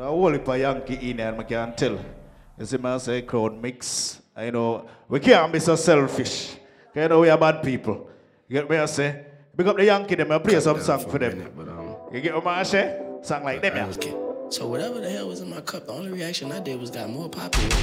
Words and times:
The 0.00 0.06
whole 0.06 0.32
heap 0.32 0.48
of 0.48 0.58
Yankee 0.58 1.10
in 1.10 1.18
there, 1.18 1.38
I 1.38 1.42
can 1.42 1.74
tell. 1.76 1.98
You 2.58 2.64
see, 2.64 2.78
man, 2.78 2.98
say 2.98 3.20
crowd 3.20 3.60
mix. 3.60 4.22
I 4.34 4.48
know, 4.48 4.86
we 5.06 5.20
can't 5.20 5.52
be 5.52 5.60
so 5.60 5.76
selfish. 5.76 6.56
'Cause 6.94 7.02
You 7.02 7.08
know, 7.08 7.20
we 7.20 7.28
are 7.28 7.36
bad 7.36 7.62
people. 7.62 8.08
You 8.48 8.60
get 8.60 8.70
me, 8.70 8.78
I 8.78 8.86
say? 8.86 9.26
Pick 9.54 9.66
up 9.66 9.76
the 9.76 9.84
Yankee, 9.84 10.14
them, 10.14 10.32
I 10.32 10.38
play 10.38 10.58
some 10.58 10.80
song 10.80 11.00
for 11.00 11.18
them. 11.18 11.52
But, 11.54 11.68
um, 11.68 11.96
You 12.14 12.22
get 12.22 12.34
what 12.34 12.46
I 12.46 12.62
say? 12.62 12.98
Song 13.20 13.44
like 13.44 13.60
them, 13.60 13.76
yeah. 13.76 13.90
So 14.48 14.68
whatever 14.68 15.00
the 15.00 15.10
hell 15.10 15.28
was 15.28 15.42
in 15.42 15.50
my 15.50 15.60
cup, 15.60 15.86
the 15.86 15.92
only 15.92 16.10
reaction 16.12 16.50
I 16.50 16.60
did 16.60 16.80
was 16.80 16.90
got 16.90 17.10
more 17.10 17.28
popular, 17.28 17.76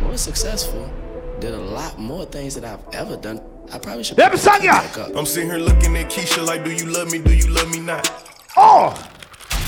more 0.00 0.16
successful, 0.16 0.90
did 1.38 1.54
a 1.54 1.64
lot 1.78 2.00
more 2.00 2.24
things 2.24 2.56
that 2.56 2.64
I've 2.64 2.84
ever 2.92 3.16
done. 3.16 3.40
I 3.72 3.78
probably 3.78 4.02
should. 4.02 4.16
Them 4.16 4.36
song, 4.36 4.58
yeah. 4.60 4.80
back 4.80 4.98
up. 4.98 5.16
I'm 5.16 5.24
sitting 5.24 5.50
here 5.50 5.60
looking 5.60 5.96
at 5.98 6.10
Keisha 6.10 6.44
like, 6.44 6.64
do 6.64 6.72
you 6.72 6.86
love 6.86 7.12
me? 7.12 7.18
Do 7.20 7.32
you 7.32 7.46
love 7.46 7.70
me 7.70 7.78
not? 7.78 8.10
Oh! 8.56 8.92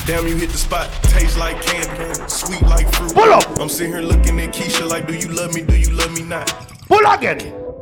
Damn, 0.06 0.26
you 0.28 0.36
hit 0.36 0.50
the 0.50 0.58
spot. 0.58 0.88
Taste 1.04 1.36
like 1.36 1.60
candy, 1.62 2.14
sweet 2.28 2.62
like 2.62 2.86
fruit. 2.94 3.12
Pull 3.12 3.32
up. 3.32 3.58
I'm 3.58 3.68
sitting 3.68 3.92
here 3.92 4.02
looking 4.02 4.38
at 4.40 4.54
Keisha 4.54 4.88
like, 4.88 5.06
do 5.08 5.14
you 5.14 5.28
love 5.28 5.52
me? 5.52 5.62
Do 5.62 5.76
you 5.76 5.90
love 5.90 6.12
me 6.14 6.22
not? 6.22 6.46
Pull 6.86 7.04
again! 7.10 7.40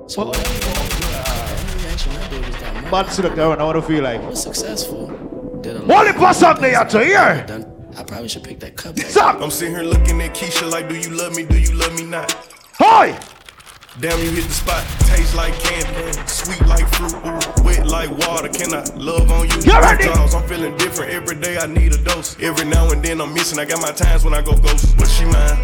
So 0.09 0.25
whatever 0.27 0.43
the 0.49 0.65
hell 0.65 0.85
was, 0.85 1.05
uh, 1.05 1.65
the 1.67 1.73
only 1.73 1.85
reaction 1.85 2.13
I 2.17 2.29
did 2.31 2.47
was 2.47 2.57
got 2.57 2.73
more 2.81 2.91
Bad 2.91 3.13
select, 3.13 3.39
I 3.39 3.47
want 3.63 3.77
to 3.77 3.83
feel 3.83 4.03
like. 4.03 4.23
was 4.23 4.43
successful, 4.43 5.09
did 5.61 5.77
a 5.77 5.81
What 5.81 6.07
lot 6.07 6.07
if 6.07 6.17
I 6.21 6.33
song 6.33 6.57
things 6.57 6.61
they 6.63 6.75
are 6.75 6.89
to 6.89 6.99
I've 6.99 7.07
hear? 7.07 7.67
I 7.99 8.03
probably 8.05 8.29
should 8.29 8.43
pick 8.43 8.59
that 8.61 8.77
cup 8.77 8.97
back. 8.97 9.05
up. 9.05 9.11
Song! 9.11 9.43
I'm 9.43 9.51
sitting 9.51 9.75
here 9.75 9.85
looking 9.85 10.21
at 10.23 10.35
Keisha 10.35 10.71
like, 10.71 10.89
do 10.89 10.97
you 10.97 11.11
love 11.11 11.37
me? 11.37 11.45
Do 11.45 11.59
you 11.61 11.75
love 11.75 11.95
me 11.99 12.07
not? 12.07 12.33
Hi! 12.79 13.19
Damn, 14.01 14.19
you 14.19 14.31
hit 14.31 14.45
the 14.45 14.53
spot. 14.53 14.83
Taste 15.07 15.37
like 15.37 15.55
candy, 15.55 16.13
sweet 16.27 16.61
like 16.67 16.89
fruit, 16.95 17.15
wet 17.65 17.87
like 17.87 18.11
water. 18.11 18.49
Can 18.49 18.75
I 18.75 18.83
love 18.97 19.31
on 19.31 19.49
you? 19.49 19.55
You 19.63 19.81
ready? 19.81 20.09
I'm 20.09 20.49
feeling 20.49 20.77
different 20.77 21.13
every 21.13 21.37
day. 21.37 21.59
I 21.59 21.67
need 21.67 21.95
a 21.95 21.99
dose. 21.99 22.37
Every 22.41 22.67
now 22.67 22.91
and 22.91 23.05
then 23.05 23.21
I'm 23.21 23.33
missing. 23.33 23.61
I 23.61 23.65
got 23.65 23.81
my 23.81 23.93
times 23.93 24.25
when 24.25 24.35
I 24.35 24.43
go 24.43 24.57
ghost, 24.57 24.97
but 24.99 25.07
she 25.07 25.25
mine. 25.27 25.59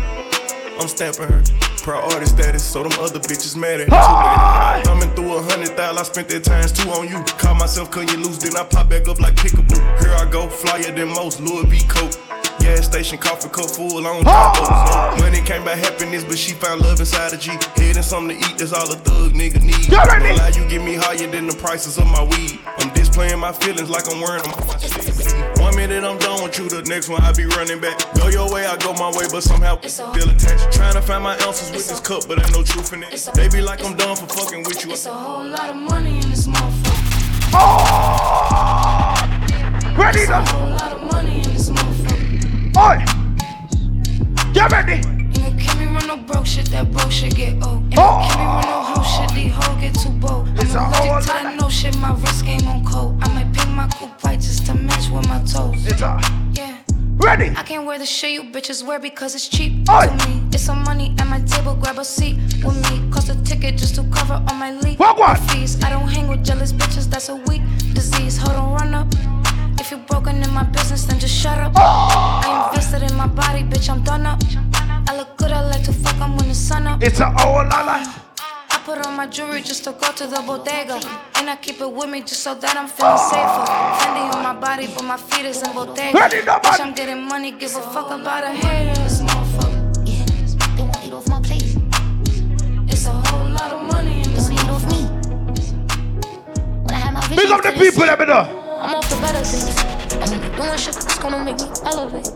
I'm 0.78 0.86
stamping 0.86 1.26
her. 1.26 1.42
Artist 1.90 2.36
status, 2.36 2.62
so 2.62 2.84
them 2.84 2.92
other 3.00 3.18
bitches 3.18 3.56
mad 3.56 3.80
at 3.80 3.88
her. 3.88 4.82
Coming 4.84 5.10
through 5.16 5.38
a 5.38 5.42
hundred 5.42 5.70
thousand, 5.70 5.98
I 5.98 6.02
spent 6.04 6.28
that 6.28 6.44
times 6.44 6.70
two 6.70 6.88
on 6.90 7.08
you. 7.08 7.18
Caught 7.36 7.58
myself 7.58 7.90
cutting 7.90 8.10
you 8.10 8.24
loose, 8.24 8.38
then 8.38 8.56
I 8.56 8.62
pop 8.62 8.88
back 8.88 9.08
up 9.08 9.18
like 9.18 9.34
pickaboo. 9.34 9.80
Here 9.98 10.14
I 10.14 10.30
go, 10.30 10.46
flyer 10.46 10.92
than 10.92 11.08
most, 11.08 11.40
Louis 11.40 11.66
V. 11.66 11.80
Coke. 11.88 12.14
Gas 12.60 12.86
station, 12.86 13.18
coffee 13.18 13.48
cup 13.48 13.70
full 13.70 14.06
on 14.06 14.22
top 14.24 15.14
of 15.14 15.20
Money 15.20 15.40
came 15.40 15.64
by 15.64 15.74
happiness, 15.74 16.24
but 16.24 16.38
she 16.38 16.52
found 16.52 16.82
love 16.82 17.00
inside 17.00 17.32
a 17.32 17.36
G. 17.36 17.50
Head 17.76 17.96
and 17.96 18.04
something 18.04 18.38
to 18.38 18.46
eat, 18.46 18.58
that's 18.58 18.72
all 18.72 18.90
a 18.90 18.96
thug 18.96 19.32
nigga 19.32 19.62
need. 19.62 19.88
You 19.88 19.96
ready? 19.96 20.28
Don't 20.28 20.38
lie, 20.38 20.52
you 20.54 20.68
get 20.68 20.82
me 20.82 20.94
higher 20.94 21.26
than 21.26 21.46
the 21.46 21.54
prices 21.56 21.98
of 21.98 22.06
my 22.06 22.22
weed. 22.22 22.60
I'm 22.78 22.92
displaying 22.92 23.38
my 23.38 23.52
feelings 23.52 23.88
like 23.90 24.04
I'm 24.12 24.20
wearing 24.20 24.42
them 24.42 24.52
on 24.52 24.66
my 24.66 24.76
sleeve. 24.76 25.58
One 25.60 25.74
minute 25.76 26.04
I'm 26.04 26.18
done 26.18 26.42
with 26.42 26.58
you, 26.58 26.68
the 26.68 26.82
next 26.82 27.08
one 27.08 27.22
I 27.22 27.32
be 27.32 27.46
running 27.46 27.80
back. 27.80 27.98
Go 28.14 28.28
your 28.28 28.52
way, 28.52 28.66
I 28.66 28.76
go 28.76 28.92
my 28.94 29.10
way, 29.16 29.26
but 29.30 29.42
somehow 29.42 29.80
still 29.82 30.28
attached. 30.28 30.72
Trying 30.72 30.94
to 30.94 31.02
find 31.02 31.24
my 31.24 31.38
ounces 31.40 31.70
with 31.70 31.88
this 31.88 32.00
cup, 32.00 32.28
but 32.28 32.38
ain't 32.38 32.52
no 32.52 32.62
truth 32.62 32.92
in 32.92 33.02
it. 33.02 33.30
They 33.34 33.48
be 33.48 33.60
like 33.60 33.84
I'm 33.84 33.96
done 33.96 34.16
for 34.16 34.26
fucking 34.26 34.64
with 34.64 34.84
you. 34.84 34.92
It's 34.92 35.06
a 35.06 35.12
whole 35.12 35.46
lot 35.46 35.70
of 35.70 35.76
money 35.76 36.18
in 36.20 36.30
this 36.30 36.46
motherfucker. 36.46 37.00
Ready 39.96 40.20
It's 40.20 40.30
Oi! 42.76 43.04
Get 44.52 44.70
ready! 44.70 45.00
No 45.40 45.50
can't 45.58 45.78
me 45.80 45.86
run 45.86 46.06
no 46.06 46.16
broke 46.18 46.46
shit, 46.46 46.66
that 46.66 46.90
broke 46.92 47.10
shit 47.10 47.34
get 47.34 47.54
old. 47.64 47.88
No 47.90 48.02
Oh. 48.02 48.28
can't 48.28 48.38
me 48.40 48.46
run 48.46 48.64
no 48.64 48.82
hoe 48.82 49.02
shit, 49.02 49.34
these 49.34 49.52
hoes 49.52 49.80
get 49.80 49.94
too 49.94 50.10
bold. 50.10 50.48
It's 50.58 50.74
a 50.74 50.78
I'm 50.78 50.92
whole 50.92 51.06
allergic 51.10 51.26
to 51.26 51.32
that 51.42 51.60
no 51.60 51.68
shit, 51.68 51.96
my 51.98 52.12
wrist 52.14 52.44
game 52.44 52.66
on 52.68 52.84
cold. 52.84 53.18
I 53.22 53.28
might 53.34 53.52
pick 53.52 53.68
my 53.68 53.88
coupe 53.88 54.22
white 54.22 54.40
just 54.40 54.66
to 54.66 54.74
match 54.74 55.10
with 55.10 55.26
my 55.28 55.38
toes. 55.40 55.84
It's 55.86 56.00
a... 56.00 56.20
Yeah. 56.52 56.76
Ready! 57.16 57.50
I 57.56 57.62
can't 57.64 57.86
wear 57.86 57.98
the 57.98 58.06
shit 58.06 58.30
you 58.32 58.44
bitches 58.44 58.84
wear 58.84 58.98
because 58.98 59.34
it's 59.34 59.48
cheap 59.48 59.88
Oi. 59.90 60.06
to 60.06 60.28
me. 60.28 60.42
It's 60.52 60.62
some 60.62 60.82
money 60.84 61.14
at 61.18 61.26
my 61.26 61.40
table, 61.40 61.74
grab 61.74 61.98
a 61.98 62.04
seat 62.04 62.36
with 62.64 62.76
me. 62.90 63.10
Cost 63.10 63.30
a 63.30 63.42
ticket 63.42 63.76
just 63.76 63.96
to 63.96 64.04
cover 64.12 64.34
all 64.48 64.54
my 64.56 64.72
legal 64.72 65.04
What, 65.04 65.18
what? 65.18 65.38
fees. 65.50 65.82
I 65.82 65.90
don't 65.90 66.08
hang 66.08 66.28
with 66.28 66.44
jealous 66.44 66.72
bitches, 66.72 67.10
that's 67.10 67.28
a 67.28 67.36
weak 67.36 67.62
disease. 67.94 68.38
Hold 68.38 68.56
on, 68.56 68.72
run 68.74 68.94
up. 68.94 69.08
If 69.90 69.98
you 69.98 70.04
broken 70.06 70.40
in 70.40 70.50
my 70.54 70.62
business, 70.62 71.02
then 71.02 71.18
just 71.18 71.34
shut 71.34 71.58
up. 71.58 71.72
I 71.74 72.68
invested 72.68 73.10
in 73.10 73.16
my 73.16 73.26
body, 73.26 73.64
bitch, 73.64 73.90
I'm 73.90 74.04
done 74.04 74.24
up. 74.24 74.40
I 75.08 75.16
look 75.16 75.36
good, 75.36 75.50
I 75.50 75.62
like 75.62 75.82
to 75.82 75.92
fuck, 75.92 76.14
I'm 76.20 76.36
when 76.36 76.46
the 76.46 76.54
sun 76.54 76.86
up. 76.86 77.02
It's 77.02 77.18
a 77.18 77.28
whole 77.28 77.54
lot 77.54 78.00
of... 78.00 78.22
I 78.70 78.80
put 78.84 79.04
on 79.04 79.16
my 79.16 79.26
jewelry 79.26 79.62
just 79.62 79.82
to 79.82 79.90
go 79.90 80.12
to 80.12 80.28
the 80.28 80.44
bodega. 80.46 81.00
And 81.34 81.50
I 81.50 81.56
keep 81.56 81.80
it 81.80 81.90
with 81.92 82.08
me 82.08 82.20
just 82.20 82.38
so 82.44 82.54
that 82.54 82.76
I'm 82.76 82.86
feeling 82.86 83.18
safer. 83.18 83.66
Fendi 83.98 84.32
on 84.32 84.44
my 84.44 84.54
body, 84.54 84.86
but 84.94 85.02
my 85.02 85.16
feet 85.16 85.46
is 85.46 85.60
in 85.60 85.72
bodega. 85.72 86.16
Ready, 86.16 86.44
no, 86.44 86.60
Bitch. 86.60 86.78
I'm 86.80 86.94
getting 86.94 87.26
money, 87.26 87.50
give 87.50 87.74
a 87.74 87.82
fuck 87.82 88.12
about 88.12 88.44
a 88.44 88.50
hater. 88.50 88.94
This 89.02 89.20
motherfucker. 89.22 90.06
Yeah, 90.06 90.24
they 90.76 90.82
want 90.84 91.04
eat 91.04 91.12
off 91.12 91.28
my 91.28 91.40
plate. 91.40 91.76
It's 92.86 93.06
a 93.06 93.10
whole 93.10 93.48
lot 93.50 93.72
of 93.72 93.92
money 93.92 94.22
in 94.22 94.28
They 94.28 94.34
this 94.34 94.50
want 94.50 94.60
eat 94.62 94.70
off 94.70 94.86
me. 94.86 95.02
When 96.84 96.94
I 96.94 96.94
had 96.94 97.12
my 97.12 97.28
Big 97.34 97.50
up 97.50 97.62
the 97.64 97.72
people, 97.72 98.06
let 98.06 98.20
me 98.20 98.26
know. 98.26 98.59
I'm 98.80 98.94
off 98.96 99.08
the 99.10 99.16
better 99.20 99.44
things. 99.44 99.76
I'm 100.32 100.40
doing 100.56 100.78
shit 100.78 100.94
that's 100.94 101.18
gonna 101.18 101.44
make 101.44 101.56
me 101.60 101.68
elevate. 101.84 102.28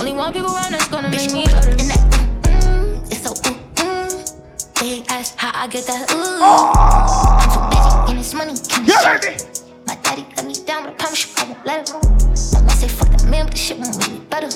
Only 0.00 0.12
one 0.12 0.32
people 0.32 0.54
around 0.54 0.72
that's 0.72 0.88
gonna 0.88 1.08
make 1.10 1.32
me 1.32 1.44
better. 1.46 1.70
And 1.70 1.80
that, 1.90 2.00
mm, 2.42 3.10
it's 3.10 3.22
so 3.22 3.30
ooh, 3.30 3.56
mm. 3.76 4.80
They 4.80 5.04
ask 5.14 5.36
how 5.36 5.52
I 5.54 5.66
get 5.68 5.86
that 5.86 6.10
ooh. 6.12 6.42
I'm 6.42 7.48
too 7.50 7.60
busy 7.70 8.10
and 8.10 8.18
it's 8.18 8.34
money. 8.34 8.54
Can 8.68 8.86
share. 8.86 9.14
ready! 9.14 9.44
My 9.86 9.94
daddy 10.02 10.26
let 10.36 10.46
me 10.46 10.54
down, 10.66 10.84
but 10.84 10.92
I 10.92 10.96
promise 10.96 11.26
you 11.26 11.34
I 11.38 11.44
won't 11.48 11.66
let 11.66 11.88
him. 11.88 11.96
I 11.96 12.60
might 12.62 12.72
say 12.72 12.88
fuck 12.88 13.08
that 13.10 13.24
man, 13.30 13.44
but 13.46 13.52
this 13.54 13.60
shit 13.62 13.78
won't 13.78 13.96
make 13.98 14.10
me 14.10 14.18
better. 14.28 14.48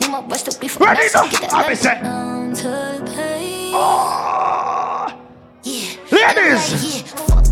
Need 0.00 0.10
my 0.10 0.20
rest 0.28 0.50
to 0.50 0.58
be 0.60 0.68
for 0.68 0.84
Ready 0.84 1.08
so 1.08 1.28
get 1.28 1.40
that 1.42 1.52
I 1.52 1.68
be 1.68 1.74
say- 1.74 2.00
Down 2.00 2.54
to 2.54 3.12
pain. 3.16 3.72
Oh! 3.74 5.18
Yeah. 5.64 5.96
Ladies! 6.12 6.72
Like, 6.72 7.16
yeah, 7.18 7.43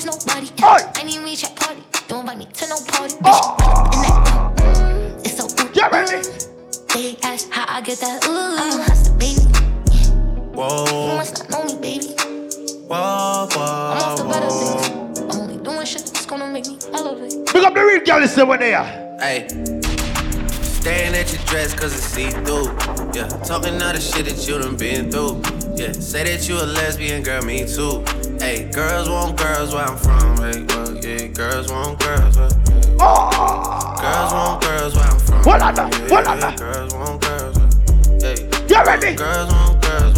trust 0.00 0.26
nobody. 0.26 0.48
Oi. 0.62 0.90
I 0.94 1.02
need 1.04 1.22
me 1.22 1.36
chat 1.36 1.56
party. 1.56 1.82
Don't 2.08 2.20
invite 2.20 2.38
me 2.38 2.46
to 2.46 2.68
no 2.68 2.76
party. 2.86 3.14
Bitch, 3.16 3.22
Oh. 3.24 3.56
and 3.92 4.04
that, 4.04 4.56
mm, 4.56 5.24
it's 5.24 5.36
so 5.36 5.44
ooh, 5.46 5.72
Get 5.72 5.92
ready! 5.92 6.28
They 6.94 7.16
ask 7.22 7.50
how 7.50 7.64
I 7.68 7.80
get 7.80 7.98
that 8.00 8.24
ooh. 8.26 8.56
I'm 8.58 8.80
a 8.80 8.82
hustler, 8.84 9.16
baby. 9.16 9.40
Whoa. 10.52 10.84
You 10.84 10.92
Whoa, 10.92 11.16
must 11.16 11.38
not 11.38 11.50
know 11.50 11.74
me, 11.74 11.80
baby. 11.80 12.14
whoa, 12.88 13.48
whoa, 13.50 13.60
I'm 13.60 14.02
off 14.02 14.16
the 14.18 14.24
whoa, 14.24 14.32
better 14.32 14.50
things. 14.50 15.34
I'm 15.34 15.40
only 15.40 15.56
doing 15.62 15.86
shit 15.86 16.02
that's 16.06 16.26
gonna 16.26 16.50
make 16.50 16.66
me 16.66 16.78
elevate. 16.92 17.46
Pick 17.46 17.64
up 17.64 17.74
the 17.74 17.80
real 17.80 18.04
girl, 18.04 18.20
listen 18.20 18.48
when 18.48 18.60
they 18.60 18.74
are. 18.74 18.84
Hey, 19.20 19.46
staring 20.62 21.14
at 21.14 21.32
your 21.32 21.42
dress 21.46 21.74
cause 21.74 21.92
it's 21.94 22.04
see 22.04 22.30
through. 22.30 22.66
Yeah, 23.14 23.28
talking 23.44 23.80
all 23.82 23.92
the 23.92 24.00
shit 24.00 24.26
that 24.26 24.46
you 24.46 24.58
done 24.58 24.76
been 24.76 25.10
through. 25.10 25.40
Yeah, 25.74 25.92
say 25.92 26.24
that 26.24 26.48
you 26.48 26.56
a 26.56 26.64
lesbian, 26.64 27.22
girl, 27.22 27.42
me 27.42 27.66
too. 27.66 28.04
Hey, 28.40 28.70
girls 28.72 29.08
want 29.08 29.36
girls 29.36 29.74
where 29.74 29.84
I'm 29.84 29.96
from. 29.96 30.36
Hey, 30.38 30.64
well, 30.68 30.94
yeah, 30.96 31.26
girls 31.28 31.70
want 31.70 31.98
girls 32.00 32.36
where. 32.36 32.48
Girls 32.98 34.32
want 34.32 34.62
girls 34.62 34.94
where 34.94 35.04
I'm 35.04 35.18
from. 35.18 35.42
What 35.44 35.60
Yeah, 35.60 35.74
yeah, 36.40 36.56
Girls 36.56 36.94
want 36.94 37.20
girls. 37.22 37.56
Hey, 38.22 38.48
Get 38.66 38.86
ready! 38.86 39.14
girls 39.16 39.52
want 39.52 39.82
girls 39.82 40.14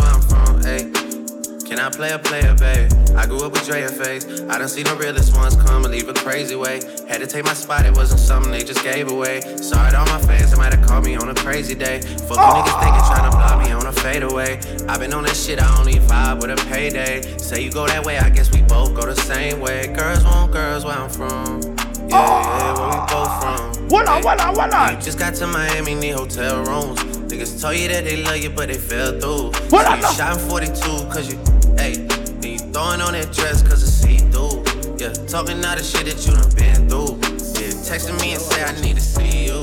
Can 1.79 1.87
I 1.87 1.91
play 1.91 2.11
a 2.11 2.19
player, 2.19 2.57
babe? 2.57 2.91
I 3.15 3.25
grew 3.25 3.39
up 3.45 3.53
with 3.53 3.65
Drea 3.65 3.89
face. 3.89 4.27
I 4.51 4.59
done 4.59 4.69
seen 4.69 4.83
the 4.83 4.97
realest 4.97 5.37
ones 5.37 5.55
come 5.55 5.85
and 5.85 5.95
leave 5.95 6.09
a 6.09 6.13
crazy 6.13 6.57
way. 6.57 6.81
Had 7.07 7.21
to 7.21 7.27
take 7.29 7.45
my 7.45 7.55
spot, 7.55 7.87
it 7.87 7.95
wasn't 7.95 8.19
something 8.19 8.51
they 8.51 8.65
just 8.65 8.83
gave 8.83 9.09
away. 9.09 9.43
Sorry 9.63 9.93
to 9.93 9.99
all 10.01 10.07
my 10.07 10.19
fans, 10.23 10.51
they 10.51 10.57
might 10.57 10.75
have 10.75 10.85
called 10.85 11.05
me 11.05 11.15
on 11.15 11.29
a 11.29 11.37
crazy 11.37 11.77
day. 11.77 12.01
Fuck 12.01 12.37
you 12.37 12.51
niggas 12.51 12.83
thinking 12.83 13.05
trying 13.07 13.31
to 13.31 13.37
block 13.37 13.65
me 13.65 13.71
on 13.71 13.87
a 13.87 13.93
fadeaway. 13.93 14.59
i 14.89 14.99
been 14.99 15.15
on 15.15 15.23
that 15.23 15.37
shit, 15.37 15.63
I 15.63 15.79
only 15.79 16.01
vibe 16.01 16.43
with 16.43 16.51
a 16.51 16.57
payday. 16.67 17.23
Say 17.39 17.63
you 17.63 17.71
go 17.71 17.87
that 17.87 18.05
way, 18.05 18.19
I 18.19 18.29
guess 18.29 18.53
we 18.53 18.63
both 18.63 18.97
go 18.97 19.07
the 19.07 19.15
same 19.15 19.61
way. 19.61 19.87
Girls 19.87 20.25
want 20.25 20.51
girls 20.51 20.85
where 20.85 20.97
I'm 20.97 21.09
from. 21.09 21.61
Yeah, 22.09 22.19
yeah, 22.19 22.75
where 22.75 22.89
we 22.89 22.99
both 23.07 23.41
from. 23.41 23.89
What 23.89 24.09
on, 24.09 24.25
what 24.25 24.41
hold 24.41 24.59
on, 24.59 24.73
hold 24.73 24.95
on. 24.97 25.01
Just 25.01 25.21
got 25.21 25.33
to 25.37 25.47
Miami, 25.47 25.95
need 25.95 26.17
hotel 26.17 26.65
rooms. 26.65 26.99
Niggas 27.31 27.63
told 27.63 27.77
you 27.77 27.87
that 27.87 28.03
they 28.03 28.25
love 28.25 28.39
you, 28.39 28.51
but 28.51 28.67
they 28.67 28.79
fell 28.79 29.13
through. 29.21 29.53
What 29.71 29.87
so 29.87 29.93
I 29.93 29.97
you 29.97 30.17
shot 30.17 30.43
in 30.43 30.49
42, 30.49 30.81
cause 31.13 31.33
you, 31.33 31.39
hey, 31.79 31.95
then 32.41 32.53
you 32.53 32.59
throwing 32.59 33.01
on 33.01 33.13
that 33.13 33.33
dress, 33.33 33.63
cause 33.63 33.83
it's 33.83 33.93
see 33.93 34.19
through. 34.31 34.63
Yeah, 34.99 35.13
talking 35.27 35.65
all 35.65 35.77
the 35.77 35.83
shit 35.83 36.07
that 36.07 36.19
you 36.27 36.33
done 36.35 36.51
been 36.59 36.89
through. 36.89 37.17
Yeah, 37.57 37.73
texting 37.87 38.21
me 38.21 38.33
and 38.33 38.43
say 38.43 38.65
I 38.65 38.73
need 38.81 38.97
to 38.97 39.03
see 39.03 39.47
you. 39.47 39.63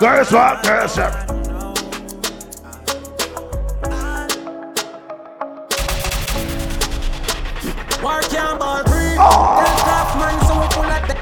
Girls 0.00 0.32
want 0.32 0.64
girls, 0.64 0.94
sir. 0.94 1.10
War 8.02 8.20
can't 8.22 8.58
ball 8.58 8.82
free. 8.90 9.14
Oh. 9.16 9.62
Tell 9.62 9.78
tough 9.86 10.18
man, 10.18 10.36
so 10.46 10.60
we 10.60 10.66
pull 10.74 10.90
at 10.90 11.06
the 11.06 11.14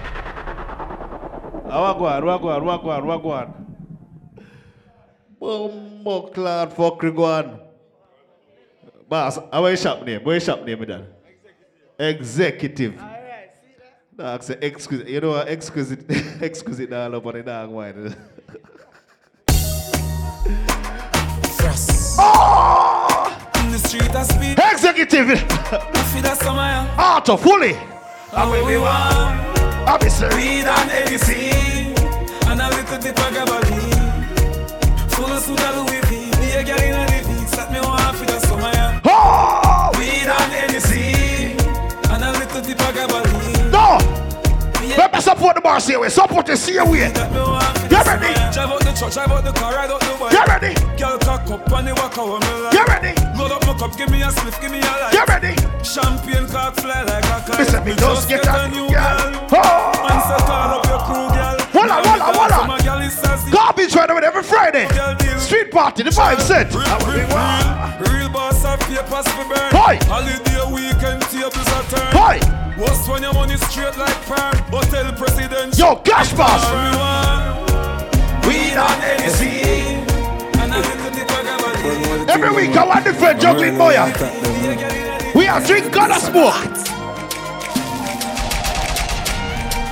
ah, 1.71 1.93
Wagwan, 1.93 2.23
wagwan, 2.25 2.63
wagwan, 2.65 3.03
wagwan. 3.05 3.70
Bumbo 5.41 6.29
cloud 6.29 6.73
fucking 6.75 7.15
one. 7.17 7.61
Boss, 9.09 9.39
how 9.53 9.67
your 9.67 9.77
shop 9.77 10.05
name? 10.05 10.23
Where 10.23 10.35
your 10.37 10.41
shop 10.41 10.63
name, 10.65 10.85
Dan? 10.85 11.07
Executive. 11.99 13.01
Dog 14.17 14.43
say 14.43 14.59
exquisite. 14.61 15.09
You 15.09 15.21
know 15.23 15.31
what 15.31 15.49
exquisite 15.49 16.05
exquisite 16.43 16.91
dog 16.91 17.15
up 17.15 17.27
on 17.27 17.33
the 17.35 17.43
dog 17.43 17.71
wine. 17.71 18.15
In 23.63 23.71
the 23.73 23.79
street 23.79 24.15
I 24.15 24.23
speak. 24.23 24.59
Executive 24.59 25.31
I 25.31 26.03
feel 26.13 26.23
that 26.23 26.39
summer. 26.39 26.61
yeah. 26.61 27.37
Fully. 27.37 27.75
And 28.33 28.51
when 28.51 28.67
we 28.67 28.77
want 28.77 29.41
Obviously. 29.89 30.29
weed 30.29 30.65
and 30.65 30.91
ABC 30.91 31.97
and 32.47 32.61
a 32.61 32.69
little 32.69 32.99
bit 33.01 33.19
of. 33.19 33.80
Sugar 35.51 35.73
Louis 35.83 36.01
V. 36.07 36.31
Be 36.39 36.51
a 36.55 36.63
girl 36.63 36.79
in 36.79 36.95
a 36.95 37.07
the 37.11 37.73
me 37.73 37.81
want 37.81 38.17
feel 38.17 38.27
that 38.27 38.43
summer. 38.47 38.71
yeah. 38.71 39.01
Oh! 39.05 39.91
Weed 39.99 40.31
and 40.31 40.53
and 42.07 42.23
a 42.23 42.31
little 42.39 42.63
bit 42.63 42.79
of 42.79 42.95
gabardine. 42.95 43.71
No! 43.75 43.99
Let 44.97 45.13
me 45.13 45.21
support 45.21 45.57
the 45.57 45.61
boss 45.61 45.89
here. 45.89 46.09
Support 46.09 46.47
the 46.47 46.57
see 46.57 46.79
way. 46.79 47.11
That 47.11 47.33
me 47.33 47.39
want 47.39 47.83
You 47.83 47.89
that 47.89 48.07
ready? 48.07 48.31
Drive 48.55 48.71
out 48.71 48.81
the 48.81 48.93
truck, 48.95 49.13
drive 49.13 49.31
out 49.31 49.45
the 49.45 49.53
car, 49.53 49.75
ride 49.75 49.91
out 49.91 50.01
the 50.01 50.15
bike. 50.21 50.33
You 50.35 50.45
ready? 50.47 50.75
Girl 50.99 51.19
cock 51.19 51.51
up 51.51 51.73
on 51.73 51.85
the 51.85 51.95
walk 51.95 52.19
over 52.19 52.39
me 52.39 52.53
like. 52.63 52.75
You 52.75 52.85
ready? 52.87 53.13
Load 53.39 53.51
up 53.51 53.67
my 53.67 53.75
cup, 53.75 53.97
give 53.97 54.11
me 54.11 54.23
a 54.23 54.31
spliff, 54.31 54.61
give 54.61 54.71
me 54.71 54.79
a 54.79 54.83
light. 54.83 55.15
You 55.15 55.25
ready? 55.27 55.55
Champagne 55.83 56.47
cock 56.47 56.75
fly 56.77 57.03
like 57.03 57.25
a 57.27 57.43
kite. 57.43 57.59
Listen, 57.59 57.85
me 57.85 57.95
just 57.95 58.29
get 58.29 58.47
a 58.47 58.69
new 58.71 58.87
party, 65.81 66.03
the 66.03 66.11
vibe 66.11 66.41
set. 66.41 66.69
Real, 66.75 66.85
real, 67.09 67.25
real, 67.33 68.13
real 68.13 68.29
boss 68.29 68.65
of 68.67 68.79
papers 68.81 69.27
for 69.33 69.47
burn. 69.49 69.73
Hoy. 69.73 69.97
Holiday 70.05 70.61
weekend 70.69 71.23
tables 71.33 71.69
are 71.73 71.87
turn. 71.89 72.13
Hoy! 72.13 72.39
Worst 72.77 73.09
when 73.09 73.23
your 73.23 73.33
money 73.33 73.57
straight 73.57 73.97
like 73.97 74.21
perm. 74.29 74.57
Hotel 74.69 75.11
president. 75.15 75.79
Yo, 75.79 75.97
cash 76.05 76.33
boss. 76.35 76.61
Weed 78.47 78.77
and 78.77 79.03
anything. 79.09 80.05
And 80.61 80.75
a 80.75 80.81
little 80.85 81.11
bit 81.17 81.31
of 81.37 81.41
gabardine. 81.49 82.29
Every 82.29 82.53
week 82.53 82.77
I 82.77 82.85
want 82.85 83.05
different 83.05 83.41
juggling 83.41 83.79
boy. 83.79 83.97
We 85.35 85.47
are 85.47 85.65
drink 85.65 85.93
God 85.95 86.11
of 86.11 86.21
smoke. 86.21 86.77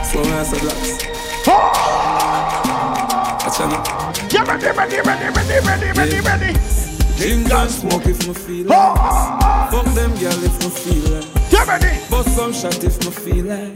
So 0.05 0.23
nice 0.23 0.52
a 0.52 0.61
glass. 0.61 0.99
Oh! 1.46 2.38
Out. 3.61 4.33
You 4.33 4.45
ready, 4.45 4.67
ready, 4.67 5.01
ready, 5.01 5.29
ready, 5.31 5.67
ready, 5.67 5.93
ready, 5.99 6.21
ready. 6.21 6.53
Drink 7.17 7.51
and 7.51 7.69
smoke 7.69 8.07
if 8.07 8.29
me 8.29 8.33
feel 8.33 8.67
like. 8.67 8.79
Oh! 8.79 9.69
Fuck 9.73 9.95
them 9.95 10.13
girl 10.13 10.45
if 10.45 10.63
me 10.63 10.71
feel 10.71 11.11
like. 11.15 11.53
You 11.53 11.65
ready? 11.67 11.99
Bust 12.09 12.37
some 12.37 12.53
shot 12.53 12.85
if 12.85 13.05
me 13.05 13.11
feel 13.11 13.47
like. 13.47 13.75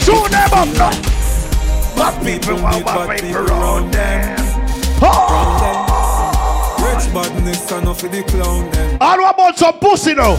Show 0.00 0.26
them 0.28 0.50
up 0.54 0.68
now. 0.78 0.90
Bad 1.94 2.24
people 2.24 2.62
want 2.62 2.86
bad 2.86 3.20
people 3.20 3.36
around 3.36 3.50
around 3.50 3.92
them. 3.92 4.36
them. 4.36 4.46
Oh! 5.02 6.78
Rich 6.80 7.12
badness 7.12 7.70
off 7.70 8.00
for 8.00 8.08
the 8.08 8.22
clown 8.22 8.70
them. 8.70 8.98
All 9.02 9.28
about 9.28 9.58
some 9.58 9.78
pussy 9.78 10.14
now. 10.14 10.36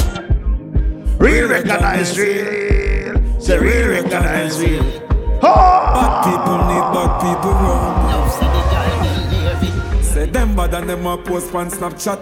Real 1.20 1.48
recognize 1.48 2.18
real. 2.18 3.40
Say 3.40 3.60
real 3.60 3.90
recognize 3.90 4.60
real. 4.60 5.09
Oh! 5.42 5.56
Bad 5.96 6.14
people 6.26 6.60
need 6.68 6.86
bad 6.94 7.12
people 7.22 7.56
around. 7.56 8.30
Say 10.04 10.26
them 10.26 10.56
bad 10.56 10.74
and 10.74 10.90
them 10.90 11.06
a 11.06 11.18
post 11.18 11.54
on 11.56 11.70
Snapchat. 11.70 12.20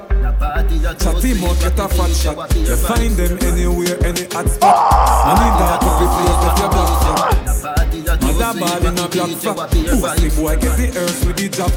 Chatty 1.00 1.34
mouth 1.42 1.60
get 1.60 1.80
a 1.80 1.88
fat 1.88 2.12
shot. 2.12 2.56
You 2.56 2.76
find 2.76 3.16
them 3.16 3.38
anywhere, 3.42 3.98
any 4.06 4.26
hot 4.26 4.48
spot. 4.50 4.76
Ah! 4.76 5.30
And 5.30 5.42
in 5.48 5.54
that 5.60 5.80
public 5.82 6.12
place 6.14 6.40
that 6.44 6.58
you 6.62 6.70
black 6.74 6.92
fat. 7.62 7.88
Mother 8.22 8.54
ball 8.60 8.86
in 8.86 8.98
a 8.98 9.08
black 9.08 9.32
flat. 9.38 9.70
Pussy 9.72 10.30
boy 10.40 10.56
get 10.58 10.74
the 10.78 10.88
earth 11.00 11.26
with 11.26 11.38
the 11.38 11.48
job. 11.50 11.72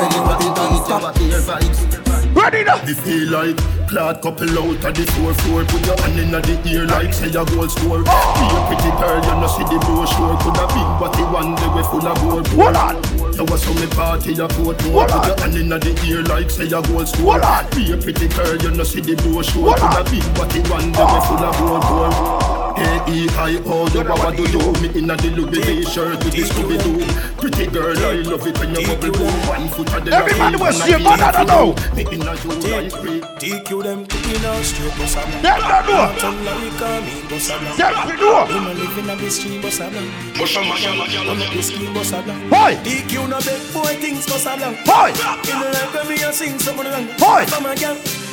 Anybody 0.00 0.48
dance 0.54 0.84
stop. 0.84 1.99
Ready 2.32 2.62
now? 2.64 2.78
The 2.78 2.94
feel 2.94 3.26
like 3.30 3.56
clad 3.90 4.22
couple 4.22 4.46
out 4.54 4.84
of 4.84 4.94
the 4.94 5.04
four 5.18 5.34
floor 5.34 5.64
Put 5.64 5.82
your 5.84 5.98
hand 5.98 6.18
in 6.18 6.30
the 6.30 6.54
ear 6.70 6.86
like 6.86 7.12
say 7.12 7.26
a 7.26 7.42
gold 7.44 7.70
store 7.70 8.04
ah. 8.06 8.30
Be 8.38 8.46
a 8.54 8.60
pretty 8.70 8.90
girl, 9.02 9.18
you 9.18 9.34
know 9.42 9.50
see 9.50 9.66
the 9.66 9.78
brochure 9.82 10.38
Could 10.38 10.58
a 10.62 10.66
big 10.70 10.90
body 11.02 11.24
one 11.26 11.54
day 11.58 11.68
we 11.74 11.82
full 11.90 12.06
of 12.06 12.16
board 12.22 12.46
Hold 12.54 12.76
on. 12.76 13.34
You 13.34 13.44
was 13.44 13.62
some 13.62 13.90
party 13.90 14.38
a 14.38 14.46
court 14.46 14.78
more 14.86 15.10
on. 15.10 15.10
Put 15.10 15.26
your 15.26 15.36
hand 15.42 15.56
in 15.56 15.68
the 15.70 15.92
ear 16.06 16.22
like 16.22 16.50
say 16.50 16.70
a 16.70 16.80
gold 16.80 17.08
store 17.08 17.40
Hold 17.40 17.42
on. 17.42 17.66
Be 17.74 17.90
a 17.90 17.96
pretty 17.98 18.28
girl, 18.28 18.56
you 18.62 18.70
know 18.70 18.84
see 18.84 19.00
the 19.00 19.18
brochure 19.18 19.74
Could 19.74 19.90
a 19.90 19.98
on. 19.98 20.04
big 20.06 20.26
body 20.38 20.60
one 20.70 20.92
day 20.94 21.02
we 21.02 21.18
full 21.26 21.42
of 21.42 21.54
board 21.58 22.59
A-E-I-O, 22.80 23.88
you 23.88 24.04
what 24.04 24.36
do 24.36 24.44
you 24.48 24.72
Me 24.80 24.88
in 24.98 25.10
a 25.10 25.16
the 25.16 25.30
Louis 25.36 25.84
shirt 25.84 26.24
with 26.24 26.32
the 26.32 26.42
Scooby-Doo 26.42 27.04
Pretty 27.36 27.66
girl, 27.66 27.98
I 27.98 28.22
love 28.22 28.46
it 28.46 28.58
when 28.58 28.74
you 28.74 28.86
bubble 28.86 29.12
boom 29.12 29.48
One 29.48 29.68
foot 29.68 29.94
of 29.94 30.04
the 30.04 30.12
Everybody 30.12 30.56
was 30.56 30.80
I 30.80 30.98
man, 30.98 31.20
I 31.20 31.32
don't 31.32 31.46
know. 31.46 31.74
Me 31.94 32.02
in 32.10 32.22
a 32.22 32.34
you 32.34 32.50
like 32.72 33.04
me 33.04 33.20
TCue 33.40 33.82
them 33.82 34.04
cooking 34.04 34.44
out 34.44 34.62
straight 34.62 34.92
bus 34.98 35.16
a 35.16 35.24
blank. 35.24 35.42
Them 35.42 35.60
don't 35.60 35.86
know. 35.88 36.12
Tell 36.20 36.32
Larry 36.44 36.70
call 36.76 37.00
me 37.00 37.22
bus 37.24 37.48
a 37.48 37.56
blank. 37.56 37.76
Them 37.76 37.94
we 38.04 38.14
know. 38.20 38.44
Him 38.44 38.66
a 38.66 38.74
live 38.74 38.98
in 38.98 39.08
a 39.08 39.16
big 39.16 39.30
street 39.30 39.62
bus 39.62 39.80
a 39.80 39.88
blank. 39.88 40.12
Run 40.36 41.40
up 41.40 41.52
the 41.52 41.62
scheme 41.62 41.94
bus 41.94 42.12
a 42.12 42.22
blank. 42.22 42.52
Hoy! 42.52 42.74
TCue 42.84 43.28
no 43.28 43.40
beg 43.40 43.72
boy 43.72 43.96
things 43.96 44.26
bus 44.26 44.44
a 44.44 44.56
blank. 44.56 44.76
Hoy! 44.84 45.08
In 45.48 45.56
the 45.56 45.68
life 45.72 45.94
when 45.94 46.08
me 46.08 46.22
a 46.22 46.32
sing 46.32 46.58
some 46.58 46.78
of 46.78 46.84
the 46.84 46.90
wrong. 46.92 47.08
Hoy! 47.16 47.46
From 47.46 47.64
a 47.64 47.74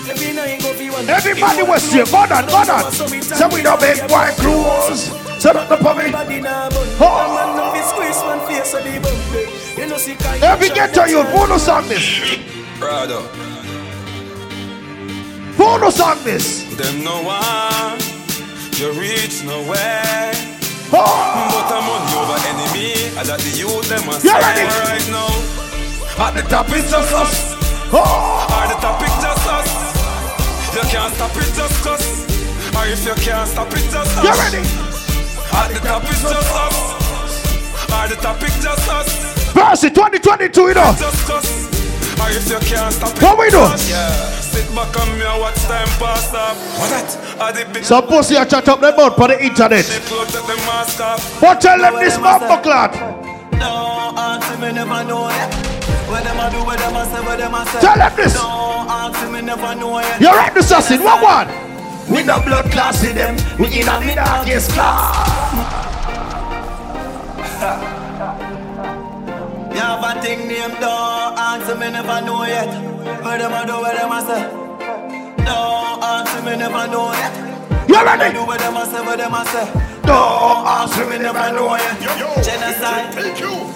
girl, 0.08 0.16
every 0.16 0.34
night 0.34 0.62
go 0.62 0.74
fi 0.74 0.90
one. 0.90 1.10
Everybody 1.10 1.64
was 1.64 1.92
here, 1.92 2.06
modern, 2.12 2.46
modern. 2.48 2.92
Say 2.92 3.48
we 3.54 3.62
don't 3.62 3.82
make 3.82 4.02
white 4.10 4.36
clothes. 4.38 5.12
Set 5.42 5.56
up 5.56 5.70
the 5.70 5.78
puppy. 5.78 6.12
Body 6.12 6.42
na 6.42 6.70
bun. 6.70 6.88
Ho! 6.98 7.06
A 7.06 7.28
man 7.36 7.58
no 7.58 7.72
fi 7.72 7.82
squeeze 7.86 8.22
one 8.24 8.40
face 8.48 8.74
of 8.74 8.84
the 8.84 9.00
bum. 9.00 9.18
You 9.78 9.88
know 9.88 9.98
see 9.98 10.16
kind 10.16 10.42
Every 10.44 10.70
ghetto 10.70 11.06
youth, 11.06 11.28
bonus 11.32 11.68
on 11.68 11.88
this. 11.88 12.38
Brother, 12.80 13.22
Bonus 15.58 16.00
on 16.00 16.24
this. 16.24 16.64
them 16.78 17.04
no 17.04 17.22
one. 17.24 18.00
You 18.78 18.92
reach 19.00 19.44
nowhere. 19.44 20.32
Oh! 20.94 21.02
But 21.50 21.74
I'm 21.74 21.90
on 21.90 22.04
over 22.18 22.38
enemy. 22.48 22.94
I 23.18 23.26
got 23.26 23.40
the 23.42 23.50
youth 23.58 23.90
them 23.90 24.06
You 24.24 24.34
ready? 24.38 24.66
right 24.70 25.08
now. 25.10 26.24
At 26.24 26.34
the 26.36 26.42
top 26.50 26.70
is 26.70 26.90
just 26.90 27.14
us. 27.14 27.56
Oh! 27.92 28.48
At 28.50 28.68
the 28.74 28.80
top 28.82 29.02
is 29.02 29.10
just 29.22 29.47
us. 29.47 29.47
You 30.78 30.84
can't 30.84 31.12
stop 31.16 31.36
it 31.36 31.50
just 31.58 31.88
us. 31.88 32.06
Or 32.78 32.86
if 32.86 33.04
you 33.04 33.16
can't 33.26 33.50
stop 33.50 33.74
it 33.74 33.82
just 33.90 34.14
us. 34.14 34.24
You 34.24 34.30
ready? 34.30 34.62
At 35.50 35.74
the 35.74 35.80
top 35.82 36.04
is 36.04 36.22
just 36.22 36.54
us. 36.54 37.92
At 37.92 38.10
the 38.10 38.16
top 38.18 38.44
is 38.44 38.54
just 38.62 38.88
us. 38.88 39.54
Percy 39.54 39.90
2022, 39.90 40.62
you 40.62 40.74
know. 40.76 40.94
Just 40.94 41.30
us. 41.32 41.66
Or 42.22 42.30
if 42.30 42.48
you 42.48 42.60
can't 42.70 42.94
stop 42.94 43.10
it. 43.10 43.24
What 43.24 43.40
we 43.40 43.50
do? 43.50 43.58
Yeah. 43.90 44.30
Sit 44.38 44.70
back 44.76 44.96
on 45.02 45.18
me 45.18 45.26
and 45.26 45.42
watch 45.42 45.58
time 45.66 45.88
pass 45.98 46.32
up. 46.36 46.56
What 46.78 46.90
that? 46.94 47.42
Are 47.42 47.52
the 47.52 47.84
Some 47.84 48.06
pussy 48.06 48.36
a 48.36 48.46
chat 48.46 48.70
up 48.70 48.80
them 48.80 49.00
out 49.00 49.16
for 49.16 49.30
the 49.30 49.44
internet. 49.44 49.84
They 49.84 49.98
close 50.06 50.36
at 50.36 50.46
the 50.46 50.56
mask 50.70 51.02
off. 51.02 51.42
But 51.42 51.60
tell 51.60 51.80
them 51.80 51.96
this 51.96 52.20
mumbo 52.20 52.62
clad. 52.62 52.94
No, 53.54 54.14
auntie 54.16 54.62
me 54.62 54.74
never 54.74 55.04
know 55.06 55.28
yet. 55.30 55.67
What 56.08 56.24
them 56.24 56.40
a 56.40 56.50
do, 56.52 56.64
what 56.64 56.80
them 56.80 56.96
a 56.96 57.06
say, 57.06 57.22
what 57.26 57.38
them 57.38 57.54
a 57.54 57.66
say. 57.66 57.80
Tell 57.82 57.98
them 57.98 58.14
this. 58.16 58.34
No, 58.36 58.86
auntie 58.90 59.32
me 59.32 59.42
never 59.42 59.76
know. 59.76 60.00
You're 60.20 60.32
right, 60.32 60.54
this 60.54 60.66
assassin. 60.66 61.04
What 61.04 61.22
one? 61.22 61.48
We 62.10 62.24
no 62.24 62.40
blood 62.42 62.72
class 62.72 63.04
in 63.04 63.16
them. 63.16 63.36
We 63.60 63.68
in 63.82 63.88
a 63.88 64.00
the 64.00 64.16
darkest 64.16 64.72
class. 64.72 65.84
You 69.78 69.84
have 69.84 70.18
a 70.18 70.22
thing 70.24 70.48
named 70.48 70.80
Dog, 70.80 71.38
answer 71.38 71.76
me 71.76 71.92
never 71.92 72.20
know 72.26 72.44
yet. 72.46 72.66
What 73.24 73.38
them 73.38 73.54
a 73.54 73.64
do, 73.68 73.74
what 73.74 73.96
them 73.96 74.12
a 74.12 74.22
say. 74.26 74.42
No, 75.46 76.00
answer 76.02 76.42
me 76.42 76.58
never 76.58 76.88
know 76.88 77.12
yet. 77.14 77.88
You 77.88 78.04
ready? 78.04 78.34
do, 78.34 78.44
what 78.44 78.58
them 78.60 78.76
a 78.76 78.86
say, 78.88 79.06
what 79.06 79.18
them 79.20 79.34
a 79.36 79.46
say. 79.46 79.97
No, 80.08 80.64
Answer 80.66 81.06
me 81.06 81.18
never 81.20 81.52
know 81.52 81.76
yet. 81.76 82.00
Genocide. 82.44 83.12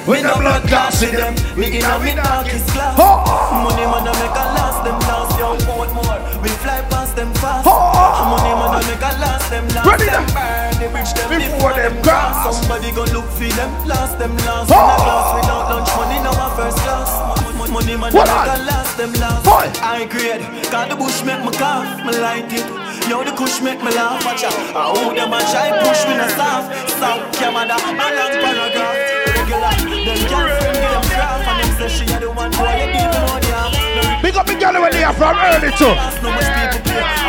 We 0.07 0.21
no 0.23 0.35
blood 0.39 0.63
class 0.67 1.03
in 1.03 1.13
them. 1.15 1.35
We 1.55 1.67
in 1.77 1.85
a 1.85 1.99
me 1.99 2.15
darkest 2.15 2.67
class. 2.73 2.95
Oh. 2.97 3.21
Money 3.63 3.85
man 3.85 4.07
a 4.07 4.13
make 4.17 4.31
a 4.33 4.45
last 4.55 4.83
them 4.83 4.97
last 5.05 5.37
young 5.37 5.59
boat 5.67 5.91
more. 5.93 6.19
We 6.41 6.49
fly 6.63 6.81
past 6.89 7.15
them 7.15 7.33
fast. 7.35 7.67
Oh. 7.67 8.31
Money 8.31 8.53
man 8.55 8.79
a 8.79 8.87
make 8.87 9.03
a 9.03 9.11
last 9.19 9.49
them 9.51 9.67
last 9.75 9.85
Ready 9.85 10.07
them 10.09 10.25
burn 10.33 10.71
the 10.81 10.87
bridge 10.89 11.13
them 11.13 11.29
Before 11.35 11.73
them 11.75 11.93
cross. 12.01 12.57
Somebody 12.59 12.91
go 12.91 13.03
look 13.13 13.27
for 13.29 13.51
them 13.51 13.71
last 13.87 14.17
them 14.17 14.35
last. 14.47 14.71
In 14.71 14.79
a 14.79 14.97
class 15.03 15.27
without 15.35 15.63
lunch 15.69 15.91
money 15.99 16.17
now 16.23 16.33
a 16.33 16.47
first 16.55 16.77
class. 16.81 17.11
Mon- 17.55 17.71
Money 17.71 17.95
man 17.95 18.11
a 18.11 18.15
make 18.15 18.25
a 18.25 18.57
last 18.65 18.97
them 18.97 19.13
last. 19.19 19.45
I 19.83 20.05
grade. 20.09 20.41
Got 20.71 20.89
the 20.89 20.95
bush 20.95 21.23
make 21.23 21.43
me 21.43 21.51
cough. 21.59 21.85
Me 22.07 22.11
light 22.17 22.51
it. 22.51 22.90
Yo 23.09 23.23
the 23.23 23.31
kush 23.31 23.61
make 23.61 23.81
me 23.83 23.91
laugh. 23.91 24.23
Watch 24.25 24.43
out. 24.43 24.53
I 24.75 24.93
hold 24.93 25.17
them 25.17 25.33
and 25.33 25.47
try 25.51 25.71
push 25.83 26.05
me 26.07 26.15
no 26.17 26.27
soft. 26.33 26.89
Soft 26.97 27.33
camera. 27.39 27.63
A 27.65 28.07
long 28.17 28.33
paragraph. 28.41 28.95
Regular. 29.27 29.73
Them 30.01 30.19
girlfriend 30.29 30.77
get 30.79 30.91
them 30.91 31.05
craft 31.11 31.47
and 31.47 31.57
them 31.61 31.71
say 31.77 31.89
she 31.89 32.03
a 32.13 32.19
the 32.19 32.29
one 32.31 32.51
boy 32.51 32.71
you 32.71 32.87
didn't 32.91 33.11
know 33.11 33.39
they 33.39 33.51
have. 33.51 34.21
Big 34.21 34.35
up 34.35 34.45
the 34.45 34.55
girl 34.55 34.81
when 34.81 34.91
they 34.91 35.03
are 35.03 35.13
from 35.13 35.35
early 35.35 35.71
too. 35.75 35.93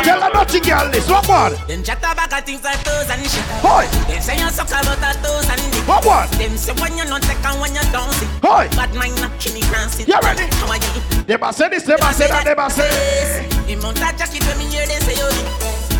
Tell 0.03 0.19
her 0.19 0.31
nothing, 0.33 0.63
girl. 0.63 0.91
This 0.91 1.09
what 1.09 1.27
one? 1.27 1.55
Them 1.67 1.83
chat 1.83 1.99
about 1.99 2.31
things 2.45 2.63
like 2.63 2.83
toes 2.83 3.09
and 3.09 3.23
shit. 3.23 3.43
Hoy. 3.63 3.87
Them 4.07 4.21
say 4.21 4.37
you 4.37 4.49
suck 4.49 4.67
about 4.67 4.99
a 4.99 5.11
toes 5.23 5.47
and 5.49 5.61
dick. 5.71 5.87
What 5.87 6.05
one? 6.05 6.27
Them 6.37 6.55
say 6.57 6.73
when 6.79 6.97
you 6.97 7.05
not 7.05 7.23
take 7.23 7.43
and 7.43 7.59
when 7.59 7.73
you 7.73 7.83
don't 7.91 8.11
see. 8.13 8.27
Hoy. 8.43 8.67
Bad 8.75 8.93
mind 8.95 9.15
not 9.21 9.31
Kimmy 9.39 9.63
Grancy. 9.71 10.03
You 10.03 10.19
ready? 10.21 10.47
How 10.59 10.71
are 10.71 10.77
you? 10.77 11.23
They 11.23 11.37
must 11.37 11.57
say 11.57 11.69
this, 11.69 11.83
they 11.83 11.95
must 11.95 12.17
say 12.17 12.27
that, 12.27 12.43
they 12.45 12.55
must 12.55 12.75
say. 12.75 13.47
The 13.67 13.75
mount 13.79 13.97
a 13.97 14.11
jacket 14.17 14.43
when 14.43 14.57
me 14.59 14.65
hear 14.67 14.85
them 14.85 15.01
say 15.01 15.15
you 15.15 15.29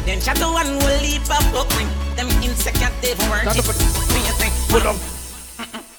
Them 0.06 0.20
chat 0.20 0.36
to 0.38 0.46
one 0.52 0.68
will 0.80 1.00
leave 1.02 1.24
a 1.30 1.40
buckling. 1.52 1.88
Them 2.16 2.28
insecure 2.44 2.92
they 3.02 3.16
for 3.16 3.30
work. 3.30 3.48
Stand 3.48 3.60
up. 3.60 3.76
Me 4.12 4.20
a 4.28 4.34
say, 4.36 4.50
Pull 4.70 4.88
up. 4.88 4.96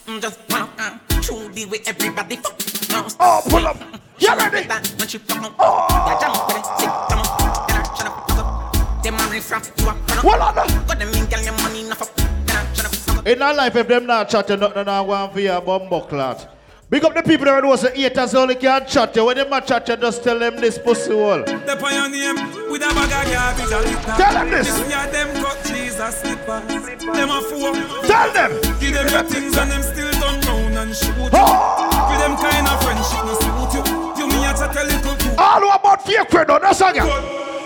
mm, 0.07 0.21
just 0.21 0.39
wanna 0.51 0.69
uh, 0.79 1.49
be 1.55 1.65
with 1.67 1.89
everybody. 1.89 2.37
Fuck. 2.37 2.55
No. 2.91 3.07
Oh, 3.21 3.41
pull 3.49 3.67
up. 3.67 3.77
You 4.19 4.29
ready? 4.37 4.69
When 4.99 5.09
she 5.09 5.19
come 5.21 5.45
up, 5.45 5.55
yeah, 5.59 6.19
jump 6.21 6.37
up 6.39 6.47
with 6.49 6.57
it, 6.59 6.67
sit, 6.79 6.89
come 6.89 7.19
up, 7.19 7.67
then 7.69 7.77
I 7.77 7.97
shut 7.97 8.07
up, 8.07 8.29
fuck 8.31 8.39
up. 8.39 9.03
Them 9.03 9.15
a 9.19 9.27
riff 9.31 9.51
raff, 9.51 9.73
you 9.77 9.85
a 9.85 9.93
run 9.93 10.19
up. 10.19 10.25
Well, 10.25 10.43
on 10.43 10.55
the- 10.55 10.85
Got 10.87 10.99
them 10.99 11.09
in, 11.15 11.27
girl, 11.27 11.43
your 11.43 11.53
money 11.55 11.81
enough 11.85 12.03
up, 12.03 12.15
then 12.15 12.57
I 12.57 12.61
up, 12.61 13.19
up. 13.19 13.27
In 13.27 13.43
our 13.43 13.55
life, 13.55 13.75
if 13.75 13.89
them 13.89 14.07
not 14.07 14.29
chat, 14.29 14.49
you 14.51 14.57
nothing 14.57 14.85
not 14.87 15.05
going 15.07 15.31
for 15.33 15.41
your 15.41 15.61
bumbo 15.61 16.01
clot. 16.03 16.54
Big 16.95 17.05
up 17.05 17.13
the 17.13 17.25
people 17.25 17.45
that 17.47 17.65
know 17.65 17.75
say 17.75 17.91
haters 17.91 18.37
only 18.37 18.55
can 18.55 18.87
chat 18.87 19.17
you. 19.17 19.25
When 19.25 19.37
them 19.37 19.53
a 19.53 19.61
chat 19.61 19.89
you, 19.89 19.97
just 19.97 20.23
tell 20.23 20.39
them 20.39 20.55
this 20.55 20.79
pussy. 20.79 21.11
Step 21.11 21.83
on 21.83 22.15
your 22.15 22.71
with 22.71 22.87
a 22.87 22.95
bag 22.95 23.11
of 23.11 23.35
garbage 23.35 23.73
and. 23.75 24.15
Tell 24.15 24.33
them 24.33 24.51
this. 24.55 24.71
This 24.71 24.79
year 24.87 25.07
them 25.11 25.43
cut 25.43 25.59
cheese 25.67 25.99
and 25.99 26.15
slippers. 26.15 27.03
Them 27.03 27.31
a 27.35 27.43
four. 27.51 27.75
Tell 28.07 28.31
them. 28.31 28.53
Give 28.79 28.95
them 28.95 29.11
your 29.11 29.25
things 29.27 29.57
and 29.59 29.73
them 29.73 29.83
still 29.83 30.13
turn 30.23 30.39
round 30.47 30.79
and 30.79 30.95
shoot 30.95 31.19
you. 31.19 31.31
Oh. 31.35 31.91
With 32.15 32.23
them 32.23 32.39
kind 32.39 32.63
of 32.63 32.79
friendship 32.79 33.27
no 33.27 33.35
suit 33.43 33.75
you. 33.75 33.83
You 34.15 34.27
me 34.31 34.47
a 34.47 34.55
chat 34.55 34.77
a 34.79 34.85
little 34.87 35.17
too. 35.19 35.35
All 35.37 35.67
about 35.75 36.07
fake 36.07 36.31
friend 36.31 36.49
on 36.49 36.61
the 36.61 36.73
song. 36.75 36.95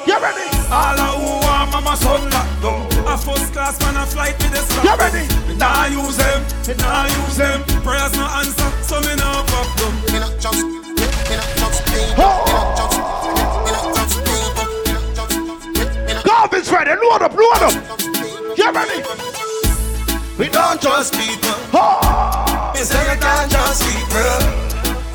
Ya. 0.08 0.16
You 0.16 0.22
ready? 0.24 0.48
All 0.72 0.96
a 0.96 1.06
who 1.20 1.28
want 1.44 1.70
mama 1.72 1.96
son 1.96 2.30
locked 2.30 2.62
down. 2.62 2.88
A 3.06 3.16
first 3.16 3.52
class 3.52 3.78
man 3.80 3.96
a 3.96 4.06
flight 4.06 4.36
with 4.40 4.52
the 4.52 4.62
slap. 4.64 4.84
You 4.84 4.96
ready? 4.96 5.24
Me 5.46 5.54
nah 5.56 5.86
use 5.86 6.16
them, 6.16 6.40
me 6.66 6.74
nah 6.80 7.04
use 7.04 7.36
them. 7.36 7.62
Prayers 7.84 8.12
no 8.16 8.24
answer, 8.40 8.70
so 8.82 9.00
me 9.00 9.14
nah 9.16 9.44
fuck 9.44 9.68
them. 9.76 9.92
Me 10.12 10.18
not 10.20 10.34
just, 10.40 10.64
me 10.64 11.36
not 11.36 11.50
just 11.60 11.84
people. 11.86 12.16
Me 12.16 12.52
not 12.56 12.76
just, 12.78 12.96
me 12.96 13.32
not 13.36 13.84
just 13.96 14.16
people. 14.24 14.66
Me 14.84 14.92
not 14.96 15.06
just, 15.16 15.32
me 16.08 16.14
not 16.14 16.24
Garvin's 16.24 16.70
ready. 16.72 16.92
Load 16.96 17.22
up, 17.22 17.34
load 17.36 17.62
up. 17.68 17.74
You 18.56 18.72
ready? 18.72 18.98
We 20.38 20.48
don't 20.48 20.80
trust 20.80 21.14
people. 21.14 21.56
Oh. 21.74 22.72
Me 22.74 22.80
say 22.80 23.02
you 23.12 23.18
can't 23.20 23.50
trust 23.50 23.82
people. 23.82 23.97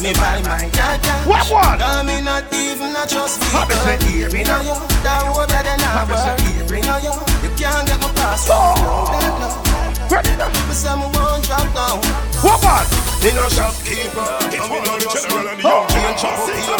Me 0.03 0.11
buy 0.19 0.43
my 0.43 0.67
jaja. 0.75 1.15
What 1.23 1.47
one? 1.47 1.79
Cause 1.79 2.03
me 2.03 2.19
not 2.19 2.43
even 2.51 2.91
a 2.91 3.07
trust 3.07 3.39
How 3.55 3.63
me 3.63 3.71
say? 3.87 3.95
people. 4.03 4.35
Hearing 4.35 4.49
on 4.51 4.67
you, 4.67 4.75
that 4.99 5.23
would 5.31 5.47
better 5.47 5.79
How 5.79 6.03
not 6.03 6.11
me 6.11 6.15
say? 6.19 6.35
work. 6.35 6.67
Hearing 6.67 6.83
you, 7.07 7.13
you 7.39 7.49
can't 7.55 7.87
get 7.87 7.95
my 8.03 8.11
password. 8.19 8.83
Oh. 8.83 9.07
That 9.15 9.31
love. 9.39 10.11
Ready 10.11 10.35
now. 10.35 10.51
Me 10.67 10.75
say 10.75 10.91
me 10.99 11.07
won't 11.07 11.47
drop 11.47 11.63
down. 11.71 12.03
What 12.43 12.59
one? 12.59 12.83
Me 13.23 13.31
no 13.31 13.47
shopkeeper. 13.47 14.27
It's 14.51 14.67
one 14.67 14.83
of 14.83 14.99
the 14.99 15.07
general 15.07 15.47
and 15.47 15.55
the 15.55 15.63
young 15.63 15.87
change 15.87 16.19
shopkeeper. 16.19 16.75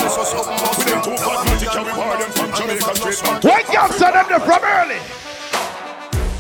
With 0.76 0.88
them 0.92 1.00
two 1.08 1.16
fat 1.16 1.40
man, 1.48 1.64
carry 1.64 1.94
war 1.96 2.20
them 2.20 2.32
from 2.36 2.50
Jamaica 2.52 2.92
straight 2.92 3.24
back. 3.24 3.40
When 3.40 3.64
youngster 3.72 4.12
them 4.12 4.28
there 4.28 4.44
from 4.44 4.60
early. 4.68 5.00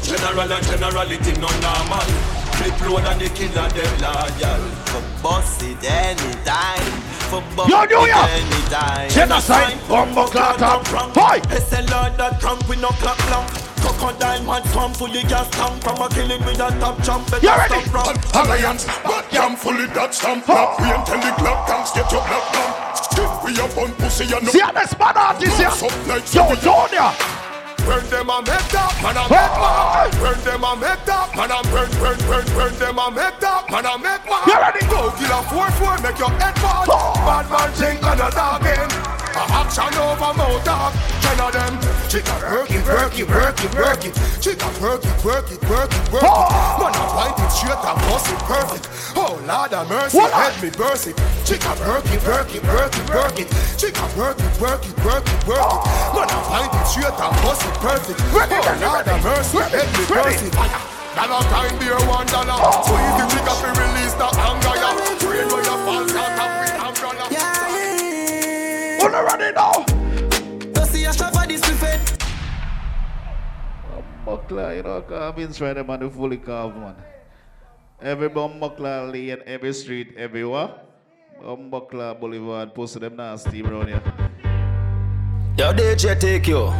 General 0.03 0.51
and 0.51 0.63
generality 0.67 1.31
no 1.39 1.47
normal. 1.63 2.32
Flip 2.63 2.89
load 2.89 3.03
and 3.03 3.20
the 3.20 3.27
killer 3.36 3.67
them 3.75 3.93
loyal. 4.00 4.63
For 4.88 5.03
boss 5.22 5.62
it 5.63 5.84
anytime. 5.84 6.91
For 7.27 7.43
bump 7.55 7.70
Yo, 7.70 7.84
New 7.84 8.08
York. 8.08 8.29
anytime. 8.32 9.10
Genocide. 9.10 9.77
Bumbo 9.89 10.27
clot 10.27 10.62
up. 10.62 10.88
Hoy. 10.88 11.39
SLR 11.51 12.15
that 12.15 12.39
crank 12.39 12.65
with 12.70 12.79
no 12.79 12.88
clap 13.03 13.17
blank. 13.27 13.50
Crocodile 13.84 14.43
man 14.43 14.63
swam 14.72 14.93
fully 14.93 15.24
gas 15.24 15.50
tank 15.51 15.84
from 15.84 16.00
a 16.01 16.08
killing 16.08 16.39
with 16.46 16.55
a 16.55 16.70
top 16.79 17.01
jump. 17.03 17.27
You 17.43 17.50
ready? 17.50 17.84
Alliance, 18.34 18.88
but 19.03 19.29
jam 19.29 19.58
fully 19.58 19.88
that 19.88 20.13
stamp. 20.13 20.48
Rap, 20.48 20.79
we 20.79 20.86
and 20.88 21.05
tell 21.05 21.20
the 21.20 21.32
club 21.36 21.67
gangs 21.67 21.91
get 21.91 22.10
your 22.10 22.24
blood 22.24 22.48
down. 22.53 22.72
If 23.12 23.43
we 23.43 23.60
up 23.60 23.77
on 23.77 23.91
pussy 23.96 24.34
and 24.34 24.48
See 24.48 24.60
how 24.60 24.72
the 24.72 24.88
smart 24.88 25.17
artist 25.17 25.58
here? 25.58 25.67
Yo, 26.32 26.55
Junior. 26.55 27.42
Burn 27.85 28.05
them 28.09 28.29
and 28.29 28.47
make 28.47 28.67
that, 28.71 28.93
man 29.03 29.15
Hey. 29.15 29.35
make 29.35 29.55
man. 29.59 30.11
Burn 30.23 30.39
them 30.43 30.63
and 30.63 30.81
make 30.81 31.05
that, 31.05 31.35
man 31.35 31.51
and 31.51 31.67
burn, 31.71 31.91
burn, 31.99 32.17
burn, 32.27 32.45
burn 32.55 32.73
them 32.79 32.99
and 32.99 33.15
make 33.15 33.39
that, 33.39 33.69
man 33.69 33.85
and 33.85 34.01
make 34.03 34.23
man. 34.23 34.89
Go 34.89 35.11
kill 35.11 35.33
a 35.35 35.43
four 35.51 35.69
four, 35.77 35.97
make 36.01 36.17
your 36.19 36.29
head 36.39 36.55
bad. 36.63 36.87
Bad 36.87 37.49
man 37.51 37.71
think 37.73 38.03
and 38.03 38.21
a 38.21 38.29
dog 38.31 38.65
in. 38.65 39.23
A 39.33 39.43
action 39.65 39.93
over 39.97 40.33
mouth 40.37 40.63
dog. 40.63 40.93
Ten 41.21 41.39
of 41.41 41.51
them. 41.53 41.73
Chica 42.09 42.33
work 42.45 42.69
it, 42.69 42.85
work 42.85 43.17
it, 43.17 43.27
work 43.29 43.57
it, 43.63 43.73
work 43.73 44.05
it. 44.05 44.13
Chica 44.39 44.69
work 44.79 45.01
it, 45.03 45.17
work 45.25 45.49
it, 45.49 45.61
work 45.65 45.89
it, 45.89 46.03
work 46.13 46.23
it. 46.23 46.45
Man 46.77 46.93
I 46.93 47.03
wipe 47.17 47.39
it 47.41 47.49
straight 47.51 47.81
and 47.81 47.99
bust 48.05 48.29
it 48.29 48.39
perfect. 48.45 48.85
Oh 49.17 49.41
Lord 49.45 49.71
have 49.73 49.89
mercy, 49.89 50.17
What? 50.17 50.31
head 50.33 50.53
me 50.61 50.69
burst 50.69 51.07
it. 51.07 51.17
Chica 51.45 51.73
work 51.89 52.05
it, 52.13 52.21
work 52.29 52.53
it, 52.53 52.63
work 52.63 52.93
it, 52.93 53.09
work 53.09 53.37
it. 53.41 53.49
Chica 53.81 54.05
work 54.13 54.37
it, 54.37 54.53
work 54.61 54.85
it, 54.85 54.93
work 55.01 55.25
it, 55.25 55.41
work 55.49 55.65
it. 55.65 55.81
Man 56.13 56.29
I 56.29 56.39
wipe 56.53 56.73
it 56.77 56.85
straight 56.85 57.17
and 57.17 57.33
bust 57.41 57.65
it 57.65 57.75
perfect. 57.81 58.19
Oh 58.21 58.77
Lord 58.85 59.05
have 59.09 59.23
mercy, 59.25 59.57
head 59.73 59.89
me 59.97 60.03
burst 60.05 60.45
it. 60.45 60.53
Dollar 61.17 61.41
time 61.49 61.73
beer 61.81 61.97
one 62.05 62.25
dollar. 62.29 62.57
So 62.85 62.93
if 62.93 63.13
the 63.17 63.25
trigger 63.33 63.57
fi 63.57 63.69
release 63.73 64.13
the 64.13 64.27
anger, 64.29 64.75
ya. 64.77 64.89
Train 65.21 65.45
where 65.49 65.61
you 65.65 65.77
fall 65.85 66.01
of 66.01 66.09
umbrella. 66.09 66.62
Who 69.13 69.22
not 69.22 69.39
ready 69.39 69.53
now? 69.53 69.86
You 70.75 70.86
see 70.88 71.05
a 71.05 71.13
shot 71.13 71.36
for 71.36 71.46
this 71.48 71.62
buffet. 71.62 72.17
Buckler, 74.25 74.74
you 74.74 74.82
know, 74.82 75.01
Garvin's 75.01 75.62
right 75.62 75.74
there, 75.74 75.84
man, 75.84 76.01
who 76.01 76.10
fully 76.10 76.38
carved, 76.38 76.77
man. 76.77 76.96
Every 78.01 78.29
Buckler 78.29 79.05
lane, 79.12 79.38
every 79.46 79.72
street, 79.74 80.15
everywhere. 80.17 80.72
Buckler 81.70 82.15
Boulevard, 82.15 82.74
post 82.74 83.00
them 83.00 83.15
nasty 83.17 83.62
around 83.62 83.89
here. 83.89 84.01
Yo, 85.60 85.72
DJ 85.74 86.20
take 86.20 86.48
you. 86.48 86.74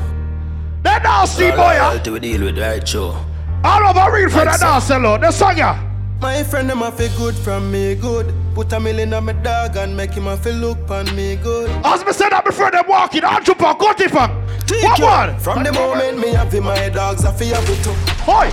They 0.82 0.98
nasty 1.04 1.52
boy, 1.52 1.74
yeah. 1.78 2.00
to 2.00 2.20
deal 2.20 2.46
with 2.46 2.58
right 2.58 2.88
show. 2.88 3.16
All 3.64 3.84
over 3.84 4.12
real 4.12 4.30
for 4.30 4.40
the 4.40 4.58
dance 4.60 4.90
Lord. 4.90 5.22
The 5.22 5.30
song, 5.32 5.58
yeah. 5.58 5.93
My 6.24 6.42
friend 6.42 6.70
them 6.70 6.82
a 6.82 6.90
feel 6.90 7.12
good 7.18 7.36
from 7.36 7.70
me 7.70 7.96
good. 7.96 8.34
Put 8.56 8.72
a 8.72 8.80
million 8.80 9.14
on 9.14 9.26
my 9.26 9.34
dog 9.34 9.76
and 9.76 9.96
make 9.98 10.12
him 10.12 10.28
a 10.28 10.38
feel 10.38 10.56
look 10.56 10.90
on 10.90 11.14
me 11.18 11.36
good. 11.36 11.70
As 11.84 12.06
me 12.06 12.14
said 12.14 12.30
that 12.30 12.46
before 12.46 12.72
them 12.72 12.86
walking, 12.88 13.26
Andrew 13.26 13.54
Park, 13.54 13.80
go 13.80 13.92
to 13.92 14.10
Park. 14.10 14.32
Take 14.66 14.84
What 14.84 15.00
you. 15.00 15.06
one? 15.06 15.38
From 15.40 15.64
the 15.64 15.74
moment 15.74 16.20
me 16.20 16.30
happy 16.30 16.62
my 16.62 16.88
dogs 16.88 17.26
I 17.26 17.34
feel 17.34 17.58
it 17.58 17.84
too. 17.84 17.92
Hoy. 18.24 18.48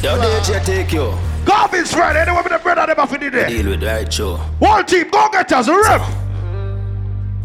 Yo, 0.00 0.16
DJ 0.20 0.64
take 0.64 0.92
you. 0.92 1.12
Garvin's 1.44 1.92
right, 1.94 2.14
anyone 2.14 2.44
with 2.44 2.52
the 2.52 2.60
brother, 2.60 2.86
them 2.86 3.00
off 3.00 3.12
in 3.14 3.20
the 3.20 3.30
day. 3.32 3.48
Deal 3.48 3.70
with 3.70 3.82
right 3.82 4.12
show. 4.12 4.36
One 4.60 4.86
team, 4.86 5.10
go 5.10 5.28
get 5.32 5.50
us, 5.50 5.66
a 5.66 5.74
rip. 5.74 6.02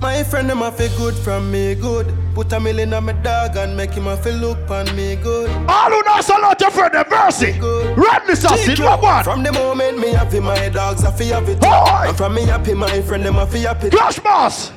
My 0.03 0.21
friend 0.21 0.49
them 0.49 0.61
a 0.61 0.69
feel 0.69 0.89
good 0.97 1.15
from 1.15 1.49
me 1.49 1.75
good. 1.75 2.13
Put 2.35 2.51
a 2.51 2.59
million 2.59 2.93
on 2.93 3.05
my 3.05 3.13
dog 3.13 3.55
and 3.55 3.77
make 3.77 3.91
him 3.91 4.07
a 4.07 4.17
feel 4.17 4.35
look 4.35 4.69
on 4.69 4.93
me 4.97 5.15
good. 5.15 5.49
All 5.69 5.89
who 5.91 6.03
know 6.03 6.19
so 6.19 6.37
lot 6.41 6.61
of 6.61 6.73
friend, 6.73 6.93
them 6.93 7.05
mercy. 7.09 7.53
Good. 7.57 7.97
Run 7.97 8.27
this 8.27 8.41
Take 8.41 8.51
acid, 8.51 8.79
you. 8.79 8.83
what 8.83 9.01
one? 9.01 9.23
From 9.23 9.43
the 9.43 9.53
moment 9.53 9.99
me 9.99 10.09
happy 10.09 10.41
my 10.41 10.67
dogs 10.67 11.05
I 11.05 11.11
feel 11.13 11.37
it 11.47 11.61
too. 11.61 11.67
And 11.69 12.17
from 12.17 12.35
me 12.35 12.41
happy 12.43 12.73
my 12.73 13.01
friend 13.03 13.23
them 13.23 13.37
a 13.37 13.47
feel 13.47 13.61
happy 13.61 13.89
too. 13.91 13.95
Clash 13.95 14.19
boss. 14.19 14.73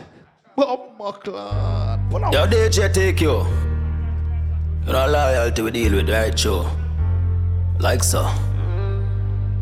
Oh, 0.56 0.92
my 0.96 1.12
God. 1.24 2.08
Pull 2.08 2.24
out. 2.24 2.32
Yo, 2.32 2.46
DJ 2.46 2.94
take 2.94 3.20
you. 3.20 3.44
You 4.86 4.92
know 4.92 5.08
loyalty 5.08 5.60
we 5.60 5.72
deal 5.72 5.94
with 5.96 6.08
right 6.08 6.38
show. 6.38 6.70
Like 7.80 8.04
so. 8.04 8.30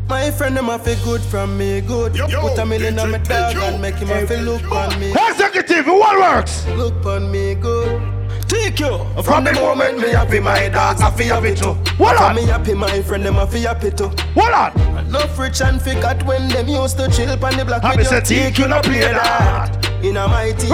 My 0.07 0.29
friend 0.31 0.55
them 0.55 0.69
a 0.69 0.77
feel 0.77 0.95
good 1.03 1.21
from 1.21 1.57
me 1.57 1.81
good. 1.81 2.15
Yo, 2.15 2.27
yo, 2.27 2.41
Put 2.41 2.59
a 2.59 2.65
million 2.65 2.97
on 2.99 3.11
my 3.11 3.17
DJ, 3.19 3.27
dog 3.27 3.55
yo. 3.55 3.61
and 3.63 3.81
make 3.81 3.95
him 3.95 4.11
a 4.11 4.25
feel 4.27 4.41
look 4.41 4.71
on 4.71 4.99
me. 4.99 5.11
Executive, 5.11 5.87
what 5.87 6.19
works? 6.19 6.65
Look 6.67 7.03
on 7.05 7.31
me 7.31 7.55
good. 7.55 8.01
Take 8.47 8.79
you. 8.79 8.99
From 9.23 9.43
the 9.43 9.53
moment 9.53 9.97
me 9.99 10.09
happy 10.09 10.39
my 10.39 10.69
dogs 10.69 11.01
I 11.01 11.09
feel 11.11 11.33
happy 11.35 11.55
too. 11.55 11.73
What 11.97 12.17
From 12.17 12.25
on? 12.29 12.35
me 12.35 12.43
happy 12.45 12.75
my 12.75 13.01
friend 13.01 13.25
them 13.25 13.37
a 13.37 13.47
feel 13.47 13.63
happy 13.67 13.89
too. 13.89 14.09
Hold 14.35 14.53
on. 14.53 14.97
Enough 15.07 15.39
rich 15.39 15.61
and 15.61 15.81
figure 15.81 16.13
when 16.25 16.49
them 16.49 16.67
used 16.67 16.97
to 16.97 17.09
chill 17.09 17.31
on 17.43 17.57
the 17.57 17.65
block 17.65 17.83
I 17.83 17.95
with 17.95 18.07
say 18.07 18.15
your 18.15 18.21
take 18.51 18.59
you 18.59 18.67
no 18.67 18.81
play 18.81 18.99
that. 18.99 19.84
In 20.03 20.17
a 20.17 20.27
my 20.27 20.51
team, 20.51 20.71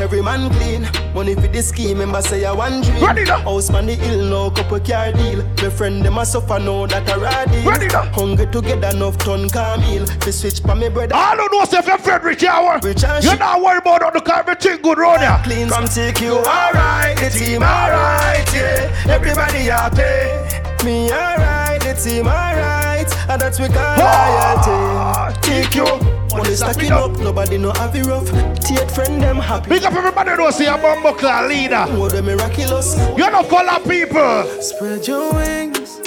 every 0.00 0.22
man 0.22 0.50
clean. 0.54 0.86
Money 1.14 1.34
for 1.34 1.48
the 1.48 1.62
scheme, 1.62 1.98
member 1.98 2.20
say 2.20 2.44
I 2.44 2.52
one 2.52 2.82
dream. 2.82 3.26
House 3.26 3.70
man 3.70 3.86
the 3.86 3.94
ill 4.08 4.24
no 4.28 4.50
couple 4.50 4.80
car 4.80 5.12
deal. 5.12 5.42
My 5.62 5.70
friend 5.70 6.04
them 6.04 6.18
a 6.18 6.26
suffer 6.26 6.58
know 6.58 6.86
that 6.86 7.08
a 7.08 7.18
raw 7.18 7.44
deal. 7.46 7.64
Ready 7.70 7.86
now. 7.86 8.02
Hungry 8.12 8.46
to 8.46 8.60
get 8.60 8.84
enough 8.94 9.16
ton 9.18 9.48
Camille. 9.48 10.06
Fi 10.06 10.30
switch 10.30 10.62
pa 10.62 10.74
me 10.74 10.88
brother. 10.88 11.14
All 11.14 11.36
who 11.36 11.48
know 11.48 11.62
if 11.62 11.86
you're 11.86 11.98
Frederick 11.98 12.42
Hour, 12.42 12.78
Rich 12.82 13.04
and 13.04 13.24
you're 13.24 13.36
not 13.36 13.62
worried 13.62 13.78
about 13.78 14.02
all 14.02 14.12
the 14.12 14.20
car, 14.20 14.40
everything 14.40 14.82
good 14.82 14.98
round 14.98 15.20
here. 15.20 15.40
Clean 15.44 15.68
come 15.68 15.86
take 15.86 16.20
you 16.20 16.36
alright, 16.38 17.16
the 17.16 17.30
team 17.30 17.62
alright, 17.62 18.52
yeah. 18.52 19.06
Everybody 19.08 19.70
happy. 19.70 20.84
Me 20.84 21.10
alright, 21.10 21.80
the 21.80 21.94
team 21.94 22.26
alright, 22.26 23.10
and 23.30 23.40
that's 23.40 23.58
we 23.58 23.68
call 23.68 23.96
loyalty. 23.96 25.40
Take 25.40 25.74
you. 25.74 26.13
Money 26.36 26.54
stacking 26.56 26.92
up, 26.92 27.12
nobody 27.18 27.58
know 27.58 27.72
have 27.72 27.94
it 27.94 28.06
rough. 28.06 28.28
Tate 28.60 28.90
friend 28.90 29.22
them 29.22 29.36
happy. 29.36 29.68
Big 29.68 29.84
up 29.84 29.92
everybody 29.92 30.30
who 30.30 30.50
see 30.52 30.66
a 30.66 30.76
bumbo 30.76 31.12
clan 31.12 31.48
leader. 31.48 31.86
More 31.92 32.08
them 32.08 32.26
miraculous. 32.26 32.96
You're 33.16 33.30
not 33.30 33.48
color 33.48 33.78
people. 33.88 34.44
Spread 34.60 35.06
your 35.06 35.32
wings. 35.32 36.00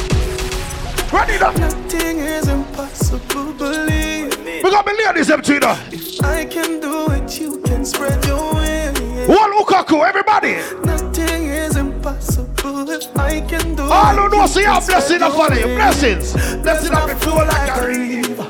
Ready 1.11 1.39
now. 1.39 1.51
Nothing 1.51 2.19
is 2.19 2.47
impossible, 2.49 3.53
believe 3.53 4.37
me. 4.43 4.61
We 4.61 4.69
got 4.69 4.85
me 4.85 4.93
ladies 5.05 5.27
them 5.27 5.41
too 5.41 5.59
now. 5.59 5.79
I 6.23 6.45
can 6.45 6.81
do 6.81 7.09
it, 7.11 7.39
you 7.39 7.59
can 7.61 7.85
spread 7.85 8.23
your 8.25 8.53
wings. 8.55 9.27
One 9.29 9.51
Lukaku, 9.57 10.05
everybody. 10.07 10.55
Nothing 10.85 11.45
is 11.45 11.77
impossible 11.77 12.89
if 12.89 13.17
I 13.17 13.39
can 13.41 13.75
do 13.75 13.83
All 13.83 14.13
it. 14.13 14.19
who 14.19 14.37
know 14.37 14.45
see 14.47 14.63
a 14.63 14.81
blessing 14.81 15.21
your 15.21 15.75
Blessings. 15.75 16.33
Blessing 16.61 16.93
up 16.93 17.09
and 17.09 17.19
flow 17.21 17.35
like 17.37 17.77
a 17.77 17.87
river. 17.87 18.43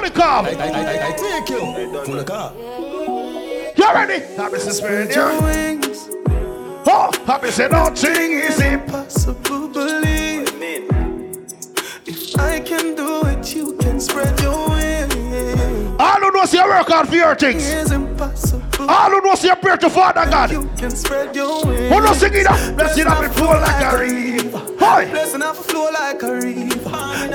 Pull 0.00 0.08
the 0.08 0.18
car. 0.18 0.44
I, 0.46 0.52
I, 0.52 0.54
I, 0.54 1.08
I 1.08 1.12
take 1.12 1.50
you. 1.50 1.58
Pull 2.06 2.16
the 2.16 2.24
car. 2.24 2.54
You 2.56 3.92
ready? 3.92 4.24
Happy 4.34 4.56
to 4.56 4.72
spirit 4.72 5.12
Spread 5.12 5.14
your 5.14 5.42
wings. 5.42 6.08
Oh, 6.86 7.10
happy 7.26 7.50
say 7.50 7.68
nothing 7.68 8.32
is 8.32 8.58
impossible. 8.60 9.34
Impossible, 9.34 9.68
believe. 9.68 10.48
If 12.06 12.38
I 12.38 12.60
can 12.60 12.94
do 12.94 13.26
it, 13.26 13.54
you 13.54 13.76
can 13.76 14.00
spread 14.00 14.40
your 14.40 14.70
wings. 14.70 16.00
All 16.00 16.18
who 16.18 16.30
know 16.32 16.46
see 16.46 16.56
a 16.58 16.64
work 16.64 16.88
hard 16.88 17.08
for 17.08 17.16
your 17.16 17.34
things. 17.34 17.68
It's 17.68 17.90
impossible. 17.90 18.88
All 18.88 19.10
who 19.10 19.20
know 19.20 19.34
see 19.34 19.50
a 19.50 19.56
prayer 19.56 19.76
to 19.76 19.90
Father 19.90 20.24
God. 20.30 20.50
You 20.50 20.70
can 20.78 20.90
spread 20.92 21.36
your 21.36 21.62
wings. 21.66 21.92
Who 21.92 22.00
know 22.00 22.14
sing 22.14 22.32
it 22.32 22.46
up? 22.46 22.74
Blessing 22.74 23.06
up 23.06 23.22
and 23.22 23.34
flow 23.34 23.48
like 23.48 23.92
a 23.92 23.98
river. 23.98 24.76
Hi. 24.78 25.04
Blessing 25.10 25.42
off 25.42 25.60
a 25.60 25.62
flow 25.62 25.90
like 25.92 26.22
a 26.22 26.34
river. 26.36 26.89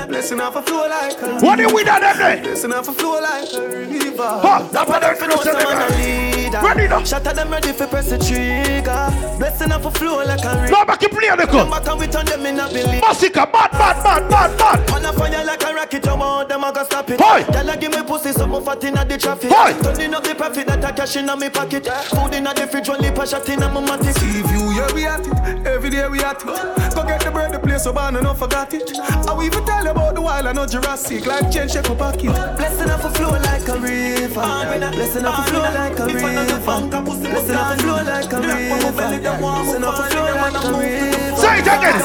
Blessing 0.08 0.40
off 0.40 0.56
a 0.56 0.62
flow 0.62 0.88
like 0.88 1.20
a 1.20 1.26
river. 1.26 1.40
What 1.46 1.56
do 1.58 1.74
we 1.74 1.84
done 1.84 2.00
that 2.00 2.16
day? 2.18 2.40
Blessing 2.42 2.72
off 2.72 2.88
a 2.88 2.92
flow 2.92 3.20
like 3.20 3.52
a 3.52 3.68
river. 3.68 4.22
Huh, 4.42 4.68
that's 4.72 4.88
what 4.88 5.02
I'm 5.04 5.28
know 5.28 5.36
finna 5.36 5.42
say, 5.42 5.52
some 5.52 5.62
man 5.62 5.82
a 5.82 5.94
nigga. 5.94 6.34
leader. 6.36 6.60
Ready 6.62 6.88
now. 6.88 7.04
Shot 7.04 7.26
at 7.26 7.36
them 7.36 7.50
ready 7.50 7.72
for 7.72 7.86
press 7.86 8.10
the 8.10 8.18
trigger. 8.18 9.10
Blessing 9.38 9.72
off 9.72 9.84
a 9.84 9.90
flow 9.90 10.24
like 10.24 10.44
a 10.44 10.62
river. 10.62 10.72
No 10.72 10.84
back 10.84 11.02
in 11.02 11.10
play 11.10 11.28
the 11.28 11.46
Come 11.46 11.68
cup. 11.68 11.70
back 11.70 11.88
and 11.92 12.00
we 12.00 12.06
turn 12.06 12.26
them 12.26 12.46
in 12.46 12.60
a 12.60 12.68
belief. 12.68 13.00
Massacre, 13.02 13.46
bad, 13.50 13.70
bad, 13.72 14.02
bad, 14.02 14.30
bad, 14.30 14.58
bad. 14.58 14.90
On 14.90 15.04
a 15.04 15.12
fire 15.12 15.44
like 15.44 15.62
a 15.62 15.74
rocket, 15.74 16.04
you 16.06 16.16
want 16.16 16.48
them, 16.48 16.64
I 16.64 16.72
got 16.72 16.86
stop 16.86 17.10
it. 17.10 17.20
Hoy. 17.20 17.40
Y'all 17.52 17.76
give 17.76 17.90
me 17.92 18.02
pussy, 18.02 18.32
something 18.32 18.62
fat 18.64 18.84
in 18.84 18.94
the 18.94 19.18
traffic. 19.18 19.50
Hoy. 19.52 19.72
Turning 19.82 20.14
up 20.14 20.22
the 20.24 20.34
profit 20.34 20.66
that 20.68 20.84
I 20.84 20.92
cash 20.92 21.16
in 21.16 21.26
my 21.26 21.48
pocket. 21.48 21.86
Food 22.14 22.34
in 22.34 22.44
the 22.44 22.66
fridge, 22.70 22.88
only 22.88 23.10
pass 23.10 23.30
shot 23.30 23.48
in 23.48 23.60
my 23.60 23.68
matic. 23.82 24.14
See 24.18 24.42
view, 24.42 24.70
yeah, 24.72 24.92
we 24.94 25.04
at 25.04 25.26
it. 25.26 25.66
Every 25.66 25.90
day 25.90 26.06
we 26.08 26.20
at 26.22 26.40
it. 26.40 26.46
Go 26.94 27.04
get 27.04 27.20
the 27.20 27.30
bread, 27.30 27.52
the 27.52 27.58
place 27.58 27.84
so 27.84 27.92
bad, 27.92 28.14
and 28.14 28.22
not 28.24 28.38
forgot 28.38 28.72
it. 28.72 28.86
I 29.28 29.32
will 29.34 29.42
even 29.42 29.64
tell 29.66 29.84
you 29.84 29.92
about 29.96 30.14
the 30.14 30.20
wild, 30.20 30.46
I 30.46 30.52
know 30.52 30.66
Jurassic. 30.66 31.26
Like 31.26 31.50
change, 31.50 31.72
shake 31.72 31.88
up 31.90 31.98
pocket. 31.98 32.32
Blessing 32.56 32.90
off 32.90 33.04
a 33.04 33.10
flow 33.10 33.30
like 33.30 33.68
a 33.68 33.76
river. 33.80 34.44
Blessing 34.92 35.24
off 35.24 35.38
a 35.40 35.50
flow 35.50 35.62
like 35.62 35.98
a 35.98 36.06
river. 36.06 36.20
Blessing 36.20 37.56
off 37.56 37.72
a 37.72 37.82
flow 37.82 38.02
like 38.04 38.32
a 38.32 38.40
river. 38.40 38.92
Blessing 38.92 39.84
off 39.84 39.98
a 39.98 40.04
flow 40.12 40.28
like 40.36 40.64
a 40.64 40.72
river. 40.76 41.36
Say 41.40 41.58
it 41.58 41.66
again. 41.66 42.00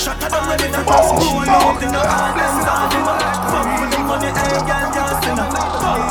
Shut 0.00 0.16
up, 0.22 0.32
ready 0.48 0.64
for 0.72 0.80
this 0.80 1.10
cool 1.12 1.44
out 1.44 1.82
in 1.82 1.92
the 1.92 2.00
heart. 2.00 2.32
Blessing 2.32 2.68
off 2.72 2.80
a 2.80 2.96
flow 2.96 3.20
like 3.20 3.44
a 3.44 3.60
river. 3.68 4.00
Money, 4.08 4.30
ain't 4.32 4.64
girl, 4.64 4.88
just 4.96 5.28
in 5.28 5.36
a 5.36 5.46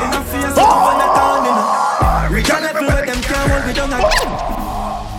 In 0.03 0.13
a 0.13 0.21
face, 0.29 0.57
up 0.57 0.69
on 0.69 0.95
the 1.01 1.07
town, 1.17 1.45
in 1.49 1.57
a 1.57 2.35
Reach 2.35 2.49
a 2.49 2.57
level 2.59 2.85
where 2.85 3.05
them 3.05 3.19
can't 3.21 3.49
hold 3.49 3.65
me 3.65 3.73
down. 3.73 3.89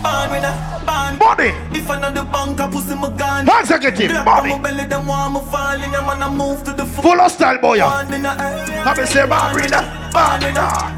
Born 0.03 0.27
with 0.31 0.43
a. 0.43 0.71
Body. 1.19 1.70
If 1.81 1.89
I 1.89 1.99
know 1.99 2.11
the 2.11 2.23
bank, 2.29 2.59
I 2.61 2.69
pussy 2.69 2.93
my 2.93 3.09
gun. 3.17 3.49
Executive, 3.59 4.11
on 4.11 4.47
my 4.47 4.57
belly, 4.59 4.85
them 4.85 5.07
want 5.07 5.33
me 5.33 5.39
fall 5.49 5.81
in. 5.81 5.95
I'm 5.95 6.09
on 6.09 6.21
a 6.21 6.29
move 6.29 6.63
to 6.65 6.73
the 6.73 6.85
floor. 6.85 7.15
Full 7.15 7.21
of 7.21 7.31
style, 7.31 7.57
boy. 7.57 7.77
in 7.77 7.81
a 7.81 9.07
say, 9.07 9.25
Marina. 9.25 9.81
Born 10.13 10.43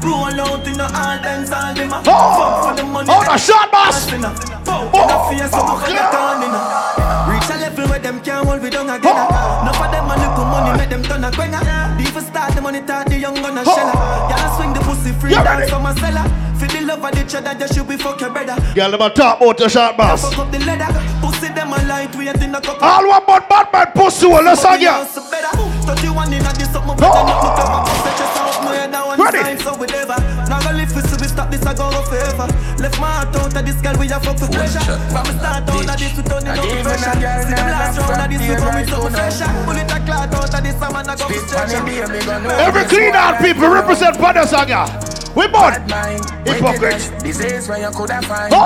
Roll 0.04 0.40
out 0.44 0.66
in 0.66 0.80
all 0.80 1.16
dance, 1.24 1.52
all 1.52 1.72
them 1.72 1.90
Oh. 2.06 2.74
The 2.76 2.82
money 2.84 3.08
Oh, 3.10 3.24
the 3.24 3.38
shot, 3.38 3.72
boss. 3.72 4.12
In 4.12 4.24
a 4.24 4.28
in 4.28 5.08
a 5.08 5.16
face, 5.30 5.50
so 5.50 5.64
much 5.64 5.88
of 5.88 5.96
the 5.96 6.04
town 6.12 6.42
in 6.42 6.50
a 6.50 7.03
Reach 7.44 7.56
a 7.56 7.60
level 7.60 7.88
where 7.90 7.98
them 7.98 8.20
can't 8.22 8.46
hold 8.46 8.62
me 8.62 8.70
down 8.70 8.88
again. 8.88 9.12
Enough 9.12 9.80
of 9.80 9.90
them 9.92 10.08
a 10.08 10.16
little 10.16 10.44
money, 10.48 10.78
make 10.78 10.88
them 10.88 11.02
turn 11.02 11.24
a 11.24 11.30
quenga 11.30 11.60
The 11.98 12.08
even 12.08 12.24
start 12.24 12.54
the 12.54 12.62
money, 12.62 12.80
talk 12.80 13.06
the 13.06 13.18
young 13.18 13.34
gun 13.34 13.58
a 13.58 13.64
sheller 13.64 13.92
Y'all 14.32 14.56
swing 14.56 14.72
the 14.72 14.80
pussy 14.80 15.12
free, 15.12 15.30
You 15.30 15.44
dance 15.44 15.68
from 15.68 15.84
a 15.84 15.92
cellar 16.00 16.24
For 16.56 16.66
the 16.66 16.80
love 16.86 17.04
of 17.04 17.12
the 17.12 17.22
cheddar, 17.28 17.52
just 17.58 17.74
should 17.74 17.86
be 17.86 17.98
fuck 17.98 18.20
your 18.20 18.30
brother. 18.30 18.56
Girl, 18.74 18.90
them 18.90 19.02
a 19.02 19.10
talk 19.10 19.40
about 19.42 19.58
the 19.58 19.68
shot, 19.68 19.96
boss. 19.96 20.24
Fuck 20.24 20.38
up 20.38 20.52
the 20.52 20.58
leather, 20.60 20.88
pussy 21.20 21.52
them 21.52 21.72
a 21.72 21.84
lightweight 21.84 22.40
in 22.40 22.54
a 22.54 22.60
cup 22.62 22.80
All 22.80 23.08
one 23.08 23.22
but 23.26 23.46
bad 23.48 23.68
man 23.72 23.92
pussy, 23.92 24.26
well, 24.26 24.42
let's 24.42 24.62
hang 24.64 24.80
ya. 24.80 25.04
You 26.02 26.12
one 26.12 26.32
in 26.32 26.40
a 26.40 26.52
this 26.56 26.74
up, 26.74 26.86
my 26.86 26.94
brother 26.96 27.28
not 27.28 27.44
look 27.44 27.60
up 27.60 27.88
Set 27.88 28.18
yourself, 28.18 28.64
my 28.64 28.74
head 28.74 28.92
one 28.92 29.20
Ready? 29.20 29.38
time, 29.38 29.58
so 29.58 29.76
we 29.76 29.86
never 29.86 30.16
this, 31.64 31.72
I 31.72 31.74
go 31.74 31.84
off 31.84 32.08
forever 32.08 32.46
Left 32.80 33.00
my 33.00 33.10
heart 33.10 33.36
out 33.36 33.56
of 33.56 33.64
this 33.64 33.80
girl, 33.80 33.96
we 33.98 34.06
a 34.08 34.20
fuck 34.20 34.38
for 34.38 34.48
pleasure 34.48 34.80
From 35.08 35.24
the 35.24 35.34
start 35.38 35.64
out 35.64 35.88
of 35.88 35.98
this, 35.98 36.16
we 36.16 36.22
turn 36.22 36.44
it 36.44 36.58
up 36.58 36.64
to 36.64 36.76
pressure 36.84 37.12
See 37.12 37.54
them 37.54 37.68
last 37.72 37.98
round 37.98 38.20
of 38.20 38.28
this, 38.30 38.48
we 38.48 38.54
come 38.56 38.74
with 38.74 38.88
something 38.88 39.12
fresher 39.12 39.50
Bullet 39.64 39.90
a 39.90 39.98
clot 40.04 40.34
out 40.34 40.54
of 40.54 40.62
this, 40.62 40.76
I'm 40.82 40.96
a 40.96 41.16
go 41.16 41.24
for 41.28 41.40
stretcher 41.48 41.80
Every 42.60 42.84
clean 42.84 43.14
out 43.14 43.40
people 43.40 43.68
represent 43.68 44.16
Father 44.16 44.46
Saga. 44.46 44.86
We 45.34 45.48
born. 45.48 45.74
Hypocrite. 46.44 47.10
Disease 47.22 47.68
where 47.68 47.80
you 47.80 47.90
coulda 47.90 48.22
find. 48.22 48.52
Oh. 48.54 48.60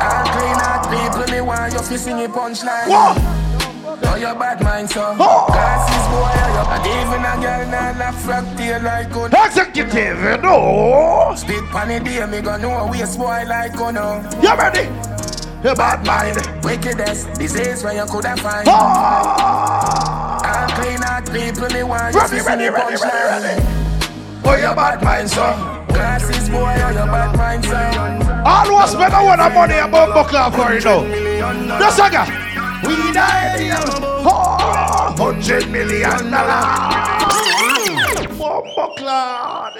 All 0.00 0.24
clean 0.32 0.58
out 0.64 0.88
people, 0.88 1.34
me 1.34 1.40
want 1.42 1.72
you 1.74 1.80
fi 1.80 1.96
sing 1.96 2.24
a 2.24 2.28
punchline. 2.28 2.88
What? 2.88 3.53
Oh, 4.02 4.16
your 4.16 4.34
bad 4.34 4.62
mind, 4.62 4.90
so. 4.90 5.14
Oh. 5.18 5.46
Glasses, 5.46 6.06
boy, 6.10 6.34
you. 6.34 6.62
And 6.74 6.86
even 6.86 7.22
a 7.24 7.34
girl 7.40 7.70
now 7.70 7.98
laugh 7.98 8.20
frog 8.22 8.56
tail 8.56 8.82
like 8.82 9.12
good. 9.12 9.32
Executive, 9.34 10.18
you 10.18 10.36
know. 10.38 11.32
Spit 11.36 11.64
pan 11.70 11.88
the 11.88 12.00
day, 12.00 12.26
me 12.26 12.40
go 12.40 12.56
know 12.56 12.88
waste 12.90 13.18
boy 13.18 13.44
like 13.46 13.74
no. 13.74 14.22
You 14.42 14.54
ready? 14.56 14.88
You 15.62 15.74
bad 15.74 16.04
mind. 16.06 16.64
Wickedest 16.64 17.34
disease 17.34 17.84
where 17.84 17.94
you 17.94 18.04
coulda 18.06 18.36
find. 18.36 18.66
Oh. 18.68 18.72
All 20.44 20.68
clean 20.76 21.02
out 21.02 21.24
people, 21.30 21.68
me 21.70 21.82
want 21.82 22.14
you 22.14 22.20
Ready, 22.20 22.38
sing 22.38 22.46
ready, 22.46 22.64
a 22.64 22.72
ready, 22.72 22.96
punchline. 22.96 23.12
ready, 23.12 23.44
ready. 23.44 23.66
Oh, 24.44 24.56
you 24.56 24.74
bad 24.74 25.02
mind, 25.02 25.30
son. 25.30 25.86
Glasses, 25.88 26.48
boy, 26.48 26.74
your 26.74 27.06
bad 27.06 27.36
mind, 27.36 27.64
so. 27.64 27.76
All 28.44 28.66
who 28.66 28.86
spend 28.88 29.14
a 29.14 29.22
lot 29.22 29.40
of 29.40 29.54
money 29.54 29.78
about 29.78 30.12
buckler 30.12 30.50
for 30.50 30.72
it 30.74 30.84
now. 30.84 31.78
The 31.78 31.90
saga. 31.90 32.53
We 32.86 33.12
die. 33.12 33.70
Oh, 34.26 35.14
hundred 35.16 35.70
million 35.70 36.30
dollars. 36.30 38.28
More 38.38 38.62
buckler. 38.76 39.72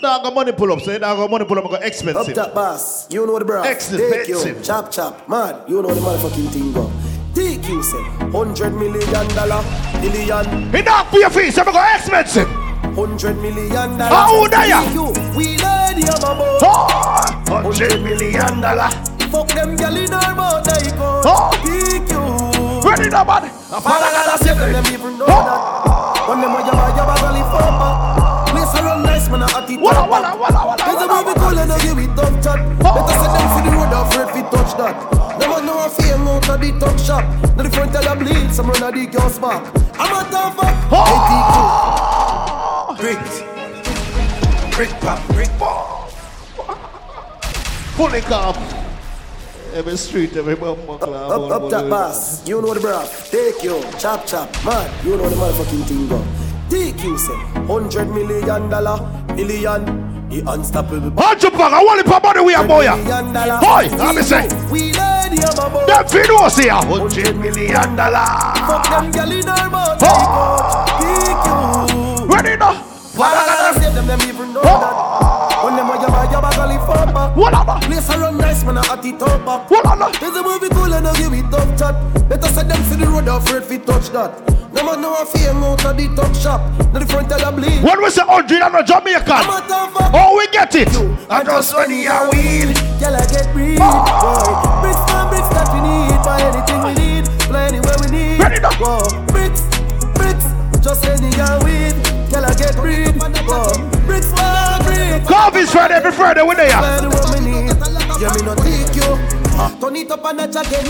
Dog 0.00 0.22
got 0.22 0.34
money 0.34 0.52
pull 0.52 0.72
up, 0.72 0.80
say 0.80 0.98
dog 0.98 1.16
got 1.18 1.30
money 1.30 1.44
pull 1.44 1.58
up, 1.58 1.64
got 1.64 1.74
Up 1.80 1.82
expensive. 1.82 2.34
top 2.34 2.54
boss, 2.54 3.08
you 3.12 3.26
know 3.26 3.36
the 3.38 3.44
bra. 3.44 3.62
Take 3.64 3.80
you, 4.28 4.36
Expensive. 4.36 4.62
chop 4.64 4.90
chop, 4.92 5.28
mad. 5.28 5.64
You 5.68 5.82
know 5.82 5.92
the 5.92 6.00
motherfucking 6.00 6.50
thing 6.52 6.72
go. 6.72 6.90
Take 7.34 7.66
you 7.68 7.82
say, 7.82 8.02
hundred 8.30 8.70
million 8.74 9.28
dollar, 9.34 9.62
billion. 10.00 10.72
He 10.72 10.82
not 10.82 11.10
for 11.10 11.18
your 11.18 11.30
face, 11.30 11.54
so 11.56 11.64
got 11.64 11.96
expensive. 11.98 12.46
Hundred 12.94 13.36
million 13.42 13.98
dollar. 13.98 14.14
How 14.14 14.36
old 14.36 14.54
are 14.54 14.66
ya? 14.66 14.82
You, 14.92 15.12
we 15.36 15.56
lady 15.58 16.06
of 16.08 16.22
a 16.22 16.34
boy. 16.34 16.58
Oh, 16.62 17.42
hundred 17.48 18.00
million 18.02 18.60
dollar. 18.60 18.90
Fuck 19.30 19.48
them 19.48 19.76
gyal 19.76 19.96
in 19.96 20.12
our 20.12 20.34
mouth, 20.34 20.64
go. 20.96 21.20
Oh. 21.24 21.52
You. 21.68 22.80
Ready 22.80 23.10
now, 23.10 23.24
man. 23.24 23.50
Father 23.68 24.08
God, 24.08 24.28
I 24.32 24.36
say 24.40 24.54
them 24.56 24.86
even 24.88 25.18
know 25.18 25.26
that. 25.26 26.28
When 26.28 26.40
them 26.40 26.56
a 26.56 26.64
yabba 26.64 26.96
yabba 26.96 27.14
gully 27.20 27.44
farmer. 27.52 27.92
Place 28.48 28.72
a 28.72 28.82
run 28.82 29.02
nice, 29.02 29.28
man, 29.28 29.42
a 29.42 29.46
hot 29.46 29.68
it 29.68 29.78
Walla, 29.78 30.08
walla, 30.08 30.32
walla, 30.34 30.60
walla, 30.64 30.80
Cause 30.80 30.96
the 30.96 31.06
walla, 31.06 31.24
way 31.24 31.28
we 31.28 31.34
call 31.36 31.58
and 31.58 31.72
give 31.82 31.98
it 31.98 32.16
tough 32.16 32.36
chat. 32.40 32.60
Better 32.80 33.04
set 33.20 33.30
them 33.36 33.48
for 33.52 33.62
the 33.68 33.70
road, 33.76 33.92
afraid 33.92 34.28
fi 34.32 34.40
touch 34.48 34.72
that. 34.80 34.96
Them 35.38 35.52
a 35.52 35.60
know 35.60 35.84
a 35.84 35.88
fame 35.90 36.26
out 36.26 36.48
of 36.48 36.60
the 36.60 36.72
tuck 36.80 36.98
shop. 36.98 37.24
Now 37.54 37.62
the 37.62 37.70
front 37.70 37.94
of 37.94 38.02
the 38.04 38.14
bleed, 38.16 38.48
some 38.50 38.70
run 38.70 38.82
a 38.82 38.90
the 38.90 39.06
gas 39.06 39.38
back. 39.38 39.60
I'm 40.00 40.08
a 40.08 40.24
tough 40.32 40.56
fuck. 40.56 40.74
Hey, 40.88 41.20
people. 41.28 41.68
Brick. 42.96 43.24
Brick 44.72 44.92
pop, 45.00 45.20
brick 45.34 45.52
pop. 45.58 46.08
Pull 47.94 48.14
it 48.14 48.32
up. 48.32 48.77
Every 49.74 49.96
street, 49.96 50.34
every 50.36 50.56
bum, 50.56 50.78
Up, 50.90 51.02
up 51.02 51.70
that 51.70 51.88
bass, 51.88 52.42
you 52.48 52.60
know 52.60 52.74
the 52.74 52.80
bra. 52.80 53.06
Take 53.30 53.62
you, 53.62 53.80
chop 53.98 54.26
chop, 54.26 54.48
man, 54.64 54.90
you 55.04 55.16
know 55.16 55.28
the 55.28 55.36
motherfucking 55.36 55.84
thing 55.86 56.08
go. 56.08 56.24
Take 56.68 57.02
you 57.04 57.16
say, 57.18 57.34
hundred 57.68 58.06
million 58.08 58.68
dollar, 58.70 58.98
million, 59.36 59.84
the 60.30 60.42
unstoppable. 60.50 61.12
Hundred 61.16 61.52
bag, 61.52 61.72
I 61.72 61.84
want 61.84 62.00
it 62.00 62.06
for 62.06 62.18
money 62.20 62.40
we 62.40 62.54
are 62.54 62.66
boy. 62.66 62.84
Million 62.88 63.32
dollar. 63.32 63.60
Boy, 63.60 63.96
let 63.96 64.14
me 64.16 64.22
say. 64.22 64.48
We 64.72 64.92
lady 64.92 65.44
of 65.46 65.58
a 65.60 65.70
boy. 65.70 65.86
Them 65.86 66.04
videos 66.10 66.58
here. 66.58 66.72
Hundred 66.72 67.36
million 67.36 67.94
dollar. 67.94 68.26
Fuck 68.66 68.88
them 68.90 69.12
gyal 69.12 69.30
in 69.30 69.48
our 69.48 69.70
mouth, 69.70 69.98
Oh. 70.02 70.84
take 70.98 71.44
you. 71.46 72.26
Ready 72.34 72.56
now? 72.56 72.82
Father 72.82 73.46
God, 73.46 73.76
I 73.76 73.80
save 73.80 73.94
them, 73.94 74.06
them 74.06 74.20
even 74.22 74.52
know 74.52 74.62
that. 74.62 75.27
What 77.38 77.54
on 77.54 77.80
Place 77.82 78.10
a 78.10 78.18
run 78.18 78.36
nice, 78.36 78.64
man, 78.64 78.78
I 78.78 78.92
at 78.92 79.04
it 79.04 79.22
up 79.22 79.46
back. 79.46 79.70
What 79.70 79.86
on 79.86 80.10
There's 80.18 80.34
a 80.34 80.42
movie 80.42 80.68
cool 80.74 80.92
and 80.92 81.06
I 81.06 81.14
give 81.14 81.32
it 81.32 81.46
tough 81.52 81.70
chat. 81.78 81.94
Better 82.28 82.48
set 82.48 82.66
them 82.66 82.82
for 82.82 82.96
the 82.96 83.06
road, 83.06 83.28
afraid 83.28 83.62
fi 83.62 83.78
touch 83.78 84.10
that. 84.10 84.34
No 84.74 84.82
man 84.82 85.00
know 85.00 85.14
a 85.14 85.24
fear 85.24 85.54
out 85.54 85.84
of 85.84 85.96
the 85.96 86.10
talk 86.18 86.34
shop. 86.34 86.60
Now 86.92 86.98
the 86.98 87.06
front 87.06 87.28
tell 87.30 87.38
a 87.38 87.52
bleed. 87.54 87.78
When 87.78 88.02
we 88.02 88.10
say 88.10 88.26
100 88.26 88.58
and 88.58 88.74
a 88.74 88.82
Jamaican, 88.82 89.46
oh, 90.18 90.34
we 90.34 90.50
get 90.50 90.74
it. 90.74 90.90
I 91.30 91.44
just 91.44 91.72
money 91.72 92.10
a 92.10 92.26
weed. 92.26 92.74
Girl, 92.98 93.14
I 93.14 93.22
get 93.30 93.46
breed. 93.54 93.78
Ah. 93.80 94.02
Boy, 94.18 94.82
bricks 94.82 95.06
and 95.06 95.30
bricks 95.30 95.50
that 95.54 95.70
we 95.70 95.80
need. 95.86 96.18
Buy 96.26 96.42
anything 96.42 96.82
we 96.82 96.92
need. 96.98 97.24
Play 97.46 97.70
anywhere 97.70 97.96
we 98.02 98.08
need. 98.10 98.42
Ready 98.42 98.58
now. 98.58 98.74
Whoa, 98.82 99.06
bricks, 99.30 99.62
bricks. 100.18 100.46
Just 100.82 101.06
any 101.06 101.30
a 101.38 101.62
weed. 101.62 101.94
Girl, 102.34 102.44
I 102.44 102.52
get 102.58 102.74
breed. 102.74 103.14
Whoa, 103.46 103.97
bricks. 104.08 104.32
Cawvinz 105.28 105.70
Friday 105.70 105.94
every 105.94 106.12
Friday 106.12 106.42
when 106.42 106.56
they 106.56 106.72
Play 106.72 106.74
are. 106.74 106.98
anywhere 106.98 107.28
we 107.30 107.40
need. 107.44 107.76
Yeah, 108.18 108.32
me 108.34 108.40
no 108.42 108.54
take 108.56 108.96
you. 108.96 109.10
Turn 109.80 109.96
it 109.96 110.10
up 110.10 110.22
notch 110.34 110.56
again. 110.56 110.86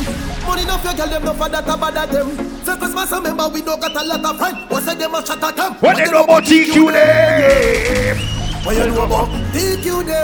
Money 0.46 0.62
enough, 0.62 0.85
you 0.85 0.96
girl 0.96 1.09
them 1.09 1.24
no 1.24 1.35
for 1.35 1.48
that 1.48 1.66
bother 1.66 2.07
them. 2.07 2.28
Say 2.64 2.76
Christmas, 2.76 3.11
remember 3.11 3.48
we 3.48 3.62
don't 3.62 3.81
got 3.81 3.96
a 3.96 4.04
lot 4.07 4.24
of 4.24 4.38
friends. 4.38 4.70
What 4.70 4.83
say 4.85 4.94
them 4.94 5.14
a 5.14 5.26
shot 5.26 5.42
at 5.42 5.57
them? 5.57 5.72
What 5.74 5.96
they 5.96 6.04
know 6.07 6.24
about 6.24 6.44
TCue 6.44 6.92
there? 6.92 8.38
What 8.64 8.77
you 8.77 8.87
know 8.90 9.05
about? 9.05 9.29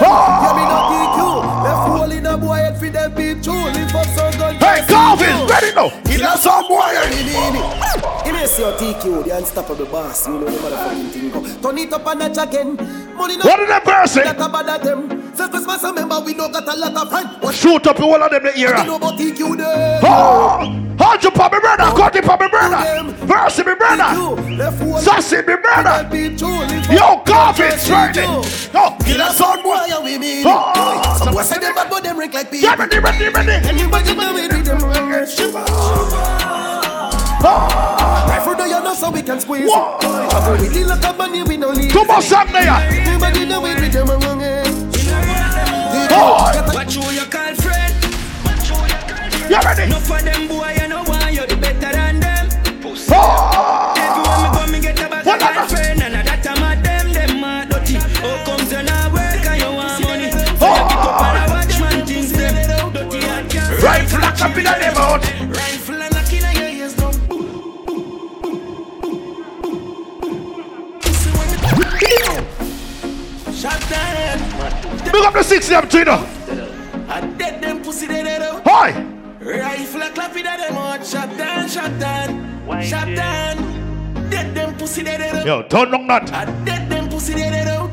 Ah! 0.01 0.43
Yeah, 0.43 0.53
me 0.55 0.63
no 0.69 0.77
TCue. 0.91 1.63
Left 1.63 1.87
hole 1.89 2.11
in 2.11 2.25
a 2.25 2.37
boy 2.37 2.59
them. 2.79 3.73
Lift 3.73 3.95
up 3.95 4.05
some 4.07 4.31
gun. 4.39 4.55
Hey, 4.55 4.85
Coffee's 4.87 5.49
ready 5.49 5.75
now. 5.75 5.89
He 6.09 6.17
does 6.17 6.43
some 6.43 6.67
boy. 6.67 6.93
He 8.25 8.31
may 8.31 8.45
see 8.45 8.61
your 8.61 8.73
TCue, 8.73 9.23
the 9.23 9.37
unstoppable 9.37 9.85
boss. 9.85 10.27
You 10.27 10.33
know 10.39 10.45
the 10.45 10.51
motherfucking 10.51 11.09
thing 11.11 11.29
go. 11.31 11.61
Turn 11.61 11.77
it 11.77 11.93
up 11.93 12.07
and 12.07 12.19
notch 12.19 12.37
again. 12.47 12.75
Money 13.15 13.37
no. 13.37 13.45
What 13.45 13.57
did 13.57 13.69
that 13.69 13.83
person? 13.83 14.23
That 14.23 14.37
a 14.39 14.49
bother 14.49 14.77
them. 14.83 15.25
Christmas, 15.49 15.83
remember 15.83 16.19
we 16.21 16.33
don't 16.33 16.51
got 16.51 16.67
a 16.67 16.77
lot 16.77 16.95
of 16.95 17.09
friends. 17.09 17.55
Shoot 17.57 17.87
up 17.87 17.99
all 17.99 18.21
of 18.21 18.31
them 18.31 18.43
the 18.43 18.59
you 18.59 18.67
era. 18.67 18.83
know 18.85 18.95
about 18.97 19.17
TCue 19.19 19.57
there? 19.57 19.99
Oh, 20.03 20.94
hold 21.05 21.23
you 21.23 21.31
for 21.31 21.49
me 21.49 21.59
brother, 21.59 21.89
cut 21.95 22.15
it 22.15 22.25
for 22.25 22.37
me 22.37 22.47
brother. 22.49 22.81
Verse 23.25 23.57
me 23.59 23.75
brother. 23.75 24.09
Sassy 25.01 25.37
me 25.37 25.55
brother. 25.61 26.09
Yo, 26.93 27.21
Coffee, 27.21 27.69
Friday. 27.77 28.25
Yo, 28.73 28.97
Kill 29.05 29.21
a 29.21 29.29
son 29.31 29.61
boy, 29.61 29.85
we. 30.03 30.43
Oh. 30.45 31.15
Some 31.17 31.33
boy 31.33 31.43
say 31.43 31.59
them 31.59 31.75
bad, 31.75 31.89
but 31.89 32.03
them 32.03 32.17
rank 32.17 32.33
like 32.33 32.51
people. 32.51 32.69
Yeah, 32.69 32.75
ready, 32.75 32.99
ready, 32.99 33.29
ready. 33.29 33.67
Anybody 33.67 34.15
know 34.15 34.33
we 34.33 34.47
with 34.47 34.65
them 34.65 34.79
rank 34.79 35.29
shiver. 35.29 35.65
Rifle 38.29 38.55
down, 38.55 38.69
you 38.69 38.81
know, 38.81 38.93
so 38.93 39.11
we 39.11 39.21
can 39.21 39.39
squeeze. 39.39 39.69
Whoa. 39.69 39.99
Go 40.01 40.51
with 40.59 40.73
the 40.73 40.85
lock 40.85 41.03
up 41.03 41.17
money, 41.17 41.43
we 41.43 41.57
no 41.57 41.69
leave. 41.69 41.91
Too 41.91 42.03
much 42.05 42.25
something 42.25 42.53
there. 42.53 42.71
Anybody 42.71 43.45
know 43.45 43.61
we 43.61 43.73
with 43.75 43.91
them 43.93 44.07
rank 44.07 44.65
Oh, 46.17 46.71
Watch 46.73 46.95
who 46.95 47.11
you 47.11 47.25
call. 47.25 47.64
You 49.49 49.59
ready? 49.61 49.89
No 49.89 49.99
for 49.99 50.21
them 50.21 50.47
boy, 50.47 50.73
you 50.81 50.87
know 50.87 51.03
why 51.03 51.29
you 51.29 51.45
the 51.47 51.55
better 51.57 51.91
than 51.91 52.19
them. 52.19 52.49
Oh, 53.09 53.93
Everywhere 53.97 54.39
me 54.41 54.49
go, 54.55 54.71
me 54.71 54.79
get 54.81 54.99
a 54.99 55.09
bag 55.09 55.25
What 55.25 55.41
of 55.41 55.47
the- 55.47 55.53
girlfriend, 55.53 56.01
and 56.03 56.15
a 56.15 56.23
that 56.23 56.47
I'm 56.47 56.81
them, 56.83 57.13
them 57.13 57.43
a 57.43 57.65
dirty. 57.69 57.95
How 58.21 58.45
comes 58.45 58.71
you 58.71 58.81
not 58.83 59.11
work 59.13 59.45
and 59.45 59.61
you 59.61 59.71
want 59.71 60.01
money? 60.03 60.31
So 60.31 60.37
you 60.39 60.83
pick 60.89 61.05
up 61.05 61.21
and 61.21 61.37
a 61.37 61.53
watch 61.53 61.79
man 61.79 62.05
things 62.05 62.31
them 62.33 62.93
dirty 62.93 63.19
and 63.25 63.49
can't. 63.51 63.83
Rifle 63.83 64.19
lock 64.21 64.41
up 64.41 64.57
in 64.57 64.63
the 64.63 64.91
mouth. 64.95 65.23
Rifle 65.57 66.01
and 66.01 66.13
knock 66.15 66.33
in 66.33 66.41
your 66.57 66.69
ears 66.81 66.93
down. 66.95 67.13
Shot 73.53 73.79
down. 73.89 75.11
Big 75.11 75.23
up 75.25 75.33
the 75.33 75.43
six 75.43 75.67
them 75.69 75.87
now. 76.03 76.25
I 77.07 77.21
dead 77.37 77.61
them 77.63 77.81
pussy 77.81 78.07
they 78.07 78.23
dead. 78.23 78.61
Hi. 78.65 79.14
Rifle 79.45 80.01
a 80.01 80.09
clap 80.09 80.35
it 80.35 80.45
at 80.47 80.57
them 80.57 80.75
out. 80.75 81.05
Shot 81.05 81.37
down, 81.37 81.69
shot 81.69 81.99
down, 81.99 82.81
shot 82.81 83.05
down. 83.15 84.29
Dead 84.31 84.55
them 84.55 84.75
pussy 84.75 85.03
they 85.03 85.17
dead 85.17 85.35
out. 85.35 85.45
Yo, 85.45 85.61
turn 85.63 85.93
on 85.93 86.07
that. 86.07 86.33
I 86.33 86.45
dead 86.65 86.89
them 86.89 87.07
pussy 87.09 87.33
they 87.33 87.51
dead 87.51 87.67
out. 87.67 87.89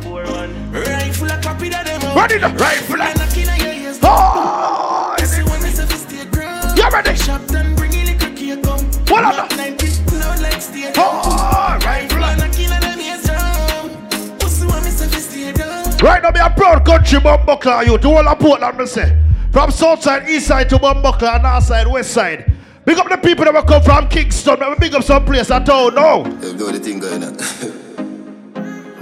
Rifle 0.73 1.31
a 1.31 1.43
clap 1.43 1.61
it 1.63 1.75
at 1.75 1.85
them 1.85 2.01
out. 2.03 2.17
Ready 2.17 2.39
now. 2.41 2.55
Rifle. 2.57 3.03
And 3.03 3.19
knock 3.19 3.37
in 3.37 3.47
your 3.47 3.85
ears. 3.85 3.99
Oh, 4.03 5.15
Pussy 5.19 5.43
when 5.43 5.63
it's 5.67 5.79
a 5.79 5.87
stay 5.89 6.25
ground. 6.25 6.79
you 6.79 6.89
ready? 6.89 7.15
Shot 7.17 7.47
down, 7.49 7.75
bring 7.77 7.93
in 7.93 8.07
the 8.07 8.15
cookie 8.25 8.57
come. 8.63 8.81
What 9.13 9.23
on 9.25 9.37
Not 9.37 9.51
that? 9.51 9.59
like 9.59 9.83
it, 9.83 10.13
loud 10.13 10.41
like 10.41 10.63
stay. 10.63 10.91
Oh, 10.97 11.79
Rifle 11.85 12.25
a 12.25 12.37
knock 12.37 12.59
in 12.59 12.71
them 12.71 12.99
ears 12.99 13.25
down. 13.25 14.39
Pussy 14.39 14.65
when 14.67 14.79
it's 14.87 15.03
a 15.03 15.21
stay 15.21 15.53
down. 15.53 15.85
Right 15.99 16.23
now, 16.23 16.31
me 16.31 16.41
a 16.41 16.49
proud 16.49 16.83
country 16.87 17.19
Bumbuckler 17.19 17.85
you. 17.85 17.99
To 17.99 18.09
all 18.09 18.27
of 18.27 18.39
Portland, 18.39 18.79
me 18.79 18.87
say. 18.87 19.19
From 19.53 19.71
south 19.71 20.03
side, 20.03 20.29
east 20.31 20.47
side 20.47 20.71
to 20.71 20.79
Bumbuckler, 20.79 21.43
north 21.43 21.65
side, 21.65 21.87
west 21.87 22.13
side. 22.13 22.51
Big 22.87 22.97
up 22.97 23.09
the 23.11 23.19
people 23.19 23.45
that 23.45 23.53
will 23.53 23.63
come 23.63 23.83
from 23.83 24.09
Kingston. 24.09 24.59
Me 24.59 24.75
big 24.79 24.95
up 24.95 25.03
some 25.03 25.27
place 25.27 25.51
at 25.51 25.69
all 25.69 25.91
now. 25.91 26.25
You 26.25 26.55
know 26.55 26.71
the 26.73 26.81
thing 26.81 26.99
going 26.99 27.23
on. 27.23 27.37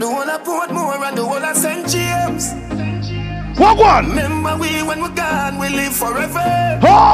The 0.01 0.09
one 0.11 0.31
I 0.31 0.39
put 0.39 0.73
more 0.73 1.05
and 1.05 1.17
the 1.19 1.27
one 1.27 1.45
I 1.45 1.53
St. 1.53 1.87
James. 1.87 2.55
What 3.59 3.77
one? 3.77 4.09
Remember 4.09 4.57
we 4.57 4.83
when 4.83 5.03
we're 5.03 5.15
gone, 5.15 5.59
we 5.59 5.69
live 5.69 5.95
forever. 5.95 6.81
Oh! 6.83 7.11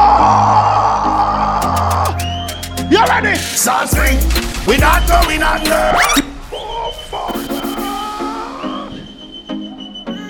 You 2.89 3.05
ready? 3.05 3.35
South 3.37 3.91
Spring, 3.91 4.17
we 4.69 4.77
not 4.79 5.05
going 5.09 5.43
oh, 5.43 5.49
under. 5.51 5.97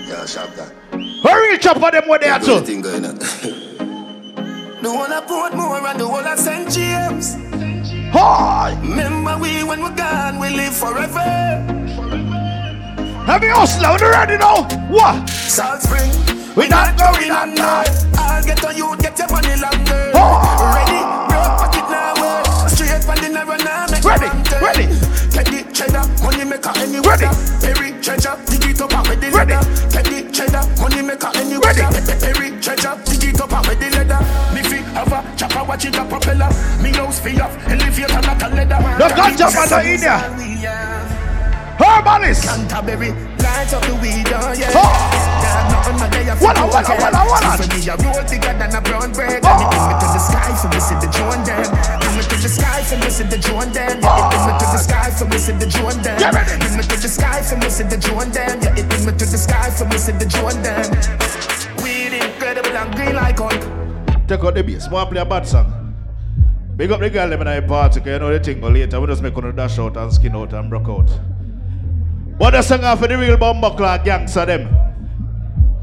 Yeah, 0.09 0.25
sharp 0.25 0.55
that. 0.55 0.73
Hurry 1.23 1.57
up 1.57 1.77
for 1.79 1.91
them 1.91 2.07
where 2.07 2.19
they 2.19 2.29
are 2.29 2.39
You 2.39 2.47
know 2.47 2.59
the 2.59 2.65
too. 2.81 2.96
Thing 4.87 4.95
going 4.95 4.99
on. 4.99 5.09
The 5.09 5.15
I 5.15 5.21
put 5.21 5.57
more 5.57 5.87
and 5.87 5.99
the 5.99 6.07
one 6.07 6.25
I 6.27 6.35
St. 6.35 6.69
James. 6.71 7.35
Hi! 8.13 8.77
Remember 8.81 9.37
we 9.37 9.63
when 9.63 9.81
we're 9.81 9.95
gone, 9.95 10.39
we 10.39 10.49
live 10.49 10.75
forever. 10.75 11.19
Have 13.25 13.43
you 13.43 13.51
hustler? 13.51 13.97
You 13.99 14.11
ready 14.11 14.37
now? 14.37 14.63
What? 14.87 15.29
South 15.29 15.81
Spring, 15.81 16.09
We 16.55 16.67
not 16.69 16.97
going 16.97 17.29
under. 17.31 17.83
I'll 18.17 18.43
get 18.43 18.63
on 18.63 18.77
you, 18.77 18.95
get 18.97 19.17
your 19.19 19.27
money 19.29 19.55
longer. 19.59 20.11
Oh. 20.15 20.39
Ready, 20.71 21.01
broke 21.27 21.57
pocket 21.59 21.87
now. 21.91 22.13
Eh. 22.15 22.67
Straight 22.69 23.03
from 23.03 23.15
the 23.19 23.29
narrow 23.29 23.57
now, 23.57 23.85
make 23.91 24.03
Ready, 24.03 24.31
ready. 24.63 24.87
Get 25.35 25.45
the 25.51 25.67
cheddar, 25.73 26.07
money 26.23 26.45
maker 26.45 26.71
any 26.77 26.99
Ready. 27.03 27.27
weather. 27.27 27.31
Perry 27.59 27.91
treasure, 28.01 28.39
dig 28.47 28.71
it 28.71 28.81
up 28.81 28.93
and 28.95 29.07
with 29.09 29.19
the 29.19 29.29
Ready. 29.31 29.53
leather. 29.53 29.91
Get 29.91 30.05
the 30.07 30.31
cheddar, 30.31 30.63
money 30.79 31.01
maker 31.03 31.31
any 31.35 31.57
Ready. 31.59 31.81
weather. 31.83 32.15
Perry 32.23 32.49
treasure, 32.63 32.95
dig 33.03 33.35
it 33.35 33.41
up 33.41 33.51
and 33.51 33.67
with 33.67 33.79
the 33.79 33.89
leather. 33.91 34.46
Have 34.97 35.13
a 35.13 35.21
chopper, 35.37 35.63
watch 35.63 35.85
it 35.85 35.95
a 35.95 36.03
propeller. 36.09 36.49
Me 36.81 36.89
house 36.89 37.21
fi 37.21 37.37
off, 37.37 37.53
elevator 37.69 38.17
not 38.17 38.41
a 38.41 38.49
leather. 38.49 38.81
The 38.97 39.07
ganja 39.13 39.47
man 39.53 39.69
are 39.69 39.85
in 39.85 40.01
there. 40.01 40.21
Herbalist. 41.77 42.49
Canterbury, 42.49 43.13
light 43.37 43.69
up 43.77 43.85
the 43.85 43.93
weed, 44.01 44.25
oh 44.33 44.57
yeah. 44.57 44.73
Oh. 44.73 44.81
Nah, 44.81 45.69
nothing 45.69 45.97
but 46.01 46.09
they 46.09 46.25
are 46.25 46.37
Walla, 46.41 46.65
walla, 46.65 46.93
walla, 46.97 47.21
walla. 47.29 47.49
For 47.61 47.69
me, 47.69 47.85
a 47.85 47.93
roll 48.01 48.25
bigger 48.25 48.53
than 48.57 48.73
a 48.73 48.81
brown 48.81 49.13
bread. 49.13 49.45
Oh. 49.45 49.69
Bring 49.69 49.85
me 49.85 49.93
to 50.01 50.07
the 50.09 50.17
sky 50.17 50.49
for 50.57 50.69
me 50.73 50.81
see 50.81 50.97
the 50.97 51.09
drone 51.13 51.45
them. 51.45 51.69
Bring 52.01 52.15
me 52.17 52.23
to 52.25 52.37
the 52.41 52.49
sky 52.49 52.81
for 52.81 52.97
me 52.97 53.09
see 53.13 53.29
the 53.29 53.37
drone 53.37 53.69
them. 53.69 54.01
Yeah, 54.01 54.17
it 54.17 54.33
bring 54.33 54.49
me 54.49 54.53
to 54.57 54.65
the 54.65 54.81
sky 54.81 55.09
for 55.13 55.25
me 55.29 55.37
see 55.37 55.53
the 55.53 55.67
drone 55.69 56.01
them. 56.01 56.17
Bring 56.17 56.73
me 56.73 56.81
to 56.89 56.97
the 56.97 57.05
sky 57.05 57.37
for 57.45 57.57
me 57.61 57.69
see 57.69 57.85
the 57.85 57.97
drone 58.01 58.31
them. 58.33 58.55
Yeah, 58.65 58.81
it 58.81 58.85
bring 58.89 59.05
me 59.05 59.11
to 59.13 59.25
the 59.29 59.37
sky 59.37 59.69
for 59.69 59.85
me 59.85 59.97
see 60.01 60.17
the 60.17 60.25
drone 60.25 60.57
them. 60.65 60.89
Weed 61.85 62.17
incredible 62.17 62.73
and 62.73 62.89
green 62.97 63.13
like 63.13 63.37
Hulk. 63.37 63.76
Take 64.27 64.43
out 64.43 64.55
the 64.55 64.63
bass. 64.63 64.89
More 64.89 65.05
play 65.05 65.21
a 65.21 65.25
bad 65.25 65.47
song. 65.47 65.95
Big 66.75 66.91
up 66.91 66.99
the 66.99 67.09
girl 67.09 67.29
them 67.29 67.41
in 67.41 67.47
the 67.47 67.67
party, 67.67 67.99
cause 67.99 68.09
you 68.09 68.19
know 68.19 68.31
the 68.31 68.39
thing 68.43 68.59
go 68.59 68.67
later. 68.67 68.99
We 68.99 69.07
just 69.07 69.23
make 69.23 69.35
on 69.37 69.55
dash 69.55 69.79
out 69.79 69.97
and 69.97 70.13
skin 70.13 70.35
out 70.35 70.53
and 70.53 70.69
broke 70.69 70.89
out. 70.89 71.09
But 72.37 72.51
the 72.51 72.61
song 72.61 72.97
for 72.97 73.07
the 73.07 73.17
real 73.17 73.37
Bumbuckler 73.37 74.03
gangster 74.03 74.45
them. 74.45 74.69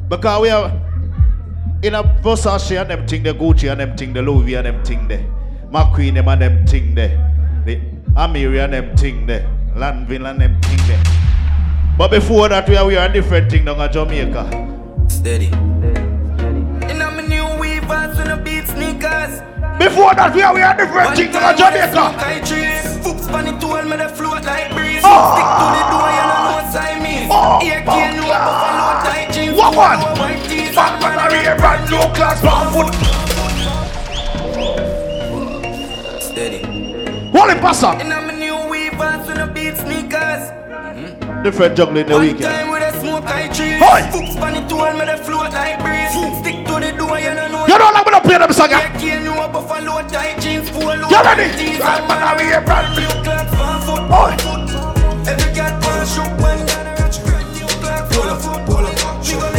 Because 0.08 0.42
we 0.42 0.50
are 0.50 0.70
in 1.82 1.94
a 1.94 2.02
Versace 2.22 2.80
and 2.80 2.90
them 2.90 3.06
thing, 3.08 3.22
the 3.22 3.34
Gucci 3.34 3.70
and 3.72 3.80
them 3.80 3.96
thing, 3.96 4.12
the 4.12 4.22
Louis 4.22 4.54
and 4.54 4.66
them 4.66 4.84
thing 4.84 5.08
there. 5.08 5.26
McQueen 5.70 6.14
them 6.14 6.28
and 6.28 6.42
them 6.42 6.66
thing 6.66 6.94
there. 6.94 7.62
The 7.64 7.80
Amiri 8.14 8.62
and 8.62 8.74
them 8.74 8.96
thing 8.96 9.26
there. 9.26 9.50
Landville 9.74 10.30
and 10.30 10.40
them 10.40 10.60
thing 10.60 10.86
there. 10.86 11.02
But 11.98 12.10
before 12.10 12.48
that, 12.50 12.68
we 12.68 12.76
are, 12.76 12.86
we 12.86 12.96
are 12.96 13.08
a 13.08 13.12
different 13.12 13.50
thing 13.50 13.64
down 13.64 13.90
Jamaica. 13.90 15.06
Steady. 15.08 15.46
In 15.46 16.03
Before 19.78 20.14
that, 20.14 20.32
we 20.34 20.42
are, 20.42 20.54
we 20.54 20.60
are 20.62 20.74
a 20.74 20.76
different 20.76 21.16
thing 21.16 21.32
down 21.32 21.50
in 21.52 21.58
Jamaica. 21.58 22.14
Foops 23.02 23.26
pan 23.28 23.46
it 23.48 23.60
told 23.60 23.84
me 23.84 23.96
they 23.96 24.08
float 24.08 24.44
like 24.44 24.70
breeze. 24.72 25.02
Oh. 25.04 25.34
Stick 25.34 25.48
to 25.60 25.66
the 25.74 25.82
door, 25.92 26.08
you 26.12 26.24
know 26.28 26.46
no 26.46 26.60
Siamese. 26.72 27.28
Oh. 27.32 27.58
Here 27.60 27.82
can 27.84 28.16
no 28.16 28.28
buffalo 28.28 29.00
tight 29.04 29.28
jeans. 29.32 29.56
What 29.56 29.74
ah, 29.76 29.98
one? 29.98 30.00
Bad 30.74 30.94
man 31.00 31.18
are 31.18 31.34
here, 31.34 31.56
brand 31.56 31.90
new 31.90 32.04
class, 32.14 32.40
pound 32.40 32.68
foot. 32.74 32.92
Steady. 36.22 36.60
Holy 37.30 37.54
pastor. 37.60 37.92
In 38.00 38.12
a 38.12 38.20
me 38.22 38.34
new 38.38 38.56
weavers 38.68 39.28
and 39.28 39.40
a 39.40 39.46
beat 39.52 39.76
sneakers. 39.76 40.50
Hmm? 40.50 41.42
Different 41.42 41.76
juggling 41.76 42.06
the 42.06 42.14
One 42.14 42.22
weekend. 42.22 42.83
Time 43.20 43.50
with 43.50 43.54
a 43.54 43.54
smoke 43.54 43.54
I 43.54 43.54
tree. 43.54 43.76
Oi. 43.76 44.00
Fuck 44.10 44.28
pan 44.40 44.54
it 44.56 44.72
all, 44.72 44.92
me 44.92 45.04
the 45.04 45.16
float 45.22 45.52
like 45.52 45.78
breeze. 45.80 46.12
Stick 46.40 46.66
to 46.66 46.74
the 46.80 46.92
door, 46.96 47.18
you 47.18 47.34
don't 47.34 47.52
know. 47.52 47.66
You 47.66 47.78
don't 47.78 47.94
like 47.94 48.06
me 48.06 48.12
to 48.12 48.20
play 48.20 48.38
them 48.38 48.52
song, 48.52 48.70
yeah? 48.70 48.80
Yeah, 48.80 48.98
can't 48.98 49.24
know 49.24 49.48
buffalo 49.48 50.02
tight 50.08 50.40
jeans, 50.40 50.70
polo. 50.70 51.08
You 51.08 51.22
ready? 51.22 51.56
tees, 51.56 51.80
Right, 51.80 52.00
and 52.00 52.08
man, 52.08 52.22
I'm 52.22 52.38
here, 52.38 52.60
brand 52.62 52.96
new 52.96 53.08
clock, 53.22 53.48
four 53.54 53.78
foot, 53.86 54.02
Oi. 54.10 54.36
foot. 54.42 54.70
Every 55.28 55.54
cat 55.54 55.74
wanna 55.84 56.06
shoot 56.06 56.32
one, 56.42 56.60
brand 56.66 57.48
new 57.54 57.68
clock, 57.80 58.12
four 58.12 58.36
foot. 58.40 58.64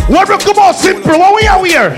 What 0.10 0.30
we 0.30 0.38
come 0.38 0.60
on, 0.60 0.74
simple? 0.74 1.18
What 1.18 1.34
we 1.36 1.48
are 1.48 1.66
here? 1.66 1.90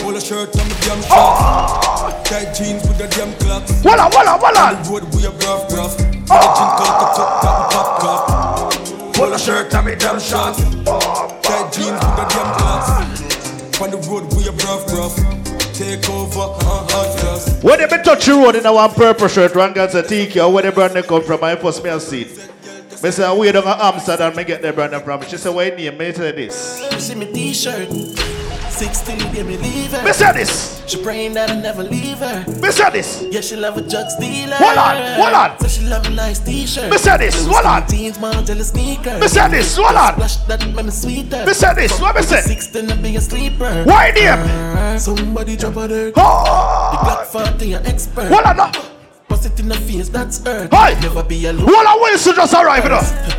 Polo 0.00 0.20
shirt 0.20 0.56
on 0.56 0.68
the 0.68 0.76
damn 0.80 0.98
ah! 1.10 2.08
shorts. 2.08 2.30
Tight 2.30 2.54
jeans 2.54 2.82
with 2.88 2.96
the 2.96 3.08
damn 3.08 3.32
clocks. 3.40 3.82
Hold 3.82 4.00
on, 4.00 4.10
hold 4.10 4.26
on, 4.26 4.40
hold 4.40 4.56
on. 4.56 4.74
On 4.74 4.82
the 4.82 4.90
road 4.90 5.04
we 5.14 5.24
a 5.26 5.30
rough, 5.30 5.70
rough. 5.72 5.96
Ah! 6.30 7.68
Legend 7.68 7.87
top. 9.18 9.26
Polo 9.26 9.36
shirt 9.36 9.74
on 9.74 9.84
me 9.84 9.94
damn 9.94 10.20
shorts. 10.20 10.62
Tight 11.42 11.72
jeans 11.72 11.90
with 11.90 12.16
the 12.16 12.26
damn 12.30 12.54
clocks. 12.58 13.80
On 13.80 13.90
the 13.90 13.96
road 14.08 14.32
we 14.34 14.46
a 14.48 14.52
rough, 14.52 14.86
rough. 14.92 15.16
Take 15.74 16.08
over, 16.10 16.56
uh, 16.60 17.20
just. 17.20 17.62
When 17.62 17.78
they 17.78 17.86
been 17.86 18.02
touch 18.02 18.26
the 18.26 18.32
road 18.32 18.56
in 18.56 18.66
a 18.66 18.72
one 18.72 18.90
purple 18.90 19.28
shirt, 19.28 19.54
one 19.54 19.72
guy 19.72 19.86
say 19.86 20.02
TK, 20.02 20.44
or 20.44 20.52
where 20.52 20.62
the 20.64 20.72
brand 20.72 20.94
they 20.94 21.02
come 21.02 21.22
from, 21.22 21.44
I 21.44 21.56
first 21.56 21.84
me 21.84 21.90
a 21.90 22.00
see 22.00 22.22
it. 22.22 22.48
Me 23.00 23.12
say, 23.12 23.38
we 23.38 23.52
don't 23.52 23.62
go 23.62 23.70
Amsterdam, 23.70 24.34
me 24.34 24.42
get 24.42 24.60
the 24.60 24.72
brand 24.72 25.00
from. 25.04 25.22
She 25.22 25.36
say, 25.36 25.50
why 25.50 25.70
name 25.70 25.96
me 25.96 26.12
say 26.12 26.32
this? 26.32 26.88
You 26.92 26.98
see 26.98 27.14
me 27.14 27.32
t-shirt. 27.32 28.37
16, 28.78 29.32
give 29.32 29.44
me 29.44 29.56
leave 29.56 29.90
her. 29.90 30.12
Say 30.12 30.32
this. 30.32 30.80
She 30.86 31.02
praying 31.02 31.34
that 31.34 31.50
I 31.50 31.56
never 31.60 31.82
leave 31.82 32.18
her. 32.18 32.44
Say 32.70 32.90
this. 32.90 33.24
Yeah, 33.28 33.40
she 33.40 33.56
love 33.56 33.76
a 33.76 33.82
drug 33.82 34.06
dealer. 34.20 34.54
Hold 34.54 34.78
on, 34.78 35.20
hold 35.20 35.34
on. 35.34 35.58
So 35.58 35.66
she 35.66 35.84
love 35.84 36.06
a 36.06 36.10
nice 36.10 36.38
t-shirt. 36.38 36.94
Say 36.94 37.16
this, 37.18 37.44
hold 37.44 37.66
on. 37.66 37.84
Tell 37.86 38.62
sneakers. 38.62 39.20
Me 39.20 39.26
say 39.26 39.48
this, 39.50 39.76
hold 39.76 39.96
on. 39.96 40.12
Splash 40.14 40.36
that 40.46 40.60
make 40.74 40.84
me 40.84 40.90
sweeter. 40.92 41.52
Say 41.52 41.74
this, 41.74 42.00
what 42.00 42.14
me 42.14 42.22
say? 42.22 42.40
16 42.40 42.86
to 42.86 42.94
be 42.94 43.16
a 43.16 43.20
sleeper. 43.20 43.82
Why 43.84 44.12
name? 44.12 44.38
Uh, 44.38 44.96
somebody 44.98 45.56
drop 45.56 45.76
a 45.76 45.88
dirt. 45.88 46.14
Oh. 46.16 46.90
The 46.92 46.98
Glock 47.10 47.50
40 47.50 47.72
an 47.72 47.86
expert. 47.86 48.28
Hold 48.28 48.44
on, 48.44 48.56
no. 48.58 48.70
Bust 49.28 49.46
it 49.46 49.58
in 49.58 49.68
the 49.68 49.74
face, 49.74 50.08
that's 50.08 50.46
earth. 50.46 50.70
Hi. 50.72 50.98
Never 51.00 51.24
be 51.24 51.46
a 51.46 51.52
Hold 51.52 51.86
on, 51.86 52.00
Wilson 52.00 52.36
just 52.36 52.54
arrived, 52.54 52.84
you 52.84 52.90
know. 52.90 53.37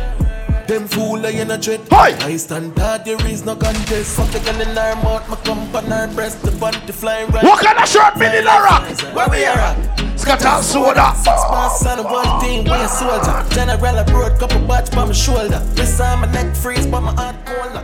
Them 0.70 0.86
fool 0.86 1.26
I 1.26 1.30
in 1.30 1.50
a 1.50 1.58
dread. 1.58 1.80
Hi. 1.90 2.14
I 2.24 2.36
stand 2.36 2.76
that 2.76 3.04
there 3.04 3.18
is 3.26 3.44
no 3.44 3.56
contest. 3.56 4.14
Something 4.14 4.40
girl 4.44 4.60
in 4.60 4.68
her 4.68 4.94
mouth, 5.02 5.28
my 5.28 5.34
cum 5.42 5.58
on 5.74 5.84
her 5.86 6.06
breast, 6.14 6.40
the 6.42 6.52
body 6.52 6.78
flying 6.92 7.28
right. 7.32 7.42
What 7.42 7.58
kind 7.58 7.76
of 7.76 7.88
shirt 7.88 8.16
me 8.16 8.26
in 8.26 8.46
a 8.46 8.54
rock? 8.62 8.86
Where 9.12 9.28
we 9.30 9.44
are 9.46 9.58
at? 9.58 9.74
Scat 10.14 10.46
and 10.46 10.64
soda. 10.64 11.12
Six 11.16 11.42
months 11.50 11.84
on 11.86 12.04
one 12.04 12.40
thing, 12.40 12.62
we 12.62 12.70
a 12.70 12.86
soldier. 12.86 13.44
General 13.50 13.98
abroad, 13.98 14.38
couple 14.38 14.64
batch 14.68 14.92
by 14.92 15.06
my 15.06 15.12
shoulder. 15.12 15.58
This 15.74 15.98
time 15.98 16.20
my 16.20 16.30
neck 16.30 16.54
freeze, 16.54 16.86
but 16.86 17.00
my 17.00 17.14
heart 17.18 17.34
cold. 17.46 17.74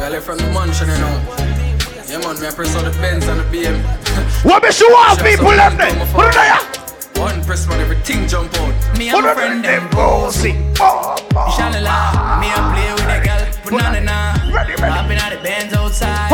Well, 0.00 0.20
from 0.22 0.38
the 0.38 0.48
mansion, 0.48 0.88
you 0.88 0.96
know. 0.96 1.12
Yeah, 2.08 2.24
man, 2.24 2.40
me 2.40 2.46
I 2.46 2.52
press 2.56 2.74
on 2.74 2.86
the 2.86 2.90
Benz 2.92 3.28
and 3.28 3.38
the 3.38 3.44
BM. 3.52 3.76
What 4.46 4.62
me 4.62 4.72
show 4.72 4.88
off 4.96 5.22
people 5.22 5.50
them 5.50 5.76
there? 5.76 5.92
What 6.16 6.34
are 6.34 6.72
they? 6.72 6.79
One 7.20 7.44
press 7.44 7.68
man, 7.68 7.80
everything 7.80 8.26
jump 8.26 8.48
out. 8.54 8.72
Me 8.96 9.10
and 9.10 9.20
my 9.20 9.34
friend 9.34 9.62
them 9.62 9.90
bossy. 9.90 10.52
Shine 11.52 11.84
la, 11.84 12.40
me 12.40 12.48
and 12.48 12.66
play 12.72 12.88
with 12.96 13.04
that 13.12 13.20
girl, 13.20 13.44
put 13.68 13.84
on 13.84 13.92
the 13.92 14.00
nah. 14.00 14.40
Hopping 14.48 15.18
out 15.18 15.30
the 15.30 15.36
bands 15.44 15.74
outside. 15.74 16.32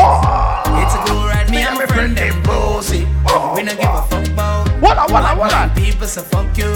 It's 0.79 0.95
a 0.95 1.03
good 1.11 1.27
ride, 1.27 1.51
me 1.51 1.59
and 1.67 1.75
my 1.75 1.87
friend 1.87 2.17
them 2.17 2.41
bossy. 2.45 3.03
Oh, 3.27 3.55
we 3.57 3.65
don't 3.65 3.75
give 3.75 3.91
a 3.91 4.03
fuck 4.07 4.29
about. 4.29 4.69
Oh. 4.69 4.79
What 4.79 4.97
on, 4.97 5.13
what 5.13 5.37
what 5.37 5.53
on? 5.55 5.75
People 5.75 6.07
say 6.07 6.23
fuck 6.23 6.57
you. 6.57 6.71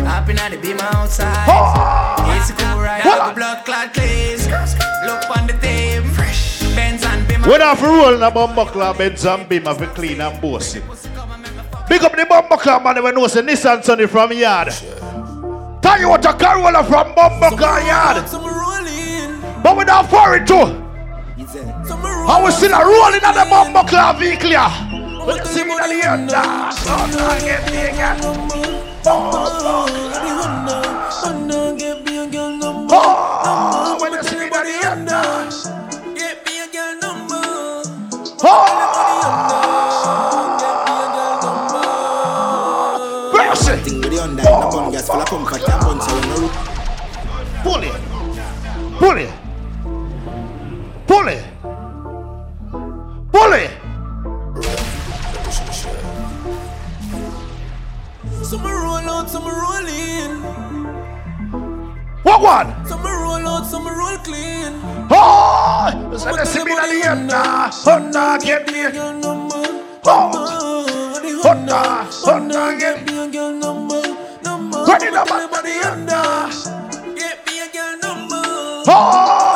Hopping 0.00 0.38
out 0.38 0.50
the 0.50 0.56
beam 0.56 0.80
outside. 0.80 1.44
It's 2.40 2.48
a 2.48 2.54
cool 2.54 2.80
ride, 2.80 3.04
What 3.04 3.36
blood 3.36 3.66
clot 3.66 3.92
clays. 3.92 4.48
Look 5.04 5.28
on 5.36 5.46
the 5.46 5.52
tape, 5.60 6.04
fresh. 6.16 6.62
Benz 6.74 7.04
and 7.04 7.28
beam. 7.28 7.42
When 7.42 7.60
I 7.60 7.74
for 7.76 7.84
roll 7.84 8.14
in 8.14 8.22
a 8.22 8.30
bumper 8.30 8.64
Benz 8.96 9.26
and 9.26 9.46
beam, 9.46 9.68
I 9.68 9.74
fi 9.74 9.86
clean 9.92 10.22
and 10.22 10.40
bossy. 10.40 10.80
Big 11.92 12.02
up 12.04 12.16
the 12.16 12.24
bumper 12.24 12.56
club, 12.56 12.84
man, 12.84 13.02
when 13.02 13.14
know 13.14 13.26
say 13.26 13.42
Nissan 13.42 13.84
Sunny 13.84 14.06
from 14.06 14.32
yard. 14.32 14.68
Tell 15.82 16.00
you 16.00 16.08
what 16.08 16.24
a 16.24 16.32
Corolla 16.32 16.82
from 16.84 17.14
bumper 17.14 17.54
club 17.54 17.86
yard. 17.86 18.24
But 19.62 19.76
we 19.76 19.84
not 19.84 20.08
for 20.08 20.34
it 20.34 20.46
too. 20.46 20.80
I 21.36 22.40
was 22.42 22.56
still 22.56 22.72
a 22.72 22.82
rolling 22.82 23.20
at 23.22 23.34
the 23.34 23.44
bumper 23.50 23.86
club 23.86 24.20
vehicle. 24.20 24.48
you 24.48 24.56
see 25.44 25.64
me 25.64 25.76
the 25.76 26.00
air, 26.02 26.16
dance, 26.26 26.82
oh, 26.86 27.28
I 27.28 27.38
get 27.40 27.70
me 27.70 27.76
again. 27.84 28.20
Oh, 32.90 33.98
when 34.00 34.12
you 34.14 34.22
see 34.22 34.38
me 34.38 34.48
the 34.48 34.80
air, 34.82 34.96
dance. 35.04 35.68
Mercy. 38.42 38.91
Pull 49.02 49.18
it. 49.18 49.34
Pull 51.08 51.26
it. 51.26 51.44
Pull 53.32 53.52
it. 53.52 53.70
Some 58.44 58.62
roll 58.62 59.10
out, 59.10 59.28
some 59.28 59.44
roll 59.44 59.88
in. 59.88 60.40
What 62.22 62.42
one? 62.42 62.86
Some 62.86 63.02
roll 63.02 63.44
out, 63.44 63.66
some 63.66 63.88
roll 63.88 64.18
clean. 64.18 64.80
Oh, 65.10 66.14
so 66.16 66.36
they 66.36 66.44
see 66.44 66.62
me 66.62 66.70
in 66.70 66.76
the 66.78 67.04
air, 67.04 67.16
dance. 67.26 67.84
Honda, 67.84 68.38
get 68.40 68.68
me. 68.68 68.84
Oh, 70.04 71.42
Honda, 71.42 72.06
Honda, 72.08 72.76
get 72.78 73.04
me. 73.04 73.12
Back 74.86 75.50
by 75.50 75.60
the 75.60 75.74
under. 75.90 76.81
Oh, 78.84 79.54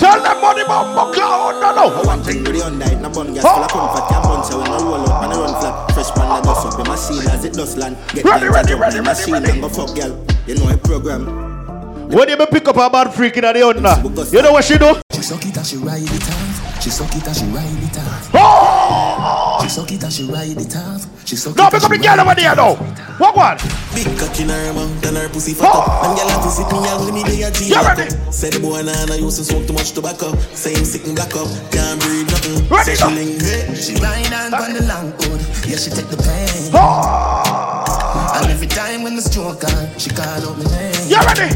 tell 0.00 0.22
them 0.22 0.40
money 0.40 0.62
about 0.62 0.94
my 0.94 1.12
cloud, 1.14 1.60
no, 1.60 1.74
no. 1.88 2.02
One 2.04 2.22
thing 2.22 2.42
with 2.44 2.54
the 2.54 2.64
under, 2.64 2.96
no 3.00 3.10
bun 3.10 3.34
gas 3.34 3.42
full 3.44 3.62
of 3.64 3.70
comfort, 3.70 4.08
can't 4.08 4.24
bun 4.24 4.44
so 4.44 4.62
no 4.64 4.78
roll 4.84 5.08
up 5.10 5.22
and 5.22 5.32
no 5.32 5.42
run 5.42 5.60
flat. 5.60 5.90
Fresh 5.92 6.10
pan 6.12 6.28
la 6.28 6.40
dust 6.40 6.66
up, 6.66 6.76
the 6.76 6.84
machine 6.88 7.28
as 7.30 7.44
it 7.44 7.52
does 7.54 7.76
land. 7.76 7.96
Get 8.14 8.24
Ready, 8.24 8.44
down, 8.46 8.52
ready, 8.54 8.68
jump 8.70 8.80
ready, 8.82 8.98
in 8.98 9.04
ready, 9.04 9.18
machine 9.20 9.34
ready. 9.34 9.50
and 9.50 9.60
go 9.60 9.68
fuck 9.68 9.94
girl. 9.94 10.26
You 10.46 10.54
know 10.56 10.68
a 10.68 10.76
program. 10.78 12.08
When 12.08 12.28
you 12.28 12.36
be 12.36 12.46
pick 12.46 12.68
up 12.68 12.76
a 12.76 12.88
bad 12.90 13.12
freak 13.14 13.36
in 13.36 13.42
the 13.42 13.66
under, 13.66 13.96
you 14.34 14.42
know 14.42 14.52
what 14.52 14.64
she 14.64 14.78
do? 14.78 14.94
She 15.12 15.22
suck 15.22 15.44
it 15.44 15.56
and 15.56 15.66
she 15.66 15.76
ride 15.76 16.02
it 16.02 16.22
off. 16.28 16.63
She 16.80 16.90
suck 16.90 17.14
it 17.16 17.26
and 17.26 17.36
she 17.36 17.44
ride 17.46 17.82
it 17.82 17.96
off. 17.98 18.30
Oh! 18.34 19.58
She 19.62 19.68
suck 19.70 19.90
it 19.90 20.02
and 20.02 20.12
she 20.12 20.24
ride 20.24 20.56
it 20.60 20.76
off. 20.76 21.06
She 21.26 21.36
suck 21.36 21.56
No, 21.56 21.68
it 21.68 21.72
pick 21.72 21.82
and 21.82 21.84
up 21.84 21.92
she 21.92 21.98
the 21.98 22.04
girl 22.04 22.20
over 22.20 22.34
there 22.34 22.54
now. 22.56 22.74
What 23.16 23.36
one? 23.36 23.56
Big 23.94 24.10
cock 24.18 24.36
in 24.40 24.48
her 24.50 24.72
mouth 24.74 25.04
and 25.06 25.16
her 25.16 25.28
pussy 25.30 25.54
fat 25.54 25.72
up. 25.72 25.86
Them 26.02 26.12
gyal 26.18 26.28
have 26.28 26.42
to 26.44 26.50
sit 26.50 26.68
me 26.68 26.84
and 26.84 27.14
me 27.14 27.22
they 27.24 27.42
a 27.42 27.50
G 27.50 27.68
You 27.72 27.74
lock 27.80 27.96
ready? 27.96 28.12
up. 28.12 28.32
Say 28.34 28.50
the 28.50 28.60
boy 28.60 28.82
nah 28.82 29.04
nah 29.06 29.14
used 29.14 29.38
to 29.38 29.44
smoke 29.44 29.66
too 29.66 29.72
much 29.72 29.92
tobacco. 29.92 30.36
Say 30.52 30.74
him 30.74 30.84
sick 30.84 31.06
and 31.06 31.16
black 31.16 31.32
up, 31.34 31.48
can't 31.72 31.96
breathe 32.02 32.28
nothing. 32.28 32.68
Ready 32.68 32.84
Say 32.84 32.96
she 33.00 33.08
now. 33.08 33.14
link 33.16 33.40
hey. 33.40 33.74
She 33.74 33.94
ride 34.04 34.32
on 34.34 34.52
on 34.52 34.72
the 34.76 34.82
long 34.84 35.08
hood. 35.24 35.40
Yeah, 35.64 35.80
she 35.80 35.88
take 35.88 36.10
the 36.12 36.20
pain. 36.20 36.68
Oh! 36.76 38.36
And 38.36 38.50
every 38.50 38.66
time 38.68 39.02
when 39.02 39.16
the 39.16 39.22
stroke 39.22 39.64
on, 39.64 39.88
she 39.96 40.10
call 40.10 40.28
out 40.28 40.58
my 40.58 40.64
name. 40.76 41.08
You 41.08 41.16
ready? 41.24 41.48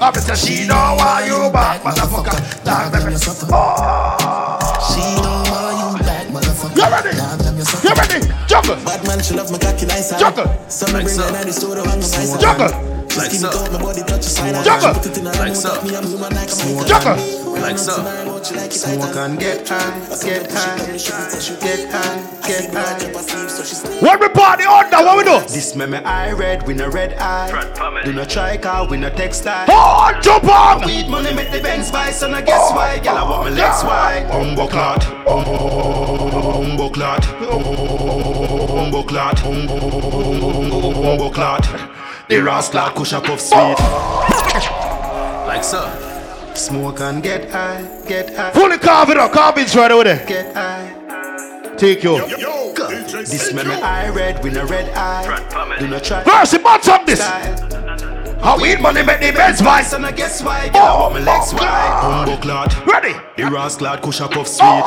Officer, 0.00 0.36
she 0.36 0.66
know 0.66 0.96
why 0.98 1.26
you 1.26 1.50
back, 1.52 1.82
motherfucker. 1.82 2.64
Dog, 2.64 2.92
let 2.92 3.04
me 3.06 3.16
Oh! 3.52 4.23
You 4.94 6.86
ready? 6.86 7.16
You 7.82 7.94
ready? 7.94 8.20
Juggle. 8.46 8.76
Bad 8.84 9.06
man, 9.06 9.20
she 9.22 9.34
love 9.34 9.50
my 9.50 9.58
cocky 9.58 9.86
nice. 9.86 10.16
Juggle. 10.16 10.46
So 10.68 10.86
me 10.86 11.02
bring 11.02 11.18
her 11.18 11.44
the 11.44 11.52
store 11.52 11.74
go 11.74 11.84
nice. 11.84 12.38
Juggle. 12.38 12.70
Like 13.16 13.32
so. 13.32 13.50
Juggle. 14.62 14.94
Like 15.38 15.54
so. 15.54 15.74
I'm 15.80 16.86
Juggle. 16.86 17.43
Like 17.60 17.78
so. 17.78 17.94
Smoke 18.70 19.16
and 19.16 19.38
get 19.38 19.68
high, 19.68 20.00
get 20.22 20.50
high, 20.52 20.76
get 21.60 21.90
high, 21.90 22.20
get 22.46 22.72
high. 22.72 23.14
When 24.00 24.20
we 24.20 24.28
party 24.28 24.64
under, 24.64 24.96
what 24.96 25.16
we 25.16 25.24
do? 25.24 25.40
This 25.52 25.74
me 25.74 25.86
me 25.86 25.98
eye 25.98 26.32
red, 26.32 26.66
we 26.66 26.74
no 26.74 26.88
red 26.88 27.14
eye. 27.14 28.02
Do 28.04 28.12
not 28.12 28.28
try 28.28 28.56
car, 28.58 28.86
we 28.86 28.96
no 28.98 29.08
textile. 29.08 29.66
Oh, 29.68 30.12
jump 30.20 30.44
on! 30.44 30.84
Weed 30.84 31.08
money 31.08 31.32
make 31.34 31.50
the 31.50 31.60
Benz 31.60 31.90
buy, 31.90 32.10
so 32.10 32.28
now 32.30 32.40
guess 32.42 32.70
oh. 32.70 32.76
why? 32.76 32.98
Girl, 32.98 33.16
I 33.16 33.22
want 33.28 33.44
my 33.44 33.50
legs 33.50 33.82
wide. 33.84 34.26
Humbo 34.30 34.68
clot, 34.68 35.00
humbo 35.24 36.92
clot, 36.92 37.22
humbo 38.82 39.02
clot, 39.08 39.36
humbo 39.38 41.32
clot. 41.32 41.66
The 42.28 42.42
rascal 42.42 42.90
kush 42.90 43.12
oh. 43.12 43.18
up 43.18 43.28
of 43.30 43.40
sweet. 43.40 43.78
Like 45.46 45.64
so. 45.64 46.03
Smoke 46.56 47.00
and 47.00 47.22
get 47.22 47.50
high, 47.50 47.82
get 48.06 48.34
high, 48.34 48.50
Fully 48.52 48.78
carve 48.78 49.10
it 49.10 49.16
up. 49.16 49.32
Carve 49.32 49.58
it 49.58 49.74
right 49.74 49.90
over 49.90 50.04
there. 50.04 50.24
get 50.26 50.54
high. 50.54 51.74
Take 51.76 52.04
you. 52.04 52.18
This 53.24 53.52
man 53.52 53.68
me 53.68 53.74
eye 53.74 54.08
red, 54.10 54.42
we 54.42 54.50
no 54.50 54.64
red 54.66 54.88
eye. 54.96 55.78
Do 55.78 55.88
not 55.88 56.04
try 56.04 56.24
Mercy, 56.24 56.58
match 56.58 56.88
up 56.88 57.06
this. 57.06 57.18
style. 57.20 58.40
How 58.40 58.60
weed 58.60 58.80
money 58.80 59.02
make 59.02 59.20
the 59.20 59.32
best 59.32 59.62
vice. 59.64 59.92
And 59.94 60.06
I 60.06 60.12
guess 60.12 60.42
why, 60.42 60.68
girl, 60.68 60.82
I 60.82 61.00
want 61.00 61.14
my 61.14 61.20
oh, 61.20 61.24
legs 61.24 61.52
oh, 61.52 61.56
wide. 61.56 62.28
Humbo 62.28 62.42
clad. 62.42 62.86
Ready. 62.86 63.18
The 63.36 63.50
Ross 63.50 63.76
clad, 63.76 64.02
kush 64.02 64.20
up 64.20 64.32
puff 64.32 64.46
sweet. 64.46 64.84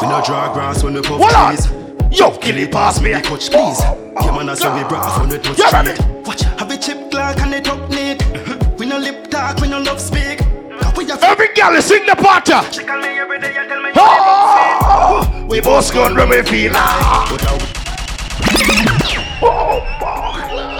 We 0.00 0.08
no 0.08 0.22
draw 0.24 0.52
grass 0.52 0.82
when 0.82 0.94
we 0.94 1.02
puff 1.02 1.20
Hold 1.20 1.32
on. 1.32 1.56
trees. 1.56 2.18
Yo, 2.18 2.30
kill 2.38 2.56
it 2.56 2.72
past 2.72 3.02
me. 3.02 3.12
The 3.12 3.20
coach, 3.20 3.50
please. 3.50 3.78
Oh, 3.80 4.12
yeah, 4.24 4.36
man, 4.36 4.46
that's 4.46 4.62
how 4.62 4.74
we 4.74 4.82
brought 4.88 5.16
from 5.18 5.28
the 5.28 5.38
touch 5.38 5.58
You 5.58 5.70
ready? 5.70 6.02
Watch, 6.24 6.42
have 6.42 6.70
a 6.70 6.76
chip 6.76 7.10
clock 7.10 7.38
and 7.40 7.54
it 7.54 7.68
up 7.68 7.88
neat. 7.90 8.24
We 8.78 8.86
no 8.86 8.98
lip 8.98 9.30
talk, 9.30 9.60
we 9.60 9.68
no 9.68 9.78
love 9.80 10.00
speak. 10.00 10.35
We 11.06 11.12
have 11.12 11.22
Every 11.22 11.54
girl 11.54 11.72
is 11.76 11.84
sing 11.84 12.04
the 12.04 12.16
part. 12.16 12.48
She 12.74 12.82
call 12.82 13.00
me 13.00 13.06
every 13.06 13.38
day 13.38 13.54
and 13.56 13.68
tell 13.68 13.80
me 13.80 13.90
Oh, 13.94 15.46
we 15.48 15.60
both 15.60 15.94
gone 15.94 16.16
when 16.16 16.30
we 16.30 16.42
feel 16.42 16.72
like. 16.72 17.30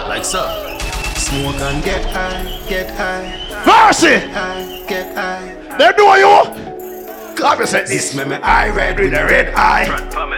Like 0.09 0.25
so. 0.25 0.77
Smoke 1.15 1.55
and 1.55 1.81
get 1.81 2.03
high, 2.07 2.43
get 2.67 2.91
high. 2.91 3.39
Mercy. 3.65 4.17
High, 4.17 4.83
get 4.85 5.15
high. 5.15 5.77
They 5.77 5.91
know 5.95 6.15
you. 6.15 7.35
God, 7.37 7.59
me 7.59 7.65
say 7.65 7.83
This 7.85 8.11
this. 8.11 8.15
me 8.15 8.25
me 8.25 8.35
I 8.35 8.69
red 8.69 8.99
with 8.99 9.13
a 9.13 9.23
red 9.23 9.53
eye. 9.55 9.87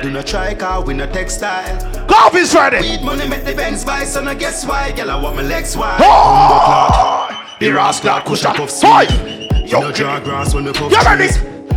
Do 0.04 0.12
not 0.12 0.28
try 0.28 0.54
car, 0.54 0.84
we 0.84 0.94
no 0.94 1.08
textile. 1.08 1.80
Cawvinz 2.06 2.52
Friday. 2.52 2.82
Weed 2.82 3.02
money 3.02 3.28
make 3.28 3.44
the 3.44 3.56
Benz 3.56 3.84
vice, 3.84 4.16
and 4.18 4.30
I 4.30 4.36
guess 4.36 4.68
why, 4.68 4.92
girl, 4.92 5.10
I 5.10 5.20
want 5.20 5.36
my 5.36 5.42
legs 5.42 5.76
wide. 5.76 6.00
Oh, 6.04 7.28
the 7.60 7.72
Ross 7.72 8.00
Clark 8.00 8.26
Push 8.26 8.42
push 8.42 8.46
up 8.46 8.56
up. 8.56 8.62
off 8.62 8.82
Hi. 8.84 9.06
sweet. 9.08 9.50
Yo, 9.70 9.78
You 9.78 9.86
no 9.86 9.92
draw 9.92 10.20
grass 10.20 10.56
when 10.56 10.66
we 10.66 10.74
puff 10.74 10.92
You 10.92 10.98
ready? 11.04 11.26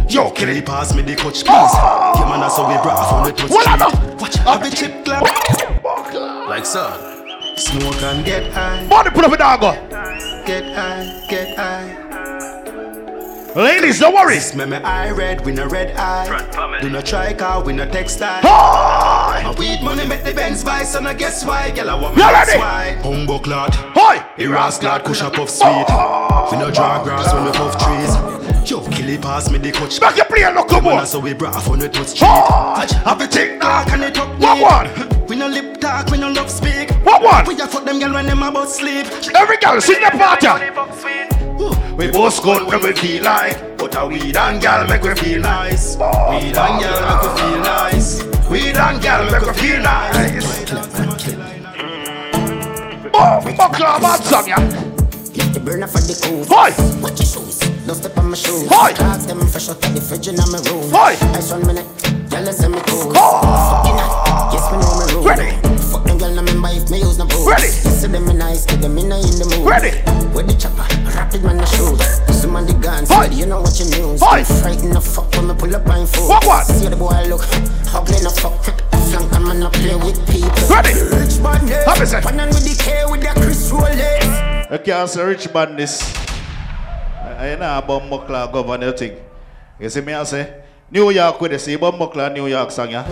Yo, 0.08 0.30
Kill 0.30 0.30
kill 0.30 0.48
it 0.48 0.56
it. 0.56 0.66
pass 0.66 0.94
me 0.94 1.02
the 1.02 1.14
coach, 1.14 1.44
please. 1.44 1.44
Yeah, 1.44 2.26
man, 2.26 2.40
that's 2.40 2.56
how 2.56 2.66
we 2.66 2.74
brought 2.82 3.08
from 3.10 3.24
the 3.24 3.32
touch 3.32 3.50
What 3.50 3.68
I 3.68 3.90
street. 3.90 4.20
Watch, 4.20 4.36
have 4.36 4.62
a 4.62 4.70
chip 4.74 5.04
clap. 5.04 6.48
Like 6.48 6.64
so. 6.64 6.88
Smoke 7.56 8.02
and 8.02 8.24
get 8.24 8.50
high, 8.50 8.88
Body 8.88 9.10
put 9.10 9.24
up 9.26 9.32
a 9.32 9.36
dog. 9.36 9.60
Oh. 9.62 9.72
get 10.46 10.64
high, 10.74 11.26
get 11.28 11.54
high. 11.54 12.01
Ladies, 13.54 13.98
don't 14.00 14.14
worry. 14.14 14.34
This 14.36 14.54
me 14.54 14.64
me 14.64 14.76
eye 14.78 15.10
red, 15.10 15.44
we 15.44 15.52
no 15.52 15.66
red 15.66 15.94
eye. 15.96 16.80
Do 16.80 16.88
not 16.88 17.04
try 17.04 17.34
car, 17.34 17.62
we 17.62 17.72
no 17.74 17.84
textile. 17.86 18.40
Hi. 18.42 19.42
My 19.44 19.52
weed 19.58 19.82
money 19.82 20.06
make 20.06 20.24
the 20.24 20.32
Benz 20.32 20.62
vice, 20.62 20.94
and 20.94 21.06
I 21.06 21.12
guess 21.12 21.44
why, 21.44 21.70
girl, 21.70 21.90
I 21.90 21.94
want 22.00 22.16
You 22.16 22.22
my 22.22 22.32
legs 22.32 22.48
ready? 22.48 22.60
wide. 22.60 22.98
Humbo 23.04 23.42
clad. 23.42 23.74
Hi. 23.74 24.26
The 24.38 24.46
Ross 24.46 24.78
clad, 24.78 25.04
kush 25.04 25.20
up 25.22 25.34
puff 25.34 25.50
sweet. 25.50 25.86
We 26.50 26.58
no 26.58 26.70
draw 26.72 27.04
grass 27.04 27.32
when 27.34 27.44
we 27.44 27.52
puff 27.52 27.76
trees. 27.76 28.70
Yo, 28.70 28.80
kill 28.88 29.08
it 29.10 29.20
pass 29.20 29.50
me 29.50 29.58
the 29.58 29.70
coach. 29.72 30.00
Back 30.00 30.16
your 30.16 30.24
play, 30.26 30.50
look 30.54 30.68
come 30.68 30.84
Man, 30.84 30.92
on. 30.94 30.98
that's 31.00 31.14
we 31.16 31.34
brought 31.34 31.62
from 31.62 31.78
the 31.80 31.88
touch 31.90 32.08
street. 32.08 32.22
Hi. 32.28 32.86
Have 33.04 33.20
a 33.20 33.26
tick 33.28 33.60
talk 33.60 33.90
and 33.92 34.02
it 34.04 34.16
up 34.18 34.28
What 34.40 34.54
neat. 34.54 34.62
one? 34.62 35.26
We 35.26 35.36
no 35.36 35.48
lip 35.48 35.78
talk, 35.78 36.10
we 36.10 36.16
no 36.18 36.30
love 36.30 36.48
speak. 36.50 36.90
What 37.04 37.22
one? 37.22 37.44
We 37.46 37.60
a 37.60 37.66
fuck 37.66 37.84
them 37.84 37.98
girl 38.00 38.14
when 38.14 38.24
them 38.26 38.42
about 38.42 38.70
sleep. 38.70 39.06
Every 39.34 39.58
girl 39.58 39.78
sing 39.80 40.00
the 40.00 40.10
part. 40.16 40.42
We 41.96 42.10
both 42.10 42.42
good 42.42 42.66
when 42.66 42.82
we 42.82 42.92
feel 42.92 43.22
like. 43.22 43.76
But 43.76 43.94
a 43.96 44.06
weed 44.06 44.36
and 44.36 44.62
girl 44.62 44.86
make 44.86 45.02
we 45.02 45.14
feel 45.14 45.40
nice. 45.40 45.96
Weed 45.96 46.56
and 46.56 46.80
girl 46.80 47.00
make 47.08 47.22
we 47.22 47.28
feel 47.38 47.60
nice. 47.60 48.22
Weed 48.48 48.76
and 48.76 49.02
girl 49.02 49.30
make 49.30 49.42
we 49.42 49.52
feel 49.52 49.82
nice. 49.82 50.46
Mm. 51.74 53.10
Oh, 53.14 53.40
fuck 53.56 53.78
your 53.78 54.00
bad 54.00 54.22
song, 54.24 54.48
yeah. 54.48 54.58
Lift 55.34 55.54
the 55.54 55.60
burner 55.60 55.86
for 55.86 56.00
the 56.00 56.14
cool. 56.24 56.44
Hi. 56.48 56.70
Watch 57.00 57.20
your 57.20 57.26
shoes. 57.26 57.58
Don't 57.86 57.96
step 57.96 58.16
on 58.16 58.30
my 58.30 58.36
shoes. 58.36 58.66
Hi. 58.70 58.92
Clocks 58.94 59.26
them 59.26 59.46
fresh 59.46 59.68
out 59.68 59.84
of 59.84 59.94
the 59.94 60.00
fridge 60.00 60.28
in 60.28 60.36
my 60.36 60.58
room. 60.70 60.90
Hi. 60.92 61.12
Ice 61.36 61.52
one 61.52 61.66
minute. 61.66 61.86
Girl, 62.30 62.52
send 62.52 62.74
me 62.74 62.80
cool. 62.86 63.12
Oh. 63.14 64.50
Yes, 64.52 64.70
me 64.72 64.78
know 64.78 64.94
me 64.98 65.12
room. 65.14 65.24
Ready. 65.26 65.61
Me 67.46 67.52
use 67.52 67.84
no 67.84 67.84
boots. 67.84 67.84
Ready. 67.84 67.88
Yes, 67.88 68.02
them 68.02 68.14
in 68.14 68.38
nice, 68.38 68.66
get 68.66 68.80
them 68.80 68.98
in 68.98 69.04
in 69.12 69.38
the 69.38 69.46
mood. 69.56 69.68
Ready. 69.68 69.92
With 70.34 70.46
the 70.46 70.54
chopper, 70.58 70.86
rapid 71.16 71.42
man 71.42 71.58
the 71.58 71.66
shoes. 71.66 72.00
Some 72.40 72.56
on 72.56 72.66
the 72.66 72.74
guns, 72.74 73.08
Hi. 73.10 73.22
ready, 73.22 73.36
you 73.36 73.46
know 73.46 73.60
what 73.60 73.78
you 73.78 73.86
news. 73.86 74.20
Hi. 74.20 74.38
I'm 74.40 74.44
frightened 74.44 74.96
of 74.96 75.04
fuck 75.04 75.30
when 75.34 75.48
me 75.48 75.54
pull 75.54 75.74
up 75.74 75.86
on 75.86 76.06
foot. 76.06 76.28
What 76.28 76.46
one? 76.46 76.64
See 76.64 76.88
the 76.88 76.96
boy 76.96 77.26
look, 77.28 77.42
ugly 77.94 78.18
no 78.22 78.30
fuck. 78.30 78.58
Flank 79.10 79.32
and 79.32 79.44
man, 79.44 79.62
I 79.62 79.70
play 79.70 79.96
with 79.96 80.18
people. 80.30 80.50
Ready. 80.70 80.94
Rich 80.94 81.38
man, 81.40 81.66
yeah. 81.68 81.84
Happy 81.84 82.06
say. 82.06 82.20
Pan 82.20 82.48
with 82.48 82.64
the 82.64 82.74
K 82.82 83.04
with 83.10 83.20
the 83.22 83.32
Chris 83.40 83.70
Rolex. 83.70 84.70
You 84.72 84.78
can't 84.78 85.08
say 85.10 85.22
rich 85.22 85.52
badness. 85.52 86.02
I 87.42 87.56
know 87.56 87.78
about 87.78 88.02
Mokla 88.02 88.50
govern 88.52 88.82
your 88.82 88.92
thing. 88.92 89.16
You 89.78 89.88
see 89.90 90.00
me 90.00 90.12
I 90.14 90.22
say, 90.24 90.62
New 90.90 91.10
York 91.10 91.40
with 91.40 91.50
the 91.52 91.58
see 91.58 91.74
about 91.74 91.94
Mokla 91.94 92.32
New 92.32 92.46
York 92.46 92.70
song, 92.70 92.90
yeah? 92.90 93.04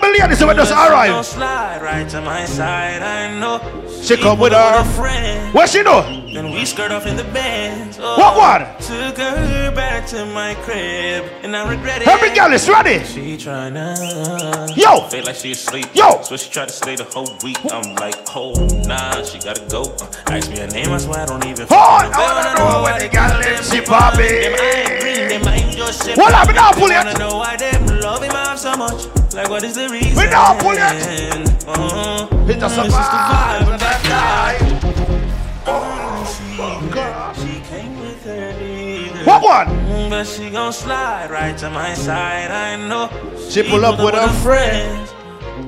The 0.00 0.22
ladies 0.22 0.40
who 0.40 0.52
just 0.54 0.72
arrived. 0.72 1.24
slide 1.26 1.82
right 1.82 2.08
to 2.10 2.20
my 2.20 2.44
side, 2.44 3.02
I 3.02 3.38
know. 3.38 3.60
She 4.02 4.16
come 4.16 4.38
with 4.38 4.52
her 4.52 4.84
friend. 4.94 5.52
What 5.54 5.68
she 5.68 5.82
do? 5.82 6.02
Then 6.32 6.50
we 6.52 6.64
skirt 6.64 6.90
off 6.92 7.06
in 7.06 7.16
the 7.16 7.24
bands. 7.24 7.98
Oh, 8.00 8.16
What 8.18 8.36
one? 8.36 8.60
Took 8.80 9.16
her 9.18 9.72
back 9.74 10.06
to 10.08 10.24
my 10.26 10.54
crib, 10.62 11.24
and 11.42 11.56
I 11.56 11.68
regret 11.68 12.02
it. 12.02 12.08
Every 12.08 12.30
girl 12.34 12.52
is 12.52 12.68
ready. 12.68 13.04
She 13.04 13.36
tryna 13.36 13.96
Yo. 14.76 15.00
feel 15.08 15.24
like 15.24 15.36
she 15.36 15.52
asleep. 15.52 15.86
Yo. 15.94 16.22
so 16.22 16.36
she 16.36 16.50
tried 16.50 16.68
to 16.68 16.74
stay 16.74 16.96
the 16.96 17.04
whole 17.04 17.34
week. 17.42 17.58
I'm 17.72 17.94
like, 17.96 18.16
oh 18.36 18.52
nah, 18.86 19.22
she 19.22 19.38
gotta 19.38 19.64
go. 19.68 19.82
Uh, 20.00 20.32
ask 20.32 20.50
me 20.50 20.58
her 20.58 20.66
name, 20.68 20.90
I 20.90 20.98
swear 20.98 21.20
I 21.20 21.26
don't 21.26 21.44
even. 21.46 21.66
Oh, 21.70 21.76
I 21.76 22.08
wanna 22.08 22.58
know 22.58 22.82
where 22.82 22.98
the 23.00 23.08
girl 23.08 23.38
live, 23.40 23.64
she 23.64 23.80
poppin'. 23.80 24.20
Them 24.20 24.54
ain't 24.60 25.00
green, 25.00 25.28
them 25.28 25.48
ain't 25.48 25.76
your 25.76 25.92
shit. 25.92 26.16
What 26.16 26.46
we 26.46 26.54
now 26.54 26.72
pull 26.72 26.88
They 26.88 26.94
it. 27.00 27.04
wanna 27.04 27.18
know 27.18 27.38
why 27.38 27.56
them 27.56 27.86
love 28.00 28.22
him 28.22 28.56
so 28.58 28.76
much. 28.76 29.25
Like 29.36 29.50
what 29.50 29.62
is 29.64 29.74
the 29.74 29.86
reason? 29.90 30.16
We 30.16 30.30
now 30.30 30.58
pull 30.58 30.72
it. 30.72 30.80
Uh-huh. 31.68 32.26
Just 32.46 32.78
a 32.78 32.84
It's 32.84 32.94
just 32.94 33.10
vibe 33.10 33.74
of 33.74 33.80
that 33.80 34.00
guy. 34.08 34.56
She 37.34 37.60
came 37.68 38.00
with 38.00 38.24
her 38.24 38.52
nigga. 38.54 39.26
What 39.26 39.42
one? 39.42 40.08
But 40.08 40.24
she 40.26 40.48
gon' 40.48 40.72
slide 40.72 41.30
right 41.30 41.56
to 41.58 41.68
my 41.68 41.92
side, 41.92 42.50
I 42.50 42.76
know. 42.88 43.10
She 43.50 43.62
pull 43.62 43.84
up 43.84 44.02
with 44.02 44.14
her 44.14 44.32
friends. 44.42 45.12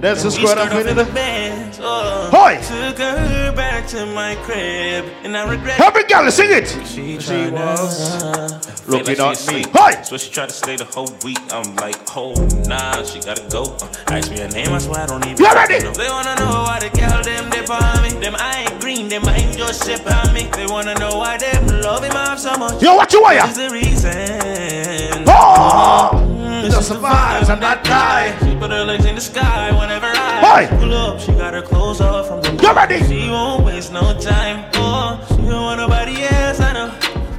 That's 0.01 0.23
the 0.23 0.29
And 0.29 0.37
we 0.39 0.47
squad 0.47 0.59
skirt 0.59 0.59
of 0.59 0.73
off 0.75 0.87
in 0.87 0.97
the 0.97 1.05
the 1.05 1.13
bands. 1.13 1.79
Oh, 1.83 2.29
Hoy. 2.31 2.55
Took 2.63 2.99
her 2.99 3.53
back 3.53 3.87
to 3.89 4.07
my 4.07 4.37
crib, 4.45 5.05
and 5.25 5.37
I 5.37 5.49
regret 5.51 5.81
Every 5.81 6.05
girl 6.05 6.31
sing 6.31 6.51
it. 6.53 6.69
She, 6.87 7.19
She 7.19 7.51
was 7.51 8.87
looking 8.87 9.17
feel 9.17 9.27
like 9.27 9.37
at 9.37 9.39
she 9.43 9.55
me. 9.55 9.61
asleep. 9.63 9.67
Hi. 9.73 10.03
So 10.03 10.17
she 10.17 10.31
tried 10.31 10.51
to 10.51 10.55
stay 10.55 10.77
the 10.77 10.85
whole 10.85 11.11
week. 11.25 11.39
I'm 11.51 11.75
like, 11.77 11.97
oh 12.17 12.33
nah, 12.69 13.03
she 13.03 13.19
gotta 13.21 13.43
go. 13.51 13.65
Uh, 13.65 13.89
ask 14.15 14.31
me 14.31 14.39
her 14.39 14.49
name, 14.49 14.69
I 14.73 14.79
swear 14.79 15.01
I 15.01 15.07
don't 15.07 15.25
even. 15.27 15.37
You 15.37 15.53
ready? 15.53 15.83
know. 15.85 15.93
They 15.93 16.09
wanna 16.09 16.35
know 16.37 16.63
why 16.63 16.79
the 16.79 16.91
girl 16.97 17.23
them 17.23 17.51
dip 17.51 17.69
on 17.69 18.03
me. 18.03 18.11
Them 18.21 18.37
I 18.39 18.67
ain't 18.71 18.81
green, 18.81 19.09
them 19.09 19.25
I 19.27 19.35
ain't 19.37 19.57
just 19.59 19.85
ship 19.85 20.07
on 20.07 20.33
me. 20.33 20.49
They 20.55 20.67
wanna 20.67 20.95
know 20.95 21.19
why 21.19 21.39
them 21.39 21.67
love 21.83 22.05
him 22.05 22.13
off 22.17 22.39
so 22.39 22.57
much. 22.57 22.81
Yo, 22.81 22.95
what 22.95 23.13
you 23.13 23.21
want, 23.23 23.39
What 23.41 23.51
is 23.51 23.57
the 23.57 23.71
reason? 23.71 25.25
Oh! 25.27 26.28
Just 26.63 26.79
it's 26.79 26.89
the 26.89 26.95
vibes 26.97 27.49
and 27.53 27.63
that 27.63 27.85
guy. 27.85 28.37
She 28.47 28.57
put 28.57 28.71
her 28.71 28.85
legs 28.85 29.05
in 29.05 29.15
the 29.15 29.21
sky 29.21 29.71
whenever 29.79 30.07
I 30.07 30.41
Hi. 30.41 30.67
pull 30.79 30.93
up. 30.95 31.21
She 31.21 31.33
got 31.33 31.55
her 31.55 31.63
clothes 31.63 32.01
off 32.01 32.29
from 32.29 32.41
the 32.43 32.63
You 32.63 32.73
ready? 32.75 33.03
She 33.07 33.29
won't 33.31 33.65
waste 33.65 33.93
no 33.93 34.19
time. 34.19 34.71
Oh, 34.75 35.25
she 35.29 35.37
don't 35.37 35.63
want 35.63 35.81
nobody 35.81 36.23
else, 36.23 36.61
I 36.61 36.73
know. 36.73 36.95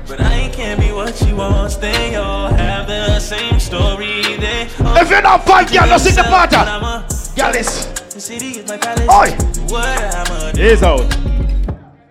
But 0.07 0.21
I 0.21 0.49
can't 0.49 0.79
be 0.79 0.91
what 0.91 1.15
she 1.15 1.33
wants. 1.33 1.75
They 1.75 2.15
all 2.15 2.49
have 2.49 2.87
the 2.87 3.19
same 3.19 3.59
story. 3.59 4.21
They 4.37 4.67
all 4.83 4.97
If 4.97 5.09
you're 5.09 5.21
not 5.21 5.45
five, 5.45 5.71
girl, 5.71 5.85
don't 5.87 5.99
sing 5.99 6.15
the 6.15 6.23
part. 6.23 6.49
But 6.51 6.67
I'm 6.67 6.83
a- 6.83 7.05
The 7.53 8.19
city 8.21 8.59
is 8.59 8.67
my 8.69 8.77
palace. 8.77 9.01
Oi. 9.01 9.35
What 9.69 9.85
I'm 10.15 10.55
a 10.55 10.57
He's 10.57 10.81
out. 10.83 11.05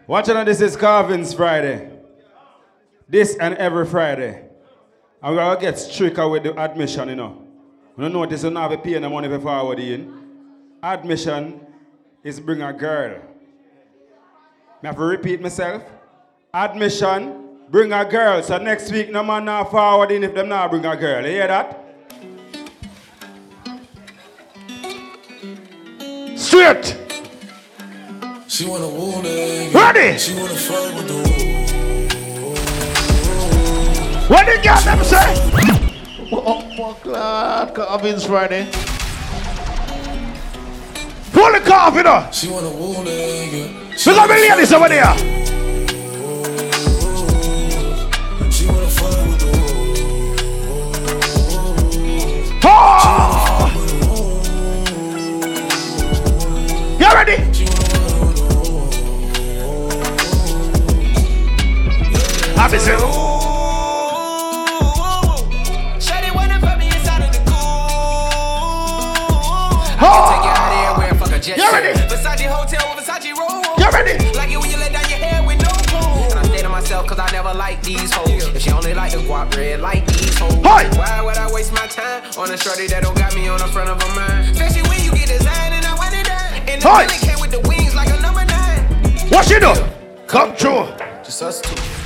Watch 0.07 0.29
out, 0.31 0.47
this 0.47 0.61
is 0.61 0.77
Cawvinz 0.77 1.35
Friday. 1.37 1.91
This 3.09 3.37
and 3.37 3.55
every 3.57 3.85
Friday. 3.87 4.48
And 5.23 5.35
we're 5.35 5.43
gonna 5.43 5.61
get 5.61 5.79
stricter 5.79 6.29
with 6.29 6.45
the 6.45 6.57
admission, 6.59 7.09
you 7.09 7.17
know. 7.17 7.43
You 7.97 8.05
don't 8.05 8.13
notice 8.13 8.45
you 8.45 8.51
don't 8.51 8.63
have 8.63 8.71
to 8.71 8.79
pay 8.79 8.99
the 8.99 9.09
money 9.09 9.29
for 9.29 9.41
forward 9.41 9.81
in. 9.81 10.15
Admission 10.83 11.61
is 12.23 12.39
bring 12.39 12.63
a 12.63 12.73
girl. 12.73 13.21
I 14.83 14.87
have 14.87 14.97
to 14.97 15.03
repeat 15.03 15.41
myself. 15.41 15.83
Admission, 16.55 17.49
bring 17.69 17.93
a 17.93 18.05
girl. 18.05 18.41
So 18.45 18.59
next 18.59 18.93
week, 18.93 19.11
no 19.11 19.25
man 19.25 19.45
not 19.45 19.73
forward 19.73 20.13
in 20.13 20.23
if 20.23 20.35
them 20.35 20.49
not 20.49 20.71
bring 20.71 20.85
a 20.85 20.97
girl. 20.97 21.25
You 21.25 21.33
hear 21.33 21.49
that? 21.49 21.85
Straight. 26.39 26.97
She 28.47 28.67
wanna 28.67 28.89
woo 28.89 29.13
nigga. 29.21 29.75
Ready. 29.75 30.19
She 30.19 30.35
wanna 30.35 30.55
fight 30.55 30.95
with 30.95 31.09
the 31.09 31.68
what 34.29 34.47
did 34.47 34.57
you 34.57 34.63
get 34.63 34.85
them 34.85 35.03
say? 35.05 35.35
Oh, 36.31 36.61
fuck, 36.77 37.07
lad. 37.07 37.75
Cawvinz 37.75 38.27
Friday. 38.27 38.69
Pull 41.33 41.53
the 41.53 41.61
coffee, 41.61 42.01
up. 42.01 42.33
She 42.35 42.49
want 42.51 42.67
a 42.67 42.71
woo 42.71 42.95
nigga. 42.95 44.07
Look 44.07 44.19
at 44.19 44.29
me, 44.29 44.51
ladies 44.51 44.73
over 44.73 44.89
there. 44.89 45.17
She 48.51 48.67
want 48.67 48.81
to 48.81 48.91
fuck 48.91 49.15
with 49.27 49.41
the 49.41 49.47
woo. 49.47 49.59
Oh! 52.65 53.71
You 56.99 57.07
ready? 57.15 57.39
I'll 62.61 63.28
You 73.79 73.91
ready? 73.91 74.19
Like 74.35 74.51
it 74.51 74.59
when 74.59 74.71
you 74.71 74.77
let 74.77 74.93
down 74.93 75.09
your 75.09 75.19
hair 75.19 75.47
with 75.47 75.59
no 75.63 75.71
comb. 75.87 76.31
And 76.31 76.39
I 76.39 76.43
stay 76.45 76.63
to 76.63 76.69
myself 76.69 77.07
cause 77.07 77.19
I 77.19 77.31
never 77.31 77.55
like 77.55 77.83
these 77.83 78.13
hoes. 78.13 78.49
If 78.49 78.63
she 78.63 78.71
only 78.73 78.95
like 78.95 79.13
the 79.13 79.19
guap 79.19 79.55
red, 79.57 79.81
like 79.81 80.07
these 80.07 80.37
hoes. 80.39 80.55
Hi. 80.65 80.89
Why 80.97 81.23
would 81.23 81.37
I 81.37 81.51
waste 81.53 81.73
my 81.73 81.87
time 81.87 82.23
on 82.37 82.51
a 82.51 82.57
shorty 82.57 82.89
that 82.89 83.03
don't 83.03 83.17
got 83.17 83.35
me 83.35 83.49
on 83.49 83.59
the 83.59 83.69
front 83.69 83.89
of 83.89 84.03
a 84.03 84.15
mind? 84.15 84.51
Especially 84.51 84.83
when 84.89 85.01
you 85.05 85.13
get 85.13 85.29
designed 85.29 85.75
and 85.75 85.87
I 85.87 85.95
want 85.95 86.15
it 86.15 86.27
done. 86.27 86.55
And 86.69 86.83
the 86.83 86.89
feeling 86.89 87.23
came 87.31 87.41
with 87.41 87.53
the 87.53 87.69
wings 87.69 87.95
like 87.95 88.11
a 88.11 88.21
number 88.21 88.45
nine. 88.45 88.83
What 89.31 89.47
she 89.47 89.61
do? 89.61 89.73
Come 90.27 90.57
true. 90.57 90.89
Just 91.25 91.43
us 91.43 91.61
two. 91.61 91.98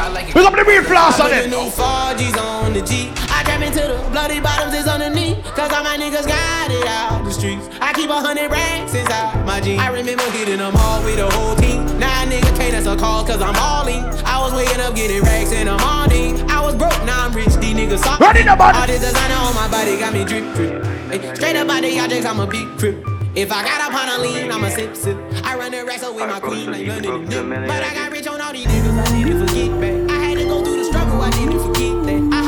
I 0.00 0.08
like 0.08 0.28
it. 0.28 0.34
Pick 0.34 0.46
up 0.46 0.56
the 0.56 0.64
real 0.64 0.82
floss 0.82 1.20
on 1.20 1.30
it. 1.30 1.50
New 1.50 1.68
4G's 1.68 2.36
on 2.38 2.72
the 2.72 2.80
G. 2.80 3.12
I 3.28 3.44
jam 3.44 3.62
into 3.62 3.84
the 3.84 4.00
bloody 4.10 4.40
bottoms 4.40 4.72
is 4.72 4.88
underneath. 4.88 5.44
Cause 5.52 5.70
all 5.72 5.84
my 5.84 5.98
niggas 6.00 6.26
got 6.26 6.70
it 6.70 6.86
out 6.88 7.22
the 7.24 7.30
streets. 7.30 7.68
I 7.80 7.92
keep 7.92 8.08
a 8.08 8.16
hundred 8.16 8.50
racks 8.50 8.94
inside 8.94 9.44
my 9.44 9.60
jeans. 9.60 9.80
I 9.80 9.92
remember 9.92 10.24
getting 10.32 10.58
them 10.58 10.74
all 10.74 11.04
with 11.04 11.16
the 11.16 11.28
whole 11.28 11.54
team. 11.56 11.84
Now 11.98 12.22
a 12.22 12.26
nigga 12.26 12.48
can't 12.56 12.74
answer 12.74 12.96
call 12.96 13.26
cause 13.26 13.42
I'm 13.42 13.54
all 13.56 13.86
in. 13.86 14.00
I 14.24 14.40
was 14.40 14.52
waking 14.54 14.80
up 14.80 14.96
getting 14.96 15.20
racks 15.22 15.52
in 15.52 15.66
the 15.66 15.76
morning. 15.76 16.40
I 16.50 16.64
was 16.64 16.74
broke, 16.74 16.96
now 17.04 17.26
I'm 17.26 17.32
rich. 17.32 17.52
These 17.60 17.76
niggas 17.76 18.00
soft. 18.00 18.20
Ready 18.20 18.42
now, 18.42 18.56
bud. 18.56 18.74
All 18.74 18.86
this 18.86 19.00
designer 19.00 19.36
on 19.36 19.54
my 19.54 19.68
body 19.68 19.98
got 19.98 20.12
me 20.12 20.24
drip, 20.24 20.48
drip. 20.54 20.84
Ay, 21.12 21.34
straight 21.34 21.56
up 21.56 21.68
out 21.68 21.82
the 21.82 22.00
objects, 22.00 22.24
I'm 22.24 22.40
a 22.40 22.46
big 22.46 22.66
crip. 22.78 23.04
If 23.34 23.52
I 23.52 23.62
got 23.62 23.80
up 23.80 23.94
on 23.94 24.08
a 24.08 24.22
lean, 24.22 24.50
I'm 24.50 24.64
a 24.64 24.70
sip, 24.70 24.96
sip. 24.96 25.16
I 25.44 25.56
run 25.56 25.70
the 25.70 25.84
racks 25.84 26.02
up 26.02 26.14
with 26.14 26.26
my 26.26 26.40
queen 26.40 26.72
like 26.72 26.86
London. 26.86 27.50
But 27.50 27.84
I 27.84 27.94
got 27.94 28.09
rich 28.20 28.28
on 28.28 28.40
all 28.40 28.52
these 28.52 28.66
niggas, 28.66 28.98
I 28.98 29.16
to 29.28 29.38
forget 29.46 29.80
back. 29.80 30.10
I 30.10 30.24
had 30.24 30.38
to 30.38 30.44
go 30.44 30.62
through 30.62 30.76
the 30.76 30.84
struggle, 30.84 31.22
I 31.22 31.30
need 31.30 31.50
to 31.52 31.60
forget 31.60 31.94
that. 32.04 32.20
I 32.32 32.42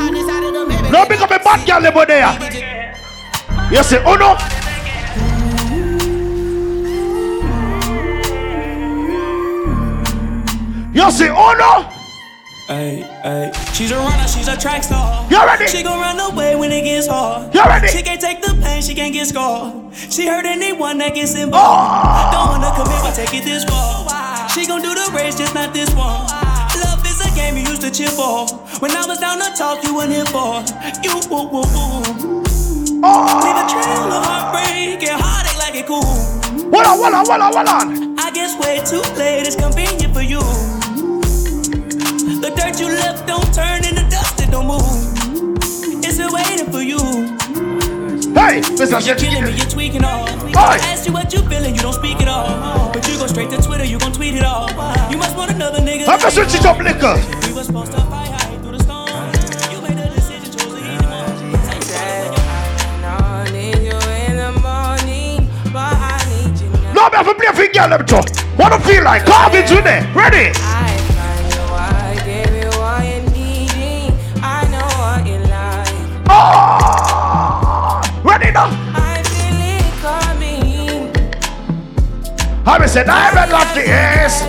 of. 0.55 0.91
No 0.91 1.05
pick 1.05 1.21
up 1.21 1.31
a 1.31 1.39
bad 1.39 1.67
girl 1.67 1.87
over 1.87 2.05
there. 2.05 2.99
You 3.71 3.83
say, 3.83 4.03
oh 4.05 4.15
no. 4.15 4.37
You 10.93 11.11
say, 11.11 11.29
oh 11.29 11.55
no. 11.57 11.92
Ay, 12.69 13.03
ay. 13.25 13.51
She's 13.73 13.91
a 13.91 13.97
runner, 13.97 14.27
she's 14.27 14.47
a 14.47 14.55
track 14.55 14.83
star. 14.83 15.27
You 15.29 15.43
ready? 15.45 15.67
She 15.67 15.83
gon' 15.83 15.99
run 15.99 16.19
away 16.31 16.55
when 16.55 16.71
it 16.71 16.83
gets 16.83 17.07
hard. 17.07 17.53
You 17.53 17.61
ready? 17.63 17.89
She 17.89 18.01
can't 18.01 18.21
take 18.21 18.41
the 18.41 18.55
pain, 18.63 18.81
she 18.81 18.95
can't 18.95 19.13
get 19.13 19.27
scarred. 19.27 19.93
She 19.93 20.27
hurt 20.27 20.45
anyone 20.45 20.97
that 20.99 21.13
gets 21.13 21.35
involved. 21.35 21.59
Oh! 21.59 22.31
Don't 22.31 22.63
wanna 22.63 22.71
commit, 22.71 23.01
but 23.03 23.13
take 23.15 23.33
it 23.33 23.43
this 23.43 23.65
far. 23.65 24.47
She 24.47 24.65
gon' 24.65 24.81
do 24.81 24.95
the 24.95 25.11
race, 25.11 25.35
just 25.35 25.53
not 25.53 25.73
this 25.73 25.89
one. 25.93 26.23
Love 26.79 27.03
is 27.05 27.19
a 27.19 27.35
game 27.35 27.57
you 27.57 27.63
used 27.67 27.81
to 27.81 27.91
cheer 27.91 28.07
for. 28.07 28.47
When 28.79 28.91
I 28.91 29.05
was 29.07 29.19
down 29.19 29.39
to 29.39 29.51
talk, 29.57 29.83
you 29.83 29.95
weren't 29.95 30.11
here 30.11 30.25
for. 30.31 30.63
You 31.03 31.19
woo 31.27 31.43
woo 31.51 31.67
woo. 31.67 32.43
Oh! 33.03 33.43
Leave 33.43 33.59
a 33.59 33.67
trail 33.67 34.07
of 34.07 34.23
heartbreak 34.23 35.03
and 35.03 35.19
heartache 35.19 35.59
like 35.59 35.75
it 35.75 35.85
cool. 35.85 35.99
Hold 36.71 36.87
on, 36.87 36.95
hold 36.95 37.11
on, 37.11 37.25
hold 37.27 37.41
on, 37.43 37.51
hold 37.51 37.67
on. 37.67 38.19
I 38.19 38.31
guess 38.31 38.55
way 38.55 38.79
too 38.87 39.03
late 39.19 39.45
is 39.45 39.57
convenient 39.57 40.13
for 40.13 40.21
you. 40.23 40.39
You 42.79 42.87
left 42.89 43.27
don't 43.27 43.53
turn 43.53 43.85
into 43.85 44.03
dust, 44.09 44.41
it 44.41 44.49
don't 44.49 44.67
move. 44.67 44.81
It's 46.03 46.15
still 46.15 46.33
waiting 46.33 46.71
for 46.71 46.81
you. 46.81 46.97
Hey, 48.33 48.61
Mr. 48.61 49.05
You're 49.05 49.15
killing 49.15 49.43
me, 49.45 49.51
you're 49.51 49.69
tweaking 49.69 50.03
all. 50.03 50.25
Hey. 50.27 50.53
I 50.55 50.77
asked 50.91 51.05
you 51.05 51.13
what 51.13 51.31
you 51.31 51.41
feeling, 51.47 51.75
you 51.75 51.81
don't 51.81 51.93
speak 51.93 52.19
it 52.19 52.27
all. 52.27 52.91
But 52.91 53.07
you 53.07 53.17
go 53.17 53.27
straight 53.27 53.51
to 53.51 53.57
Twitter, 53.61 53.85
you 53.85 53.99
gon' 53.99 54.11
tweet 54.11 54.35
it 54.35 54.43
all. 54.43 54.69
You 55.11 55.17
must 55.17 55.35
want 55.37 55.51
another 55.51 55.79
nigga. 55.79 56.07
I'm 56.07 56.19
just 56.19 56.35
switching 56.35 56.65
up 56.65 56.79
liquor. 56.79 57.15
We 57.47 57.53
were 57.53 57.63
supposed 57.63 57.91
to 57.91 58.01
fight 58.09 58.31
high 58.31 58.57
through 58.57 58.77
the 58.77 58.83
storm. 58.83 59.07
You 59.71 59.81
made 59.81 59.99
a 60.03 60.09
decision, 60.13 60.51
chose 60.51 60.73
the 60.73 60.81
easy 60.81 61.05
one. 61.05 61.53
Take 61.69 61.85
that. 61.93 62.33
I 63.05 63.51
need 63.51 63.77
you 63.85 63.97
in 64.27 64.37
the 64.37 64.51
morning, 64.65 65.47
but 65.71 65.93
I 65.93 66.17
need 66.29 66.59
you 66.59 66.69
now. 66.69 66.93
No, 66.93 67.09
me 67.09 67.17
have 67.17 67.27
to 67.27 67.35
play 67.35 67.53
for 67.53 67.71
girl 67.71 67.89
them 67.89 68.05
too. 68.05 68.23
What 68.57 68.69
do 68.69 68.77
you 68.77 68.97
feel 68.97 69.03
like? 69.03 69.25
Carve 69.25 69.55
it 69.55 69.67
today. 69.67 70.01
Ready? 70.13 70.51
I 70.57 70.82
Oh! 76.35 78.01
Ready 78.23 78.51
now? 78.51 78.69
I 78.95 79.21
feel 79.21 79.59
it 79.77 79.85
coming. 80.01 81.13
I 82.65 82.79
be 82.79 82.87
said, 82.87 83.07
I 83.07 83.19
haven't 83.29 83.51
lost 83.51 83.75
the 83.75 83.87
ass. 83.87 84.41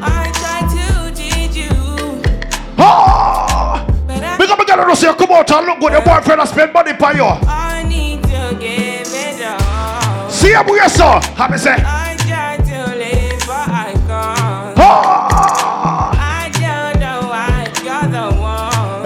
I 0.00 0.30
try 0.40 0.60
to 0.72 1.14
teach 1.14 1.54
you. 1.54 1.74
Oh! 2.78 3.84
Because 4.06 4.50
I'm 4.50 4.56
gonna 4.66 4.96
say, 4.96 5.12
come 5.14 5.32
out 5.32 5.50
and 5.50 5.66
look 5.66 5.78
good. 5.80 5.92
Your 5.92 6.02
boyfriend 6.02 6.40
has 6.40 6.50
spent 6.50 6.72
money 6.72 6.94
for 6.94 7.12
you. 7.12 7.24
I 7.24 7.84
need 7.86 8.22
to 8.22 8.56
give 8.58 9.06
it 9.06 9.42
all. 9.60 10.30
See 10.30 10.52
him 10.52 10.64
with 10.64 10.76
your 10.76 10.88
son. 10.88 11.22
I 11.36 11.48
be 11.50 11.58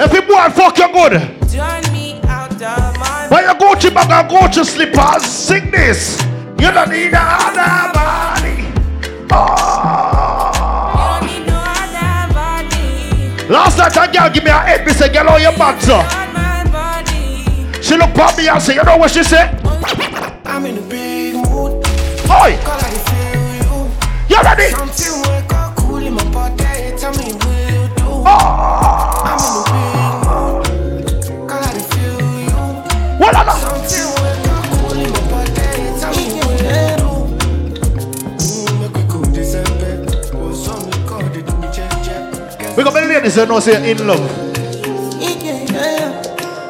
If 0.07 0.13
you 0.13 0.23
boy 0.23 0.49
fuck 0.51 0.79
you 0.79 0.93
good. 0.93 1.13
Turn 1.51 1.93
me 1.93 2.21
out 2.29 2.53
of 2.53 2.97
my 2.97 3.27
When 3.29 3.43
you 3.43 3.59
go 3.59 3.75
to 3.75 3.91
bag 3.91 4.09
and 4.09 4.31
go 4.31 4.47
to 4.47 4.65
slippers, 4.65 5.25
sing 5.25 5.73
this. 5.73 6.23
You 6.61 6.71
don't 6.71 6.91
need 6.91 7.09
another 7.09 7.91
body. 7.93 8.71
Oh. 9.33 9.35
Ah. 9.35 10.95
You 10.95 11.27
don't 11.27 11.27
need 11.27 11.47
no 11.51 11.59
other 11.59 12.35
body. 12.35 13.53
Last 13.53 13.79
night 13.79 13.97
a 13.97 14.13
girl 14.13 14.31
give 14.31 14.45
me 14.45 14.51
a 14.51 14.59
head, 14.59 14.87
me 14.87 14.93
say, 14.93 15.13
girl, 15.13 15.27
how 15.27 15.39
your 15.39 15.53
back, 15.59 15.81
sir? 15.83 16.01
She 17.83 17.97
look 17.97 18.17
at 18.17 18.39
me 18.39 18.47
and 18.49 18.63
say, 18.63 18.75
you 18.77 18.85
know 18.85 18.97
what 18.99 19.11
she 19.11 19.25
say? 19.25 19.51
I'm 20.45 20.67
in 20.67 20.79
a 20.79 20.83
big 20.83 21.35
mood. 21.35 21.85
Oi! 22.31 22.57
Cause 22.63 22.83
I 22.85 22.91
feel 23.11 23.55
you. 23.59 24.37
You 24.37 24.43
ready? 24.43 24.71
Something 24.71 25.33
wake 25.33 25.53
up 25.53 25.75
cool 25.77 25.97
in 25.99 26.15
my 26.15 26.25
body. 26.31 26.97
Tell 26.97 27.13
me 27.13 27.33
will 27.33 27.83
you 27.83 27.89
do? 27.97 28.05
Oh. 28.07 28.66
We 33.27 33.33
got 42.85 42.95
many 42.95 43.07
ladies 43.09 43.35
that 43.35 43.49
know 43.49 43.59
say 43.59 43.91
in 43.91 44.07
love. 44.07 44.21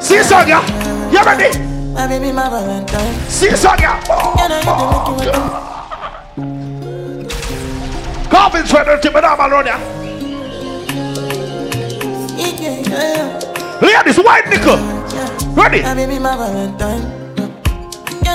See 0.02 0.22
song, 0.22 0.48
yeah? 0.48 0.62
You 1.10 1.22
ready? 1.22 1.58
My 1.92 2.06
baby, 2.06 2.32
my 2.32 2.48
Valentine. 2.48 3.12
See 3.28 3.54
yeah? 3.80 4.00
You 4.40 4.48
know 4.48 4.60
alone, 9.40 9.66
yeah? 9.66 9.80
Yeah, 12.38 12.80
yeah. 12.88 13.82
Ladies, 13.82 14.16
white 14.18 14.48
nickel. 14.48 14.95
Ready? 15.56 15.80
Baby, 15.80 16.18
my 16.18 16.36
Valentine. 16.36 17.02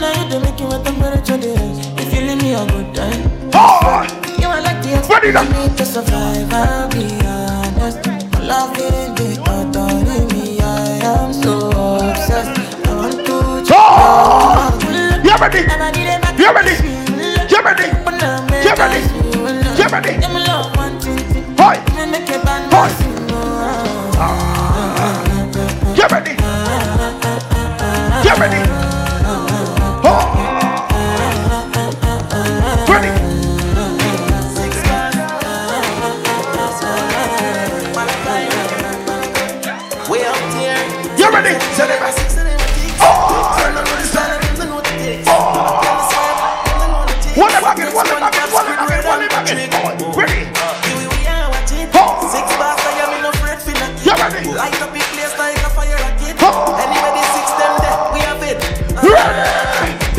Know 0.02 0.12
you 0.18 0.30
do 0.32 0.40
make 0.40 0.60
you 0.60 0.66
what 0.66 0.84
temperature 0.84 1.36
is. 1.38 1.78
If 2.02 2.12
you 2.16 2.22
leave 2.22 2.42
me 2.42 2.56
a 2.56 2.66
good 2.66 2.96
time. 2.96 3.30
Oh. 3.54 4.02
You 4.40 4.48
are 4.48 4.60
like 4.60 4.82
the 4.82 4.98
Ready 5.08 5.32
now? 5.32 5.44
me 5.44 5.70
to 5.78 5.86
survive. 5.86 6.52
I'll 6.52 6.90
be 6.90 7.06
honest. 7.24 8.04
My 8.34 8.40
love 8.42 8.76
getting 8.76 9.14
big, 9.14 9.38
but 9.46 9.72
don't 9.72 10.04
me. 10.34 10.60
I 10.62 10.98
am 11.06 11.32
so 11.32 11.70
obsessed. 11.70 12.58
I 12.88 12.96
want 12.96 13.26
to. 13.28 13.70
Oh. 13.70 14.74
You 15.24 15.36
ready? 15.38 15.60
You 16.42 16.52
ready? 16.52 16.74
You 17.54 17.62
ready? 17.62 17.88
You 18.66 18.74
ready? 18.74 19.02
You 19.78 19.86
ready? 19.88 20.14
Hi. 21.60 21.78
Hi. 22.72 22.90
You 25.96 26.08
ready? 26.08 26.32
You 26.34 26.34
ready? 26.34 26.41
Oh. 28.34 28.71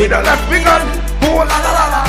See 0.03 0.09
the 0.09 0.21
left 0.21 0.49
wing 0.49 0.67
on. 0.67 0.81
Oh, 1.21 1.45
la 1.47 1.57
la 1.63 1.71
la 1.71 1.85
la. 1.87 2.03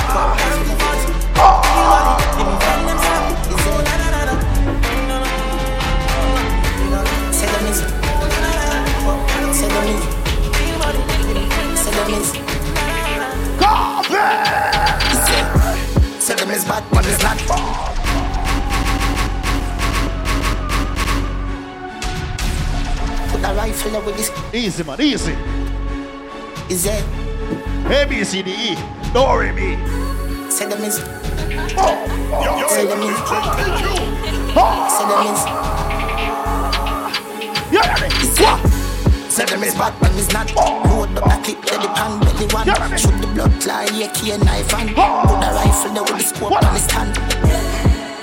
Them 16.34 16.50
is 16.50 16.64
bad, 16.64 16.82
but 16.90 17.06
it's 17.06 17.22
not 17.22 17.38
far. 17.46 17.94
Put 23.30 24.04
with 24.04 24.16
this. 24.16 24.30
Easy, 24.52 24.82
man, 24.82 25.00
easy. 25.00 25.36
Is 26.68 26.86
it? 26.86 27.23
A, 27.86 28.06
B, 28.08 28.24
C, 28.24 28.42
D, 28.42 28.50
E. 28.50 28.74
Don't 29.12 29.28
worry 29.28 29.52
me. 29.52 29.76
Say 30.50 30.66
them 30.66 30.82
is. 30.82 31.00
Oh, 31.76 32.66
Say 32.68 32.86
them 32.86 33.02
is. 33.02 33.18
Say 34.94 35.04
them 35.10 35.26
is. 35.28 35.40
Yeah, 37.70 38.58
Say 39.28 39.44
them 39.44 39.62
is 39.64 39.74
bad, 39.74 40.00
man 40.00 40.14
is 40.18 40.32
not. 40.32 40.54
Load 40.54 41.18
up 41.18 41.26
a 41.26 41.42
clip, 41.42 41.64
let 41.66 41.82
the 41.82 41.88
pan 41.88 42.20
belly 42.20 42.46
one. 42.54 42.66
Shoot 42.96 43.20
the 43.20 43.26
blood 43.34 43.62
fly, 43.62 43.86
yeah, 43.92 44.10
key 44.12 44.30
and 44.30 44.44
knife 44.44 44.72
and 44.74 44.90
put 44.90 44.98
a 44.98 45.52
rifle 45.52 45.92
there 45.92 46.02
with 46.04 46.16
the 46.16 46.22
scope 46.22 46.52
on 46.52 46.62
the 46.62 46.78
stand. 46.78 47.16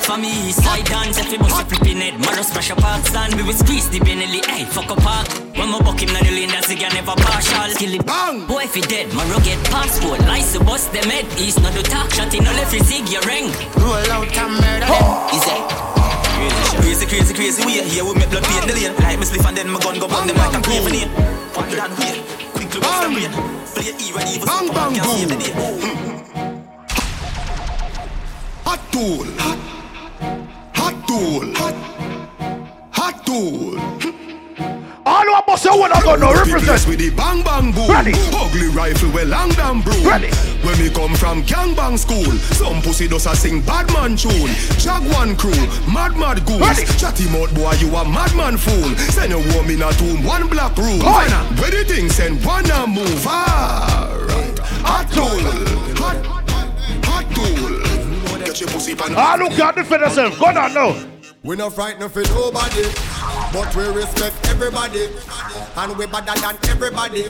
For 0.02 0.18
me, 0.18 0.52
side 0.52 0.86
dance, 0.86 1.20
if 1.20 1.32
you 1.32 1.38
bust 1.38 1.62
a 1.62 1.66
flipping 1.66 1.98
head, 1.98 2.20
Maros 2.20 2.50
pressure 2.52 2.76
park 2.76 3.06
stand, 3.06 3.36
we 3.36 3.44
will 3.44 3.54
squeeze 3.54 3.90
the 3.90 4.00
Benelli, 4.00 4.44
hey, 4.46 4.66
fuck 4.66 4.90
a 4.90 4.96
park. 4.96 5.41
When 5.56 5.70
my 5.70 5.80
buck 5.82 6.00
him 6.00 6.14
na 6.14 6.20
the 6.20 6.32
lane, 6.32 6.50
that's 6.50 6.70
again 6.72 6.94
never 6.94 7.16
partial. 7.16 7.76
Kill 7.76 7.94
it, 7.94 8.06
bang. 8.06 8.46
Boy, 8.48 8.64
if 8.64 8.74
he 8.76 8.82
dead, 8.82 9.14
Maro 9.14 9.40
get 9.42 9.60
passport, 9.68 10.20
license 10.22 10.64
bust 10.64 10.92
them 10.94 11.10
head, 11.10 11.26
east 11.38 11.62
not 11.62 11.74
the 11.74 11.84
talk, 11.84 12.10
shot 12.12 12.34
in 12.34 12.48
all 12.48 12.56
every 12.56 12.80
zig, 12.80 13.10
your 13.10 13.22
ring. 13.24 13.52
Roll 13.76 14.12
out 14.16 14.32
and 14.32 14.54
murder 14.56 14.88
them. 14.88 15.36
Is 15.36 15.46
it? 15.46 15.62
Crazy, 16.82 17.06
crazy, 17.06 17.34
crazy, 17.34 17.66
we 17.66 17.82
here 17.84 18.04
we 18.04 18.14
make 18.16 18.30
blood 18.30 18.44
paint 18.44 18.66
the 18.68 18.74
lane. 18.74 18.96
Like 18.98 19.20
me 19.20 19.26
spliff 19.26 19.46
and 19.48 19.58
then 19.58 19.70
my 19.70 19.80
gun 19.80 20.00
go 20.00 20.08
burn 20.08 20.28
them 20.28 20.38
like 20.38 20.56
a 20.56 20.62
crave 20.62 20.88
in 20.88 20.94
here. 20.94 21.10
Fuck 21.52 21.72
it 21.72 21.80
and 21.80 21.98
wait, 22.00 22.24
quick 22.56 22.74
look 22.74 22.86
off 22.88 23.04
the 23.04 23.10
brain. 23.14 23.32
Play 23.76 23.92
E 23.92 24.12
ready 24.16 24.40
for 24.40 24.48
some 24.48 24.68
bang, 24.72 24.94
can't 24.96 25.06
save 25.06 25.30
the. 25.30 25.36
Hmm. 25.52 26.12
Hot 28.66 28.82
tool. 28.92 29.28
Hot 30.80 30.96
tool. 31.08 31.44
Hot 32.92 33.26
tool. 33.26 34.01
All 35.12 35.44
who 35.44 35.58
say 35.58 35.70
what 35.70 35.94
I 35.94 36.02
got 36.02 36.20
no 36.20 36.32
represent. 36.34 36.88
with 36.88 37.00
the 37.00 37.10
bang 37.12 37.44
bang 37.44 37.72
boom. 37.74 37.92
Ready. 37.92 38.14
Ugly 38.32 38.70
rifle 38.70 39.12
with 39.12 39.28
long 39.28 39.50
damn 39.60 39.82
broom. 39.82 40.08
Ready. 40.08 40.32
When 40.64 40.78
me 40.80 40.90
come 40.90 41.14
from 41.16 41.44
gang 41.44 41.76
bang 41.76 41.98
school, 41.98 42.32
some 42.56 42.82
pussy 42.82 43.10
does 43.10 43.26
a 43.26 43.36
sing 43.36 43.62
bad 43.62 43.92
man 43.92 44.16
tune. 44.16 44.56
Jaguan 44.80 45.36
crew, 45.36 45.52
mad 45.92 46.16
mad 46.16 46.46
goons. 46.46 46.62
Ready. 46.64 46.86
Chatty 46.96 47.28
mouth 47.28 47.54
boy, 47.54 47.74
you 47.84 47.92
a 47.92 48.08
madman 48.08 48.56
fool. 48.56 48.96
Send 49.12 49.34
a 49.34 49.40
woman 49.52 49.82
a 49.84 49.92
tomb, 50.00 50.24
one 50.24 50.48
black 50.48 50.78
room. 50.78 51.04
Where 51.04 51.72
the 51.72 51.84
thing 51.84 52.10
send 52.10 52.44
one 52.46 52.70
a 52.72 52.88
move. 52.88 53.28
Alright. 53.28 54.60
Hot 54.88 55.08
tool. 55.12 55.44
Hot, 56.00 56.18
hot 57.04 57.28
tool. 57.36 58.46
Get 58.46 58.62
your 58.62 58.70
pussy 58.70 58.96
pan. 58.96 59.14
Ah, 59.18 59.36
look, 59.38 59.58
you 59.58 59.72
defend 59.74 60.04
yourself. 60.04 60.40
Go 60.40 60.46
on 60.46 60.74
now. 60.74 61.12
We 61.44 61.56
not 61.56 61.74
frightened 61.74 62.12
for 62.12 62.22
nobody, 62.22 62.84
but 63.54 63.76
we 63.76 63.84
respect 63.90 64.36
everybody, 64.50 65.10
and 65.78 65.98
we 65.98 66.06
better 66.08 66.40
than 66.40 66.58
everybody. 66.70 67.26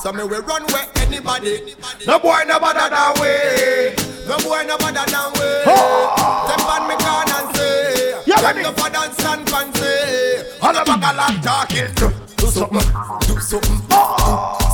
So 0.00 0.12
me 0.12 0.24
we 0.24 0.36
run 0.38 0.62
where 0.72 0.86
anybody. 0.96 1.74
No 2.06 2.18
boy 2.18 2.42
no 2.46 2.60
better 2.60 2.88
than 2.90 3.12
we. 3.20 3.94
No 4.28 4.36
boy 4.38 4.64
no 4.66 4.76
better 4.78 5.04
than 5.10 5.32
we. 5.34 5.48
Step 5.64 6.60
on 6.68 6.88
me 6.88 6.96
can 6.96 7.28
and 7.32 7.56
say, 7.56 8.12
Them 8.26 8.42
ready. 8.44 8.62
no 8.62 8.72
dance 8.72 9.24
and 9.24 9.48
fancy. 9.48 10.58
All 10.62 10.72
the 10.72 10.82
back 10.84 11.04
a 11.04 11.16
lot 11.16 11.42
talking. 11.42 11.94
Do 12.36 12.46
something, 12.46 12.80
do 13.26 13.40
something, 13.40 13.80
do 13.88 13.98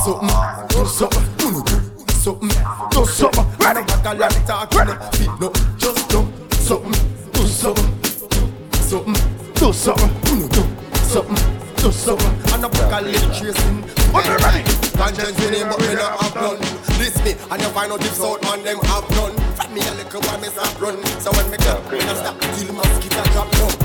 something, 0.03 0.67
do 0.67 0.85
something, 0.85 1.25
do 1.37 2.13
something, 2.13 2.49
do 2.91 3.05
something. 3.05 3.45
Ready, 3.59 3.81
back 3.87 4.05
a 4.05 4.13
lot 4.17 4.31
talking. 4.45 5.19
Feet 5.19 5.39
no, 5.39 5.51
just 5.77 6.09
do 6.09 6.27
something, 6.51 7.31
do 7.31 7.45
something 7.47 8.01
something, 8.91 9.13
do 9.53 9.71
something, 9.71 10.13
do 10.25 10.41
something, 10.43 10.50
do 11.11 11.91
something. 11.91 12.53
And 12.53 12.63
a 12.63 12.69
book 12.69 12.91
a 12.91 13.01
little 13.01 13.33
tracing. 13.35 13.83
What 14.13 14.23
me 14.27 14.35
ready? 14.43 14.63
Conscience 14.95 15.45
in 15.45 15.53
him, 15.53 15.67
but 15.67 15.79
me 15.81 15.93
not 15.95 16.21
have 16.21 16.35
none. 16.35 16.59
This 16.97 17.17
me, 17.25 17.31
and 17.51 17.61
you 17.61 17.67
find 17.69 17.91
out 17.91 18.01
if 18.01 18.13
South 18.13 18.41
man 18.43 18.63
them 18.63 18.79
have 18.79 19.09
none. 19.11 19.35
From 19.55 19.73
me 19.73 19.81
a 19.81 19.91
little 19.95 20.21
while 20.21 20.39
me 20.39 20.47
stop 20.47 20.81
run. 20.81 21.03
So 21.19 21.31
when 21.31 21.51
me 21.51 21.57
come, 21.57 21.83
me 21.91 21.99
not 21.99 22.17
stop 22.17 22.39
till 22.39 22.73
mosquito 22.73 23.23
drop 23.33 23.51
down. 23.51 23.80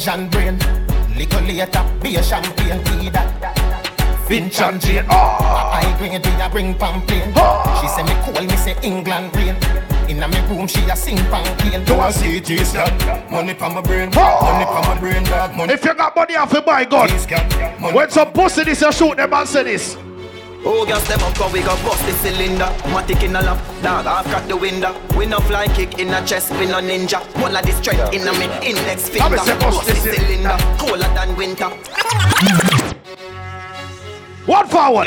Asian 0.00 0.30
brain. 0.30 0.58
Little 1.14 1.42
later, 1.42 1.84
be 2.02 2.16
a 2.16 2.22
champagne, 2.22 2.82
tea 2.84 3.10
that. 3.10 4.24
Finch 4.26 4.58
ah! 4.58 4.70
and 4.70 4.80
Jane. 4.80 5.04
I 5.10 5.94
grade, 5.98 6.24
we 6.24 6.40
a 6.40 6.48
bring 6.48 6.72
pamphlet. 6.72 7.28
She 7.76 7.86
say 7.88 8.02
me 8.04 8.16
cool, 8.24 8.42
me 8.42 8.56
say 8.56 8.76
England 8.82 9.36
rain. 9.36 9.56
Inna 10.08 10.26
me 10.26 10.40
room, 10.48 10.66
she 10.66 10.80
a 10.88 10.96
sing 10.96 11.18
pamphlet. 11.28 11.84
Do 11.84 12.00
a 12.00 12.10
CT 12.10 12.66
scan. 12.66 13.30
Money 13.30 13.52
pa 13.52 13.68
my 13.68 13.82
brain. 13.82 14.08
Money 14.14 14.64
pa 14.64 14.80
my 14.88 14.98
brain, 14.98 15.22
dog. 15.24 15.54
Money. 15.54 15.74
If 15.74 15.84
you 15.84 15.92
got 15.92 16.16
money 16.16 16.34
off 16.34 16.50
your 16.50 16.62
buy 16.62 16.86
gun, 16.86 17.10
when 17.92 18.10
some 18.10 18.32
pussy 18.32 18.64
this 18.64 18.80
you 18.80 18.92
shoot 18.92 19.18
them 19.18 19.34
and 19.34 19.46
say 19.46 19.64
this. 19.64 19.98
Oh, 20.62 20.84
gas 20.84 21.06
them 21.08 21.20
up, 21.20 21.34
cause 21.34 21.52
we 21.52 21.60
got 21.60 21.82
bust 21.84 22.04
the 22.04 22.12
cylinder. 22.12 22.66
Matic 22.92 23.22
in 23.22 23.34
a 23.34 23.40
lap, 23.40 23.58
dog, 23.82 24.06
I've 24.06 24.26
got 24.26 24.46
the 24.46 24.56
window. 24.56 24.94
We 25.16 25.24
no 25.24 25.40
fly 25.40 25.66
kick 25.68 25.98
in 25.98 26.08
a 26.12 26.24
chest, 26.26 26.50
we 26.52 26.66
no 26.66 26.80
ninja. 26.80 27.20
One 27.40 27.56
of 27.56 27.64
the 27.64 27.72
strength 27.72 28.12
in 28.12 28.28
a 28.28 28.32
me 28.32 28.46
index 28.68 29.08
finger. 29.08 29.38
say 29.38 29.58
bust 29.58 29.86
Bust 29.86 29.86
the 29.88 29.94
the 29.94 30.16
cylinder, 30.16 30.56
colder 30.78 31.08
than 31.14 31.36
winter. 31.36 31.70
One 34.46 34.68
forward. 34.68 35.06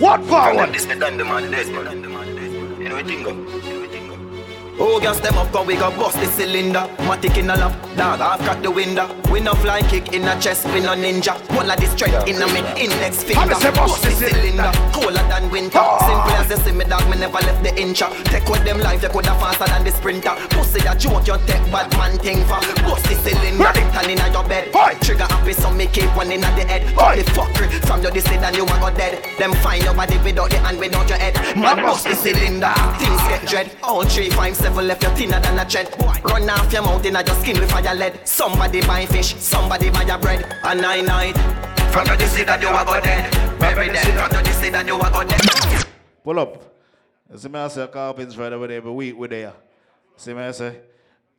One 0.00 0.24
forward. 0.24 0.72
This 0.74 0.86
me 0.86 0.98
done 0.98 1.16
the 1.16 1.24
man, 1.24 1.50
this 1.50 1.68
man. 1.68 2.02
You 2.78 2.88
know 2.88 2.96
what 2.96 3.08
you 3.08 3.24
think 3.24 3.71
Oh, 4.78 4.98
gas 5.00 5.20
them 5.20 5.36
up, 5.36 5.52
cause 5.52 5.66
we 5.66 5.74
got 5.74 5.94
bust 5.96 6.18
the 6.18 6.26
cylinder. 6.26 6.88
Matic 7.04 7.36
in 7.36 7.50
a 7.50 7.56
lap, 7.56 7.72
dog, 7.96 8.20
I've 8.20 8.40
got 8.40 8.62
the 8.62 8.70
window. 8.70 9.06
We 9.30 9.40
no 9.40 9.52
fly 9.54 9.82
kick 9.82 10.12
in 10.14 10.24
a 10.24 10.40
chest, 10.40 10.64
we 10.72 10.80
no 10.80 10.94
ninja. 10.96 11.36
One 11.54 11.70
of 11.70 11.78
the 11.78 11.86
strength 11.86 12.26
in 12.26 12.40
a 12.40 12.46
me 12.48 12.60
index 12.80 13.22
finger. 13.22 13.54
say 13.54 13.70
bust 13.70 14.02
Bust 14.02 14.20
the 14.20 14.28
cylinder, 14.28 14.72
colder 14.92 15.24
than 15.28 15.50
winter. 15.50 15.78
Ah. 15.78 16.00
Simple 16.00 16.36
as 16.40 16.50
you 16.50 16.64
see 16.64 16.72
me, 16.76 16.84
dog, 16.86 17.04
me 17.10 17.18
never 17.18 17.38
left 17.44 17.62
the 17.62 17.70
incha. 17.76 18.08
Take 18.24 18.48
with 18.48 18.64
them 18.64 18.80
life, 18.80 19.02
you 19.02 19.08
coulda 19.10 19.36
faster 19.36 19.66
than 19.66 19.84
the 19.84 19.92
sprinter. 19.92 20.32
Pussy 20.50 20.80
that 20.80 20.98
joke, 20.98 21.26
you 21.26 21.36
take 21.46 21.64
bad 21.70 21.92
man 22.00 22.16
thing 22.18 22.40
for. 22.48 22.60
Bust 22.88 23.04
the 23.04 23.14
cylinder, 23.20 23.72
turn 23.92 24.08
in 24.08 24.32
your 24.32 24.44
bed. 24.48 24.72
Trigger 25.02 25.28
happy, 25.28 25.52
so 25.52 25.70
me 25.70 25.86
keep 25.86 26.08
one 26.16 26.32
in 26.32 26.40
the 26.40 26.64
head. 26.64 26.82
All 26.96 27.14
the 27.14 27.22
fuckery 27.36 27.68
from 27.84 28.00
your 28.02 28.10
this 28.10 28.26
and 28.28 28.56
you 28.56 28.64
a 28.64 28.76
go 28.80 28.88
dead. 28.96 29.22
Them 29.38 29.52
find 29.60 29.84
your 29.84 29.94
body 29.94 30.16
without 30.24 30.48
the 30.48 30.58
hand, 30.58 30.78
without 30.78 31.08
your 31.08 31.18
head. 31.18 31.36
Man, 31.56 31.76
bust 31.76 32.04
the 32.04 32.14
cylinder, 32.14 32.72
things 32.96 33.20
get 33.28 33.46
dread. 33.46 33.70
All 33.82 34.04
three, 34.04 34.30
five, 34.30 34.56
seven 34.62 34.86
left, 34.86 35.02
you 35.02 35.10
thinner 35.10 35.40
than 35.40 35.58
a 35.58 35.64
tread. 35.68 35.88
Run 36.24 36.48
off 36.48 36.72
your 36.72 36.82
mouth 36.82 37.04
in 37.04 37.16
a 37.16 37.22
your 37.24 37.34
skin 37.36 37.58
with 37.58 37.70
fire 37.70 37.94
lead. 37.94 38.26
Somebody 38.26 38.80
buy 38.82 39.06
fish, 39.06 39.34
somebody 39.34 39.90
buy 39.90 40.04
your 40.04 40.18
bread. 40.18 40.40
A 40.62 40.74
nine 40.74 41.04
night. 41.04 41.36
From 41.92 42.06
your 42.06 42.16
this 42.16 42.34
that 42.44 42.62
you 42.62 42.68
a 42.68 42.84
go 42.84 43.00
dead. 43.00 43.34
Every 43.60 43.88
day, 43.88 44.00
from 44.00 44.30
your 44.32 44.42
this 44.42 44.60
that 44.70 44.86
you 44.86 44.96
a 44.96 45.10
go 45.10 45.24
dead. 45.24 45.86
Pull 46.22 46.38
up. 46.38 46.62
See 47.34 47.48
me 47.48 47.58
I 47.58 47.68
say 47.68 47.86
Cawvinz 47.86 48.34
Friday 48.34 48.54
every 48.54 48.68
day, 48.68 48.76
every 48.76 48.92
week 48.92 49.18
we 49.18 49.26
there. 49.26 49.54
See 50.16 50.32
me 50.32 50.42
I 50.42 50.52
say, 50.52 50.80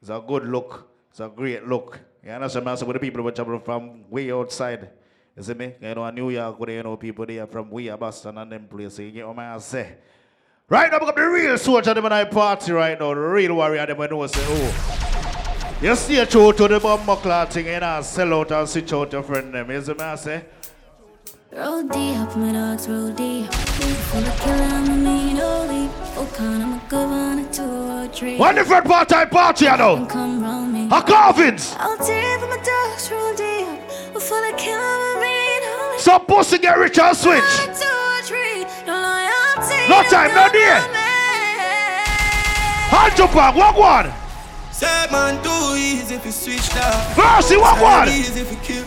it's 0.02 0.10
a 0.10 0.22
good 0.28 0.46
look. 0.46 0.90
It's 1.10 1.20
a 1.22 1.30
great 1.30 1.66
look. 1.66 2.00
You 2.24 2.32
understand 2.32 2.66
me 2.66 2.72
I 2.72 2.76
say 2.76 2.86
with 2.86 2.96
the 2.96 3.00
people 3.00 3.24
who 3.24 3.32
travel 3.32 3.60
from 3.60 4.10
way 4.10 4.32
outside. 4.32 4.90
You 5.38 5.44
see 5.44 5.54
me? 5.54 5.76
You 5.82 5.96
know, 5.96 6.10
New 6.10 6.30
York, 6.30 6.58
you 6.68 6.84
know 6.84 6.98
people 6.98 7.26
there 7.26 7.48
from 7.48 7.70
way 7.70 7.90
Boston 7.96 8.38
and 8.38 8.52
them 8.52 8.68
places. 8.68 9.00
You 9.00 9.12
get 9.12 9.28
what 9.28 9.40
I 9.40 9.58
say? 9.60 9.96
Right 10.74 10.92
now, 10.92 10.98
because 10.98 11.14
the 11.14 11.22
real 11.22 11.58
soldier 11.60 11.94
them 11.94 12.06
and 12.06 12.14
I 12.16 12.26
party 12.26 12.72
right 12.72 13.00
now. 13.00 13.14
The 13.14 13.20
real 13.20 13.54
warrior 13.54 13.86
them 13.86 14.02
I 14.02 14.08
know 14.08 14.26
say, 14.26 14.42
oh. 14.44 15.78
You 15.84 15.96
stay 15.96 16.26
true 16.26 16.52
to 16.52 16.68
the 16.68 16.80
bomb 16.80 17.06
clock 17.18 17.52
thing 17.52 17.68
and 17.68 17.86
I 17.86 18.02
sell 18.02 18.34
out 18.34 18.52
and 18.52 18.68
switch 18.68 18.92
out 18.92 19.12
your 19.12 19.22
friend 19.22 19.54
them. 19.54 19.70
You 19.70 19.84
see 19.84 19.94
me 19.94 20.00
I 20.00 20.16
say? 20.16 20.46
Roll 21.52 21.84
deep, 21.84 22.36
my 22.36 22.54
dogs 22.54 22.90
roll 22.90 23.12
deep. 23.12 23.54
Full 23.54 24.26
of 24.26 24.40
killer, 24.40 24.64
I'm 24.64 24.90
a 24.90 24.96
mean 24.96 25.38
oldie. 25.38 25.92
Oh, 25.94 26.06
Full 26.16 26.24
oh, 26.24 26.34
con, 26.36 26.62
I'm 26.64 26.74
a 26.74 26.82
good 26.90 27.08
one, 27.08 27.38
a 27.38 27.54
two 27.54 27.62
or 27.62 28.08
three. 28.08 28.38
One 28.38 28.56
different 28.56 28.86
part-time 28.86 29.30
party, 29.30 29.66
you 29.66 29.78
know. 29.78 30.08
Come 30.08 30.42
round 30.42 30.74
me. 30.74 30.88
A 30.88 31.02
Cawvinz. 31.04 31.78
Roll 31.78 31.98
deep, 31.98 32.50
my 32.50 32.58
dogs 32.66 33.12
roll 33.12 33.36
deep. 33.36 34.20
Full 34.20 34.44
of 34.44 34.58
killer, 34.58 34.82
I'm 34.82 35.18
a 35.18 35.22
mean 35.22 35.62
oldie. 35.62 35.94
Oh, 35.94 35.98
Some 36.00 36.26
pussy 36.26 36.58
get 36.58 36.80
rich 36.80 36.98
and 36.98 37.16
switch. 37.16 37.44
Two 37.80 37.86
or 37.86 38.22
three, 38.24 38.66
no 38.88 39.00
loyalty. 39.00 39.33
No 39.90 40.02
time, 40.10 40.34
no 40.34 40.50
day. 40.52 40.82
Hold 42.90 43.18
your 43.18 43.28
back, 43.28 43.56
walk 43.56 43.78
one. 43.78 44.12
Say 44.72 44.88
man 45.12 45.42
too 45.44 45.76
easy 45.78 46.16
if 46.16 46.26
you 46.26 46.32
switch 46.32 46.70
that. 46.70 47.18
Mercy, 47.18 47.58
walk 47.58 47.80
one. 47.82 48.10
Easy 48.10 48.42
if 48.42 48.52
you 48.52 48.58
kill. 48.58 48.86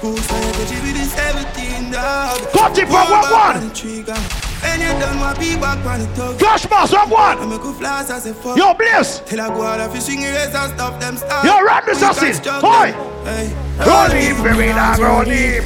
Goose 0.00 0.26
fire, 0.26 0.40
get 0.52 0.70
you 0.72 0.82
with 0.82 0.94
this 0.96 1.16
everything 1.18 1.90
dog. 1.92 2.40
Cut 2.52 2.76
it, 2.78 2.88
Hold 2.88 3.10
walk 3.10 3.30
one. 3.30 3.56
on 3.62 3.68
the 3.68 3.74
trigger. 3.74 4.16
And 4.62 4.82
you 4.82 4.88
done 5.00 5.16
my 5.18 5.32
be 5.38 5.56
back 5.56 5.84
on 5.86 6.00
the 6.00 6.06
tug. 6.16 6.38
Flash 6.38 6.68
mask, 6.68 6.92
walk 6.92 7.10
one. 7.10 7.38
I 7.38 7.46
make 7.46 7.60
a 7.60 7.72
flash 7.72 8.10
as 8.10 8.26
a 8.26 8.34
fuck. 8.34 8.56
Yo, 8.56 8.74
Blaze. 8.74 9.20
Till 9.26 9.40
I 9.40 9.48
go 9.48 9.62
out 9.62 9.80
of 9.80 9.92
fishing 9.92 10.22
erase 10.22 10.54
and 10.54 10.72
stop 10.74 11.00
them 11.00 11.16
start. 11.16 11.44
Yo, 11.44 11.60
run 11.62 11.82
this 11.86 12.02
assassin. 12.02 12.60
Hoy. 12.60 12.92
Hey. 13.24 13.54
Roll 13.86 14.08
deep, 14.08 14.36
baby, 14.44 14.72
now 14.74 14.96
roll 14.98 15.24
deep. 15.24 15.64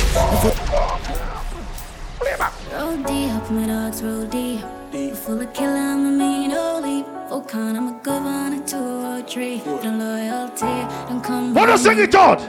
Roll 2.94 3.02
deep, 3.02 3.50
my 3.50 3.66
dogs 3.66 4.02
roll 4.04 4.24
deep. 4.26 4.60
You 4.92 5.16
full 5.16 5.40
of 5.40 5.52
killer, 5.52 5.74
I'm 5.74 6.06
a 6.06 6.10
mean 6.12 6.52
old 6.52 6.84
leap. 6.84 7.06
Volcan, 7.28 7.74
I'm 7.76 7.88
a 7.88 7.92
governor 8.04 8.64
to 8.66 8.76
a 8.76 9.22
tree. 9.26 9.60
No 9.66 9.90
loyalty, 9.98 10.86
don't 11.08 11.20
come. 11.20 11.54
Wanna 11.54 11.76
sing 11.76 11.98
it 11.98 12.14
out? 12.14 12.40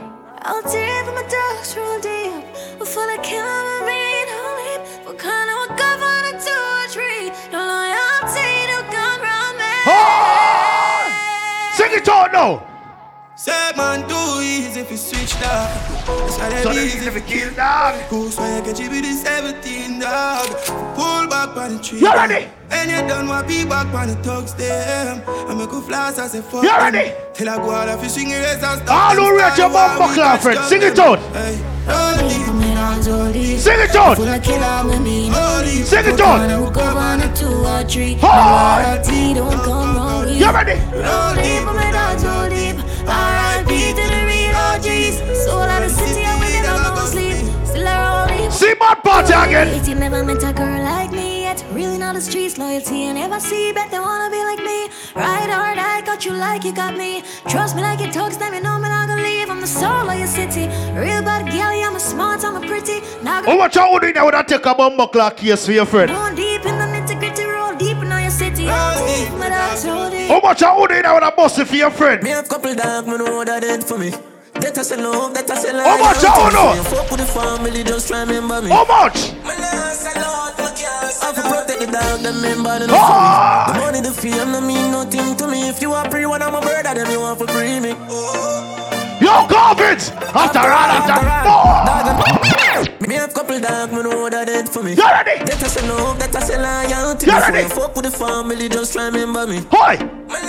I'll 0.43 0.61
deep, 0.61 1.05
my 1.17 1.25
dogs 1.27 1.75
roll 1.75 1.99
deep. 1.99 2.45
You 2.77 2.85
full 2.85 3.09
of 3.09 3.23
killer, 3.23 3.41
I'm 3.41 3.81
a 3.81 3.85
mean 3.87 4.27
old 4.37 4.57
leap. 4.61 4.81
Volcan, 5.05 5.49
I'm 5.49 5.61
a 5.65 5.73
governor 5.83 6.37
to 6.37 6.55
a 6.77 6.85
tree. 6.93 7.31
No 7.51 7.65
loyalty, 7.65 8.49
don't 8.69 8.89
come 8.93 9.21
round 9.25 9.57
me. 9.57 9.73
Sing 11.73 11.91
it 11.91 12.07
out 12.07 12.31
now. 12.31 12.74
Say 13.45 13.73
man 13.77 14.09
too 14.09 14.41
easy 14.41 14.79
if 14.79 14.89
you 14.89 14.97
switch 14.97 15.35
that. 15.35 15.69
It's 16.25 16.39
not 16.39 16.51
So 16.63 16.73
that 16.73 16.77
easy 16.81 17.05
if 17.05 17.13
you 17.13 17.21
kill 17.21 17.53
dog. 17.53 18.09
Goose 18.09 18.37
fire 18.37 18.59
get 18.63 18.79
you 18.79 18.89
with 18.89 19.03
the 19.05 19.13
17 19.13 19.99
dog. 19.99 20.49
Pull 20.97 21.27
back 21.29 21.55
on 21.55 21.77
the 21.77 21.79
tree. 21.79 21.99
You 21.99 22.11
ready? 22.11 22.49
And 22.71 22.89
you 22.89 23.07
done 23.07 23.27
what 23.27 23.47
be 23.47 23.63
back 23.63 23.93
on 23.93 24.07
the 24.07 24.15
thugs 24.25 24.55
them. 24.55 25.21
I 25.29 25.53
make 25.53 25.69
a 25.69 25.79
flash 25.79 26.17
as 26.17 26.33
a 26.33 26.41
fuck. 26.41 26.63
You 26.63 26.71
ready? 26.71 27.13
Till 27.35 27.47
I 27.47 27.57
go 27.57 27.69
out 27.69 27.87
of 27.87 28.01
fishing 28.01 28.31
erase 28.31 28.63
and 28.63 28.81
stop. 28.81 28.89
All 28.89 29.13
them 29.13 29.25
who 29.25 29.37
rate 29.37 29.57
your 29.61 29.69
style 29.69 29.93
bumper 29.93 30.17
war, 30.17 30.33
we 30.33 30.41
friend. 30.41 30.59
Sing 30.65 30.81
it 30.81 30.95
them. 30.95 31.05
out. 31.05 31.19
Hey. 31.37 31.61
Roll 31.85 32.17
deep, 32.25 32.47
my 32.49 32.73
dogs 32.73 33.07
roll 33.07 33.31
deep. 33.31 33.59
Sing 33.59 33.77
it 33.77 33.95
out. 33.95 34.17
Full 34.17 34.25
of 34.25 34.41
killer, 34.41 34.65
I'm 34.65 34.89
a 34.89 34.99
mean 34.99 35.29
old 35.29 35.69
leap. 35.69 35.85
Sing 35.85 36.01
it 36.01 36.17
Volcan, 36.17 36.25
out. 36.25 36.49
I'm 36.49 36.63
a 36.65 36.71
governor 36.73 37.29
to 37.29 37.47
a 37.77 37.85
tree. 37.85 38.15
No 38.15 38.25
Hoy. 38.25 38.81
loyalty, 38.81 39.33
don't 39.37 39.61
come 39.61 39.95
wrong 39.95 40.25
with 40.25 40.33
You 40.33 40.49
ready? 40.49 40.81
Roll 43.05 43.63
deep, 43.65 43.65
my 43.65 43.65
dogs 43.65 43.65
roll 43.65 43.65
deep. 43.65 43.65
R.I.P. 43.65 43.93
to 43.93 44.03
the 44.09 44.21
real 44.25 44.55
OGs. 44.55 45.15
Soul 45.45 45.61
of 45.61 45.81
the 45.83 45.89
city, 45.89 46.23
I 46.25 46.33
will 46.39 46.61
never 46.61 46.95
go 46.95 47.05
sleep. 47.05 47.37
Still 47.65 47.85
roll 47.85 48.27
deep. 48.27 48.51
See 48.51 48.73
my 48.79 48.95
party 48.95 49.33
again. 49.33 49.85
You 49.85 49.95
never 49.95 50.23
met 50.23 50.43
a 50.43 50.53
girl 50.53 50.83
like 50.83 51.11
me 51.11 51.41
yet. 51.41 51.63
Really 51.71 51.97
know 51.97 52.13
the 52.13 52.21
streets, 52.21 52.57
loyalty, 52.57 53.07
I 53.07 53.13
never 53.13 53.39
see. 53.39 53.71
Bet 53.73 53.91
they 53.91 53.99
wanna 53.99 54.29
be 54.29 54.41
like 54.43 54.59
me. 54.59 54.89
Ride 55.15 55.49
hard, 55.49 55.77
I 55.77 56.01
got 56.01 56.25
you 56.25 56.33
like 56.33 56.63
you 56.63 56.73
got 56.73 56.97
me. 56.97 57.23
Trust 57.47 57.75
me 57.75 57.81
like 57.81 58.01
it 58.01 58.13
talks, 58.13 58.37
them 58.37 58.53
you 58.53 58.61
know 58.61 58.77
me 58.79 58.89
not 58.89 59.07
gonna 59.07 59.21
leave. 59.21 59.49
I'm 59.49 59.61
the 59.61 59.67
soul 59.67 60.09
of 60.09 60.17
your 60.17 60.27
city. 60.27 60.67
Real 60.93 61.21
bad 61.23 61.45
girl, 61.45 61.73
yeah, 61.73 61.87
I'm 61.87 61.95
a 61.95 61.99
smart, 61.99 62.43
I'm 62.43 62.55
a 62.55 62.67
pretty. 62.67 63.01
Now 63.23 63.43
How 63.43 63.57
much 63.57 63.77
I 63.77 63.89
would 63.91 64.01
do 64.01 64.13
now 64.13 64.25
when 64.25 64.35
I 64.35 64.43
take 64.43 64.65
a 64.65 65.07
clock 65.07 65.37
case 65.37 65.65
for 65.65 65.71
your 65.71 65.85
friend? 65.85 66.09
Going 66.11 66.35
deep 66.35 66.65
in 66.65 66.74
How 68.67 70.39
much 70.41 70.63
I 70.63 70.77
would 70.77 70.89
do 70.89 71.01
now 71.01 71.13
when 71.15 71.23
I 71.23 71.29
bust 71.35 71.59
it 71.59 71.67
for 71.67 71.75
your 71.75 71.91
friend? 71.91 72.23
Me 72.23 72.29
have 72.31 72.47
couple 72.49 72.73
dog, 72.73 73.07
me 73.07 73.17
know 73.17 73.43
that 73.43 73.63
it 73.63 73.83
for 73.83 73.97
me. 73.97 74.09
That 74.55 74.77
I 74.77 74.81
say 74.83 74.97
love, 74.97 75.33
that 75.33 75.49
I 75.51 75.55
say 75.55 75.73
lie. 75.73 75.83
How 75.83 75.97
much 75.97 76.23
I 76.25 76.49
know? 76.51 76.83
Fuck 76.83 77.11
with 77.11 77.19
the 77.19 77.25
family, 77.27 77.83
just 77.83 78.09
remember 78.09 78.61
me. 78.61 78.69
How 78.69 78.85
much? 78.85 79.33
I 79.45 79.51
have 81.27 81.35
to 81.35 81.41
protect 81.41 81.79
the 81.79 81.87
dog, 81.91 82.19
them 82.21 82.41
member, 82.41 82.79
them 82.79 82.89
Ah! 82.91 83.65
for. 83.67 83.73
The 83.73 83.79
money, 83.85 84.01
the 84.01 84.11
fame, 84.11 84.51
no 84.51 84.61
mean 84.61 84.91
nothing 84.91 85.35
to 85.37 85.47
me. 85.47 85.69
If 85.69 85.81
you 85.81 85.93
are 85.93 86.07
pre 86.09 86.25
one, 86.25 86.41
I'm 86.41 86.55
a 86.55 86.61
brother, 86.61 86.93
then 86.95 87.11
you 87.11 87.19
want 87.19 87.39
to 87.39 87.47
free 87.47 87.79
me. 87.79 87.89
Yo, 89.21 89.45
COVID! 89.47 89.99
After 90.33 90.59
all, 90.59 90.89
after 90.95 91.13
all. 91.27 92.94
Me 93.15 93.21
have 93.21 93.33
couple 93.33 93.57
dog, 93.61 93.93
me 93.93 94.03
know 94.03 94.29
that 94.29 94.49
it 94.49 94.67
for 94.67 94.83
me. 94.83 94.91
You 94.91 95.07
ready? 95.07 95.39
That 95.47 95.63
I 95.63 95.67
say 95.71 95.87
love, 95.87 96.19
that 96.19 96.35
I 96.35 96.39
say 96.43 96.59
loyalty. 96.59 97.31
You 97.31 97.39
ready? 97.39 97.63
Fuck 97.71 97.95
with 97.95 98.03
the 98.03 98.11
family, 98.11 98.67
just 98.67 98.93
remember 98.93 99.47
me. 99.47 99.63
Hoy! 99.71 99.95
I 99.95 100.43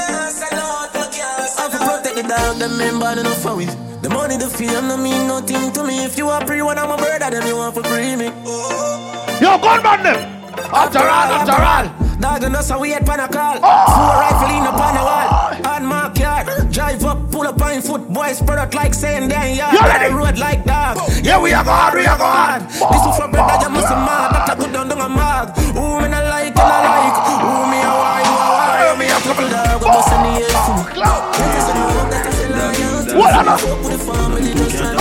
have 1.62 1.70
to 1.70 1.78
protect 1.78 2.16
the 2.18 2.26
dog, 2.26 2.58
them 2.58 2.74
member, 2.74 3.14
them 3.14 3.30
for 3.38 3.54
me. 3.54 3.66
The 4.02 4.10
money, 4.10 4.34
the 4.36 4.50
fame, 4.50 4.90
no 4.90 4.96
mean 4.98 5.28
nothing 5.28 5.70
to 5.78 5.84
me. 5.86 6.02
If 6.02 6.18
you 6.18 6.26
are 6.26 6.44
pre 6.44 6.60
one, 6.60 6.76
I'm 6.76 6.90
a 6.90 6.96
brother, 6.96 7.30
then 7.30 7.46
you 7.46 7.54
want 7.54 7.76
to 7.76 7.84
free 7.86 8.18
me. 8.18 8.34
Yo, 9.38 9.62
gunman 9.62 10.02
them! 10.02 10.18
After 10.74 11.06
all, 11.06 11.30
after 11.38 11.62
all. 11.62 11.86
Dog 12.18 12.42
and 12.42 12.56
us, 12.56 12.74
we 12.80 12.90
had 12.90 13.06
pan 13.06 13.20
a 13.20 13.28
call. 13.30 13.62
Four 13.62 14.18
rifle 14.26 14.50
in 14.50 14.66
upon 14.66 14.98
a 14.98 15.06
wall. 15.06 15.38
My 15.86 16.02
yard. 16.02 16.15
Drive 16.76 17.04
up, 17.06 17.30
pull 17.32 17.46
up 17.46 17.58
on 17.62 17.80
foot. 17.80 18.06
Boys 18.12 18.36
spread 18.36 18.58
out 18.58 18.74
like 18.74 18.92
saying 18.92 19.30
damn 19.30 19.56
yard. 19.56 19.72
You 19.72 19.80
ready? 19.80 20.12
Road 20.12 20.36
like 20.36 20.62
dog. 20.66 20.98
Yeah, 21.24 21.40
we 21.40 21.54
are 21.54 21.64
gone, 21.64 21.96
we 21.96 22.04
are 22.04 22.18
gone. 22.18 22.68
This 22.68 23.00
is 23.00 23.16
for 23.16 23.32
brother, 23.32 23.64
you 23.64 23.72
must 23.72 23.88
have 23.88 24.04
mad. 24.04 24.36
That 24.36 24.50
I 24.50 24.54
go 24.60 24.70
down 24.70 24.88
down 24.92 25.00
a 25.00 25.08
mag. 25.08 25.56
Who 25.56 26.04
me 26.04 26.08
not 26.12 26.28
like, 26.28 26.52
and 26.52 26.60
I 26.60 26.84
like. 26.84 27.16
Who 27.40 27.64
me 27.72 27.80
a 27.80 27.88
why, 27.96 28.20
you 28.20 28.28
a 28.28 28.60
why. 28.60 28.92
Me 29.00 29.08
a 29.08 29.16
couple 29.24 29.48
dog, 29.48 29.72
I 29.72 29.88
bust 29.88 30.12
in 30.12 30.20
the 30.20 30.36
air 30.36 30.52
for 30.68 30.76
me. 30.76 30.84
That 31.00 31.48
is 31.56 31.64
a 31.64 31.80
love, 31.80 32.12
that 32.12 32.28
is 32.28 32.44
a 32.44 32.52
loyalty. 32.52 33.16
What 33.16 33.32
a 33.32 33.40
love. 33.40 33.56
Fuck 33.56 33.80
with 33.80 33.96
the 33.96 34.04
family, 34.04 34.52
just 34.52 34.76
try 34.76 34.92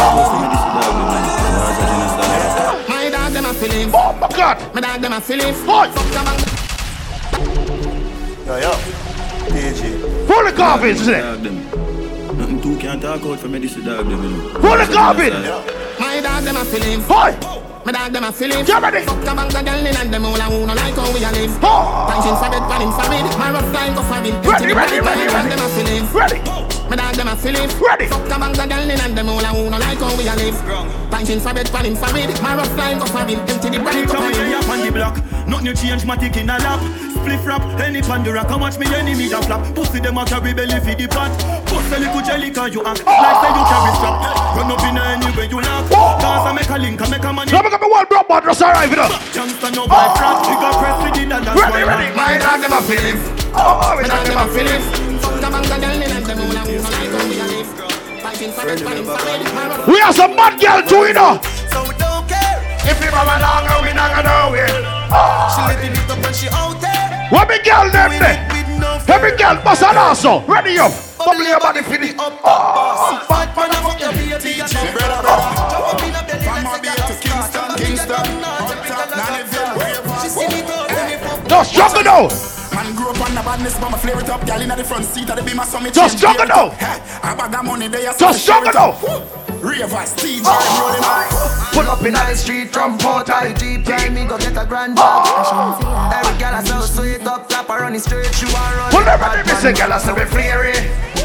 My 2.88 3.04
dog 3.12 3.36
them 3.36 3.44
a 3.44 3.54
feeling. 3.54 3.92
Oh 3.92 4.16
my 4.16 4.32
God! 4.32 4.56
My 4.74 4.80
dog 4.80 5.02
them 5.02 5.12
a 5.12 5.20
feeling. 5.20 5.52
Hoy! 5.68 5.92
Fuck 5.92 6.08
them 6.16 6.24
Yo, 8.48 8.64
yo. 8.64 8.72
PG. 9.52 9.95
Full 10.56 10.64
of 10.64 10.80
garbage, 10.80 11.02
isn't 11.02 11.14
it? 11.14 11.52
Nothing 12.38 12.62
too 12.62 12.78
can 12.78 13.00
talk 13.02 13.22
out 13.24 13.40
for 13.40 13.50
me, 13.50 13.60
this 13.60 13.76
is 13.76 13.84
dog 13.84 14.08
them, 14.08 14.24
you 14.24 14.30
know. 14.30 14.50
Full 14.56 14.80
of 14.80 14.88
garbage! 14.88 15.34
My 16.00 16.22
dog 16.24 16.44
them 16.44 16.56
a 16.56 16.64
feeling. 16.64 17.02
Hoy! 17.04 17.36
My 17.84 17.92
dog 17.92 18.14
them 18.14 18.24
a 18.24 18.32
feeling. 18.32 18.66
You 18.66 18.80
ready? 18.80 19.04
Fuck 19.04 19.20
the 19.20 19.36
bank 19.36 19.52
of 19.52 19.66
girl 19.66 19.84
in 19.84 19.96
and 20.00 20.14
them 20.14 20.26
all 20.26 20.40
a 20.40 20.48
who 20.48 20.66
no 20.66 20.74
like 20.74 20.96
how 20.96 21.12
we 21.12 21.20
a 21.28 21.32
live. 21.36 21.60
Oh! 21.60 22.08
Punching 22.08 22.40
for 22.40 22.48
bed, 22.48 22.64
panning 22.72 22.92
for 22.96 23.04
bed. 23.04 23.28
My 23.36 23.52
rough 23.52 23.68
line 23.76 23.94
go 23.96 24.02
for 24.08 24.16
it. 24.24 24.32
Ready, 24.48 24.72
ready, 24.72 25.00
ready, 25.04 25.28
My 25.28 25.28
dog 25.28 25.44
ready. 25.44 25.50
them 25.52 25.60
a 25.60 25.68
feeling. 25.76 26.06
Ready! 26.16 26.40
My 26.88 26.96
dog 26.96 27.16
them 27.20 27.28
a 27.28 27.36
feeling. 27.36 27.70
Ready! 27.76 28.08
Fuck 28.08 28.24
the 28.24 28.38
bank 28.40 28.56
of 28.56 28.70
girl 28.72 28.88
in 28.88 29.00
and 29.04 29.12
them 29.12 29.28
all 29.28 29.44
a 29.44 29.52
who 29.52 29.70
no 29.70 29.78
like 29.78 30.00
how 30.00 30.16
we 30.16 30.24
a 30.24 30.36
live. 30.40 30.56
Punching 31.12 31.44
for 31.44 31.52
bed, 31.52 31.68
panning 31.68 32.00
for 32.00 32.08
bed. 32.16 32.32
My 32.40 32.56
rough 32.56 32.78
line 32.80 32.98
go 32.98 33.06
for 33.12 33.28
it. 33.28 33.44
Empty 33.44 33.76
the 33.76 33.80
body 33.84 34.08
go 34.08 34.16
for 34.16 34.24
Come 34.24 34.40
here 34.40 34.56
up 34.56 34.70
on 34.72 34.80
the 34.80 34.92
block. 34.92 35.16
Nothing 35.52 35.68
you 35.68 35.76
change, 35.76 36.06
my 36.08 36.16
tick 36.16 36.40
in 36.40 36.48
a 36.48 36.56
lap. 36.64 36.80
Spliff 37.26 37.42
rap, 37.42 37.66
any 37.82 38.06
pandora, 38.06 38.46
come 38.46 38.62
watch 38.62 38.78
me 38.78 38.86
enemy 38.94 39.26
flap. 39.26 39.74
Pussy 39.74 39.98
them 39.98 40.22
a 40.22 40.26
carry 40.30 40.54
belly 40.54 40.78
for 40.78 40.94
the 40.94 41.10
pot. 41.10 41.34
Pussy 41.66 41.98
little 41.98 42.22
jelly 42.22 42.54
cause 42.54 42.70
you 42.70 42.86
act 42.86 43.02
like 43.02 43.38
say 43.42 43.50
you 43.50 43.66
carry 43.66 43.92
strap. 43.98 44.16
Run 44.54 44.70
up 44.70 44.86
in 44.86 44.94
anywhere 44.94 45.50
you. 45.50 45.58
Cause 45.58 46.46
I 46.46 46.54
make 46.54 46.70
a 46.70 46.78
link, 46.78 47.02
I 47.02 47.10
make 47.10 47.26
a 47.26 47.34
money. 47.34 47.50
Let 47.50 47.66
me 47.66 47.72
get 47.74 47.82
me 47.82 47.90
one 47.90 48.06
just 48.46 48.62
arrive 48.62 48.94
it 48.94 49.02
up. 49.02 49.10
Youngster 49.34 49.74
no 49.74 49.90
buy 49.90 50.06
frat, 50.14 50.38
we 50.46 50.54
got 50.54 50.78
press 50.78 50.98
with 51.02 51.18
dollars. 51.26 51.58
Ready, 51.58 51.82
ready, 51.82 52.14
My 52.14 52.38
dog 52.38 52.62
feeling. 52.86 53.18
Oh, 53.58 53.98
My 53.98 54.06
dog 54.06 54.22
them 54.22 54.38
a 54.38 54.46
feeling. 54.54 54.82
Fuck 55.18 55.34
oh, 55.34 55.42
the 55.42 55.50
bank 55.50 55.66
of 55.66 55.82
girl 55.82 55.98
in 55.98 56.12
and 56.14 56.26
them 56.30 56.40
all 56.46 56.54
a 56.54 56.62
who 56.62 56.78
no 56.78 56.90
like 56.94 57.10
how 57.10 57.26
we 57.26 57.42
a 57.42 57.46
live. 57.50 57.70
Punching 58.22 58.54
for 58.54 58.70
bed, 58.70 58.80
panning 58.86 59.02
for 59.02 59.18
bed. 59.18 59.42
My 59.50 59.66
rough 59.74 59.90
We 59.90 59.98
have 59.98 60.14
some 60.14 60.38
bad 60.38 60.62
girl 60.62 60.78
too, 60.86 61.10
you 61.10 61.18
know. 61.18 61.42
So 61.74 61.90
we 61.90 61.98
don't 61.98 62.22
care 62.30 62.62
If 62.86 63.02
along, 63.02 63.66
we 63.82 63.98
not 63.98 64.14
gonna 64.14 64.30
know 64.30 64.54
it. 64.54 64.70
She 65.58 65.62
living 65.74 65.98
it 65.98 66.06
up 66.06 66.22
she 66.38 66.50
out 66.54 66.78
there. 66.82 66.95
What 67.30 67.48
big 67.48 67.64
girl 67.64 67.90
them 67.90 68.12
there? 68.20 68.38
Every 69.08 69.36
girl 69.38 69.56
bust 69.64 69.82
an 69.84 69.98
ass. 69.98 70.26
Ready 70.48 70.78
up. 70.78 70.92
Bubble 71.18 71.44
your 71.44 71.60
body 71.60 71.82
for 71.82 71.98
the 71.98 72.14
Up, 72.22 72.34
up, 72.34 72.42
ah. 72.44 73.26
boss. 73.28 73.56
Man, 73.56 73.72
I 73.72 73.82
fuck 73.82 74.00
your 74.00 74.12
baby. 74.14 74.62
Brother, 74.94 75.22
brother. 75.26 75.66
Jump 75.74 75.90
up 75.90 76.04
in 76.06 76.14
a 76.14 76.22
belly 76.22 76.46
From 76.46 76.82
like 76.86 77.02
to 77.02 77.16
Kingston. 77.18 77.68
Kingston, 77.82 78.26
Jump 78.26 78.62
up 78.62 78.86
in 78.86 78.92
a 78.92 78.96
Uptown, 78.96 79.08
Nannyville, 79.18 79.74
wherever. 79.74 80.14
She 80.22 80.30
see 80.30 80.48
me 80.54 80.62
go, 80.62 80.78
when 80.86 81.06
me 81.10 81.18
fuck. 81.18 81.48
Just 81.48 81.72
struggle 81.74 82.04
now. 82.04 82.30
Man 82.76 82.96
grew 82.96 83.10
up 83.10 83.22
on 83.22 83.34
the 83.34 83.42
badness, 83.42 83.80
but 83.80 83.90
my 83.90 83.98
flare 83.98 84.20
it 84.20 84.30
up. 84.30 84.46
Girl 84.46 84.62
in 84.62 84.70
the 84.70 84.84
front 84.84 85.06
seat 85.06 85.30
of 85.30 85.36
the 85.38 85.44
beam, 85.44 85.60
I 85.60 85.66
me 85.82 85.90
Just 85.90 86.18
struggle 86.18 86.46
now. 86.46 86.78
I 86.78 87.34
bag 87.34 87.56
of 87.56 87.66
money 87.66 87.88
there, 87.88 88.14
so 88.14 88.20
Just 88.20 88.46
me 88.46 88.54
share 88.54 88.66
it 88.66 88.76
struggle 88.76 89.02
up. 89.02 89.45
Ravers, 89.66 90.14
TJ, 90.14 90.46
rolling 90.46 91.02
out. 91.02 91.74
Pull 91.74 91.90
up 91.90 92.06
in 92.06 92.14
the 92.14 92.36
street 92.36 92.70
from 92.72 93.00
Port 93.00 93.32
I 93.32 93.52
Jeep, 93.54 93.88
yeah, 93.88 94.10
me 94.10 94.26
go 94.26 94.38
get 94.38 94.56
a 94.56 94.64
grand 94.64 94.96
dog. 94.96 95.26
Every 96.14 96.38
girl 96.38 96.54
I 96.54 96.64
so 96.64 96.82
sweet 96.82 97.26
up, 97.26 97.50
tap 97.50 97.68
her 97.70 97.84
on 97.84 97.94
the 97.94 98.00
street, 98.00 98.30
she 98.36 98.46
want 98.46 98.78
run. 98.78 98.94
Well, 98.94 99.06
never 99.06 99.26
did 99.36 99.48
me 99.48 99.54
say, 99.58 99.74
girl, 99.74 99.92
I 99.92 99.98
say 99.98 100.14
me 100.14 100.26
flary. 100.30 100.74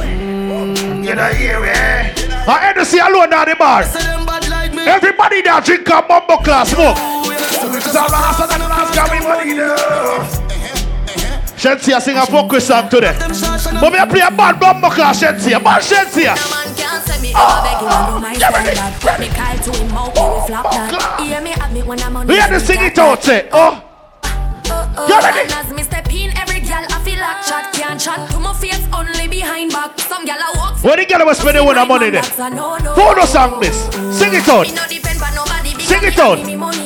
Mm, 0.01 1.05
you 1.05 1.15
know, 1.15 1.29
hear 1.37 1.61
me? 1.61 1.69
I 1.69 2.59
had 2.65 2.73
to 2.81 2.85
see 2.87 2.99
alone 2.99 3.29
down 3.29 3.45
the 3.47 3.57
bar. 3.57 3.85
Them 3.85 4.25
bad 4.25 4.49
like 4.49 4.73
me. 4.73 4.89
Everybody 4.89 5.43
there 5.43 5.61
drink 5.61 5.87
a 5.89 6.01
bumbo 6.01 6.39
class 6.39 6.71
smoke. 6.71 6.97
It's 6.97 7.93
a 7.93 8.09
rasta 8.09 8.49
that 8.49 8.57
last 8.57 9.13
me 9.13 9.21
money 9.21 9.53
there. 9.53 10.41
Shensea 11.61 12.01
sing 12.01 12.17
a 12.17 12.25
focus 12.25 12.69
song 12.69 12.89
today. 12.89 13.15
But 13.21 13.93
me 13.93 13.99
a 13.99 14.07
play 14.07 14.25
a 14.25 14.31
bad 14.31 14.59
bumbo 14.59 14.89
class, 14.89 15.23
Shensea. 15.23 15.63
Bad 15.63 15.83
Shensea. 15.83 16.60
Say 17.11 17.21
me 17.23 17.31
ever 17.35 17.59
beg 17.67 17.79
you 17.83 17.91
do 18.07 18.15
my 18.23 18.35
standard. 18.39 19.21
Me 19.21 19.29
call 19.35 19.57
to 19.59 19.71
him 19.79 19.91
out, 19.99 20.15
we 20.15 20.47
flop 20.47 20.71
that. 20.71 21.21
Hear 21.21 21.41
me 21.41 21.53
at 21.53 21.73
me 21.73 21.83
when 21.83 22.01
I'm 22.01 22.17
on 22.17 22.27
We 22.27 22.37
had 22.37 22.51
to 22.51 22.61
sing 22.61 22.81
it 22.83 22.99
out, 22.99 23.23
say. 23.23 23.49
Oh, 23.53 23.83
Oh, 24.73 24.95
oh, 24.99 25.09
You 25.09 25.19
ready? 25.19 25.53
as 25.53 25.73
me 25.75 25.83
step 25.83 26.07
in, 26.15 26.31
every 26.39 26.61
girl 26.61 26.85
a 26.87 26.99
feel 27.03 27.19
like 27.19 27.43
chat, 27.45 27.73
can't 27.75 28.01
chat 28.01 28.31
to 28.31 28.39
my 28.39 28.55
face 28.55 28.87
only 28.95 29.27
behind 29.27 29.73
back. 29.73 29.99
Some 29.99 30.25
gal 30.25 30.39
I 30.39 30.53
walk. 30.57 30.79
Where 30.85 30.97
the 30.97 31.07
girl 31.07 31.27
was 31.27 31.39
spending 31.39 31.67
with 31.67 31.77
her 31.77 31.87
money 31.87 32.11
then? 32.11 32.23
Photo 32.23 33.25
song 33.27 33.59
this. 33.61 33.75
Sing 34.17 34.33
it 34.33 34.49
out. 34.49 34.67
Sing 34.69 36.05
it 36.07 36.19
out. 36.19 36.39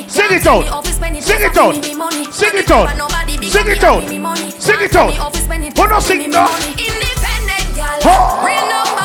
Sing 0.08 0.32
it 0.32 0.46
out. 0.46 0.84
Sing 0.88 1.42
it 1.44 1.56
out. 1.58 1.74
Sing 2.32 2.56
it 2.56 2.70
out. 2.70 2.94
Sing 3.44 3.68
it 3.68 3.84
out. 3.84 4.02
Sing 4.62 4.80
it 4.80 4.96
out. 4.96 5.12
Who 5.76 5.86
no 5.88 6.00
sing 6.00 6.30
no? 6.30 6.46
Independent 6.72 7.68
gal, 7.76 8.00
real 8.44 8.64
number 8.72 9.03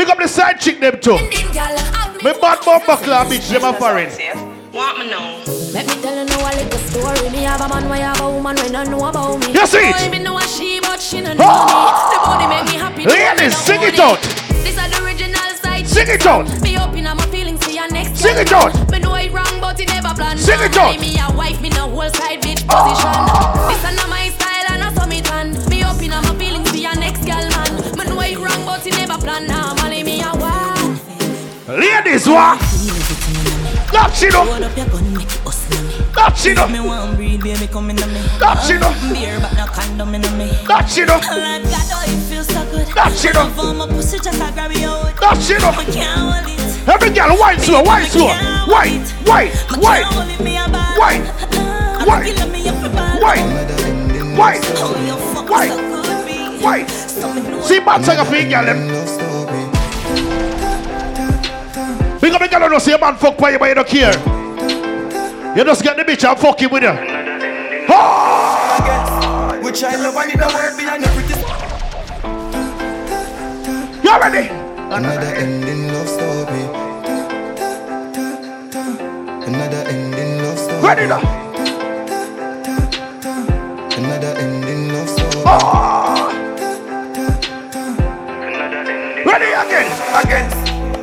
gal. 0.00 0.06
Big 0.06 0.10
up 0.10 0.18
the 0.18 0.28
side 0.28 0.60
chick 0.60 0.80
them 0.80 1.00
too. 1.00 1.16
Me 2.22 2.32
bad 2.40 2.58
bomber 2.64 2.96
club 3.02 3.28
bitch 3.28 3.50
them 3.50 3.64
a 3.64 3.72
foreign. 3.72 4.10
Want 4.72 4.98
me 4.98 5.10
know? 5.10 5.42
Let 5.72 5.86
me 5.86 5.94
tell 6.00 6.14
you 6.14 6.24
now 6.24 6.40
a 6.40 6.50
little 6.54 6.78
story. 6.78 7.30
Me 7.30 7.42
have 7.42 7.60
a 7.60 7.68
man, 7.68 7.88
why 7.88 7.98
have 7.98 8.20
a 8.20 8.30
woman 8.30 8.56
when 8.56 8.76
I 8.76 8.84
know 8.84 9.04
about 9.04 9.40
me. 9.40 9.52
You 9.52 9.66
see 9.66 9.78
it? 9.78 9.96
Boy, 9.96 10.18
me 10.18 10.22
know 10.22 10.38
a 10.38 10.42
she, 10.42 10.80
but 10.80 11.00
she 11.00 11.20
no 11.20 11.34
know 11.34 11.42
ah! 11.42 12.06
me. 12.06 12.14
The 12.14 12.18
body 12.22 12.46
make 12.46 12.72
me 12.72 12.78
happy. 12.78 13.02
the 13.04 13.10
Ladies, 13.10 13.54
body 13.54 13.56
no 13.56 13.66
sing 13.66 13.82
it 13.82 13.98
out. 13.98 14.22
This 14.62 14.78
is 14.78 14.90
the 14.90 15.04
original 15.04 15.50
side. 15.58 15.86
Sing 15.88 16.06
chick 16.06 16.20
it 16.20 16.26
out. 16.26 16.46
song. 16.46 16.60
Me 16.62 16.78
open 16.78 17.06
up 17.06 17.16
my 17.16 17.26
feelings 17.26 17.64
for 17.64 17.72
your 17.72 17.90
next. 17.90 18.20
Sing 18.20 18.38
it 18.38 18.52
out. 18.52 18.72
Me 18.92 18.98
know 19.00 19.14
it 19.16 19.32
wrong, 19.32 19.60
but 19.60 19.80
it 19.80 19.88
never 19.88 20.14
plan. 20.14 20.38
Sing 20.38 20.60
it 20.60 20.76
out. 20.76 21.00
Me 21.00 21.18
a 21.18 21.26
wife, 21.34 21.60
me 21.60 21.70
no 21.70 21.90
whole 21.90 22.10
side 22.10 22.40
bitch 22.40 22.62
ah! 22.68 22.78
position. 22.78 23.10
This 23.74 23.82
is 23.90 23.96
not 23.98 24.08
my 24.08 24.28
style 24.38 24.66
and 24.70 24.82
I 24.86 24.94
saw 24.94 25.06
me 25.06 25.20
tan. 25.20 25.50
Me 25.68 25.82
open 25.82 26.12
up 26.12 26.22
my 26.30 26.34
feelings 26.38 26.70
for 26.70 26.76
your 26.76 26.94
next 26.94 27.26
girl, 27.26 27.42
man. 27.58 27.74
Me 27.98 28.04
know 28.06 28.20
it 28.22 28.38
wrong, 28.38 28.62
but 28.64 28.86
it 28.86 28.94
never 28.94 29.18
plan. 29.18 29.50
Ladies, 31.70 32.26
what? 32.26 32.58
That 33.92 34.10
shit 34.12 34.34
up. 34.34 34.46
That 36.12 36.34
in 36.50 36.58
me. 36.66 36.80
That 38.50 38.66
in 40.14 40.36
me. 40.36 40.50
That 40.66 40.90
so 42.42 42.66
good. 42.72 42.88
That 42.90 43.14
you 43.14 43.38
out. 44.82 45.14
That 45.20 45.38
hold 46.02 46.48
it. 46.50 46.88
Every 46.88 47.10
girl, 47.14 47.36
white 47.38 47.60
slow, 47.60 47.82
white 47.84 48.08
slow. 48.10 48.26
White, 48.66 49.06
white, 49.22 49.54
white. 49.78 50.10
White, 50.98 51.22
white, 52.06 52.34
white, 53.22 53.46
white, 54.34 54.66
white, 55.48 55.74
white. 56.60 56.90
See, 57.62 57.78
bad 57.78 58.04
song 58.04 58.18
of 58.18 58.28
girl 58.50 58.66
them. 58.66 59.29
Big 62.30 62.36
up 62.36 62.48
the 62.48 62.48
girl 62.48 62.62
who 62.62 62.68
don't 62.68 62.80
see 62.80 62.92
a 62.92 62.98
man 62.98 63.16
fuck 63.16 63.36
by 63.38 63.50
you, 63.50 63.58
but 63.58 63.68
you 63.70 63.74
don't 63.74 63.88
care. 63.88 64.12
You 65.56 65.64
just 65.64 65.82
get 65.82 65.96
the 65.96 66.04
bitch 66.04 66.22
and 66.22 66.38
fuck 66.38 66.60
him 66.62 66.70
with 66.70 66.84
you. 66.84 66.94
Oh! 67.88 69.58
Which 69.64 69.82
I 69.82 69.96
love 69.96 70.14
and 70.14 70.30
it 70.30 70.38
don't 70.38 70.54
work 70.54 70.76
behind 70.76 71.02
the 71.02 71.08
pretty 71.08 71.34
You 74.04 74.20
ready? 74.20 74.48
Another 74.94 75.34
ending 75.34 75.88
love 75.88 76.08
story. 76.08 76.62
Another 79.48 79.88
ending 79.88 80.42
love 80.44 80.56
story. 80.56 80.82
Ready 80.82 81.06
now. 81.08 81.20
Another 83.98 84.38
ending 84.38 84.92
love 84.92 85.08
story. 85.08 85.42
Ah! 85.46 86.30
Ready 89.26 89.46
again, 89.46 89.90
again. 90.24 90.59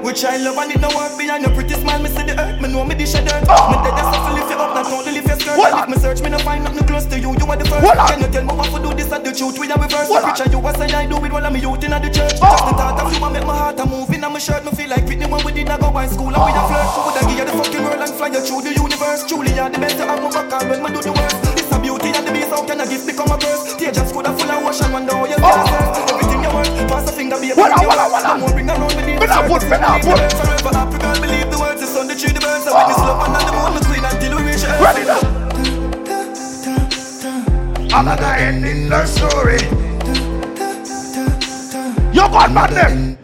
Which 0.08 0.24
I 0.24 0.38
love 0.38 0.56
and 0.56 0.72
it 0.72 0.80
don't 0.80 0.96
work 0.96 1.20
behind 1.20 1.44
your 1.44 1.52
pretty 1.52 1.76
smile. 1.76 2.00
Me 2.00 2.08
see 2.08 2.24
the 2.24 2.40
earth, 2.40 2.62
me 2.64 2.72
know 2.72 2.88
me 2.88 2.96
dish 2.96 3.12
a 3.12 3.20
dirt. 3.20 3.44
Me 3.44 3.76
dead 3.84 4.00
as 4.00 4.08
if 4.16 4.40
lift 4.40 4.48
you 4.48 4.56
up, 4.56 4.72
not 4.72 4.88
only 4.88 5.12
lift 5.12 5.28
your 5.28 5.36
skirt. 5.36 5.60
Hold 5.60 5.84
If 5.84 5.90
me 5.92 5.98
search, 6.00 6.24
me 6.24 6.30
no 6.32 6.40
find 6.40 6.64
nothing 6.64 6.88
close 6.88 7.04
to 7.12 7.20
you. 7.20 7.36
You 7.36 7.44
are 7.44 7.60
the 7.60 7.68
first. 7.68 7.84
On. 7.84 8.08
Can 8.08 8.24
you 8.24 8.32
tell 8.32 8.46
me 8.48 8.56
what 8.56 8.72
to 8.72 8.80
do 8.80 8.96
this 8.96 9.12
at 9.12 9.28
the 9.28 9.36
truth? 9.36 9.60
We 9.60 9.68
are 9.68 9.76
reverse. 9.76 10.08
Hold 10.08 10.24
on. 10.24 10.32
Picture 10.32 10.48
you 10.48 10.64
as 10.64 10.80
I 10.80 11.04
do 11.12 11.20
with 11.20 11.36
all 11.36 11.44
of 11.44 11.52
me 11.52 11.60
youth 11.60 11.84
in 11.84 11.92
the 11.92 12.08
church. 12.08 12.40
Just 12.40 12.64
the 12.64 12.74
thought 12.80 13.04
of 13.04 13.12
you 13.12 13.20
a 13.20 13.28
make 13.28 13.44
my 13.44 13.52
heart 13.52 13.84
a 13.84 13.86
move 13.86 14.08
in 14.16 14.24
my 14.24 14.40
shirt. 14.40 14.64
Me 14.64 14.72
feel 14.72 14.88
like 14.88 15.04
Whitney 15.04 15.28
when 15.28 15.44
we 15.44 15.52
did 15.52 15.68
not 15.68 15.84
go 15.84 15.92
by 15.92 16.08
school 16.08 16.32
and 16.32 16.40
we 16.40 16.56
a 16.56 16.64
flirt. 16.72 16.88
Would 17.04 17.18
I 17.20 17.22
give 17.28 17.40
you 17.44 17.48
the 17.52 17.56
fucking 17.60 17.84
world 17.84 18.00
and 18.00 18.14
fly 18.16 18.32
you 18.32 18.40
through 18.48 18.64
the 18.64 18.72
universe? 18.80 19.28
Truly, 19.28 19.52
you're 19.60 19.68
the 19.68 19.76
best. 19.76 20.00
I'm 20.00 20.24
back 20.24 20.56
on 20.56 20.72
when 20.72 20.88
me 20.88 20.90
do 20.96 21.04
the 21.04 21.12
worst. 21.12 21.36
This 21.52 21.68
a 21.68 21.78
beauty 21.84 22.16
and 22.16 22.24
the 22.24 22.32
beast. 22.32 22.56
How 22.56 22.64
can 22.64 22.80
a 22.80 22.88
gift 22.88 23.04
become 23.12 23.28
a 23.28 23.36
curse? 23.36 23.76
Tears 23.76 24.00
could 24.16 24.24
have 24.24 24.40
full 24.40 24.56
of 24.56 24.72
ocean. 24.72 24.88
Wonder 24.88 25.20
how 25.20 25.28
you 25.28 25.36
yourself. 25.36 26.00
Everything 26.16 26.37
you 26.48 26.54
want, 26.56 26.68
pass 26.88 27.10
a 27.10 27.12
finger, 27.12 27.40
be 27.40 27.52
a 27.52 27.56
Hold 27.56 27.72
on, 27.72 27.80
hold 27.84 28.00
on, 28.26 28.42
on. 28.42 28.52
Bring 28.54 28.70
around 28.70 28.96
with 28.96 28.96
the 28.96 29.20
Me 29.20 29.28
not 29.28 29.48
put, 29.48 29.64
me 29.64 29.78
not 29.78 30.02
put. 30.02 30.20
Forever 30.32 30.72
happy, 30.72 30.98
girl, 30.98 31.20
believe 31.20 31.50
the 31.52 31.60
words. 31.60 31.82
The 31.82 31.88
sun, 31.88 32.08
the 32.08 32.16
tree, 32.16 32.32
the 32.32 32.40
birds. 32.40 32.68
I 32.68 32.72
witness 32.78 33.04
love 33.04 33.20
and 33.28 33.36
the 33.36 33.52
moon, 33.52 33.74
the 33.76 33.82
queen 33.88 34.06
until 34.08 34.34
we 34.38 34.44
reach 34.48 34.64
earth. 34.64 34.82
Ready 34.82 35.04
now. 35.06 35.22
Another 38.00 38.34
ending 38.40 38.90
love 38.90 39.08
story. 39.08 39.60
You 42.14 42.26
got 42.32 42.52
mad 42.52 42.72
them. 42.72 43.18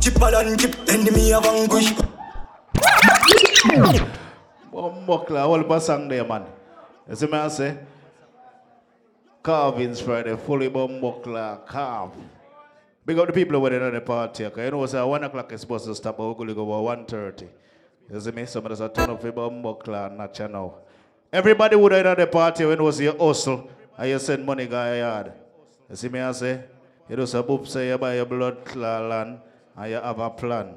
Chipper 0.00 0.30
than 0.30 0.58
chip, 0.58 0.76
enemy 0.88 1.32
of 1.32 1.46
anguish. 1.46 1.92
Buckler, 5.06 5.40
all 5.40 5.60
of 5.60 5.82
song 5.82 6.08
there, 6.08 6.24
man. 6.24 6.44
You 7.08 7.16
see 7.16 7.26
me 7.26 7.36
I 7.36 7.48
say? 7.48 7.76
Cawvinz 9.44 10.00
Friday, 10.00 10.34
fully 10.38 10.68
bomb 10.70 11.02
buckler, 11.02 11.60
carve. 11.66 12.12
Big 13.04 13.18
up 13.18 13.26
the 13.26 13.32
people 13.34 13.56
over 13.56 13.68
there 13.68 13.82
at 13.82 13.92
the 13.92 14.00
party. 14.00 14.46
Okay? 14.46 14.64
You 14.64 14.70
know, 14.70 14.86
say 14.86 15.02
1 15.02 15.24
o'clock 15.24 15.52
is 15.52 15.60
supposed 15.60 15.84
to 15.84 15.94
stop, 15.94 16.16
but 16.16 16.26
we're 16.26 16.34
going 16.34 16.48
to 16.48 16.54
go 16.54 16.62
about 16.72 17.06
1.30. 17.06 17.46
You 18.10 18.20
see 18.20 18.30
me? 18.30 18.46
Some 18.46 18.64
of 18.64 18.72
us 18.72 18.80
are 18.80 18.88
turn 18.88 19.10
up 19.10 19.20
for 19.20 19.30
bomb 19.32 19.60
buckler, 19.60 20.10
not 20.16 20.40
know. 20.50 20.78
Everybody 21.30 21.76
would 21.76 21.92
have 21.92 22.06
at 22.06 22.16
the 22.16 22.26
party 22.26 22.64
when 22.64 22.78
it 22.78 22.82
was 22.82 22.98
your 22.98 23.18
hustle 23.18 23.68
and 23.98 24.08
you 24.08 24.18
send 24.18 24.46
money 24.46 24.66
guy 24.66 24.96
yard. 24.96 25.34
You 25.90 25.96
see 25.96 26.08
me 26.08 26.20
I 26.20 26.32
say? 26.32 26.64
You 27.10 27.16
do 27.16 27.26
some 27.26 27.44
boop 27.44 27.68
say 27.68 27.88
you 27.88 27.98
buy 27.98 28.14
your 28.14 28.24
blood 28.24 28.64
clot 28.64 29.10
land 29.10 29.40
and 29.76 29.90
you 29.90 29.96
have 29.96 30.20
a 30.20 30.30
plan. 30.30 30.76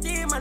Hoy. 0.31 0.37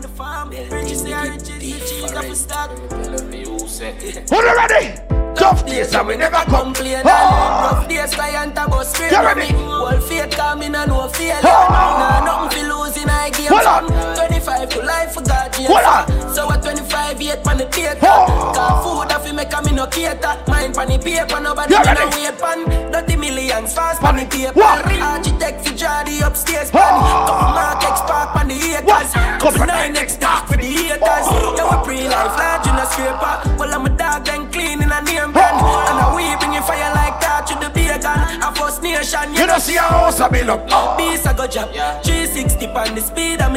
Who 4.30 4.36
you 4.36 4.56
ready? 4.56 4.94
Tough 5.34 5.66
days 5.66 5.94
and 5.94 6.06
we 6.06 6.16
never 6.16 6.44
complain. 6.48 7.02
Ah. 7.04 7.72
Rough 7.72 7.88
days, 7.88 8.14
client 8.14 8.56
a 8.58 8.66
go 8.70 8.82
straight 8.82 9.10
You 9.10 9.16
for 9.16 9.24
ready? 9.24 9.52
me. 9.52 9.58
Whole 9.58 9.98
faith 10.00 10.30
come 10.36 10.62
in 10.62 10.74
and 10.76 10.90
no 10.90 11.08
failure. 11.08 11.40
Ah. 11.42 12.20
Nah, 12.22 12.42
nothing 12.44 12.62
fi 12.62 12.68
losing, 13.00 13.10
I 13.10 13.30
game 13.30 13.48
Hold 13.48 13.66
on. 13.66 14.16
25 14.16 14.68
to 14.70 14.82
life 14.82 15.12
for 15.14 15.22
God, 15.22 15.56
yeah. 15.58 15.68
Hold 15.68 15.84
on. 15.84 16.34
So 16.34 16.50
at 16.52 16.62
25, 16.62 17.22
yet 17.22 17.44
pan 17.44 17.58
the 17.58 17.66
theater. 17.66 18.00
Cause 18.00 18.84
food 18.84 19.10
a 19.14 19.18
fi 19.20 19.32
make 19.32 19.52
a 19.52 19.62
me 19.62 19.72
no 19.72 19.86
cater. 19.86 20.36
Mine 20.48 20.72
pan 20.72 20.88
the 20.88 20.98
paper, 20.98 21.40
nobody 21.40 21.74
You 21.74 21.78
no 21.80 21.84
ready? 21.84 22.16
wait 22.16 22.38
pan. 22.38 22.92
Dirty 22.92 23.16
millions 23.16 23.74
fast 23.74 24.00
pan 24.00 24.16
the 24.16 24.24
paper. 24.26 24.60
Architect 24.62 25.66
fi 25.66 25.74
draw 25.76 26.26
upstairs 26.26 26.70
pan. 26.70 27.00
Couple 27.26 27.50
mark 27.54 27.84
X 27.84 28.00
park 28.02 28.34
pan 28.34 28.48
the 28.48 28.54
acres. 28.76 29.12
Couple 29.42 29.66
nine 29.66 29.96
X 29.96 30.16
dark 30.16 30.46
for 30.46 30.56
the 30.56 30.66
haters. 30.66 31.26
Yeah, 31.56 31.66
we 31.70 31.76
pre-life 31.84 32.36
large 32.38 32.66
in 32.66 32.74
a 32.76 32.86
scraper. 32.86 33.34
Well, 33.58 33.74
I'm 33.74 33.86
a 33.86 33.90
dog 33.90 34.28
and 34.28 34.52
clean 34.52 34.82
in 34.82 34.90
a 34.92 35.00
name 35.02 35.32
brand. 35.32 35.56
And 35.60 35.96
now 35.98 36.14
we 36.16 36.24
bringing 36.36 36.62
fire 36.62 36.92
like 36.94 37.20
that 37.20 37.46
to 37.48 37.54
the 37.58 37.70
bacon. 37.70 38.20
A 38.42 38.54
first 38.54 38.82
nation, 38.82 39.34
You 39.34 39.46
don't 39.46 39.60
see 39.60 39.76
a 39.76 39.82
house 39.82 40.20
a 40.20 40.28
build 40.28 40.50
up. 40.50 40.98
Beast 40.98 41.26
I 41.26 41.32
go 41.36 41.46
jump 41.46 41.72
360 41.72 42.66
on 42.66 42.89
the 42.94 43.00
speed 43.00 43.40
I'm 43.40 43.54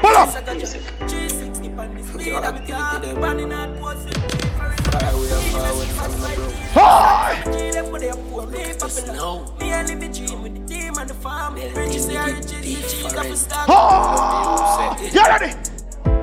Pull 0.00 0.16
up. 0.16 0.28
360 0.28 1.72
on 1.72 1.94
the 1.94 2.02
speed 2.04 2.34
I'm 2.34 3.20
running 3.20 3.52
out 3.52 3.80
what's 3.80 4.04
Hoy. 6.74 7.42
Me 9.58 9.72
I 9.72 9.82
live 9.84 10.02
a 10.02 10.08
dream 10.08 10.42
with 10.42 10.54
the 10.54 10.74
team 10.74 10.94
and 10.98 11.08
the 11.08 11.14
farm. 11.14 11.54
Riches, 11.54 12.06
they 12.06 12.16
are 12.16 12.26
riches, 12.26 12.52
riches, 12.52 13.12
got 13.12 13.24
to 13.24 13.36
stop. 13.36 13.68
Hoy. 13.68 15.08
You 15.08 15.22
ready? 15.22 15.67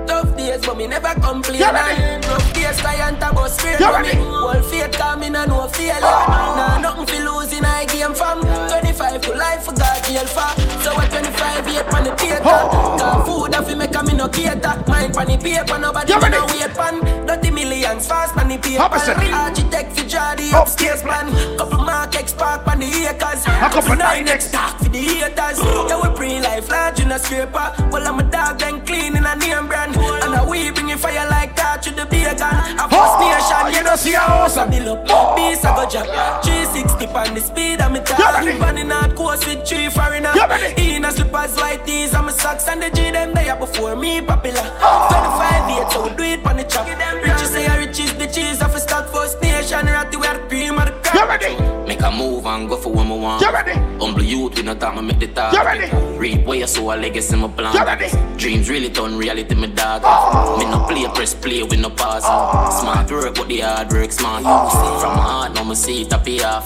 Tough 0.08 0.38
days, 0.38 0.66
but 0.66 0.78
me 0.78 0.88
never 0.88 1.14
complain. 1.20 1.60
You 1.60 1.72
ready? 1.72 2.02
And 2.02 2.26
Rough 2.26 2.54
days, 2.54 2.80
client 2.82 3.22
a 3.22 3.50
straight 3.50 3.80
You 3.80 3.92
for 3.92 4.02
me. 4.02 4.14
Whole 4.14 4.62
faith 4.62 4.92
come 4.94 5.24
in 5.24 5.36
and 5.36 5.50
no 5.50 5.68
failure. 5.68 6.00
Oh. 6.02 6.56
Nah, 6.58 6.80
nothing 6.80 7.06
fi 7.08 7.24
losing, 7.24 7.66
I 7.66 7.86
game 7.86 8.14
from 8.14 8.42
25 8.42 8.96
25 8.96 9.22
to 9.22 9.38
life 9.38 9.64
for 9.64 9.74
God 9.74 10.04
jail 10.04 10.26
for. 10.26 10.50
So 10.82 10.92
at 11.00 11.12
25 11.12 11.68
year 11.70 11.84
pan 11.84 12.04
the 12.06 12.16
theater. 12.16 12.44
Cause 12.44 13.28
food 13.28 13.54
have 13.54 13.68
to 13.68 13.76
make 13.76 13.96
a 13.96 14.04
me 14.04 14.14
no 14.14 14.28
cater. 14.28 14.84
Mine 14.88 15.12
pan 15.12 15.28
the 15.28 15.38
paper, 15.38 15.78
nobody 15.80 16.14
ready? 16.14 16.38
no 16.38 16.46
wait 16.48 16.74
pan. 16.74 17.26
Dirty 17.26 17.52
millions 17.52 18.08
fast 18.08 18.36
pan 18.36 18.48
the 18.48 18.58
paper. 18.58 18.82
Opposite. 18.82 19.18
Architect 19.18 19.92
for 19.98 20.08
draw 20.10 20.36
the 20.36 20.52
upstairs 20.56 21.02
plan. 21.02 21.28
Couple 21.58 21.84
mark 21.84 22.16
X 22.16 22.34
park 22.34 22.66
pan 22.66 22.80
the 22.80 22.88
acres. 23.10 23.46
A 23.46 23.70
couple 23.70 23.96
nine 23.96 24.28
X 24.28 24.52
talk 24.52 24.78
for 24.80 24.90
the 24.90 25.00
haters. 25.00 25.60
Yeah 25.90 26.02
we 26.02 26.16
pre 26.16 26.40
life 26.42 26.70
large 26.70 27.00
in 27.00 27.12
a 27.12 27.20
scraper. 27.20 27.74
Well 27.92 28.08
I'm 28.08 28.20
a 28.20 28.24
dog 28.24 28.60
then 28.60 28.86
clean 28.86 29.16
in 29.18 29.26
a 29.26 29.36
name 29.36 29.68
brand. 29.68 29.95
And 30.02 30.34
a 30.36 30.50
we 30.50 30.72
bring 30.72 30.90
you 30.90 30.98
fire 30.98 31.28
like 31.30 31.56
that 31.56 31.82
to 31.84 31.92
the 31.92 32.06
bacon. 32.06 32.42
A 32.42 32.84
oh, 32.84 32.90
first 32.92 33.16
nation, 33.24 33.74
you 33.76 33.84
know 33.84 33.96
see 33.96 34.14
a 34.14 34.20
house 34.20 34.58
of 34.58 34.72
the 34.72 34.80
look. 34.82 35.06
Beast 35.36 35.64
a 35.64 35.72
go 35.74 35.88
drop. 35.90 36.44
360 36.44 37.08
pan 37.08 37.34
the 37.34 37.42
speed 37.42 37.82
I'm 37.82 37.96
a 37.96 38.04
talk. 38.04 38.20
Running 38.20 38.92
out 38.92 39.16
course 39.16 39.46
with 39.46 39.68
three 39.68 39.90
foreigner. 39.90 40.34
In 40.78 41.06
a 41.06 41.12
slippers 41.12 41.56
white 41.58 41.86
tees 41.86 42.14
I'm 42.14 42.28
a 42.28 42.32
socks 42.32 42.68
and 42.68 42.82
the 42.82 42.90
G 42.90 43.12
them 43.12 43.34
there 43.34 43.56
before 43.56 43.96
me 43.96 44.22
popular. 44.22 44.62
25 44.62 45.70
years 45.72 45.94
so 45.94 46.10
do 46.16 46.24
it 46.24 46.46
on 46.46 46.58
the 46.58 46.64
chop. 46.64 46.88
Riches 47.24 47.50
say 47.50 47.66
a 47.66 47.78
riches 47.80 48.14
the 48.16 48.28
cheese 48.28 48.62
of 48.62 48.75
stock 48.96 49.14
first 49.14 49.42
nation. 49.42 49.86
Ratty 49.86 50.18
we 50.18 50.28
are 50.28 50.38
the 50.38 50.48
cream 50.48 50.78
of 50.78 50.86
the 50.86 50.92
crop. 51.04 51.88
Make 51.88 52.02
a 52.02 52.12
move 52.12 52.46
and 52.46 52.68
go 52.70 52.78
for 52.78 52.92
what 52.92 53.06
me 53.06 53.18
want. 53.18 53.42
You 53.42 53.52
ready? 53.52 53.74
Humble 54.00 54.24
youth, 54.24 54.56
we 54.58 54.64
no 54.64 54.74
talk, 54.76 54.96
me 54.96 55.02
make 55.02 55.20
the 55.20 55.28
talk. 55.28 55.54
You 55.54 55.64
ready? 55.64 55.88
Read 56.18 56.46
where 56.46 56.58
you 56.58 56.68
sow 56.68 56.92
a 56.92 56.96
legacy, 56.96 57.36
my 57.36 57.48
plan. 57.48 57.74
You 57.76 57.84
ready? 57.84 58.10
Dreams 58.38 58.70
really 58.70 58.90
turn 58.90 59.18
reality, 59.18 59.56
me 59.56 59.68
dog. 59.68 60.02
Oh. 60.06 60.58
Me 60.58 60.66
no 60.66 60.86
play, 60.88 61.06
press 61.14 61.34
play, 61.34 61.62
with 61.64 61.80
no 61.80 61.90
pause. 61.90 62.24
Oh. 62.26 62.70
Smart 62.82 63.12
work, 63.12 63.36
but 63.36 63.48
the 63.48 63.60
hard 63.60 63.92
work 63.92 64.12
smart. 64.12 64.44
Oh. 64.46 65.00
From 65.00 65.16
my 65.16 65.22
heart, 65.22 65.54
now 65.56 65.64
me 65.64 65.76
see 65.76 66.02
it 66.02 66.14
a 66.14 66.18
pay 66.18 66.42
off. 66.44 66.66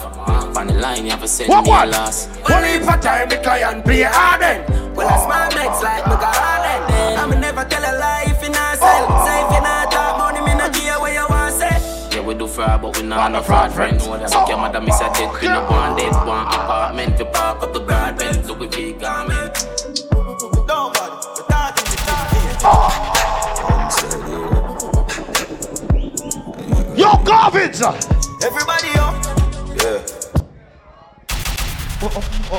On 0.57 0.67
the 0.67 0.73
line, 0.73 1.05
you 1.05 1.11
have 1.11 1.21
to 1.21 1.27
send 1.27 1.49
What, 1.49 1.63
me 1.65 1.69
what? 1.69 1.87
a 1.87 1.91
loss. 1.91 2.27
Only 2.49 2.79
for 2.79 2.97
time 3.01 3.29
the 3.29 3.37
client 3.37 3.83
play 3.85 4.03
harden. 4.03 4.93
Well, 4.95 5.07
I 5.07 5.17
smile 5.23 5.51
next 5.51 5.83
like 5.83 6.05
me 6.05 6.15
got 6.15 6.35
harden. 6.35 7.19
I'ma 7.19 7.35
never 7.39 7.63
tell 7.65 7.83
a 7.83 7.93
lie 7.97 8.25
if 8.27 8.41
you 8.43 8.49
not 8.49 8.77
sell. 8.77 9.05
Say 9.25 9.37
if 9.45 9.51
you 9.55 9.61
not 9.61 9.78
we 12.29 12.35
do 12.35 12.45
fraud, 12.45 12.83
but 12.83 12.95
we 12.95 13.01
not 13.07 13.31
no 13.31 13.41
fraud 13.41 13.73
friends. 13.73 14.03
So 14.03 14.47
your 14.47 14.57
mother 14.57 14.79
miss 14.79 15.01
a 15.01 15.09
dead, 15.13 15.33
we 15.41 15.47
no 15.47 15.65
one 15.65 15.97
dead, 15.97 16.13
one 16.27 16.45
apartment. 16.45 17.17
We 17.17 17.25
park 17.25 17.63
up 17.63 17.73
the 17.73 17.79
garden, 17.79 18.43
so 18.43 18.53
we 18.53 18.67
big 18.67 18.99
garment. 18.99 19.57
Yo, 26.95 27.09
Cawvinz! 27.25 27.81
Everybody 28.45 28.89
up. 28.99 29.15
Yeah. 29.81 30.05
Oh, 32.01 32.11
oh, 32.15 32.23
oh, 32.51 32.57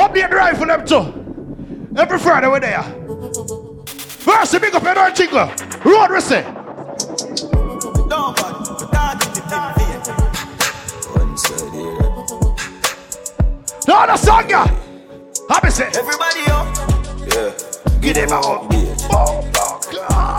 up 0.00 0.12
the 0.12 0.26
drive 0.28 0.58
for 0.58 0.66
them 0.66 0.84
too. 0.84 1.94
Every 1.96 2.18
Friday 2.18 2.48
we're 2.48 2.58
there. 2.58 2.82
First, 3.86 4.60
big 4.60 4.74
up 4.74 4.82
your 4.82 4.94
door 4.94 5.10
jingle. 5.10 5.48
Road 5.84 6.10
we 6.10 6.20
say. 6.20 6.61
No 8.12 8.18
other 13.88 14.18
song, 14.18 14.50
yeah. 14.50 14.66
Happy 15.48 15.70
say. 15.70 15.86
Everybody 15.96 16.42
up. 16.50 16.76
Yeah. 17.32 17.52
Give 18.02 18.14
them 18.14 18.32
a 18.32 18.36
hug. 18.36 18.68
Oh, 19.10 19.40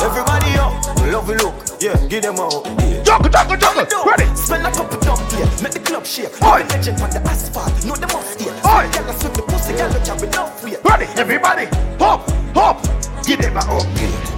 everybody 0.05 0.53
up. 0.59 0.73
Love 1.11 1.27
you 1.29 1.37
look. 1.37 1.55
Yeah. 1.81 1.97
Give 2.09 2.21
them 2.21 2.35
a 2.35 2.43
hug. 2.43 2.67
Yeah. 2.79 3.01
Juggle, 3.01 3.31
juggle, 3.31 3.57
juggle. 3.57 4.05
Ready? 4.05 4.35
Spend 4.35 4.67
a 4.67 4.71
couple 4.71 4.99
dump 4.99 5.31
here. 5.31 5.49
Make 5.63 5.73
the 5.73 5.79
club 5.83 6.05
shake. 6.05 6.43
Oi. 6.43 6.63
Legend 6.69 7.01
on 7.01 7.09
the 7.09 7.21
asphalt. 7.25 7.73
Know 7.85 7.95
the 7.95 8.05
must 8.13 8.39
here. 8.39 8.53
Oi. 8.53 8.85
Girl, 8.93 9.09
I 9.09 9.15
swim 9.17 9.33
the 9.33 9.41
pussy. 9.47 9.73
Girl, 9.73 9.91
you 9.91 10.05
jump 10.05 10.21
enough 10.21 10.63
weight. 10.63 10.77
Ready? 10.85 11.05
Everybody. 11.19 11.65
Hop, 11.97 12.29
hop. 12.53 13.02
Give 13.25 13.39
them 13.39 13.57
a 13.57 13.63
hug. 13.63 13.87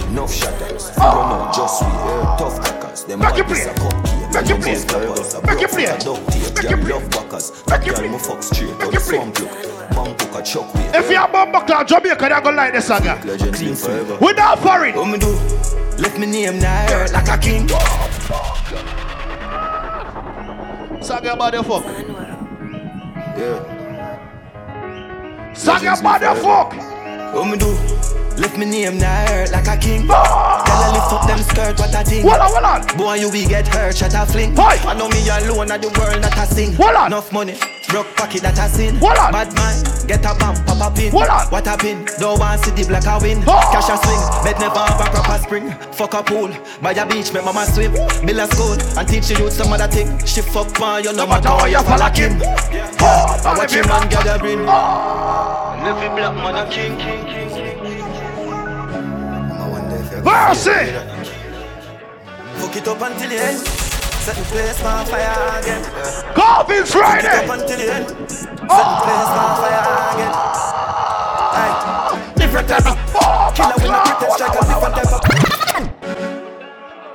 Enough 0.09 0.33
shatters. 0.33 0.89
You 0.95 1.03
don't 1.03 1.29
know 1.29 1.51
just 1.53 1.81
we 1.81 1.87
yeah. 1.89 2.35
tough 2.37 2.61
crackers. 2.61 3.03
Them 3.05 3.19
Make 3.19 3.37
you 3.37 3.43
play. 3.43 3.65
Make 4.33 4.49
you 4.49 4.55
play. 4.57 4.75
a 4.75 5.41
Make 5.45 5.61
you 5.61 5.67
broke 5.67 5.71
play. 5.71 5.85
a 5.85 5.97
duct. 5.99 6.21
Make 6.29 6.69
you 6.69 6.77
play. 6.77 6.91
love 6.93 7.09
backers. 7.09 7.51
Make 7.67 7.85
you 7.85 7.93
play. 7.93 8.09
me 8.09 8.17
fuck 8.19 8.43
straight. 8.43 8.77
Make 8.77 8.93
you 8.93 8.99
play. 8.99 9.17
swamp 9.17 9.39
look. 9.39 9.75
A 10.35 10.43
chuck 10.43 10.73
way. 10.75 10.91
If 10.93 11.09
you're 11.09 11.23
a 11.23 11.27
bumper 11.27 11.61
cloud, 11.65 11.87
Jamaica, 11.87 12.17
they're 12.19 12.41
gonna 12.41 12.57
like 12.57 12.73
this 12.73 12.89
yeah. 12.89 13.21
Legends 13.25 13.63
live 13.63 13.79
forever. 13.79 14.17
Without 14.19 14.59
foreign. 14.59 14.95
What 14.95 15.07
me 15.07 15.17
do? 15.17 15.31
Let 15.97 16.19
me 16.19 16.25
name 16.25 16.59
now 16.59 16.87
hurt 16.91 17.13
like 17.13 17.29
a 17.29 17.37
king. 17.37 17.67
Song 21.01 21.25
about 21.25 21.53
the 21.53 21.63
fuck. 21.63 21.85
Yeah. 23.37 23.59
Song 25.53 25.87
about 25.87 26.19
the 26.21 26.35
fuck. 26.41 26.84
What 27.35 27.51
me 27.51 27.57
do? 27.57 27.67
Let 28.37 28.57
me 28.57 28.65
name 28.65 28.97
now 28.97 29.27
hurt 29.27 29.51
like 29.51 29.67
a 29.67 29.75
king. 29.75 30.07
Girl, 30.07 30.15
I 30.15 30.91
lift 30.95 31.11
up 31.11 31.27
them 31.27 31.39
skirt, 31.39 31.77
what 31.77 31.93
a 31.93 32.01
thing. 32.01 32.23
Hold 32.23 32.39
on, 32.39 32.49
hold 32.49 32.63
on. 32.63 32.97
Boy, 32.97 33.15
you 33.15 33.29
will 33.29 33.49
get 33.49 33.67
hurt, 33.67 33.97
shut 33.97 34.13
a 34.13 34.25
fling. 34.25 34.55
Hey. 34.55 34.79
I 34.87 34.93
know 34.93 35.09
me 35.09 35.19
alone 35.27 35.69
at 35.69 35.81
the 35.81 35.89
world 35.99 36.23
that 36.23 36.37
I 36.37 36.45
sing. 36.45 36.73
Hold 36.75 36.95
on. 36.95 37.07
Enough 37.07 37.33
money, 37.33 37.55
broke 37.87 38.07
pocket 38.15 38.41
that 38.41 38.59
I 38.59 38.67
sin. 38.67 38.95
Hold 38.97 39.17
on. 39.17 39.31
Bad 39.31 39.53
man, 39.55 39.75
get 40.07 40.25
a 40.25 40.33
bump, 40.37 40.65
pop 40.65 40.81
a 40.81 40.95
pin. 40.95 41.11
Hold 41.11 41.27
on. 41.27 41.47
What 41.49 41.67
a 41.67 41.77
pin, 41.77 42.05
don't 42.19 42.39
want 42.39 42.61
see 42.61 42.71
the 42.71 42.83
black 42.87 43.05
a 43.05 43.19
win. 43.21 43.43
Oh. 43.47 43.59
Cash 43.71 43.89
a 43.89 43.97
swing, 43.99 44.23
bed 44.43 44.59
never 44.59 44.79
have 44.79 45.01
a 45.01 45.09
proper 45.09 45.37
spring. 45.43 45.71
Fuck 45.93 46.13
a 46.13 46.23
pool, 46.23 46.51
by 46.81 46.91
a 46.91 47.05
beach, 47.05 47.33
make 47.33 47.43
mama 47.43 47.65
swim. 47.65 47.93
Build 48.25 48.39
a 48.39 48.47
school, 48.47 48.73
and 48.73 49.07
teach 49.07 49.27
the 49.27 49.35
youth 49.39 49.53
some 49.53 49.73
other 49.73 49.87
thing. 49.87 50.17
She 50.25 50.41
fuck 50.41 50.71
man, 50.79 51.03
you 51.03 51.13
know 51.13 51.27
matter 51.27 51.49
how 51.49 51.65
you 51.65 51.81
follow 51.83 52.09
him. 52.13 52.39
Yeah, 52.71 52.91
oh, 53.01 53.41
I 53.45 53.57
watch 53.57 53.73
him 53.73 53.89
and 53.89 54.09
gather 54.09 54.39
bring. 54.39 54.59
Every 55.85 56.09
black 56.09 56.35
man 56.35 56.55
a 56.55 56.65
oh. 56.65 56.69
king, 56.71 56.97
king, 56.97 57.25
king, 57.25 57.49
king. 57.49 57.65
Mercy. 60.23 60.71
Fuck 62.55 62.75
it 62.75 62.87
up 62.87 63.01
until 63.01 63.29
the 63.29 63.37
end. 63.37 63.84
Set 64.25 64.35
the 64.37 64.43
place 64.45 64.81
on 64.83 65.05
fire 65.05 65.59
again. 65.61 65.83
Cawvinz 66.33 66.89
Fuck 66.89 67.21
it 67.21 67.21
Friday. 67.21 67.45
up 67.45 67.49
until 67.59 67.77
the 67.77 67.93
end. 67.93 68.07
Ah! 68.09 68.73
Set 68.73 68.85
the 68.89 68.97
place 69.05 69.29
on 69.37 69.53
fire 69.61 69.85
again. 70.17 70.33
Aye. 71.61 72.33
Different 72.35 72.67
type 72.67 72.87
of 72.89 72.97
Killer 73.53 73.77
with 73.77 73.85
a 73.85 74.01
pretend 74.01 74.31
strike, 74.33 74.55
a 74.55 74.65
different 74.65 74.95
type 74.97 75.13
of. 75.13 75.21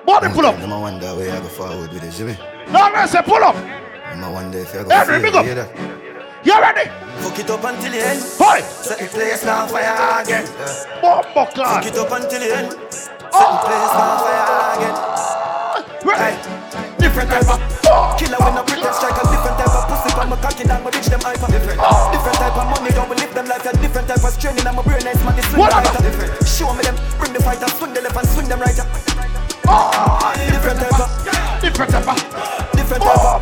Body 0.06 0.28
pull 0.32 0.46
up. 0.46 0.54
I'm 0.60 0.70
a 0.70 0.78
wonder 0.80 1.10
where 1.16 1.32
I 1.34 1.40
go 1.40 1.48
forward 1.48 1.92
with 1.92 2.04
it, 2.04 2.12
Jimmy. 2.14 2.36
No, 2.70 2.90
man, 2.92 3.08
say 3.08 3.22
pull 3.22 3.42
up. 3.42 3.56
I'm 3.56 4.22
a 4.22 4.30
wonder 4.30 4.58
if 4.60 4.72
I 4.72 4.82
go 4.84 4.90
Henry, 4.90 5.18
big 5.20 5.34
up. 5.34 5.44
forward 5.44 5.66
with 5.66 5.76
it. 5.76 6.46
You 6.46 6.60
ready? 6.60 6.88
Fuck 7.26 7.38
it 7.40 7.50
up 7.50 7.64
until 7.64 7.90
the 7.90 7.98
end. 8.06 8.20
Hey. 8.38 8.60
Set 8.62 8.98
the 9.00 9.06
place 9.06 9.44
on 9.46 9.68
fire 9.68 10.22
again. 10.22 10.46
Bumper 11.02 11.28
Fuck 11.34 11.54
cloud. 11.54 11.84
it 11.86 11.96
up 11.98 12.12
until 12.12 12.38
the 12.38 12.56
end. 12.56 12.74
Ah! 12.78 13.34
Set 13.34 13.50
the 13.50 13.58
place 13.66 13.94
on 13.98 14.18
fire 14.22 14.78
again. 14.78 15.49
Aye. 16.16 16.36
Different 16.98 17.30
type 17.30 17.48
of 17.50 17.60
killer 18.18 18.38
with 18.40 18.54
no 18.54 18.62
pretend 18.64 18.94
strike 18.94 19.16
a 19.18 19.24
different 19.30 19.56
type 19.58 19.74
of 19.74 19.82
pussy 19.88 20.10
on 20.20 20.28
my 20.30 20.36
cocky 20.40 20.64
down 20.64 20.82
my 20.84 20.90
bitch 20.90 21.08
them 21.08 21.20
hyper 21.24 21.48
different 21.50 21.80
different 22.12 22.38
type 22.38 22.56
of 22.56 22.66
money 22.70 22.90
don't 22.92 23.08
believe 23.08 23.32
them 23.34 23.46
like 23.48 23.64
a 23.64 23.72
different 23.80 24.06
type 24.08 24.22
of 24.22 24.30
straining 24.30 24.66
on 24.66 24.76
my 24.76 24.82
brain 24.82 25.00
nice 25.02 25.18
man 25.24 25.34
this 25.36 25.46
swing 25.48 25.60
What 25.60 25.72
right 25.72 25.86
other? 25.86 26.04
different 26.04 26.30
show 26.46 26.70
me 26.76 26.82
them 26.84 26.96
bring 27.18 27.32
the 27.32 27.40
fighter 27.42 27.68
swing 27.80 27.92
the 27.94 28.00
left 28.04 28.16
and 28.16 28.28
swing 28.28 28.48
them 28.48 28.60
right 28.60 28.76
different 30.50 30.78
type 30.80 31.00
of 31.00 31.10
Different 31.60 31.90
type 31.92 32.08
of. 32.08 32.16
different 32.72 33.02
type 33.04 33.24
of 33.24 33.40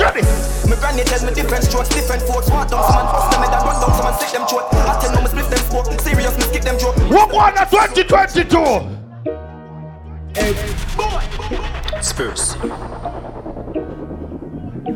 Ready? 0.00 0.22
my 0.68 0.76
granny 0.80 1.04
tell 1.04 1.22
me 1.24 1.32
different 1.34 1.64
strokes 1.64 1.88
different 1.92 2.22
forks 2.24 2.48
walk 2.50 2.68
down 2.72 2.82
some 2.88 2.98
and 3.04 3.08
bust 3.12 3.30
them 3.30 3.40
head 3.44 3.52
and 3.52 3.62
run 3.68 3.76
down 3.80 3.92
some 3.94 4.06
and 4.08 4.16
stick 4.16 4.32
them 4.32 4.44
throat 4.48 4.66
I 4.72 4.96
tell 5.00 5.12
me 5.22 5.28
split 5.28 5.48
them 5.52 5.62
smoke 5.70 5.86
serious 6.00 6.34
me 6.36 6.44
skip 6.50 6.62
them 6.64 6.78
joke 6.80 6.96
What 7.12 7.30
one 7.32 7.54
at 7.58 7.70
2022? 7.70 9.03
Spurs. 12.02 12.54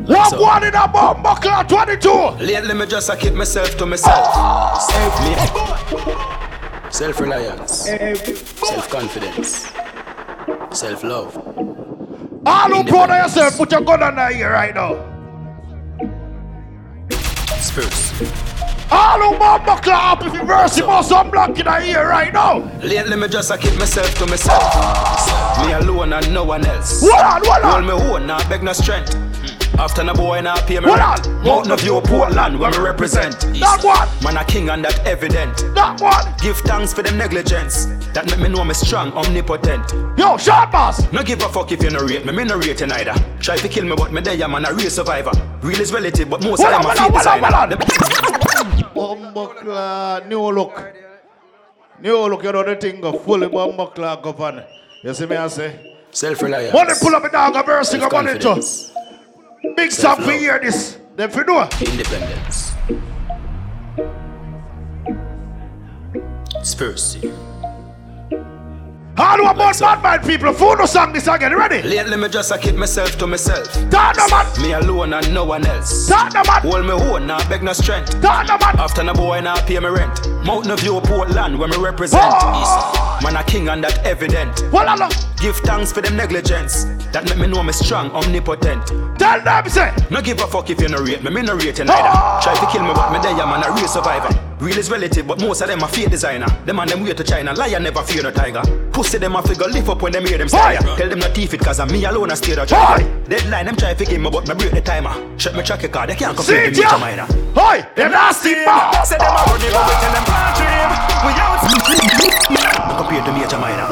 What 0.09 0.41
one 0.41 0.65
in 0.65 0.75
a 0.75 0.89
bumper 0.89 1.41
cloud 1.41 1.69
22? 1.69 2.11
lately 2.45 2.75
me 2.75 2.87
just 2.87 3.09
a 3.11 3.17
keep 3.17 3.35
myself 3.35 3.77
to 3.77 3.87
myself 3.87 4.81
self 4.91 5.21
me 5.25 6.39
Self 6.91 7.21
reliance. 7.21 7.85
Self 7.85 8.89
confidence. 8.89 9.71
Self 10.73 11.05
love. 11.05 11.37
All 12.47 12.71
who 12.71 12.85
proud 12.85 13.11
of 13.11 13.17
yourself, 13.25 13.59
put 13.59 13.71
your 13.71 13.83
gun 13.83 14.03
on 14.03 14.17
the 14.17 14.31
ear 14.39 14.53
right 14.53 14.75
now. 14.75 14.97
Spurs. 17.61 18.13
All 18.91 19.21
who 19.21 19.39
bumper 19.39 19.81
cloud, 19.83 20.27
if 20.27 20.33
you 20.33 20.45
verse 20.45 20.79
him 20.79 20.89
or 20.89 21.03
some 21.03 21.31
block 21.31 21.59
in 21.59 21.69
ear 21.69 22.09
right 22.09 22.33
now. 22.33 22.59
Lately 22.83 23.17
me 23.17 23.29
just 23.29 23.51
a 23.51 23.59
keep 23.59 23.79
myself 23.79 24.15
to 24.15 24.27
myself 24.27 25.18
Me 25.67 25.73
alone 25.73 26.13
and 26.13 26.33
no 26.33 26.45
one 26.45 26.65
else 26.67 27.01
Hold 27.03 27.13
on, 27.13 27.43
hold 27.45 27.63
Hold 27.65 27.75
on. 27.75 27.87
me 27.87 27.93
own, 27.93 28.27
not 28.27 28.49
beg 28.49 28.63
no 28.63 28.73
strength 28.73 29.15
After 29.79 30.03
the 30.05 30.13
boy 30.15 30.41
now 30.41 30.57
pay 30.67 30.79
me 30.81 30.87
Hold 30.87 30.99
rent. 30.99 31.27
on. 31.27 31.45
Mountain 31.45 31.73
of 31.73 31.81
View, 31.81 32.01
Portland, 32.01 32.59
where 32.59 32.71
me 32.73 32.79
represent. 32.79 33.39
That 33.61 33.81
one. 33.85 34.09
Man 34.25 34.37
a 34.37 34.45
king 34.45 34.71
and 34.71 34.85
that 34.85 35.07
evident. 35.07 35.57
That 35.77 36.01
one. 36.01 36.35
Give 36.43 36.57
thanks 36.67 36.93
for 36.93 37.03
them 37.05 37.17
negligence. 37.17 37.87
That 38.13 38.27
make 38.27 38.41
me 38.41 38.49
know 38.49 38.65
me 38.65 38.75
strong, 38.75 39.13
omnipotent. 39.13 39.93
Yo, 40.19 40.37
short 40.37 40.73
boss. 40.73 40.99
No 41.13 41.23
give 41.23 41.41
a 41.43 41.49
fuck 41.49 41.71
if 41.71 41.81
you 41.83 41.91
no 41.91 42.01
rate 42.01 42.27
me, 42.27 42.33
me 42.33 42.43
no 42.43 42.57
rate 42.59 42.81
you 42.81 42.87
neither. 42.89 43.15
Try 43.39 43.57
to 43.57 43.69
kill 43.69 43.85
me, 43.85 43.95
but 43.95 44.13
me 44.13 44.21
there, 44.21 44.49
man, 44.49 44.65
a 44.67 44.73
real 44.75 44.91
survivor. 44.91 45.31
Real 45.63 45.81
is 45.81 45.93
relative, 45.93 46.29
but 46.29 46.43
most 46.43 46.61
Hold 46.61 46.75
of 46.75 46.85
on, 46.87 46.97
them 46.97 47.07
are 47.07 47.11
hold 47.11 47.23
fake 47.23 47.27
on, 47.27 47.43
hold 47.45 47.55
on, 47.55 47.69
designer. 47.79 48.89
Bumbuckler, 48.95 50.27
new 50.29 50.51
look. 50.51 50.93
New 52.01 52.17
look, 52.29 52.43
you 52.43 52.53
know 52.53 52.65
the 52.65 52.75
thing 52.77 53.01
go 53.01 53.13
fully 53.13 53.47
bumbuckler 53.47 54.21
go 54.23 54.31
on. 54.45 54.65
You 55.03 55.15
see 55.15 55.27
me 55.27 55.37
I 55.37 55.47
say? 55.49 55.97
Self-reliance. 56.11 56.73
Money 56.73 56.93
pull 57.01 57.15
up 57.15 57.25
a 57.25 57.31
dog, 57.31 57.55
a 57.55 57.63
verse, 57.63 57.95
a 57.95 57.99
money. 57.99 58.41
Self-confidence. 58.41 58.93
Big 59.77 59.93
song 59.93 60.17
for 60.17 60.33
hear 60.33 60.59
this. 60.59 60.99
Them 61.15 61.31
for 61.31 61.45
do. 61.45 61.59
Independence. 61.81 62.73
Spurcy. 66.63 67.48
All 69.21 69.49
about 69.49 69.77
bad 69.81 70.01
mind 70.01 70.23
people, 70.23 70.53
phone 70.53 70.79
no 70.79 70.87
song 70.87 71.13
this 71.13 71.27
again, 71.27 71.53
ready? 71.53 71.83
Lately 71.83 72.17
me 72.17 72.29
just 72.29 72.53
a 72.53 72.59
keep 72.59 72.77
myself 72.77 73.19
to 73.19 73.27
myself. 73.27 73.67
Talk 73.91 74.17
no 74.17 74.29
man. 74.29 74.63
Me 74.63 74.73
alone 74.73 75.13
and 75.13 75.35
no 75.35 75.45
one 75.45 75.67
else. 75.67 76.07
Talk 76.07 76.35
no 76.35 76.43
man. 76.45 76.63
Hold 76.63 76.87
me 76.87 76.93
own, 76.93 77.27
nah 77.27 77.49
beg 77.49 77.65
no 77.65 77.73
strength. 77.73 78.21
Talk 78.23 78.47
no 78.47 78.57
man. 78.59 78.79
After 78.79 79.03
the 79.03 79.13
boy 79.13 79.41
now 79.41 79.61
pay 79.67 79.81
me 79.81 79.89
rent. 79.89 80.25
Mountain 80.45 80.77
View, 80.77 81.01
Portland, 81.01 81.59
where 81.59 81.69
me 81.69 81.77
represent. 81.79 82.23
Oh. 82.23 83.19
Man 83.21 83.35
a 83.35 83.43
king 83.43 83.69
and 83.69 83.83
that 83.83 84.07
evident. 84.07 84.63
Well. 84.73 85.09
Give 85.41 85.57
thanks 85.57 85.91
for 85.91 86.01
them 86.01 86.17
negligence. 86.17 86.85
That 87.13 87.25
make 87.25 87.39
me 87.39 87.49
know 87.49 87.65
me 87.65 87.73
strong, 87.73 88.13
omnipotent. 88.13 88.87
Tell 89.19 89.41
them 89.41 89.69
say. 89.69 89.93
No 90.11 90.23
give 90.23 90.41
a 90.41 90.47
fuck 90.47 90.71
if 90.71 90.81
you 90.81 90.89
no 90.89 90.99
rate 90.99 91.25
me, 91.25 91.31
me 91.31 91.43
no 91.43 91.55
rate 91.55 91.79
you 91.79 91.85
neither. 91.85 92.43
Try 92.43 92.55
to 92.55 92.67
kill 92.71 92.83
me, 92.83 92.95
but 92.95 93.13
me 93.13 93.19
there, 93.19 93.35
man, 93.35 93.65
a 93.65 93.73
real 93.73 93.89
survivor. 93.89 94.48
Real 94.61 94.77
is 94.79 94.91
relative, 94.91 95.27
but 95.27 95.41
most 95.41 95.61
of 95.61 95.69
them 95.69 95.83
are 95.85 95.89
fake 95.89 96.11
designer. 96.11 96.47
Them 96.67 96.81
and 96.81 96.91
them 96.91 97.05
way 97.05 97.15
to 97.15 97.23
China, 97.23 97.55
liar 97.55 97.79
never 97.79 98.03
fear 98.03 98.23
no 98.25 98.31
tiger. 98.33 98.63
Pussy 98.91 99.19
them 99.19 99.37
a 99.37 99.43
figure 99.43 99.69
lift 99.69 99.89
up 99.89 100.03
when 100.03 100.13
them 100.13 100.27
hear 100.27 100.37
them 100.39 100.49
style. 100.49 100.83
Tell 100.97 101.09
them 101.09 101.21
not 101.21 101.31
thief 101.33 101.55
it, 101.55 101.61
cause 101.61 101.79
I'm 101.79 101.89
me 101.93 102.05
alone 102.05 102.33
a 102.33 102.37
stay 102.37 102.55
the 102.57 102.65
driver. 102.67 103.05
Deadline, 103.29 103.67
them 103.67 103.77
try 103.77 103.95
to 103.95 104.05
give 104.05 104.21
me, 104.21 104.29
but 104.31 104.49
me 104.49 104.55
break 104.55 104.73
the 104.73 104.81
timer. 104.81 105.15
Shut 105.39 105.55
me 105.55 105.63
track 105.63 105.91
car, 105.93 106.07
they 106.09 106.17
can't 106.17 106.37
compare 106.37 106.65
See 106.65 106.71
with 106.71 106.79
me. 106.79 106.91
Jamaica. 106.91 107.27
Hoy, 107.55 107.87
them 107.95 108.11
nasty 108.11 108.55
man. 108.67 109.07
Say 109.07 109.19
them 109.19 109.31
a 109.31 109.43
run 109.47 109.63
it, 109.63 109.71
but 109.71 109.87
we 109.87 109.95
tell 110.03 110.13
them 110.13 110.25
can't 110.27 110.57
dream. 110.59 110.91
We 111.23 111.31
out 111.39 112.99
compared 112.99 113.25
to 113.27 113.33
me, 113.33 113.47
Jamaica. 113.47 113.87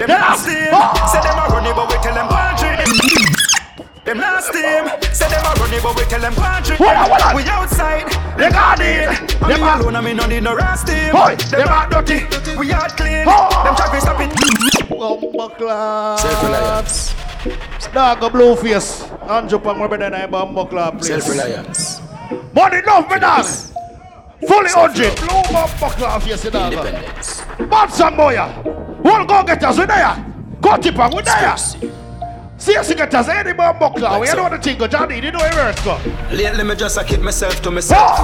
Them 0.00 0.08
nasty, 0.08 0.64
say 1.12 1.20
them 1.20 1.36
a 1.36 1.44
run 1.52 1.66
it, 1.66 1.76
but 1.76 1.88
we 1.92 1.96
tell 2.00 2.14
them 2.14 2.28
can't 2.28 2.58
dream. 2.58 2.99
Them 4.10 4.18
last 4.18 4.52
team, 4.52 4.90
say 5.14 5.28
them 5.30 5.38
a 5.46 5.54
run 5.60 5.72
it, 5.72 5.82
but 5.84 5.94
we 5.94 6.02
tell 6.02 6.20
them 6.20 6.34
can't 6.34 6.64
dream. 6.66 6.78
Hold 6.78 6.90
on, 6.90 7.10
hold 7.10 7.22
on. 7.22 7.36
We 7.36 7.42
outside, 7.44 8.08
They 8.36 8.50
got 8.50 8.80
it. 8.80 9.06
I'm 9.40 9.48
Them 9.48 9.60
me 9.60 9.66
are- 9.68 9.80
alone, 9.80 9.94
I 9.94 10.00
me 10.00 10.14
no 10.14 10.26
need 10.26 10.42
no 10.42 10.56
rest 10.56 10.88
team. 10.88 11.14
Hoy, 11.14 11.36
them 11.36 11.68
are 11.68 11.88
dirty, 11.88 12.26
we 12.58 12.72
are 12.72 12.88
clean. 12.88 13.22
Oh. 13.28 13.62
Them 13.62 13.76
try 13.76 13.94
to 13.94 14.00
stop 14.00 14.20
it. 14.20 14.30
Bumbuckler. 14.90 16.18
Self-reliance. 16.18 17.14
Dog 17.94 18.22
a 18.24 18.30
blue 18.30 18.56
face. 18.56 19.04
Andrew 19.28 19.60
Pang, 19.60 19.78
my 19.78 19.86
brother, 19.86 20.06
and 20.06 20.16
I 20.16 20.26
bumbuckler, 20.26 20.90
please. 20.98 21.06
Self-reliance. 21.06 22.00
Money 22.52 22.78
enough, 22.78 23.08
me 23.08 23.20
dog. 23.20 23.44
Fully 24.44 24.70
hundred. 24.70 25.14
Blue 25.20 25.42
bumbuckler 25.54 26.20
face, 26.20 26.44
you 26.46 26.50
dog. 26.50 26.72
Independence. 26.72 27.42
Bad 27.70 27.92
some 27.92 28.16
boy. 28.16 28.36
One 29.02 29.24
go 29.28 29.44
get 29.44 29.62
us, 29.62 29.78
we 29.78 29.86
there. 29.86 30.16
Go 30.60 30.76
tip 30.78 30.98
on, 30.98 31.14
we 31.14 31.22
there. 31.22 31.56
See 32.60 32.76
us 32.76 32.92
get 32.92 33.14
us 33.14 33.26
any 33.28 33.52
bumbuckler. 33.52 34.20
We 34.20 34.28
Like 34.28 34.36
know 34.36 34.48
so. 34.48 34.56
the 34.56 34.58
thing 34.58 34.76
go, 34.76 34.86
Johnny. 34.86 35.16
You 35.18 35.32
know 35.32 35.38
where 35.38 35.70
it's 35.70 35.82
go. 35.82 35.98
Lately 36.30 36.62
me 36.62 36.74
just 36.76 36.98
a 36.98 37.04
keep 37.04 37.20
myself 37.20 37.62
to 37.62 37.70
myself. 37.70 38.18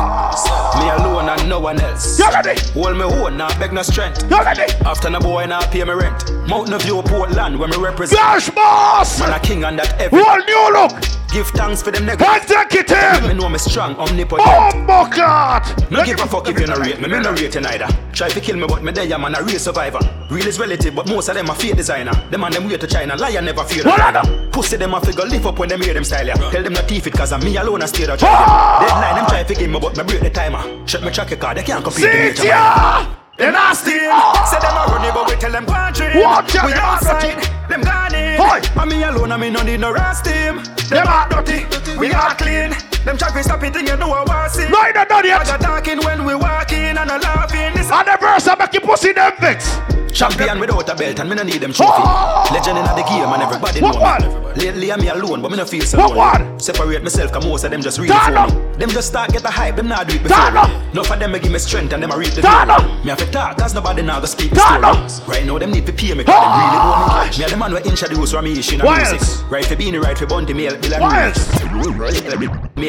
Me 0.77 0.91
alone 0.91 1.29
and 1.31 1.49
no 1.49 1.59
one 1.59 1.81
else. 1.81 2.19
You 2.19 2.29
ready? 2.31 2.61
Hold 2.73 2.99
me 2.99 3.05
own, 3.05 3.39
nah 3.39 3.49
beg 3.59 3.73
no 3.73 3.81
strength. 3.81 4.23
You 4.31 4.37
ready? 4.37 4.71
After 4.85 5.09
the 5.09 5.21
boy 5.21 5.47
now 5.47 5.63
pay 5.71 5.85
me 5.85 5.93
rent. 5.93 6.31
Mountain 6.49 6.79
View, 6.81 7.01
Portland, 7.03 7.59
where 7.59 7.69
me 7.69 7.79
represent. 7.79 8.21
Gosh, 8.21 8.51
boss. 8.51 9.19
Man 9.21 9.33
a 9.33 9.41
king 9.41 9.65
and 9.65 9.79
that 9.79 9.99
every. 9.99 10.21
One 10.23 10.45
new 10.45 10.73
look. 10.73 10.93
Give 11.33 11.47
thanks 11.49 11.83
for 11.83 11.91
them 11.91 12.07
niggas. 12.07 12.43
Executive. 12.43 13.27
Me 13.27 13.35
know 13.35 13.49
me 13.49 13.59
strong, 13.59 13.97
omnipotent. 13.97 14.47
Oh, 14.49 14.71
bumbuckler. 14.87 15.91
No 15.91 16.05
give 16.05 16.21
a 16.21 16.27
fuck 16.27 16.47
if 16.49 16.59
you 16.61 16.67
no 16.67 16.77
rate 16.77 17.01
me, 17.01 17.09
me 17.09 17.21
no 17.21 17.33
rate 17.33 17.55
you 17.55 17.61
neither. 17.61 17.89
Try 18.13 18.29
to 18.29 18.41
kill 18.41 18.57
me, 18.57 18.67
but 18.67 18.83
me 18.85 18.93
there, 18.93 19.19
man, 19.19 19.35
a 19.35 19.43
real 19.43 19.59
survivor. 19.59 19.99
Real 20.31 20.47
is 20.47 20.59
relative, 20.61 20.95
but 20.95 21.09
most 21.09 21.29
of 21.29 21.35
them 21.35 21.51
are 21.51 21.57
fake 21.57 21.77
designer. 21.77 22.13
Them 22.31 22.45
and 22.45 22.55
them 22.55 22.69
way 22.69 22.77
to 22.77 22.87
China, 22.87 23.17
liar 23.17 23.43
never 23.43 23.65
fear 23.65 23.85
What. 23.85 24.26
Pussy 24.53 24.77
them 24.77 24.95
a 24.95 25.01
figure 25.01 25.25
lift 25.25 25.45
up 25.47 25.59
when 25.59 25.69
them 25.69 25.81
hear 25.83 25.95
them 25.95 26.05
style 26.05 26.27
ya. 26.27 26.35
Tell 26.51 26.63
them 26.63 26.73
not 26.73 26.85
thief 26.89 27.07
it, 27.07 27.13
cause 27.13 27.33
I'm 27.33 27.41
me 27.45 27.57
alone 27.57 27.83
a 27.83 27.89
stay 27.89 28.07
the 28.07 28.17
driver. 28.17 28.87
Deadline, 28.87 29.15
them 29.17 29.27
try 29.27 29.43
to 29.45 29.55
kill 29.55 29.71
me, 29.71 29.79
but 29.79 29.97
me 29.97 30.03
break 30.05 30.21
the 30.23 30.31
timer. 30.31 30.63
Shut 30.87 31.03
me 31.03 31.11
track 31.11 31.31
your 31.31 31.39
car, 31.39 31.55
they 31.55 31.63
can't 31.63 31.85
compete 31.85 32.05
See 32.05 32.25
with 32.29 32.41
me. 32.41 32.49
ya. 32.49 33.07
Them 33.37 33.53
nasty, 33.53 33.91
say 33.91 34.59
them 34.65 34.77
a 34.81 34.87
running, 34.89 35.13
but 35.13 35.29
we 35.29 35.37
tell 35.37 35.53
them 35.53 35.67
can't 35.67 35.95
dream. 35.95 36.23
Watch 36.25 36.57
out, 36.57 36.67
We 36.67 36.73
outside, 36.73 37.43
them 37.69 37.83
gone 37.83 38.15
in. 38.15 38.41
Hoy. 38.41 38.61
And 38.81 38.91
me 38.91 39.03
alone, 39.05 39.33
I 39.33 39.37
me 39.37 39.51
no 39.51 39.63
need 39.63 39.81
no 39.81 39.93
rest 39.93 40.25
team. 40.25 40.63
Them 40.89 41.07
are 41.07 41.29
dirty, 41.29 41.67
we 41.99 42.13
are 42.13 42.35
clean. 42.35 42.73
Them 43.07 43.17
try 43.17 43.31
to 43.31 43.43
stop 43.45 43.63
it, 43.63 43.77
and 43.77 43.87
you 43.87 43.97
know 43.97 44.11
I 44.11 44.25
want 44.25 44.51
see. 44.51 44.67
Right, 44.67 44.93
not 44.93 45.09
done 45.09 45.25
yet. 45.25 45.47
I 45.49 45.57
talking 45.59 45.99
when 46.05 46.25
we 46.25 46.35
walking 46.35 46.99
and 46.99 46.99
I 46.99 47.19
laughing. 47.19 47.73
This 47.75 47.89
And 47.89 48.05
the 48.05 48.19
verse 48.21 48.49
I 48.49 48.57
make 48.57 48.75
you 48.75 48.81
pussy 48.81 49.13
them 49.13 49.31
vex. 49.41 49.79
champion 50.11 50.59
without 50.59 50.89
a 50.89 50.95
belt, 50.97 51.21
and 51.21 51.29
me 51.31 51.37
no 51.37 51.45
need 51.45 51.61
them 51.61 51.73
trophy. 51.73 51.93
Oh, 52.03 52.47
oh. 52.49 52.53
Legend 52.53 52.79
in 52.79 52.85
the 52.85 53.05
game, 53.07 53.31
and 53.31 53.43
everybody 53.43 53.81
know 53.81 53.93
What 53.95 54.23
me. 54.23 54.27
one? 54.27 54.55
Lately 54.57 54.91
I'm 54.91 55.01
me 55.01 55.09
alone, 55.09 55.41
but 55.41 55.53
me 55.53 55.57
no 55.59 55.65
feel 55.67 55.83
so 55.83 55.99
What 55.99 56.17
lonely. 56.17 56.47
one? 56.49 56.59
Separate 56.59 57.03
myself, 57.03 57.31
cause 57.31 57.45
most 57.47 57.63
of 57.63 57.71
them 57.71 57.81
just 57.81 57.99
for 57.99 58.03
me. 58.03 58.09
Them 58.09 58.91
just 58.91 59.09
start 59.09 59.31
get 59.31 59.43
the 59.43 59.51
hype, 59.51 59.77
them 59.77 59.87
not 59.87 60.09
do 60.09 60.17
it 60.17 60.23
before. 60.25 60.51
me. 60.51 60.61
Enough 60.91 61.11
of 61.13 61.19
them 61.21 61.31
me 61.31 61.39
give 61.39 61.53
me 61.53 61.59
strength, 61.61 61.93
and 61.93 62.03
them 62.03 62.11
a 62.11 62.17
reap 62.17 62.33
the 62.33 62.43
up. 62.49 62.83
Me 63.05 63.11
have 63.11 63.19
to 63.19 63.31
talk, 63.31 63.59
cause 63.59 63.73
nobody 63.73 64.03
now 64.03 64.19
go 64.19 64.27
speak 64.27 64.51
the 64.51 64.59
story. 64.59 65.31
Right 65.31 65.47
now 65.47 65.59
them 65.59 65.71
need 65.71 65.87
to 65.87 65.93
pay 65.93 66.13
me, 66.15 66.25
cause 66.25 66.35
them 66.35 66.51
really 66.59 66.79
ah! 66.81 67.23
owe 67.23 67.31
me. 67.31 67.39
Me 67.39 67.45
a 67.45 67.49
the 67.49 67.57
man 67.57 67.73
we 67.73 67.83
introduce 67.83 68.33
me 68.35 68.59
issue 68.59 68.77
in 68.77 68.81
Why 68.81 68.99
music. 68.99 69.51
Right 69.51 69.65
for 69.65 69.77
being 69.77 69.95
right 70.01 70.19
for 70.19 70.27
bounty, 70.27 70.55
me 70.55 70.65
help 70.65 70.81
Bill 70.81 70.95
and 70.95 71.03
Why 71.03 71.33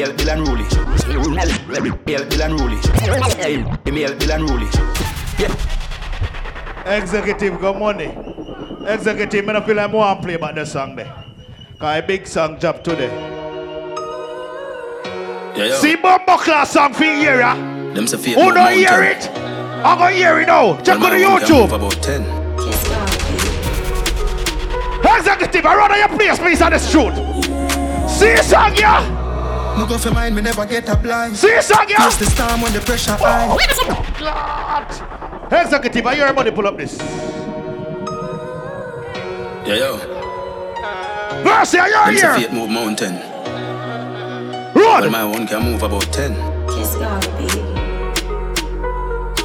Ruley. 0.08 0.16
Bill 0.16 0.30
and 0.30 0.46
Ruley. 0.46 1.82
Me 1.82 1.90
Bill 2.04 2.42
and 2.42 2.54
Ruley. 2.58 2.78
Me 3.92 4.06
Bill 4.06 4.32
and 4.32 4.48
Ruley. 4.48 4.68
Yeah. 5.38 6.96
Executive 6.96 7.60
got 7.60 7.78
money. 7.78 8.16
Executive, 8.86 9.44
me 9.44 9.52
not 9.52 9.66
feel 9.66 9.76
like 9.76 9.90
I 9.90 9.92
want 9.94 10.20
to 10.20 10.26
play 10.26 10.34
about 10.34 10.54
the 10.54 10.64
song 10.64 10.96
there. 10.96 11.12
Cause 11.78 11.98
a 11.98 12.06
big 12.06 12.26
song 12.26 12.58
job 12.58 12.82
today. 12.82 13.10
Yeah, 15.56 15.66
yo. 15.66 15.74
See 15.76 15.96
Bumbuckler 15.96 16.66
song 16.66 16.94
for 16.94 17.04
you 17.04 17.16
hear 17.16 17.40
ya? 17.40 17.54
Them 17.92 18.06
say 18.06 18.16
fake 18.16 18.36
Who 18.36 18.52
don't 18.52 18.72
hear 18.72 19.02
it? 19.02 19.28
I'm 19.84 19.98
gonna 19.98 20.14
hear 20.14 20.40
it 20.40 20.46
now. 20.46 20.80
Check 20.82 21.00
on 21.00 21.02
the 21.02 21.08
man 21.18 21.32
one 21.32 21.40
can 21.42 21.52
move 21.52 21.70
YouTube. 21.70 21.76
about 21.76 22.02
10. 22.02 22.38
Executive, 25.18 25.66
I 25.66 25.76
run 25.76 25.92
on 25.92 25.98
your 25.98 26.08
place, 26.08 26.38
please, 26.38 26.62
on 26.62 26.72
the 26.72 26.78
street. 26.78 27.14
See 28.08 28.32
a 28.32 28.42
song, 28.42 28.74
yeah? 28.76 29.27
No 29.78 29.86
go 29.86 29.96
for 29.96 30.10
mine, 30.10 30.34
me 30.34 30.42
never 30.42 30.66
get 30.66 30.88
a 30.88 30.96
blind. 30.96 31.36
See 31.36 31.54
a 31.54 31.62
song, 31.62 31.86
yeah? 31.88 32.10
The 32.10 32.26
storm 32.26 32.62
when 32.62 32.72
the 32.72 32.80
pressure 32.80 33.16
oh, 33.20 33.24
high. 33.24 33.56
God. 34.18 34.90
Executive, 35.52 36.04
I 36.04 36.16
hear 36.16 36.24
everybody 36.24 36.50
pull 36.50 36.66
up 36.66 36.76
this. 36.76 36.98
Yeah, 39.64 39.76
yo. 39.76 39.98
Mercy, 41.44 41.78
I 41.78 41.90
Them 41.90 42.10
hear 42.10 42.18
say 42.18 42.26
here. 42.40 42.48
fake 42.48 42.52
move 42.52 42.70
mountain. 42.70 43.14
Run. 44.74 44.74
Well, 44.74 45.10
my 45.10 45.24
one 45.24 45.46
can 45.46 45.62
move 45.62 45.84
about 45.84 46.12
10. 46.12 46.32
Me 46.32 46.38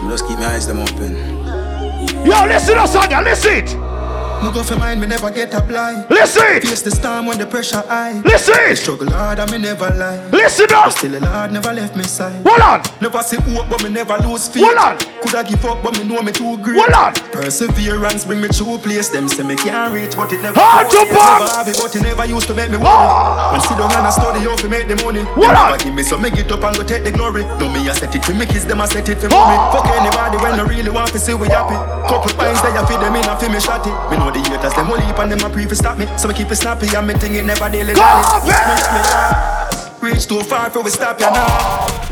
Just 0.09 0.27
keep 0.27 0.39
my 0.39 0.47
eyes 0.47 0.65
them 0.65 0.79
open. 0.79 1.15
Yo, 2.25 2.45
listen 2.47 2.69
to 2.69 2.73
the 2.81 2.87
song, 2.87 3.23
listen 3.23 3.53
it. 3.53 3.92
No 4.43 4.51
go 4.51 4.61
for 4.61 4.75
mine, 4.75 4.99
me 4.99 5.07
never 5.07 5.31
get 5.31 5.53
a 5.53 5.61
blind. 5.61 6.05
Listen. 6.09 6.59
Face 6.61 6.81
the 6.81 6.91
storm 6.91 7.27
when 7.27 7.37
the 7.37 7.45
pressure 7.45 7.79
high. 7.87 8.19
Listen. 8.25 8.75
Struggle 8.75 9.09
hard 9.09 9.39
and 9.39 9.49
me 9.51 9.57
never 9.57 9.89
lie. 9.91 10.19
Listen 10.31 10.65
But 10.69 10.87
up. 10.87 10.91
still 10.91 11.11
the 11.11 11.21
Lord 11.21 11.53
never 11.53 11.71
left 11.71 11.95
me 11.95 12.03
side. 12.03 12.45
Hold 12.45 12.59
on. 12.59 12.81
Never 12.99 13.23
see 13.23 13.37
hope, 13.37 13.69
but 13.69 13.81
me 13.83 13.89
never 13.89 14.17
lose 14.17 14.49
faith. 14.49 14.63
Hold 14.65 14.77
on. 14.77 14.97
Coulda 15.23 15.47
give 15.47 15.63
up, 15.63 15.81
but 15.81 15.97
me 15.97 16.03
know 16.03 16.21
me 16.21 16.33
too 16.33 16.57
great. 16.57 16.75
Hold 16.75 16.91
on. 16.91 17.13
Perseverance 17.31 18.25
bring 18.25 18.41
me 18.41 18.49
to 18.49 18.63
a 18.75 18.77
place. 18.77 19.07
Them 19.09 19.29
say 19.29 19.43
me 19.43 19.55
can't 19.55 19.93
reach, 19.93 20.15
but 20.15 20.33
it 20.33 20.41
never. 20.41 20.59
Hard 20.59 20.91
to 20.91 20.97
Never 21.07 21.13
bump. 21.15 21.47
have 21.47 21.67
it, 21.69 21.77
but 21.79 21.95
it 21.95 22.01
never 22.03 22.25
used 22.25 22.47
to 22.47 22.53
make 22.53 22.69
me 22.69 22.75
worry. 22.77 22.91
Oh. 22.91 23.51
When 23.55 23.61
sit 23.61 23.77
down 23.79 23.95
and 23.95 24.03
I 24.07 24.09
study 24.11 24.39
how 24.43 24.55
to 24.59 24.67
make 24.67 24.87
the 24.91 24.99
money. 25.07 25.23
Hold 25.39 25.55
on. 25.55 25.77
give 25.79 25.93
me 25.95 26.03
so 26.03 26.17
me 26.19 26.29
get 26.29 26.51
up 26.51 26.63
and 26.67 26.75
go 26.75 26.83
take 26.83 27.05
the 27.07 27.11
glory. 27.15 27.43
No 27.63 27.71
me 27.71 27.87
I 27.87 27.93
set 27.95 28.13
it 28.13 28.25
for 28.25 28.33
me 28.33 28.45
kids, 28.45 28.65
them 28.65 28.81
I 28.81 28.87
set 28.91 29.07
it 29.07 29.19
for 29.23 29.31
Oh. 29.31 29.47
me. 29.47 29.55
Ah! 29.55 29.71
Fuck 29.71 29.87
anybody 29.95 30.35
when 30.43 30.59
I 30.59 30.63
really 30.67 30.91
want 30.91 31.11
to 31.15 31.19
see 31.19 31.33
we 31.33 31.47
happy. 31.47 31.79
Couple 32.11 32.31
times 32.35 32.59
they 32.61 32.75
a 32.75 32.83
feed 32.85 32.99
them 32.99 33.15
in 33.15 33.23
and 33.23 33.39
feel 33.39 33.49
me 33.49 33.59
shot 33.63 33.87
it. 33.87 33.95
Me 34.11 34.17
know 34.19 34.31
the 34.33 34.39
haters 34.49 34.73
them 34.73 34.89
only 34.91 35.05
and 35.05 35.31
them 35.31 35.43
a 35.45 35.49
pre 35.53 35.65
for 35.65 35.75
stop 35.75 35.97
me. 35.97 36.07
So 36.17 36.27
me 36.27 36.33
keep 36.33 36.51
it 36.51 36.55
snappy 36.55 36.93
and 36.95 37.07
me 37.07 37.13
think 37.13 37.35
it 37.35 37.45
never 37.45 37.69
daily. 37.69 37.93
Go, 37.93 38.01
Smash 38.01 38.47
man. 38.47 38.93
me 38.93 39.01
up. 39.05 40.01
Reach 40.01 40.27
too 40.27 40.41
far 40.41 40.69
for 40.69 40.81
we 40.83 40.89
stop 40.89 41.19
ya 41.19 41.29
now. 41.29 42.03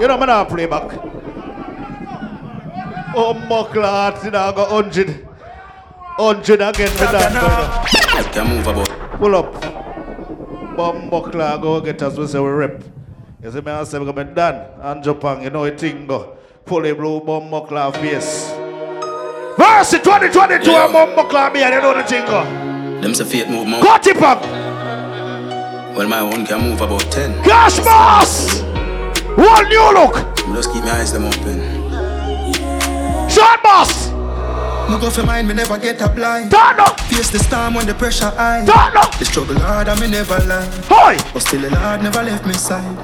You 0.00 0.08
know, 0.08 0.18
me 0.18 0.26
not 0.26 0.48
play 0.48 0.66
back. 0.66 0.90
Oh, 3.16 3.32
my 3.32 3.72
God, 3.72 4.24
you 4.24 4.30
know, 4.32 4.40
I 4.40 4.52
got 4.52 4.70
100. 4.72 5.28
100 6.16 6.60
again, 6.60 6.90
me 6.90 7.00
not 7.00 7.32
going 8.12 8.32
Can 8.32 8.48
move 8.48 8.66
about. 8.66 8.88
Pull 9.18 9.36
up. 9.36 9.54
Bumbuckler 10.76 11.62
go 11.62 11.80
get 11.80 12.02
us, 12.02 12.18
we 12.18 12.26
say 12.26 12.40
we 12.40 12.48
rip. 12.48 12.82
You 13.40 13.52
see 13.52 13.60
me, 13.60 13.70
I 13.70 13.84
say 13.84 14.00
we 14.00 14.12
come 14.12 14.34
done. 14.34 14.66
And 14.80 15.04
Japan, 15.04 15.42
you 15.42 15.50
know 15.50 15.62
it 15.62 15.78
thing 15.78 16.08
go. 16.08 16.36
Fully 16.66 16.92
blue 16.92 17.20
Bumbuckler 17.20 17.94
face. 17.94 18.63
Verse 19.56 19.90
2022 19.92 20.70
Yeah. 20.70 20.84
and 20.86 20.94
Bumbuckler 20.94 21.52
me 21.52 21.62
and 21.62 21.74
you 21.74 21.80
know 21.80 21.94
the 21.94 22.02
thing 22.04 22.24
go. 22.26 22.42
Them 23.00 23.14
say 23.14 23.24
fate 23.24 23.48
move 23.48 23.66
more. 23.68 23.80
Cut 23.82 24.06
it 24.06 24.16
up! 24.22 24.42
Well, 25.96 26.08
my 26.08 26.22
one 26.22 26.44
can 26.44 26.60
move 26.60 26.80
about 26.80 27.02
10. 27.12 27.42
Cash 27.44 27.78
boss! 27.80 28.60
One 29.36 29.68
new 29.68 29.92
look! 29.94 30.14
Just 30.54 30.72
keep 30.72 30.82
my 30.84 30.90
eyes 30.92 31.12
them 31.12 31.24
open. 31.26 31.60
Short 33.30 33.62
boss! 33.62 34.08
Me 34.90 34.98
go 35.00 35.08
for 35.10 35.22
mine, 35.24 35.46
me 35.46 35.54
never 35.54 35.78
get 35.78 36.00
a 36.02 36.08
blind. 36.08 36.50
Turn 36.50 36.80
up! 36.80 36.98
Face 37.02 37.30
the 37.30 37.38
storm 37.38 37.74
when 37.74 37.86
the 37.86 37.94
pressure 37.94 38.30
high. 38.30 38.64
Turn 38.66 38.96
up! 38.96 39.16
The 39.18 39.24
struggle 39.24 39.58
hard 39.60 39.88
and 39.88 40.00
me 40.00 40.10
never 40.10 40.38
lie. 40.46 40.66
Hoy! 40.88 41.16
But 41.32 41.40
still 41.42 41.60
the 41.60 41.70
Lord 41.70 42.02
never 42.02 42.22
left 42.22 42.46
me 42.46 42.54
side. 42.54 42.96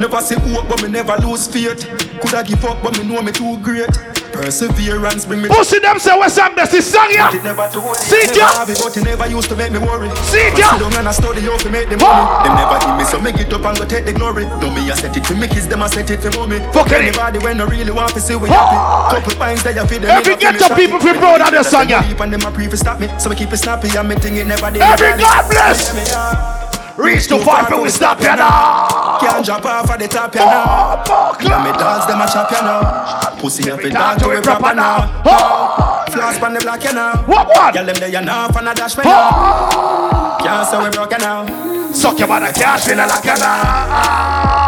Never 0.00 0.20
say 0.20 0.34
hope, 0.34 0.68
but 0.68 0.82
me 0.82 0.88
never 0.88 1.16
lose 1.18 1.46
faith. 1.46 1.86
Coulda 2.20 2.42
give 2.44 2.64
up, 2.64 2.82
but 2.82 2.98
me 2.98 3.04
know 3.06 3.22
me 3.22 3.30
too 3.30 3.56
great. 3.58 3.88
Perseverance 4.32 5.26
bring 5.26 5.42
me. 5.42 5.48
Pussy 5.48 5.78
them 5.78 5.98
say 5.98 6.16
what's 6.16 6.38
up, 6.38 6.56
that's 6.56 6.72
the 6.72 6.80
song 6.80 7.10
ya! 7.12 7.30
But 7.30 7.36
it 7.36 7.44
never 7.44 7.68
told 7.68 7.92
me. 7.92 8.08
See 8.08 8.26
ya! 8.32 8.64
but 8.64 8.96
it 8.96 9.04
never 9.04 9.26
used 9.28 9.48
to 9.50 9.56
make 9.56 9.72
me 9.72 9.78
worry. 9.78 10.08
See 10.32 10.48
ya! 10.56 10.78
down 10.78 10.94
and 10.96 11.08
I 11.08 11.12
study 11.12 11.40
how 11.42 11.56
to 11.56 11.70
make 11.70 11.88
the 11.88 11.96
money. 11.96 12.24
Them 12.48 12.56
never 12.56 12.78
give 12.80 12.96
me, 12.96 13.04
so 13.04 13.20
make 13.20 13.38
it 13.38 13.52
up 13.52 13.64
and 13.64 13.76
go 13.78 13.84
take 13.84 14.04
the 14.04 14.12
glory. 14.12 14.44
Don't 14.60 14.74
me 14.74 14.90
I 14.90 14.94
set 14.94 15.16
it 15.16 15.26
for 15.26 15.34
me 15.34 15.48
kids, 15.48 15.68
them 15.68 15.82
I 15.82 15.86
set 15.86 16.10
it 16.10 16.20
for 16.20 16.30
mommy. 16.32 16.58
Fuck. 16.72 16.92
Anybody 16.92 17.38
when 17.40 17.60
I 17.60 17.64
really 17.64 17.92
want 17.92 18.12
to 18.14 18.20
see 18.20 18.36
we 18.36 18.48
happy. 18.48 18.76
Couple 19.14 19.36
times 19.36 19.62
they 19.62 19.76
a 19.76 19.86
feed 19.86 20.02
them. 20.02 20.10
Every 20.10 20.34
feel 20.34 20.52
me 20.52 20.58
ghetto 20.58 20.68
shopping. 20.68 20.86
people 20.86 21.00
feel 21.00 21.14
proud 21.14 21.40
of 21.40 21.50
their 21.50 21.64
song, 21.64 21.88
yeah. 21.88 22.06
Deep 22.06 22.20
and 22.20 22.32
them 22.32 22.42
a 22.42 22.50
pre 22.50 22.68
for 22.68 22.76
stop 22.76 23.00
me, 23.00 23.08
so 23.18 23.28
me 23.28 23.36
keep 23.36 23.52
it 23.52 23.58
snappy 23.58 23.88
me 23.88 24.16
think 24.16 24.36
it 24.36 24.46
never. 24.46 24.66
Every 24.66 25.20
God 25.20 25.50
bless! 25.50 26.61
Reach 27.02 27.26
too 27.26 27.38
far 27.40 27.66
for 27.66 27.82
we 27.82 27.90
stop 27.90 28.20
ya 28.22 28.36
now! 28.36 29.18
Can't 29.18 29.44
drop 29.44 29.64
off 29.64 29.90
at 29.90 29.98
the 29.98 30.06
top, 30.06 30.32
ya 30.36 30.44
now. 30.44 31.02
Oh, 31.08 31.36
yeah, 31.42 31.64
me 31.64 31.72
dogs, 31.72 32.06
them 32.06 32.20
a 32.20 32.26
chop, 32.30 32.50
ya 32.52 32.60
now. 32.62 33.36
Pussy 33.40 33.70
up 33.72 33.80
it 33.80 33.90
down 33.90 34.18
to 34.20 34.30
it 34.30 34.44
proper 34.44 34.72
now. 34.72 35.22
Oh. 35.26 36.04
Floss 36.12 36.40
on 36.40 36.54
the 36.54 36.60
block, 36.60 36.84
ya 36.84 36.92
now. 36.92 37.16
What, 37.26 37.48
what? 37.48 37.74
Girl, 37.74 37.86
them 37.86 37.96
there, 37.96 38.08
ya 38.08 38.20
now, 38.20 38.48
for 38.48 38.60
a 38.60 38.72
dash, 38.72 38.96
me 38.96 39.02
oh. 39.04 39.10
now. 39.10 40.38
Can't 40.38 40.68
say 40.68 40.78
we 40.80 40.90
broke, 40.90 41.10
ya 41.10 41.18
now. 41.18 41.92
Suck 41.92 42.18
your 42.20 42.28
mother 42.28 42.52
cash 42.52 42.88
in 42.88 43.00
a 43.00 43.06
lock 43.06 43.24
ya 43.24 43.34
now! 43.34 44.62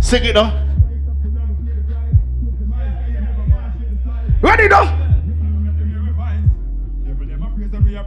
Sing 0.00 0.24
it 0.24 0.34
now. 0.34 0.52
Ready 4.42 4.68
now? 4.68 5.01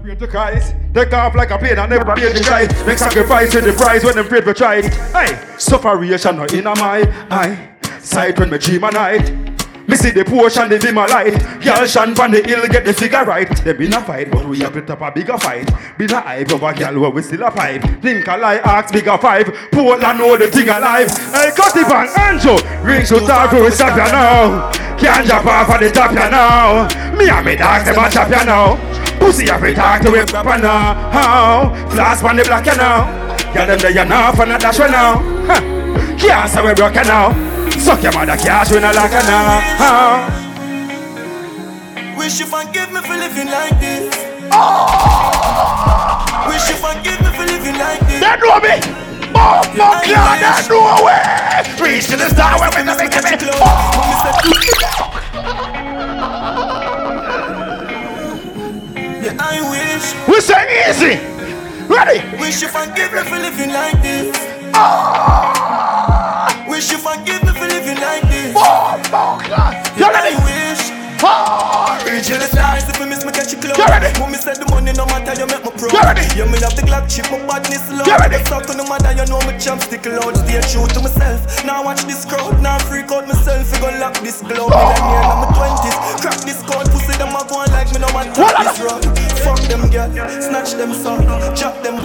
Pray 0.05 0.13
to 0.13 0.27
Christ. 0.27 0.75
Take 0.93 1.13
off 1.13 1.33
like 1.33 1.49
a 1.49 1.57
plane 1.57 1.79
and 1.79 1.89
never 1.89 2.13
pay 2.13 2.31
the 2.31 2.39
price. 2.41 2.85
Make 2.85 2.99
sacrifice 2.99 3.55
with 3.55 3.65
the 3.65 3.73
prize 3.73 4.03
when 4.03 4.13
them 4.13 4.27
afraid 4.27 4.45
to 4.45 4.53
try 4.53 4.75
it. 4.83 5.59
Separation 5.59 6.35
not 6.35 6.53
in 6.53 6.65
my 6.65 7.25
eye. 7.31 7.75
Sight 8.01 8.37
when 8.37 8.51
me 8.51 8.59
dream 8.59 8.83
a 8.83 8.91
night. 8.91 9.54
See 9.95 10.11
the 10.11 10.25
portion, 10.25 10.69
they 10.69 10.77
dim 10.77 10.97
a 10.97 11.07
light. 11.07 11.39
Girl 11.63 11.87
shan 11.87 12.13
from 12.13 12.31
the 12.31 12.43
hill, 12.43 12.67
get 12.67 12.83
the 12.83 12.93
figure 12.93 13.23
right. 13.23 13.49
They 13.63 13.73
been 13.73 13.93
a 13.93 14.01
fight, 14.01 14.29
but 14.29 14.45
we 14.45 14.59
have 14.59 14.73
put 14.73 14.89
up 14.89 15.01
a 15.01 15.09
bigger 15.09 15.37
fight. 15.37 15.71
Been 15.97 16.11
a 16.11 16.19
hype 16.19 16.51
of 16.51 16.61
a 16.61 16.73
girl 16.73 16.99
where 16.99 17.09
we 17.09 17.21
still 17.21 17.43
a 17.43 17.49
pipe. 17.49 17.81
Think 18.01 18.27
a 18.27 18.35
lie, 18.35 18.57
ask 18.57 18.93
bigger 18.93 19.17
five. 19.17 19.47
Portland 19.71 20.19
know 20.19 20.37
the 20.37 20.47
thing 20.47 20.67
alive. 20.67 21.09
Hey, 21.31 21.49
cut 21.55 21.75
it 21.75 21.87
and 21.87 22.09
Anjo. 22.11 22.59
Ring 22.83 23.05
to 23.05 23.19
talk 23.25 23.49
to 23.51 23.63
we 23.63 23.71
ya 23.71 24.05
now. 24.11 24.71
Can't 24.97 25.27
jump 25.27 25.47
off 25.47 25.73
of 25.73 25.79
the 25.79 25.89
top 25.89 26.11
ya 26.11 26.29
now. 26.29 27.15
Me 27.17 27.29
and 27.29 27.45
me 27.45 27.55
dogs, 27.55 27.85
them 27.85 27.97
a 27.97 28.09
chop 28.09 28.29
ya 28.29 28.43
now. 28.43 28.75
Pussy 29.17 29.49
every 29.49 29.73
talk 29.73 30.01
to 30.01 30.13
it 30.13 30.27
proper 30.27 30.57
now. 30.57 30.93
How? 31.09 31.89
Flash 31.89 32.21
on 32.21 32.35
the 32.35 32.43
block 32.43 32.65
ya 32.65 32.75
now. 32.75 33.35
Get 33.53 33.67
them 33.67 33.79
there 33.79 33.91
ya 33.91 34.03
now 34.03 34.33
for 34.33 34.45
not 34.45 34.59
dash 34.59 34.77
ya 34.77 34.87
now. 34.87 35.17
Huh. 35.47 35.61
Can't 36.19 36.51
say 36.51 36.61
we 36.61 36.73
broke 36.73 36.95
ya 36.95 37.03
now. 37.03 37.54
Suck 37.85 38.01
your 38.01 38.13
mother 38.13 38.35
cash 38.35 38.71
when 38.71 38.83
I 38.83 38.91
like 38.93 39.11
ya 39.11 39.21
now. 39.29 39.61
Wish 42.17 42.39
you 42.39 42.47
forgive 42.47 42.91
me 42.91 42.99
for 43.01 43.13
living 43.13 43.45
like 43.45 43.79
this. 43.79 44.09
Oh! 44.51 44.89
Wish 46.49 46.67
you 46.67 46.77
forgive 46.81 47.21
me 47.21 47.29
for 47.37 47.45
living 47.45 47.77
like 47.77 47.99
this. 48.09 48.19
That 48.19 48.41
know 48.41 48.57
me. 48.57 48.81
Oh, 49.37 49.61
my 49.77 50.01
God, 50.01 50.41
that 50.41 50.65
know 50.65 50.97
way. 51.05 51.21
Reach 51.77 52.07
to 52.09 52.17
the 52.17 52.27
star 52.33 52.57
where 52.57 52.73
we 52.73 52.81
the 52.81 52.97
make 52.97 53.13
it. 53.13 53.53
Oh! 53.53 53.61
Yeah, 59.21 59.37
I 59.37 59.61
wish. 59.69 60.09
We 60.27 60.41
say 60.41 60.89
easy. 60.89 61.21
Ready? 61.85 62.17
Wish 62.41 62.63
you 62.63 62.67
forgive 62.67 63.13
me 63.13 63.21
for 63.21 63.37
living 63.37 63.69
like 63.71 64.01
this. 64.01 64.35
Oh! 64.73 66.24
Wish 66.75 66.91
you 66.91 66.99
forgive 66.99 67.39
me 67.47 67.55
for 67.55 67.71
living 67.71 67.95
like 68.03 68.27
this. 68.27 68.51
Oh, 68.51 68.99
God. 69.07 69.79
You 69.95 70.11
ready? 70.11 70.35
I 70.35 70.43
wish. 70.43 70.83
Reach 72.03 72.27
to 72.27 72.35
the 72.35 72.51
stars 72.51 72.83
if 72.91 72.99
you 72.99 73.07
miss 73.07 73.23
me 73.23 73.31
catch 73.31 73.55
you 73.55 73.63
close. 73.63 73.79
You 73.79 73.87
ready? 73.87 74.11
Mommy 74.19 74.35
said 74.35 74.59
the 74.59 74.67
money 74.67 74.91
no 74.91 75.07
matter 75.07 75.39
you 75.39 75.47
make 75.47 75.63
me 75.63 75.71
pro. 75.71 75.87
You 75.87 76.03
ready? 76.03 76.27
Yeah, 76.35 76.51
me 76.51 76.59
have 76.59 76.75
the 76.75 76.83
Glock 76.83 77.07
chip, 77.07 77.31
my 77.31 77.39
badness 77.47 77.87
low. 77.87 78.03
You 78.03 78.19
ready? 78.19 78.43
Talk 78.43 78.67
to 78.67 78.75
no 78.75 78.83
matter 78.91 79.15
you 79.15 79.23
know 79.23 79.39
me 79.47 79.55
champ 79.55 79.87
stick 79.87 80.03
loud. 80.03 80.35
Stay 80.35 80.59
true 80.67 80.83
to 80.83 80.99
myself. 80.99 81.47
Now 81.63 81.79
watch 81.79 82.03
this 82.03 82.27
crowd, 82.27 82.59
now 82.59 82.75
freak 82.91 83.07
out 83.07 83.23
myself. 83.23 83.71
We 83.71 83.79
gon' 83.79 83.95
lock 84.03 84.19
this 84.19 84.43
globe. 84.43 84.75
Oh. 84.75 84.91
Me 84.99 85.15
in 85.15 85.31
my 85.31 85.47
twenties, 85.55 85.95
crack 86.19 86.43
this 86.43 86.59
code, 86.67 86.91
pussy 86.91 87.15
them 87.15 87.31
a 87.39 87.41
go 87.47 87.63
on 87.63 87.71
like 87.71 87.87
me 87.95 88.03
no 88.03 88.11
man 88.11 88.35
tap 88.35 88.51
this 88.51 88.83
road. 88.83 88.99
Fuck 89.47 89.63
them 89.71 89.87
girl, 89.87 90.11
snatch 90.43 90.75
them 90.75 90.91
son, 90.91 91.23
drop 91.55 91.79
them. 91.87 92.03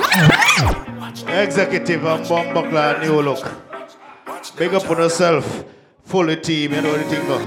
Executive 1.27 2.07
and 2.07 2.23
Bumbuckler 2.23 3.03
new 3.03 3.19
look. 3.19 3.43
Big 4.57 4.73
up 4.75 4.89
on 4.91 4.97
yourself. 4.99 5.65
Fully 6.05 6.37
team, 6.37 6.73
you 6.73 6.81
know 6.81 6.97
the 6.97 7.05
thing 7.05 7.27
go. 7.27 7.39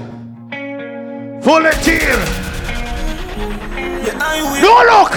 Fully 1.42 1.70
team. 1.82 2.18
Yeah. 4.06 4.62
New 4.62 4.78
look. 4.90 5.12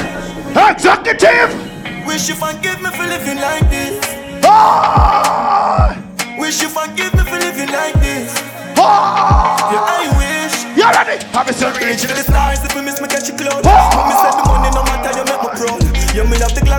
Executive. 0.70 1.54
Wish 2.08 2.30
you 2.30 2.36
forgive 2.36 2.82
me 2.82 2.90
for 2.90 3.04
living 3.04 3.38
like 3.38 3.70
this. 3.70 4.00
Ah! 4.44 5.96
Wish 6.40 6.62
you 6.62 6.70
forgive 6.70 7.14
me 7.14 7.24
for 7.24 7.38
living 7.38 7.72
like 7.72 7.94
this. 7.96 8.34
Ah! 8.78 9.72
Yeah, 9.72 9.84
I 9.86 10.08
wish. 10.18 10.78
You 10.78 10.84
ready? 10.84 11.24
Have 11.28 11.48
a 11.48 11.86
Reach 11.86 12.02
to 12.02 12.08
the 12.08 12.24
stars 12.24 12.64
if 12.64 12.74
you 12.76 12.82
miss 12.82 13.00
me 13.02 13.08
catch 13.08 13.30
you 13.30 13.36
cloud. 13.36 13.64
Mommy 13.64 14.57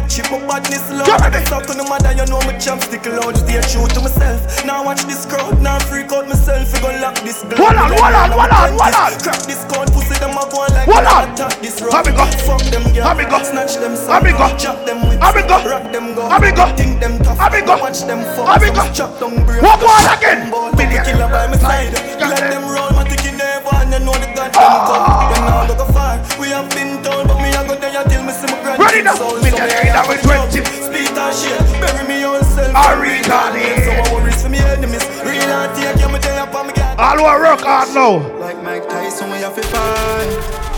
chip, 0.08 0.26
my 0.32 0.40
badness 0.48 0.88
low. 0.90 1.04
Talk 1.04 1.64
to 1.68 1.74
no 1.76 1.84
matter 1.84 2.12
you 2.12 2.26
know 2.26 2.40
me 2.48 2.56
champ 2.58 2.82
stick 2.82 3.04
loud. 3.06 3.36
Stay 3.36 3.60
true 3.68 3.86
to 3.86 4.00
myself. 4.00 4.40
Now 4.64 4.84
watch 4.84 5.04
this 5.04 5.24
crowd, 5.26 5.60
now 5.62 5.78
freak 5.78 6.10
out 6.12 6.26
myself. 6.26 6.72
We 6.72 6.80
gon' 6.80 7.00
lock 7.00 7.16
this 7.20 7.44
globe. 7.44 7.60
Hold 7.60 7.76
on, 7.76 7.92
hold 7.92 8.16
on, 8.16 8.30
hold 8.32 8.50
on, 8.50 8.70
hold 8.74 8.94
on. 8.96 9.12
Crack 9.20 9.40
this 9.44 9.62
code, 9.68 9.92
pussy 9.92 10.16
them 10.18 10.36
a 10.36 10.42
go 10.48 10.64
on 10.64 10.72
like 10.74 10.88
Hold 10.88 11.06
on. 11.06 11.36
this 11.62 11.80
road. 11.80 11.92
How 11.92 12.02
me 12.02 12.12
go? 12.16 12.24
Fuck 12.48 12.64
them, 12.72 12.84
girl. 12.92 13.04
How 13.04 13.14
me 13.14 13.24
go? 13.24 13.38
Snatch 13.44 13.76
them, 13.76 13.94
How 14.08 14.20
me 14.20 14.32
go? 14.32 14.48
Chop 14.56 14.84
them 14.88 15.08
with. 15.08 15.20
How 15.20 15.32
me 15.32 15.42
go? 15.44 15.56
Rock 15.68 15.92
them 15.92 16.14
go. 16.16 16.28
How 16.28 16.38
me 16.40 16.50
go? 16.52 16.64
Think 16.76 17.00
them 17.00 17.18
tough. 17.22 17.38
How 17.38 17.48
me 17.52 17.60
go? 17.62 17.76
Watch 17.78 18.02
them 18.08 18.24
fall. 18.34 18.46
How 18.48 18.58
me 18.58 18.68
go? 18.72 18.82
Chop 18.92 19.20
down 19.20 19.44
brain. 19.46 19.62
What 19.62 19.80
one 19.84 20.04
again? 20.16 20.50
Million 20.76 21.04
killer 21.04 21.28
by 21.28 21.46
my 21.46 21.56
side. 21.56 21.92
Let 22.18 22.50
them 22.50 22.64
roll, 22.66 22.90
my 22.92 23.04
ticket 23.08 23.36
never, 23.38 23.72
and 23.78 23.92
you 23.92 24.00
know 24.04 24.12
the 24.12 24.28
gun 24.34 24.50
them 24.50 24.58
ah. 24.58 24.84
go. 24.88 24.94
Them 25.32 25.42
now 25.46 25.78
go 25.78 25.86
far. 25.92 26.18
We 26.40 26.48
have 26.50 26.68
been 26.70 27.02
told, 27.02 27.28
but 27.28 27.38
me 27.38 27.50
I 27.54 27.62
go 27.66 27.77
till 28.06 28.22
me 28.22 28.30
my 28.30 28.58
grand. 28.62 28.78
Ready 28.78 29.02
now? 29.02 29.16
Millionaire 29.42 29.90
that 29.90 30.06
with 30.06 30.22
20. 30.22 30.62
Speed 30.62 31.18
and 31.18 31.34
shit, 31.34 31.58
bury 31.82 32.04
me 32.06 32.22
on 32.22 32.44
self. 32.44 32.70
Originally. 32.94 33.82
So 33.82 33.90
I 33.90 34.04
worries 34.14 34.42
for 34.42 34.50
me 34.50 34.58
enemies. 34.62 35.02
Real 35.26 35.50
and 35.50 35.72
take 35.74 35.98
you, 35.98 36.08
me 36.12 36.18
tell 36.22 36.38
you, 36.38 36.46
me 36.66 36.72
get. 36.74 36.98
All 36.98 37.18
who 37.18 37.24
work 37.24 37.60
hard 37.66 37.90
now. 37.94 38.22
Like 38.38 38.62
Mike 38.62 38.88
Tyson, 38.88 39.30
we 39.30 39.38
have 39.42 39.54
to 39.54 39.62
fight. 39.66 40.68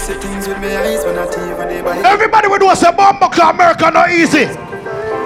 See 0.00 0.14
things 0.14 0.48
with 0.48 0.56
eyes 0.58 1.04
when 1.04 1.18
I 1.18 1.26
tell 1.28 1.46
you 1.46 1.54
when 1.56 1.68
they 1.68 1.82
buy. 1.82 1.98
Everybody 2.04 2.48
will 2.48 2.58
do 2.58 2.74
say 2.74 2.90
Bumbuckler 2.90 3.50
America 3.50 3.90
not 3.90 4.10
easy. 4.10 4.48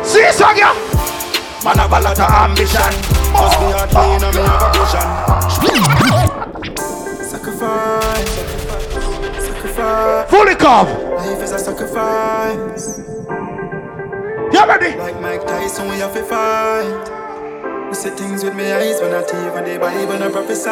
See 0.03 0.31
song 0.33 0.59
ya? 0.59 0.75
Man 1.65 1.79
have 1.79 1.93
a 1.93 2.01
lot 2.01 2.19
of 2.19 2.29
ambition. 2.29 2.93
Must 3.33 3.57
be 3.57 3.71
hard 3.73 3.91
pain 3.91 4.21
and 4.21 4.35
me 4.35 4.43
have 4.43 4.75
a. 4.75 4.85
Sacrifice, 7.23 8.44
sacrifice. 9.85 10.31
Fully 10.31 10.55
come. 10.55 10.89
Life 11.15 11.43
is 11.43 11.53
a 11.53 11.59
sacrifice. 11.59 12.99
You 14.53 14.67
ready? 14.67 14.97
Like 14.97 15.21
Mike 15.21 15.47
Tyson, 15.47 15.89
we 15.89 15.97
have 15.99 16.15
to 16.15 16.23
fight. 16.25 17.89
We 17.89 17.95
see 17.95 18.11
things 18.11 18.45
with 18.45 18.55
my 18.55 18.75
eyes 18.75 19.01
when 19.01 19.13
oh! 19.13 19.21
I 19.21 19.23
tell 19.25 19.45
you 19.45 19.53
when 19.53 19.81
Bible 19.81 20.23
and 20.23 20.33
prophesy. 20.33 20.71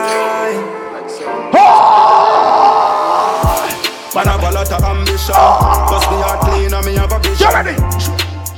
Man 4.14 4.26
have 4.26 4.42
a 4.42 4.50
lot 4.52 4.70
of 4.70 4.84
ambition. 4.84 5.34
Hard 5.34 6.40
clean 6.40 6.74
and 6.74 6.86
me 6.86 6.94
have 6.96 7.12
a 7.12 7.18
vision. 7.18 7.46
You 7.46 7.54
ready? 7.54 7.74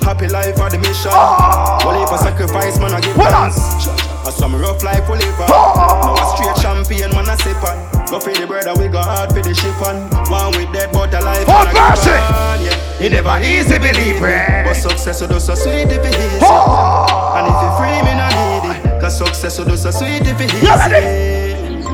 Happy 0.05 0.29
life 0.29 0.57
for 0.57 0.69
the 0.69 0.79
mission. 0.79 1.11
Well, 1.13 2.03
if 2.03 2.11
I 2.11 2.17
sacrifice, 2.17 2.79
man, 2.79 2.93
I 2.93 3.01
give 3.01 3.15
Hold 3.15 3.33
on. 3.33 4.04
Thanks. 4.25 4.39
A 4.39 4.41
some 4.41 4.57
rough 4.57 4.83
life 4.83 5.09
we 5.09 5.19
live 5.19 5.41
on. 5.41 5.49
Now 5.49 6.15
a 6.15 6.37
straight 6.37 6.57
champagne 6.59 7.11
man 7.15 7.29
a 7.29 7.37
sip 7.39 7.63
on. 7.63 8.07
Go 8.11 8.21
for 8.21 8.33
the 8.33 8.47
brother 8.47 8.75
we 8.81 8.89
go 8.89 9.01
hard 9.01 9.33
for 9.33 9.43
the 9.43 9.55
ship 9.55 9.81
on. 9.83 10.09
One 10.31 10.53
with 10.57 10.73
dead 10.73 10.91
but 10.93 11.13
alive. 11.15 11.45
Oh, 11.49 11.61
and 11.61 11.69
a 11.69 11.73
grip 11.73 11.91
mercy. 11.91 12.11
on, 12.11 12.65
Yeah. 12.65 13.05
It 13.05 13.13
never 13.13 13.39
easy, 13.45 13.79
believe 13.79 14.23
it. 14.23 14.65
But 14.65 14.75
success 14.75 15.19
so 15.19 15.27
do 15.27 15.41
so 15.41 15.55
sweet 15.55 15.89
if 15.91 16.05
it 16.05 16.15
easy. 16.15 16.45
And 16.45 17.47
if 17.49 17.57
you 17.63 17.71
free 17.77 18.01
me 18.03 18.13
no 18.17 18.27
need 18.33 18.77
it. 18.77 19.01
Cause 19.01 19.19
success 19.19 19.57
so 19.57 19.65
do 19.65 19.77
so 19.77 19.91
sweet 19.91 20.23
if 20.23 20.41
it 20.41 20.55
easy. 20.55 20.67
You 20.67 20.77
ready? 20.77 21.35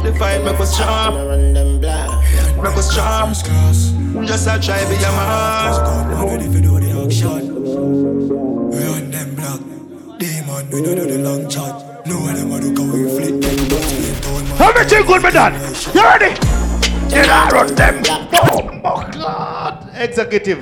The 0.02 0.15
fight 0.19 0.44
make 0.44 0.61
us 0.61 0.74
strong. 0.74 1.15
Make 2.62 2.77
us 2.77 2.90
strong. 2.90 3.35
Just 4.27 4.47
a 4.47 4.59
try 4.61 4.81
be 4.89 4.97
a 4.97 5.11
man. 5.12 5.73
Ready 6.27 6.47
for 6.47 6.61
do 6.61 6.81
the 6.81 7.05
action. 7.05 7.43
Run 8.70 9.11
them 9.11 9.35
block. 9.35 9.61
Demon, 10.19 10.70
we 10.70 10.82
don't 10.82 10.97
do 10.97 11.07
the 11.07 11.19
long 11.19 11.48
chat. 11.48 11.89
No 12.11 12.19
one 12.19 12.35
them 12.35 12.51
a 12.51 12.61
do 12.61 12.74
go 12.74 12.82
we 12.82 13.09
flick 13.09 13.41
them 13.41 13.69
but 13.70 13.87
we 13.87 13.99
ain't 14.03 14.20
told. 14.20 14.43
Everything 14.61 15.07
good, 15.07 15.23
me 15.23 15.31
done. 15.31 15.55
You 15.95 16.03
ready? 16.03 16.35
Then 17.09 17.31
I 17.31 17.49
run 17.51 17.73
them. 17.77 18.03
Oh, 18.35 18.62
my 18.82 19.11
God. 19.12 19.89
Executive. 19.95 20.59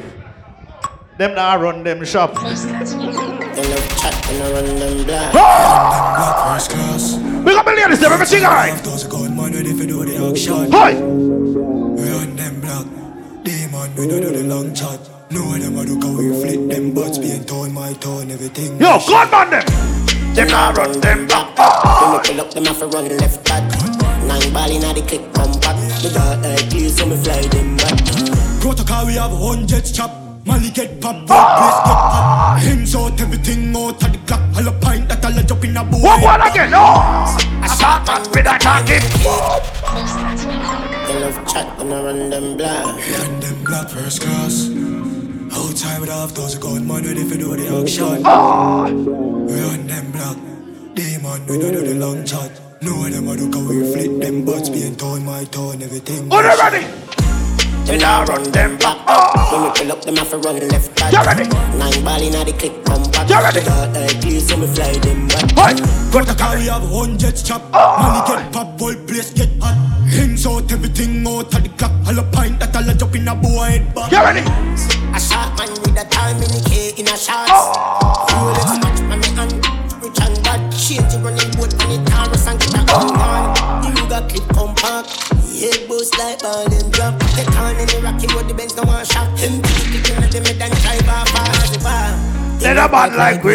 Them 1.17 1.35
now 1.35 1.57
run 1.57 1.83
them 1.85 2.05
shop. 2.05 2.37
First 2.37 2.69
class. 6.71 7.15
Big 7.17 7.57
up 7.57 7.65
the 7.65 7.73
ladies, 7.75 8.01
them 8.01 8.13
everything 8.13 8.45
alright. 8.45 8.85
Those 8.85 9.07
a 9.07 9.09
gun 9.09 9.35
man 9.35 9.53
ready 9.53 9.73
for 9.73 9.87
do 9.87 10.05
the 10.05 10.17
action. 10.29 10.71
Hi. 10.71 11.01
Run 11.01 12.37
them 12.37 12.61
block. 12.61 12.87
Demon, 13.43 13.95
we 13.97 14.07
don't 14.07 14.21
do 14.21 14.31
the 14.33 14.45
long 14.45 14.75
chat. 14.75 15.18
No 15.31 15.45
one 15.45 15.61
them 15.61 15.77
a 15.77 15.85
do 15.85 16.01
go 16.01 16.17
we 16.17 16.33
flick 16.41 16.69
them 16.71 16.95
butts 16.95 17.19
being 17.19 17.45
torn, 17.45 17.75
my 17.75 17.93
tone, 17.95 18.31
everything. 18.31 18.81
Yo, 18.81 18.99
God 19.07 19.31
man 19.31 19.51
them. 19.51 20.35
Them 20.35 20.49
now 20.49 20.73
run 20.73 20.99
them 21.01 21.27
back. 21.27 21.53
When 22.01 22.13
me 22.13 22.19
pull 22.25 22.41
up, 22.41 22.51
them 22.55 22.65
have 22.65 22.79
to 22.79 22.87
run 22.87 23.09
left 23.19 23.45
back. 23.45 23.63
Nine 24.25 24.53
ball 24.55 24.71
inna 24.71 24.95
the 24.95 25.05
click 25.07 25.31
compact. 25.35 25.77
The 26.01 26.11
dark 26.15 26.45
eye 26.47 26.65
clear, 26.71 26.89
so 26.89 27.05
me 27.05 27.17
fly 27.17 27.43
them 27.43 27.77
back. 27.77 27.99
Protocol 28.63 29.05
we 29.07 29.15
have 29.15 29.33
hundred 29.33 29.85
chop. 29.85 30.11
Molly 30.47 30.71
get 30.71 30.99
pop, 30.99 31.17
ah. 31.29 32.57
place 32.59 32.79
get 32.81 32.89
pop. 32.89 32.89
Hands 32.89 32.95
out, 32.97 33.21
everything 33.21 33.77
out 33.77 34.03
of 34.03 34.13
the 34.13 34.19
clock. 34.25 34.41
All 34.57 34.69
a 34.69 34.73
pint 34.81 35.09
that 35.11 35.23
all 35.27 35.37
a 35.37 35.43
jump 35.43 35.65
in 35.65 35.77
a 35.77 35.85
boy. 35.85 35.99
What 35.99 36.23
one 36.23 36.41
again? 36.41 36.71
No. 36.71 36.79
I 36.81 37.69
shot 37.77 38.07
man 38.07 38.23
with 38.33 38.49
a 38.49 38.57
talking. 38.57 39.05
They 41.05 41.21
love 41.21 41.53
chat 41.53 41.77
when 41.77 41.93
I 41.93 42.03
run 42.03 42.31
them 42.31 42.57
black. 42.57 42.87
Run 42.87 43.41
them 43.41 43.65
black 43.65 43.91
first 43.91 44.23
class. 44.23 44.98
Outside 45.59 46.01
with 46.01 46.09
half 46.09 46.35
those 46.35 46.55
gun 46.55 46.87
man 46.87 47.03
ready 47.05 47.25
for 47.25 47.37
do 47.37 47.57
the 47.57 47.67
action. 47.81 48.23
Ah! 48.25 48.85
Run 48.85 49.87
them 49.87 50.13
black. 50.13 50.37
Demon, 50.95 51.47
we 51.47 51.59
don't 51.59 51.73
do 51.73 51.83
the 51.83 51.95
long 51.95 52.25
chat. 52.25 52.51
No 52.81 52.95
one 52.95 53.11
them 53.11 53.27
a 53.29 53.37
do 53.37 53.51
go 53.51 53.61
we 53.69 53.93
flip 53.93 54.21
them 54.23 54.45
butts 54.45 54.69
being 54.69 54.95
torn, 54.97 55.25
my 55.25 55.45
tone, 55.45 55.83
everything. 55.83 56.33
Are 56.33 56.43
you 56.43 56.59
ready? 56.63 57.08
Then 57.89 58.05
I 58.05 58.23
run 58.25 58.43
them 58.53 58.77
back. 58.77 59.01
When 59.51 59.63
me 59.65 59.71
pull 59.73 59.93
up, 59.93 60.05
them 60.05 60.17
have 60.17 60.29
to 60.29 60.37
run 60.37 60.61
left 60.69 60.95
back. 60.95 61.11
You 61.11 61.25
ready? 61.25 61.49
Nine 61.81 62.05
ball 62.05 62.21
inna 62.21 62.45
the 62.45 62.53
click 62.53 62.85
compact. 62.85 63.31
You 63.31 63.41
ready? 63.41 63.61
The 63.61 63.65
dark 63.65 63.97
eye 63.97 64.21
clear, 64.21 64.41
so 64.41 64.57
me 64.59 64.67
fly 64.67 64.93
them 65.01 65.27
back. 65.27 65.49
Hi. 65.57 65.73
car? 66.37 66.59
we 66.59 66.69
have 66.69 66.85
hundred 66.85 67.33
chop. 67.41 67.65
Money 67.73 68.21
get 68.29 68.53
pop, 68.53 68.79
whole 68.79 68.95
place 69.09 69.33
get 69.33 69.49
hot. 69.57 69.73
Hands 70.05 70.47
out, 70.47 70.71
everything 70.71 71.27
out 71.27 71.49
of 71.49 71.63
the 71.65 71.71
clock. 71.81 71.93
All 72.05 72.19
a 72.19 72.23
pint 72.29 72.61
that 72.61 72.77
all 72.77 72.85
a 72.85 72.93
jump 72.93 73.17
in 73.17 73.27
a 73.27 73.35
boy 73.35 73.81
head 73.81 73.95
back. 73.95 74.13
You 74.13 74.21
ready? 74.21 74.45
A 74.45 75.19
shot 75.19 75.57
man 75.57 75.73
with 75.81 75.97
a 75.97 76.05
time 76.13 76.37
in 76.45 76.51
the 76.53 76.61
K 76.69 76.93
in 77.01 77.09
a 77.09 77.17
shots. 77.17 77.49
Ah! 77.49 78.29
Roll 78.37 78.53
it 78.53 78.85
much 78.85 79.01
man 79.09 79.21
me 79.25 79.33
hand. 79.33 79.65
Rich 80.05 80.21
and 80.21 80.37
bad. 80.45 80.61
Change 80.77 81.09
the 81.09 81.25
running 81.25 81.51
boat 81.57 81.73
on 81.81 81.89
it 81.89 82.05
Taurus 82.05 82.47
and 82.53 82.61
get 82.61 82.75
a 82.77 82.85
ah! 82.85 83.57
gun 83.57 83.89
on. 83.89 83.97
You 83.97 84.09
got 84.13 84.29
clip 84.29 84.45
compact. 84.53 85.38
Head 85.59 85.89
boost 85.89 86.17
like 86.19 86.39
ball 86.39 86.71
and 86.71 86.93
drop. 86.93 87.19
Get 87.35 87.51
on 87.59 87.75
in 87.75 87.87
the 87.91 87.99
rocky 87.99 88.31
road, 88.31 88.47
the 88.47 88.55
Benz 88.55 88.77
no 88.77 88.85
one 88.85 89.05
shot. 89.05 89.27
Him 89.39 89.59
kick 89.63 89.91
it 89.99 90.11
in 90.15 90.31
the 90.31 90.39
mid 90.39 90.63
and 90.63 90.75
drive 90.87 91.09
off 91.11 91.35
as 91.35 91.75
the 91.75 91.83
bar. 91.83 92.15
Let 92.63 92.79
a 92.79 92.87
bad 92.87 93.15
like 93.19 93.43
we. 93.43 93.55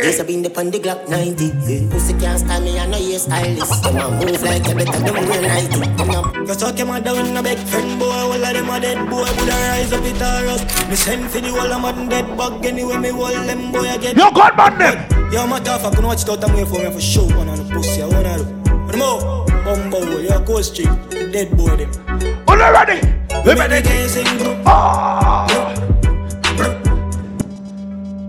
Yes, 0.00 0.20
I 0.20 0.24
been 0.24 0.40
the 0.40 0.48
on 0.56 0.70
the 0.70 0.78
Glock 0.80 1.08
90. 1.08 1.88
Pussy 1.92 2.12
can't 2.16 2.38
stand 2.38 2.64
me, 2.64 2.78
I 2.78 2.86
know 2.86 2.96
you're 2.96 3.18
stylist. 3.18 3.82
Them 3.84 3.96
a 3.96 4.10
move 4.16 4.40
like 4.40 4.66
you 4.66 4.74
better 4.76 4.96
them 4.96 5.28
wear 5.28 5.42
90. 5.42 5.76
Them 5.76 6.08
a 6.08 6.48
You 6.48 6.54
talk 6.54 6.78
him 6.78 6.90
a 6.90 7.00
down 7.00 7.36
a 7.36 7.42
big 7.42 7.58
friend 7.68 7.98
boy, 7.98 8.08
all 8.08 8.32
of 8.32 8.40
them 8.40 8.70
a 8.70 8.80
dead 8.80 9.08
boy, 9.08 9.24
would 9.24 9.48
a 9.52 9.56
rise 9.68 9.92
up 9.92 10.04
it 10.04 10.20
or 10.20 10.48
us. 10.56 10.88
Me 10.88 10.96
send 10.96 11.28
for 11.28 11.40
the 11.40 11.48
whole 11.48 11.72
of 11.72 11.82
man 11.82 12.08
dead 12.08 12.36
bug 12.36 12.64
anyway, 12.64 12.96
me 12.96 13.08
hold 13.08 13.32
them 13.48 13.72
boy 13.72 13.88
I 13.88 13.96
get. 13.98 14.16
You 14.16 14.32
God 14.32 14.56
man 14.56 14.78
them. 14.78 15.32
Yo, 15.32 15.46
my 15.46 15.60
tough, 15.60 15.84
I 15.84 15.94
can 15.94 16.04
watch 16.04 16.22
it 16.22 16.28
out 16.28 16.44
and 16.44 16.54
wait 16.54 16.68
for 16.68 16.78
me 16.78 16.90
for 16.90 17.00
show 17.00 17.24
one 17.24 17.48
on 17.48 17.58
the 17.58 17.74
pussy, 17.74 18.02
I 18.02 18.06
wanna 18.06 18.38
do. 18.38 18.44
But 18.86 18.96
more, 18.96 19.45
bumbo, 19.66 19.98
you're 20.20 20.32
a 20.32 20.40
ghost 20.40 20.74
street, 20.74 20.88
dead 21.10 21.50
boy 21.56 21.74
them. 21.74 21.90
You 22.22 22.72
ready? 22.72 23.00
We 23.44 23.54
the 23.54 23.82
game 23.82 24.08
sing 24.08 24.38
bro. 24.38 24.54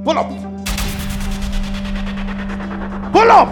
Pull 0.04 0.18
up. 0.18 0.30
Pull 3.14 3.32
up. 3.32 3.50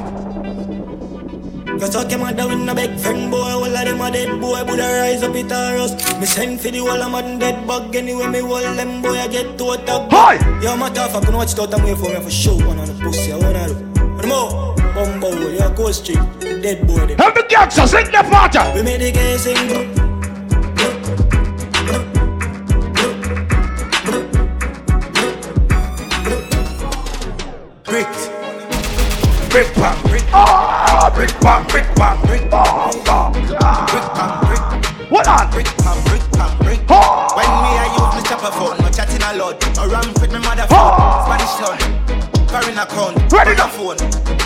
You 1.79 1.87
talk 1.87 2.09
him 2.09 2.23
a 2.23 2.33
down 2.33 2.69
a 2.69 2.73
big 2.73 2.99
friend 2.99 3.29
boy, 3.29 3.37
all 3.37 3.65
of 3.65 3.71
them 3.71 4.01
a 4.01 4.11
dead 4.11 4.41
boy, 4.41 4.63
would 4.63 4.79
a 4.79 4.87
rise 5.01 5.21
up 5.21 5.35
it 5.35 5.51
or 5.51 5.77
us. 5.77 5.93
Me 6.19 6.25
send 6.25 6.61
for 6.61 6.71
the 6.71 6.79
whole 6.79 7.03
of 7.03 7.11
man 7.11 7.37
dead 7.37 7.67
bug 7.67 7.95
anyway, 7.95 8.27
me 8.27 8.39
hold 8.39 8.63
them 8.77 9.01
boy 9.03 9.09
I 9.09 9.27
get 9.27 9.57
to 9.59 9.71
a 9.71 9.77
top. 9.85 10.11
Hi. 10.11 10.35
Yo, 10.61 10.75
my 10.75 10.89
tough, 10.89 11.15
I 11.15 11.19
can 11.23 11.35
watch 11.35 11.57
out 11.59 11.73
and 11.73 11.83
wait 11.83 11.97
for 11.97 12.09
me 12.09 12.19
for 12.19 12.31
show 12.31 12.55
one 12.55 12.79
on 12.79 12.87
the 12.87 12.93
pussy, 13.03 13.31
I 13.31 13.37
wanna 13.37 13.67
do. 13.67 13.75
But 14.15 14.25
more, 14.27 14.75
bumbo, 14.95 15.29
you're 15.29 15.65
a 15.65 15.75
ghost 15.75 16.05
street, 16.05 16.19
dead 16.39 16.87
boy 16.87 17.05
them. 17.05 17.17
Help 17.17 17.35
the 17.35 17.45
gangsters 17.49 17.91
sing 17.91 18.05
the 18.05 18.23
party. 18.31 18.59
We 18.73 18.81
made 18.81 19.01
the 19.01 19.11
game 19.11 19.37
sing. 19.37 19.67
Brick. 27.83 28.07
Brick 29.51 29.73
pop. 29.75 30.01
Brick. 30.09 30.23
Ah, 30.33 31.11
brick 31.13 31.29
pop. 31.41 31.67
Brick 31.69 31.85
pop. 31.95 32.25
Brick 32.25 32.49
pop. 32.49 32.93
Brick 32.93 33.05
pop. 33.05 33.33
Brick. 34.47 35.11
What 35.11 35.27
on? 35.27 35.51
Brick 35.51 35.67
pam, 35.77 36.03
brick 36.05 36.21
pam, 36.31 36.57
brick. 36.59 36.79
Oh. 36.89 37.27
When 37.35 37.45
me 37.45 37.71
I 37.77 37.87
use 37.93 38.15
me 38.15 38.27
chopper 38.27 38.51
phone, 38.51 38.77
no 38.79 38.89
chatting 38.89 39.21
a 39.21 39.37
lot. 39.37 39.63
I 39.77 39.85
ram 39.85 40.13
with 40.19 40.31
me 40.33 40.39
mother 40.39 40.67
phone, 40.67 40.91
Spanish 41.23 41.55
town, 41.61 41.77
foreign 42.47 42.77
account, 42.77 43.31
Ready 43.31 43.51
other 43.59 43.69
phone, 43.71 43.97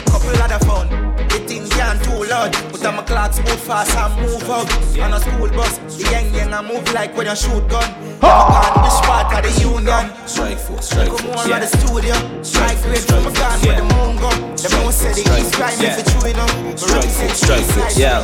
couple 0.05 0.35
other 0.41 0.59
phone. 0.65 0.87
The 1.29 1.39
thing 1.45 1.67
can't 1.69 2.01
too 2.03 2.25
loud, 2.25 2.51
but 2.71 2.85
I'm 2.85 2.99
a 2.99 3.03
clock 3.03 3.35
move 3.37 3.59
fast 3.61 3.95
and 3.95 4.13
move 4.21 4.49
out. 4.49 4.67
On 4.99 5.13
a 5.13 5.19
school 5.19 5.49
bus, 5.49 5.77
the 5.97 6.09
young 6.11 6.33
young 6.33 6.53
I 6.53 6.61
move 6.61 6.91
like 6.93 7.15
when 7.15 7.27
you 7.27 7.35
shoot 7.35 7.67
gun. 7.69 7.85
Oh. 8.21 8.81
Which 8.83 8.99
part 9.05 9.33
of 9.33 9.41
the 9.45 9.61
union? 9.61 10.27
Strike 10.27 10.57
force, 10.57 10.89
strike 10.89 11.09
Come 11.09 11.17
force, 11.17 11.43
on 11.43 11.49
yeah. 11.49 11.59
the 11.59 11.67
studio, 11.67 12.15
strike 12.43 12.81
great 12.83 13.05
from 13.05 13.27
a 13.27 13.31
gun 13.31 13.59
with 13.61 13.77
the 13.77 13.85
moon 13.93 14.15
gun. 14.17 14.37
The 14.57 14.69
moon 14.81 14.91
said 14.91 15.15
the 15.15 15.23
east 15.37 15.53
crime 15.53 15.77
if 15.79 15.99
it's 15.99 16.11
true 16.11 16.29
enough. 16.31 16.79
Strike 16.79 17.13
force, 17.13 17.39
strike 17.39 17.65
force, 17.77 17.97
yeah. 17.97 18.19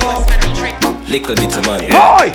Little 1.08 1.36
bit 1.36 1.56
of 1.56 1.66
money, 1.66 1.88
Boy. 1.88 2.34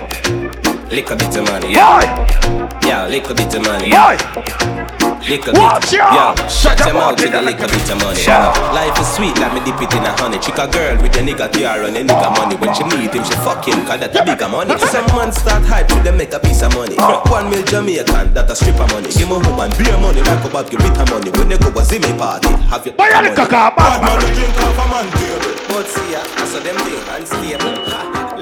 little 0.89 1.17
bit 1.17 1.37
of 1.37 1.45
money, 1.51 1.73
yeah. 1.73 2.79
Yeah, 2.87 3.07
little 3.09 3.35
bit 3.35 3.55
of 3.55 3.63
money, 3.63 3.89
yeah. 3.91 5.00
Bit, 5.21 5.47
Watch 5.55 5.93
ya. 5.93 6.11
yeah. 6.35 6.49
Shut 6.49 6.79
them 6.79 6.97
your 6.97 7.05
out 7.05 7.15
mouth, 7.15 7.21
with 7.23 7.31
a 7.31 7.39
nigga. 7.39 7.55
little 7.55 7.69
bit 7.71 7.91
of 7.93 7.99
money. 8.03 8.19
Shut 8.19 8.41
up. 8.41 8.57
Life 8.75 8.99
is 8.99 9.09
sweet, 9.15 9.37
like 9.39 9.53
me 9.55 9.61
dip 9.63 9.79
it 9.79 9.93
in 9.95 10.03
a 10.03 10.11
honey. 10.19 10.39
Chick 10.43 10.59
a 10.59 10.67
girl 10.67 10.97
with 10.99 11.15
a 11.15 11.23
nigga 11.23 11.47
tiara 11.53 11.87
and 11.87 11.97
a 11.97 12.03
nigga 12.03 12.29
money. 12.35 12.57
When 12.57 12.75
she 12.75 12.83
meet 12.91 13.15
him, 13.15 13.23
she 13.23 13.37
fuck 13.47 13.63
him, 13.63 13.85
cause 13.87 14.01
that 14.01 14.17
a 14.17 14.25
bigger 14.27 14.49
money. 14.49 14.75
Some 14.91 15.07
man 15.15 15.31
start 15.31 15.63
hype 15.69 15.87
with 15.93 16.03
them 16.03 16.17
make 16.17 16.33
a 16.35 16.41
piece 16.41 16.63
of 16.67 16.75
money. 16.75 16.97
Oh. 16.99 17.23
One 17.31 17.47
mil 17.51 17.63
Jamaican, 17.63 18.35
that 18.35 18.51
a 18.51 18.55
strip 18.57 18.81
of 18.81 18.91
money. 18.91 19.13
Give 19.15 19.29
me 19.31 19.39
woman 19.39 19.71
beer 19.79 19.95
money, 20.03 20.19
like 20.25 20.43
a 20.43 20.49
bag 20.51 20.67
give 20.73 20.83
it 20.83 20.99
a 20.99 21.05
money. 21.07 21.31
When 21.39 21.47
they 21.53 21.59
go 21.63 21.69
a 21.71 21.83
Zimmy 21.87 22.11
party, 22.19 22.51
have 22.73 22.83
you 22.87 22.93
Buy 22.99 23.13
a 23.15 23.23
little 23.23 23.47
car, 23.47 23.71
bad 23.77 24.03
man. 24.03 24.19
drink 24.35 24.57
off 24.67 24.81
a 24.83 24.85
man 24.91 25.07
table. 25.15 25.53
But 25.71 25.87
see 25.87 26.11
ya, 26.11 26.21
I 26.27 26.43
saw 26.49 26.59
them 26.59 26.75
thing 26.83 26.99
unstable. 27.15 27.77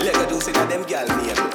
Leg 0.00 0.16
a 0.16 0.24
do 0.24 0.40
see 0.40 0.52
that 0.56 0.70
them 0.72 0.82
gal 0.88 1.04
nable. 1.04 1.52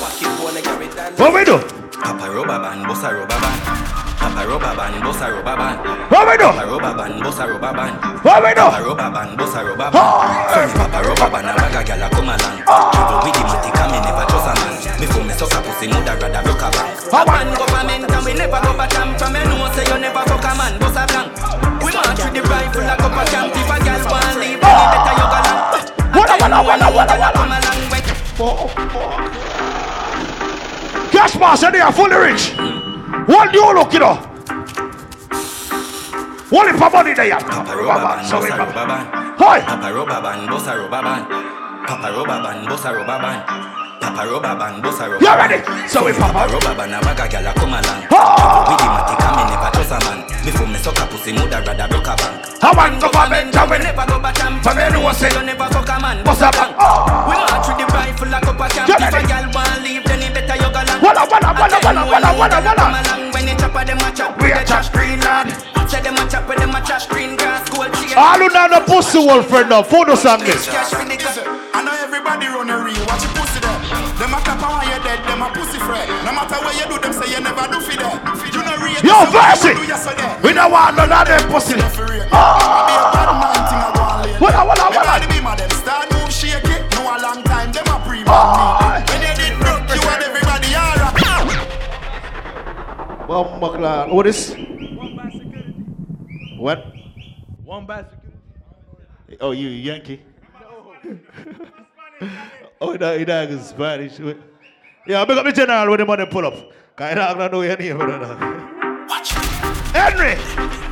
Pocket 0.00 0.32
wanna 0.40 0.62
carry 0.64 0.88
down. 0.94 1.12
What 1.20 1.34
we 1.36 1.44
do? 1.44 1.58
Papa 2.00 2.30
rubber 2.32 2.56
band, 2.64 2.86
boss 2.88 3.04
a 3.04 3.12
rubber 3.12 3.36
band. 3.36 4.09
Papa 4.30 4.46
rubber 4.46 4.74
band, 4.78 5.02
boss 5.02 5.20
a 5.20 5.26
rubber 5.26 5.56
band. 5.58 5.78
What 6.06 6.22
we 6.22 6.38
do? 6.38 6.46
Papa 6.54 6.62
rubber 6.70 6.94
band, 6.94 7.18
boss 7.18 7.38
a 7.42 7.44
rubber 7.50 7.72
band. 7.74 7.94
What 8.22 8.38
we 8.46 8.54
do? 8.54 8.62
Papa 8.62 8.78
rubber 8.86 9.10
band, 9.10 9.34
boss 9.34 9.54
a 9.58 9.60
rubber 9.66 9.90
band. 9.90 10.06
From 10.54 10.70
Papa 10.78 10.98
rubber 11.02 11.30
band, 11.34 11.50
a 11.50 11.52
bag 11.58 11.74
a 11.74 11.82
gal 11.82 11.98
a 11.98 12.08
come 12.14 12.30
along. 12.30 12.62
Travel 12.62 13.18
with 13.26 13.34
the 13.34 13.42
matic 13.42 13.74
and 13.74 13.90
me 13.90 13.98
never 13.98 14.24
trust 14.30 14.46
a 14.46 14.54
man. 14.54 15.02
Me 15.02 15.06
for 15.10 15.22
me 15.26 15.34
suck 15.34 15.50
a 15.50 15.58
pussy, 15.66 15.90
mother 15.90 16.14
rather 16.14 16.42
rock 16.46 16.62
a 16.62 16.68
bank. 16.70 16.94
How 17.10 17.26
Man 17.26 17.50
government 17.58 18.06
and 18.06 18.22
we 18.22 18.32
never 18.38 18.60
go 18.62 18.70
back 18.78 18.94
jam 18.94 19.18
From 19.18 19.34
me 19.34 19.42
know 19.50 19.66
say 19.74 19.82
you 19.90 19.98
never 19.98 20.22
fuck 20.30 20.46
a 20.46 20.52
man, 20.54 20.78
boss 20.78 20.94
a 20.94 21.02
blank. 21.10 21.34
We 21.82 21.90
march 21.90 22.22
with 22.22 22.30
the 22.38 22.42
rifle 22.46 22.86
like 22.86 23.02
up 23.02 23.18
a 23.18 23.22
camp. 23.26 23.50
If 23.50 23.66
a 23.66 23.76
gal 23.82 23.98
want 24.06 24.38
leave, 24.38 24.62
then 24.62 24.78
better 24.94 25.14
you 25.18 25.26
go 25.26 25.42
long. 25.42 25.58
Walla, 26.14 26.38
walla, 26.38 26.58
walla, 26.62 26.86
walla, 26.94 27.18
walla. 27.18 27.66
With 27.90 28.06
Cash 31.10 31.34
master, 31.34 31.74
they 31.74 31.82
are 31.82 31.90
fully 31.90 32.14
rich. 32.14 32.54
Hmm. 32.54 32.89
What 33.26 33.52
you 33.54 33.74
look, 33.74 33.92
you 33.92 33.98
know? 34.00 34.14
What 36.50 36.74
if 36.74 36.82
I'm 36.82 36.92
money 36.92 37.14
there? 37.14 37.38
Papa 37.38 37.76
rubber 37.76 38.00
band, 38.00 38.26
So 38.26 38.36
boss 38.36 38.44
we 38.44 38.50
a 38.50 38.56
rubber 38.56 38.86
band. 38.86 39.08
Hi. 39.38 39.60
Papa 39.60 39.94
rubber 39.94 40.20
band, 40.20 40.48
boss 40.48 40.66
a 40.66 40.76
rubber 40.76 41.02
band. 41.02 41.26
Papa 41.86 42.12
rubber 42.12 42.42
band, 42.42 42.68
boss 42.68 42.84
a 42.84 42.92
rubber 42.92 43.18
band. 43.22 43.79
Papa 44.00 44.24
rubber 44.28 44.54
band, 44.56 44.82
boss 44.82 45.00
a 45.00 45.08
rubber 45.10 45.20
You 45.24 45.34
ready? 45.36 45.58
So 45.88 46.04
we 46.04 46.12
Papa 46.12 46.32
papa. 46.32 46.52
rubber 46.52 46.74
band, 46.74 46.94
a 46.94 47.00
bag 47.04 47.20
of 47.20 47.28
gyal 47.30 47.50
a 47.50 47.52
come 47.54 47.74
along. 47.76 48.00
Travel 48.08 48.64
with 48.68 48.80
the 48.80 48.88
matic 48.88 49.20
and 49.20 49.34
me 49.36 49.42
never 49.52 49.70
trust 49.76 49.92
a 49.92 49.98
man. 50.08 50.18
Before 50.44 50.66
me 50.66 50.78
suck 50.80 50.98
a 50.98 51.04
pussy, 51.06 51.32
mother 51.36 51.60
rather 51.60 51.88
broke 51.88 52.08
a 52.08 52.14
bank. 52.16 52.36
How 52.60 52.72
man 52.72 52.98
government 53.00 53.52
We 53.52 53.78
never 53.84 54.04
go 54.08 54.16
back 54.18 54.34
camp. 54.36 54.64
So 54.64 54.72
me 54.74 54.88
know 54.88 55.12
say- 55.12 55.32
You 55.32 55.42
never 55.44 55.68
fuck 55.68 55.88
a 55.88 55.96
man. 56.00 56.24
Bust 56.24 56.40
a 56.42 56.48
bank. 56.50 56.72
We 57.28 57.34
march 57.36 57.66
with 57.68 57.78
the 57.80 57.86
rifle 57.92 58.28
like 58.28 58.46
up 58.48 58.60
a 58.60 58.66
camp. 58.72 58.88
You 58.88 58.94
If 58.96 59.00
a 59.00 59.10
ready? 59.12 59.26
gyal 59.28 59.46
want 59.54 59.82
leave, 59.84 60.04
then 60.08 60.20
he 60.24 60.28
better 60.32 60.56
you 60.56 60.70
go 60.72 60.80
long. 60.80 61.00
Walla, 61.04 61.22
walla, 61.28 61.50
walla, 61.60 61.76
I 61.76 61.80
tell 61.80 61.94
walla, 61.94 62.00
you, 62.00 62.12
walla, 62.12 62.30
you 62.32 62.38
walla, 62.40 62.56
better 62.56 62.64
walla. 62.64 62.80
come 62.80 62.96
along 63.04 63.32
When 63.36 63.48
you 63.48 63.54
chop 63.60 63.76
a 63.76 63.80
them 63.84 63.98
a 64.00 64.08
chop 64.16 64.30
We 64.40 64.48
a 64.52 64.54
the 64.56 64.64
chop 64.64 64.68
trash 64.68 64.88
green 64.96 65.20
lad. 65.20 65.48
Say 65.90 66.00
them 66.00 66.16
a 66.16 66.24
chop 66.30 66.48
with 66.48 66.58
them 66.58 66.74
a 66.74 66.80
trash 66.80 67.06
green 67.06 67.36
grass 67.36 67.68
gold 67.68 67.92
chain. 67.94 68.16
All 68.16 68.38
who 68.40 68.48
know 68.48 68.66
the 68.72 68.80
pussy 68.88 69.18
wolf 69.18 69.48
friend 69.48 69.68
now. 69.68 69.82
Photo 69.82 70.14
song 70.14 70.40
this. 70.40 70.64
Cash 70.68 70.88
for 70.90 71.04
the 71.04 71.18
I 71.74 71.82
know 71.82 71.94
everybody 72.04 72.46
run 72.46 72.70
a 72.70 72.76
No 76.30 76.36
matter 76.36 76.62
what 76.62 76.78
you 76.78 76.86
do, 76.86 76.94
them 77.02 77.10
say 77.12 77.26
you 77.26 77.42
never 77.42 77.66
do 77.66 77.80
for 77.82 77.90
that. 77.98 78.22
You 78.54 78.62
know 78.62 78.78
real. 78.78 79.02
Yo, 79.02 79.26
Versi. 79.34 79.74
Do 79.74 79.82
yesterday. 79.82 80.30
We 80.46 80.54
don't 80.54 80.70
want 80.70 80.94
none 80.94 81.10
of 81.10 81.26
them 81.26 81.42
pussy. 81.50 81.74
Ah! 82.30 82.86
Be 82.86 82.94
a 82.94 83.10
bad 83.10 83.34
man 83.34 83.58
thing 83.66 83.82
I 83.82 83.90
go 83.90 83.98
on 83.98 84.22
lately. 84.22 84.38
Walla, 84.38 84.62
walla, 84.62 84.94
walla. 84.94 85.18
Everybody 85.18 85.26
be 85.26 85.42
mad, 85.42 85.58
them 85.58 85.74
start 85.74 86.06
move 86.14 86.30
shake 86.30 86.70
it. 86.70 86.86
No 86.94 87.02
a 87.10 87.18
long 87.18 87.42
time, 87.42 87.74
them 87.74 87.82
a 87.90 87.98
pre 88.06 88.22
man 88.22 88.30
ah! 88.30 89.02
When 89.10 89.26
you 89.26 89.34
did 89.34 89.58
broke, 89.58 89.90
you 89.90 89.98
and 90.06 90.22
everybody 90.22 90.70
alright. 90.78 91.18
Well, 93.26 93.50
McLaren. 93.58 94.14
What 94.14 94.30
is? 94.30 94.54
What? 96.62 96.94
One 97.66 97.86
bicycle. 97.90 98.30
Oh, 99.40 99.50
you 99.50 99.66
Yankee? 99.66 100.22
oh, 102.80 102.96
that, 102.96 103.26
that 103.26 103.50
is 103.50 103.66
Spanish. 103.66 104.20
Yeah, 105.06 105.24
big 105.24 105.38
up 105.38 105.44
the 105.44 105.52
general 105.52 105.88
when 105.90 105.98
the 105.98 106.04
money 106.06 106.26
pull 106.26 106.46
up. 106.46 106.54
Cause 106.96 107.16
I 107.16 107.34
don't 107.34 107.52
know 107.52 107.62
your 107.62 107.76
name. 107.76 107.96
brother. 107.96 108.36
Henry! 109.96 110.36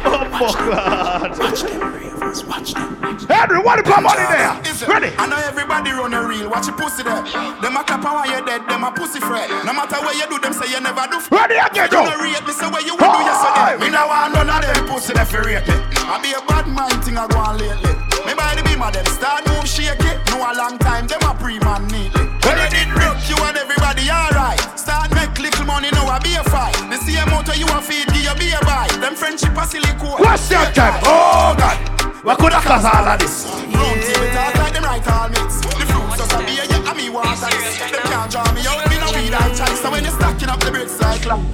Oh, 0.02 0.24
McLaren. 0.32 1.39
Watch 1.39 1.62
them 1.62 2.48
watch 2.48 2.72
them. 2.74 3.28
Henry, 3.28 3.59
what 3.62 3.85
the 3.85 4.01
money 4.01 4.26
there? 4.26 4.52
Ready? 4.89 5.10
I 5.18 5.26
know 5.28 5.36
everybody 5.47 5.90
run 5.93 6.14
a 6.14 6.26
real, 6.26 6.51
watch 6.51 6.66
your 6.66 6.76
pussy 6.76 7.02
there. 7.02 7.22
Them 7.62 7.76
a 7.78 7.85
clap 7.85 8.02
when 8.02 8.26
you're 8.30 8.43
dead, 8.44 8.66
them 8.68 8.82
a 8.85 8.90
pussy 8.90 9.20
fret. 9.20 9.48
No 9.64 9.72
matter 9.72 9.97
what 10.02 10.16
you 10.16 10.26
do, 10.26 10.39
them 10.40 10.52
say 10.52 10.66
you 10.72 10.80
never 10.80 11.06
do. 11.10 11.18
f- 11.22 11.30
Ready 11.30 11.56
again, 11.60 11.86
You 11.93 12.02
Joe. 12.02 12.05
no 12.10 12.16
rate 12.18 12.43
me, 12.47 12.52
say 12.52 12.68
what 12.68 12.85
you 12.85 12.97
will 12.97 13.06
do 13.12 13.20
yesterday. 13.22 13.76
Me 13.78 13.89
no 13.93 14.06
want 14.09 14.35
none 14.35 14.51
of 14.51 14.60
them 14.66 14.86
pussy 14.89 15.12
there 15.14 15.24
for 15.28 15.43
rate 15.47 15.62
me. 15.68 15.74
I 16.09 16.18
be 16.22 16.32
a 16.35 16.40
bad 16.48 16.66
mind 16.66 16.98
thing 17.05 17.16
I 17.18 17.26
go 17.28 17.39
on 17.39 17.59
lately. 17.59 17.93
Me 18.26 18.32
by 18.35 18.55
the 18.56 18.62
beam 18.66 18.82
of 18.82 18.93
them 18.93 19.06
start 19.06 19.47
move 19.47 19.66
shake 19.68 19.94
it. 20.05 20.16
No 20.30 20.43
a 20.43 20.51
long 20.59 20.76
time, 20.78 21.06
them 21.06 21.22
a 21.22 21.32
pre-man 21.39 21.86
neatly. 21.89 22.27
When 22.49 22.57
you 22.57 22.69
did 22.73 22.89
broke, 22.97 23.20
you 23.29 23.37
and 23.45 23.57
everybody 23.61 24.09
alright. 24.09 24.57
Start 24.73 25.12
make 25.12 25.37
little 25.37 25.66
money, 25.66 25.93
now 25.93 26.09
I 26.09 26.19
be 26.19 26.33
a 26.33 26.43
fight. 26.49 26.73
The 26.89 26.97
same 26.97 27.29
amount 27.29 27.53
you 27.53 27.69
a 27.69 27.77
feed, 27.85 28.09
give 28.09 28.25
you 28.25 28.35
be 28.41 28.49
a 28.57 28.61
buy. 28.65 28.89
Them 29.05 29.15
friendship 29.15 29.53
a 29.53 29.66
silly 29.69 29.93
cool. 30.01 30.16
Question 30.16 30.65
time. 30.73 30.97
Oh, 31.05 31.53
God. 31.61 31.77
What 32.25 32.39
could 32.39 32.55
have 32.57 32.65
caused 32.65 32.89
all 32.89 33.05
of 33.05 33.20
this? 33.20 33.45
Round 33.45 34.01
table 34.01 34.33
talk 34.33 34.55
like 34.57 34.73
them 34.73 34.85
right 34.85 35.07
all 35.12 35.29
mix. 35.29 35.61
The 35.61 35.85
fruits 35.93 36.16
just 36.16 36.33
a 36.33 36.39
beer, 36.49 36.65
yeah, 36.65 36.89
and 36.89 36.97
me 36.97 37.11
water 37.12 37.53
this. 37.53 37.77
Them 37.85 38.01
can't 38.09 38.33
draw 38.33 38.49
me 38.57 38.65
out, 38.65 38.81
me 38.89 38.97
no 38.97 39.12
weed 39.12 39.35
I 39.37 39.53
chalice. 39.53 39.81
So 39.85 39.91
when 39.91 40.05
you 40.05 40.11
stacking 40.11 40.49
up 40.49 40.61
the 40.61 40.70
bricks 40.70 40.99
like 41.01 41.20
clock. 41.20 41.45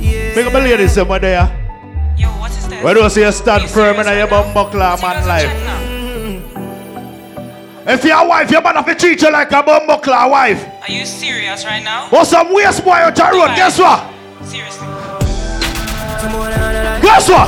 Big 0.00 0.46
up 0.46 0.52
the 0.52 0.60
ladies, 0.60 0.94
them 0.94 1.10
over 1.12 1.18
there. 1.18 1.44
Yo, 2.16 2.28
what 2.40 2.50
is 2.52 2.68
that? 2.68 2.82
Where 2.82 2.94
do 2.94 3.00
you 3.04 3.10
see 3.10 3.20
you 3.20 3.32
stand 3.32 3.68
firm 3.68 4.00
in 4.00 4.08
your 4.16 4.28
bum 4.28 4.54
buckler 4.54 4.96
man 4.96 5.28
life? 5.28 5.75
If 7.88 8.04
your 8.04 8.26
wife, 8.26 8.50
your 8.50 8.62
man 8.62 8.74
have 8.74 8.86
to 8.86 8.94
treat 8.96 9.22
you 9.22 9.30
like 9.30 9.52
a 9.52 9.62
bum 9.62 9.86
wife. 9.86 10.66
Are 10.82 10.92
you 10.92 11.06
serious 11.06 11.64
right 11.64 11.84
now? 11.84 12.08
Or 12.10 12.24
some 12.24 12.52
waste 12.52 12.84
boy 12.84 12.90
out 12.90 13.14
the 13.14 13.22
road, 13.22 13.54
guess 13.54 13.78
what? 13.78 14.12
Seriously. 14.44 14.88
Guess 17.00 17.28
what? 17.28 17.46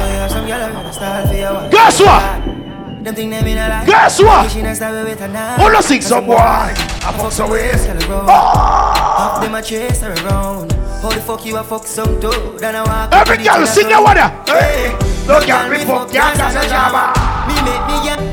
Guess 1.72 2.00
what? 2.00 3.02
Them 3.02 3.14
think 3.16 3.30
them 3.32 3.46
in 3.48 3.58
a 3.58 3.68
lie. 3.68 3.84
Guess 3.84 4.20
what? 4.20 4.44
Wishing 4.44 4.66
I 4.66 4.74
started 4.74 5.04
with 5.04 5.20
a 5.20 5.26
knife. 5.26 5.84
Sing 5.84 6.02
some 6.02 6.26
boy? 6.26 6.36
I 6.36 7.14
fuck 7.18 7.32
some 7.32 7.50
waste. 7.50 7.86
Half 7.88 9.42
them 9.42 9.54
a 9.56 9.60
chase 9.62 10.02
her 10.02 10.12
around. 10.12 10.70
How 11.02 11.10
the 11.10 11.20
fuck 11.20 11.44
you 11.46 11.56
a 11.56 11.64
fuck 11.64 11.84
some 11.84 12.20
dude? 12.20 12.60
Then 12.60 12.76
I 12.76 12.82
walk 12.84 13.12
Every 13.12 13.42
girl 13.42 13.66
sing 13.66 13.86
in 13.86 13.90
your 13.90 14.00
a 14.00 14.02
one 14.04 14.14
there. 14.16 14.28
Hey, 14.46 14.96
No 15.26 15.44
girl 15.44 15.68
me 15.68 15.78
fuck, 15.84 16.12
girl 16.12 16.32
that's 16.34 16.54
a 16.54 16.68
jabba. 16.68 17.12
Me 17.48 17.54
make 17.62 17.86
me 17.88 18.04
get. 18.04 18.27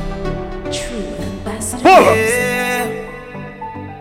Pull 1.85 1.93
up. 1.93 2.17
Yeah. 2.17 2.89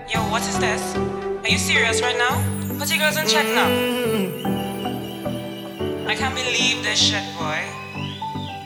Yo, 0.08 0.18
what 0.32 0.40
is 0.40 0.58
this? 0.58 0.96
Are 0.96 1.50
you 1.52 1.58
serious 1.58 2.00
right 2.00 2.16
now? 2.16 2.40
Put 2.78 2.88
your 2.88 2.96
girls 2.96 3.18
in 3.18 3.28
check 3.28 3.44
now. 3.44 3.68
I 6.08 6.14
can't 6.16 6.34
believe 6.34 6.82
this 6.82 6.96
shit, 6.98 7.20
boy. 7.36 7.60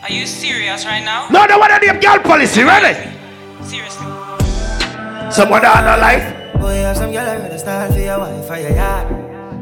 Are 0.07 0.13
you 0.15 0.25
serious 0.25 0.87
right 0.87 1.03
now? 1.03 1.27
No, 1.31 1.47
no 1.47 1.59
one 1.59 1.73
of 1.73 1.81
them 1.81 1.99
girl 1.99 2.21
policy, 2.21 2.63
ready? 2.63 2.95
Seriously. 3.67 4.07
Someone 5.35 5.67
on 5.67 5.83
a 5.83 5.97
life. 5.99 6.55
Boy, 6.55 6.87
have 6.87 6.97
some 6.97 7.11
girl 7.11 7.27
I 7.27 7.39
rather 7.39 7.59
start 7.59 7.93
for 7.93 7.99
your 7.99 8.21
wife 8.21 8.49
or 8.49 8.57
your 8.57 8.71
yard. 8.71 9.09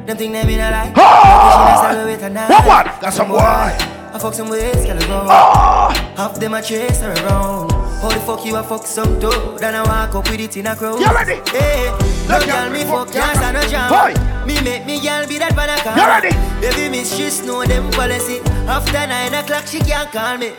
Them 0.07 0.17
think 0.19 0.35
them 0.35 0.49
in 0.51 0.61
a 0.61 0.71
lie. 0.71 0.93
Oh! 0.95 1.01
Wishing 1.49 1.65
I 1.65 1.77
started 1.81 2.05
with 2.05 2.23
a 2.23 2.29
knife. 2.29 2.51
What, 2.51 2.67
what? 2.67 3.01
Got 3.01 3.13
some 3.15 3.29
boy. 3.29 3.39
I 3.41 4.19
fuck 4.21 4.35
some 4.35 4.51
ways, 4.51 4.85
girl 4.85 4.99
around. 4.99 5.29
Oh! 5.33 5.89
Half 6.15 6.35
them 6.39 6.53
a 6.53 6.61
chase 6.61 7.01
her 7.01 7.15
around. 7.25 7.76
How 8.01 8.11
the 8.11 8.21
fuck 8.21 8.45
you 8.45 8.57
a 8.57 8.63
fuck 8.63 8.87
some 8.87 9.19
dude? 9.19 9.59
Then 9.59 9.75
I 9.75 9.83
walk 9.83 10.15
up 10.15 10.31
with 10.31 10.41
it 10.41 10.57
in 10.57 10.67
a 10.67 10.77
crowd. 10.77 11.01
You 11.01 11.07
ready? 11.07 11.41
Hey, 11.51 11.91
no 12.29 12.39
girl 12.45 12.71
me 12.71 12.85
fuck 12.85 13.11
can't 13.11 13.37
stand 13.37 13.57
no 13.57 13.63
jam. 13.69 13.89
Boy. 13.91 14.47
Me 14.47 14.61
make 14.63 14.87
me 14.87 15.01
girl 15.01 15.27
be 15.27 15.39
that 15.39 15.55
banana. 15.57 15.97
You 15.97 16.07
ready? 16.07 16.33
Baby 16.61 16.89
miss 16.99 17.17
she 17.17 17.47
know 17.47 17.65
them 17.65 17.91
policy. 17.93 18.41
After 18.69 19.07
nine 19.07 19.35
o'clock 19.35 19.67
she 19.67 19.81
can't 19.81 20.11
call 20.13 20.37
me. 20.37 20.53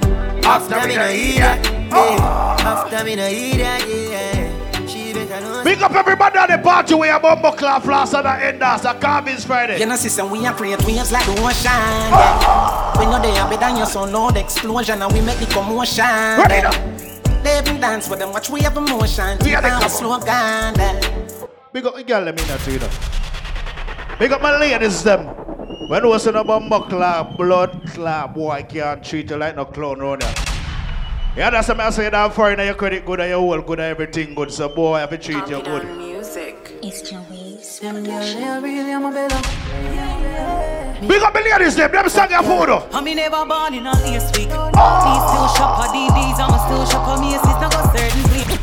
After 0.44 0.88
me 0.88 0.96
no 0.96 1.10
eat 1.10 1.36
eat 1.36 1.38
that. 1.40 1.64
that. 1.64 1.90
Yeah. 1.92 2.68
After 2.68 3.06
me 3.06 3.16
no 3.16 3.28
eat 3.28 3.58
that. 3.58 3.88
Yeah. 3.88 4.88
She 4.88 5.14
better 5.14 5.40
know. 5.42 5.64
Big 5.64 5.82
up 5.82 5.94
everybody 5.94 6.38
on 6.40 6.50
the 6.50 6.58
party 6.58 6.96
where 6.96 7.12
your 7.12 7.20
bum 7.20 7.42
buckler 7.42 7.80
floss 7.82 8.14
and 8.14 8.26
the 8.26 8.32
end 8.32 8.60
dance. 8.60 8.84
A 8.84 8.94
Cawvinz 8.94 9.46
Friday. 9.46 9.80
You 9.80 9.86
know, 9.86 9.96
system, 9.96 10.32
we 10.32 10.46
are 10.46 10.54
create 10.54 10.84
waves 10.86 11.12
like 11.12 11.26
the 11.26 11.34
ocean. 11.34 11.72
Yeah. 11.72 13.00
We 13.00 13.06
know 13.06 13.22
they 13.22 13.38
are 13.38 13.48
better 13.48 13.62
than 13.62 13.78
your 13.78 13.86
son, 13.86 14.12
no 14.12 14.30
explosion, 14.30 15.02
and 15.02 15.14
we 15.14 15.22
make 15.22 15.38
the 15.38 15.46
commotion. 15.48 16.04
Ready 16.04 16.62
now. 16.62 17.07
They 17.48 17.60
even 17.60 17.80
dance 17.80 18.10
with 18.10 18.20
them, 18.20 18.34
watch 18.34 18.50
we 18.50 18.60
have 18.64 18.76
emotion. 18.76 19.38
We 19.40 19.56
are 19.56 19.62
the 19.62 19.70
Keep 19.70 19.76
on 19.76 19.82
couple. 19.82 19.90
slogan. 19.90 20.76
yeah. 20.76 21.48
Big 21.72 21.86
up 21.86 21.96
the 21.96 22.04
girl, 22.04 22.22
let 22.24 22.36
me 22.36 22.44
not 22.46 22.68
you 22.68 22.78
know. 22.78 22.90
Big 24.20 24.34
up 24.34 24.42
my 24.42 24.60
ladies, 24.60 25.02
them. 25.02 25.28
When 25.88 26.06
was 26.10 26.28
in 26.28 26.36
a 26.36 26.44
bum 26.44 26.68
buckler, 26.68 27.24
blood 27.38 27.90
clot, 27.94 28.36
boy 28.36 28.66
can't 28.68 29.02
treat 29.02 29.30
you 29.30 29.38
like 29.38 29.56
no 29.56 29.64
clown 29.64 30.02
around 30.02 30.24
here. 30.24 30.34
Yeah, 31.38 31.50
that's 31.52 31.70
what 31.70 31.80
I 31.80 31.90
say 31.92 32.10
that 32.10 32.34
foreigner, 32.34 32.66
your 32.66 32.74
credit 32.74 33.06
good 33.06 33.22
and 33.22 33.30
your 33.30 33.40
whole 33.40 33.62
good 33.62 33.80
and 33.80 33.92
everything 33.92 34.36
good. 34.36 34.52
So 34.52 34.68
boy, 34.68 34.96
I 34.96 35.00
have 35.02 35.12
to 35.12 35.18
treat 35.18 35.48
you 35.48 35.62
good. 35.62 35.88
It's 36.84 37.12
your 37.14 37.22
ways. 37.32 37.80
Big 41.02 41.22
up 41.22 41.34
the 41.34 41.42
ladies, 41.42 41.76
them. 41.76 41.92
Them 41.92 42.10
sang 42.10 42.32
your 42.32 42.44
photo. 42.44 42.88
I 42.92 43.02
me 43.02 43.14
never 43.14 43.46
born 43.46 43.74
in 43.76 43.86
a 43.86 43.92
last 43.92 44.36
week. 44.36 44.48
Me 44.50 44.54
still 44.54 45.48
shop 45.54 45.84
a 45.84 45.88
DDs, 45.94 46.40
I'ma 46.40 46.58
still 46.66 46.86
shop 46.86 47.08
a 47.18 47.22
Macy's, 47.22 47.58
now 47.62 47.70
go 47.70 47.82
certain 47.94 48.24
place. 48.24 48.60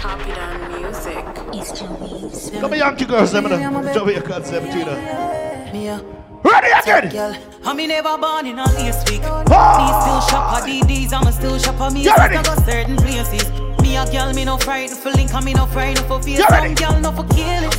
Copy 0.00 0.30
down 0.32 0.80
music. 0.80 1.24
It's 1.52 1.80
your 1.80 1.92
ways. 1.92 2.50
Come 2.60 2.72
here, 2.72 2.84
Yankee 2.84 3.04
girls, 3.04 3.32
them. 3.32 3.44
Jamaican, 3.48 4.42
them, 4.42 4.66
you 4.78 4.84
know. 4.84 5.70
Me 5.72 5.88
a 5.88 6.00
Ready 6.42 6.68
again. 6.70 7.08
girl. 7.10 7.36
I 7.66 7.74
me 7.74 7.86
never 7.86 8.16
born 8.16 8.46
in 8.46 8.58
a 8.58 8.64
last 8.64 9.10
week. 9.10 9.20
Me 9.20 9.26
still 9.26 10.20
shop 10.30 10.56
a 10.56 10.66
DDs, 10.66 11.12
I'ma 11.12 11.30
still 11.32 11.58
shop 11.58 11.80
a 11.80 11.90
Macy's, 11.92 12.06
You 12.06 12.16
ready? 12.16 12.34
now 12.36 12.54
certain 12.64 12.96
places. 12.96 13.67
Me 13.88 13.96
a 13.96 14.04
girl, 14.12 14.34
me 14.34 14.44
no 14.44 14.58
frightened 14.58 14.98
for 14.98 15.10
link, 15.12 15.32
and 15.32 15.42
me 15.46 15.54
no 15.54 15.64
frightened 15.64 16.06
for 16.06 16.22
fear. 16.22 16.40
You 16.40 16.46
ready? 16.50 16.76
Some 16.76 16.92
girl 16.92 17.00
no 17.00 17.10
for 17.10 17.26
kill 17.34 17.64
it. 17.64 17.74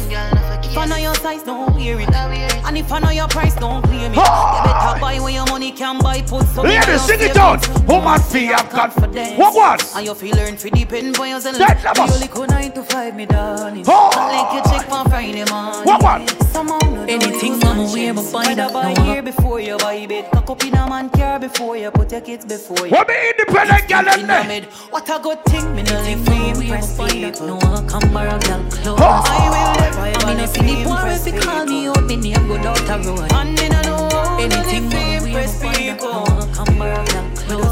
If 0.65 0.75
I 0.75 0.85
know 0.87 0.97
your 0.97 1.13
size, 1.13 1.43
don't 1.43 1.75
wear 1.75 1.99
it. 1.99 2.09
And 2.09 2.77
if 2.77 2.91
I 2.91 2.97
know 2.97 3.11
your 3.11 3.27
price, 3.27 3.53
don't 3.55 3.83
claim 3.83 4.11
it. 4.11 4.15
You 4.15 4.23
ah! 4.25 4.61
better 4.65 4.99
buy 4.99 5.19
when 5.19 5.35
your 5.35 5.45
money 5.45 5.71
can 5.71 5.99
buy. 5.99 6.21
Put 6.23 6.47
some 6.47 6.65
in 6.65 6.71
Ladies, 6.71 6.87
your 6.87 6.97
sing 6.97 7.19
it 7.21 7.35
savings. 7.35 7.37
out. 7.37 7.87
Woman 7.87 8.19
fee 8.21 8.45
have 8.45 8.69
confidence. 8.69 9.37
What 9.37 9.53
what? 9.53 9.95
And 9.95 10.05
you 10.05 10.15
feel 10.15 10.35
learn 10.35 10.57
for 10.57 10.69
depend 10.69 11.15
for 11.15 11.27
yourself. 11.27 11.57
That 11.57 11.81
the 11.81 11.93
boss. 11.95 12.09
You 12.09 12.15
only 12.15 12.27
could 12.27 12.49
nine 12.49 12.71
to 12.73 12.83
five, 12.83 13.15
me 13.15 13.25
darling. 13.27 13.85
Oh. 13.87 14.09
I 14.13 14.43
like 14.43 14.65
you 14.65 14.71
check 14.71 14.87
for 14.89 15.09
Friday 15.09 15.45
morning. 15.49 15.83
What 15.83 16.01
what? 16.01 16.43
Somehow 16.53 16.79
no 16.79 17.03
Anything 17.03 17.59
do 17.59 17.67
I'ma 17.67 17.91
wear, 17.91 18.13
but 18.13 18.31
buy 18.31 18.53
that 18.55 18.73
buy 18.73 18.93
now. 18.93 19.03
here 19.05 19.21
before 19.21 19.59
you 19.59 19.77
buy 19.77 19.93
it. 19.95 20.31
Cock 20.31 20.49
up 20.49 20.63
in 20.63 20.75
a 20.75 20.87
man 20.87 21.09
car 21.09 21.39
before 21.39 21.77
you 21.77 21.91
put 21.91 22.11
your 22.11 22.21
kids 22.21 22.45
before 22.45 22.85
you. 22.85 22.91
What 22.91 23.07
be 23.07 23.13
independent 23.37 23.87
girl, 23.89 24.03
them 24.03 24.19
In 24.19 24.27
there? 24.27 24.63
What 24.91 25.09
a 25.09 25.19
good 25.21 25.43
thing, 25.45 25.75
me 25.75 25.83
no 25.83 25.98
live 26.01 26.25
for 26.25 26.33
impress 26.33 26.97
people. 26.97 27.47
No 27.47 27.55
one 27.55 27.87
come 27.87 28.13
borrow 28.13 28.39
girl 28.39 28.63
clothes. 28.69 28.99
I 28.99 29.49
will 29.49 29.73
never 29.81 29.99
I 29.99 30.09
ever 30.09 30.27
mean, 30.27 30.37
live 30.37 30.49
if 30.49 30.55
for 30.55 30.63
the 30.63 30.83
boy 30.83 30.95
impress 30.95 31.27
if 31.27 31.33
he 31.33 31.39
call 31.39 31.65
me 31.65 31.81
people. 31.81 31.97
out, 31.97 32.05
me 32.05 32.15
name 32.15 32.47
go 32.47 32.55
down 32.61 32.75
the 32.85 33.09
road. 33.09 33.31
And 33.31 33.59
me 33.59 33.69
no 33.69 33.81
know 33.81 34.37
Anything 34.39 34.89
live 34.89 35.23
I'ma 35.23 35.23
for 35.23 35.23
wear, 35.23 35.27
impress 35.27 35.61
but 35.61 35.73
buy 35.73 35.95
that 35.95 36.55
Come 36.55 36.77
borrow 36.77 37.05
girl 37.05 37.35
clothes. 37.35 37.69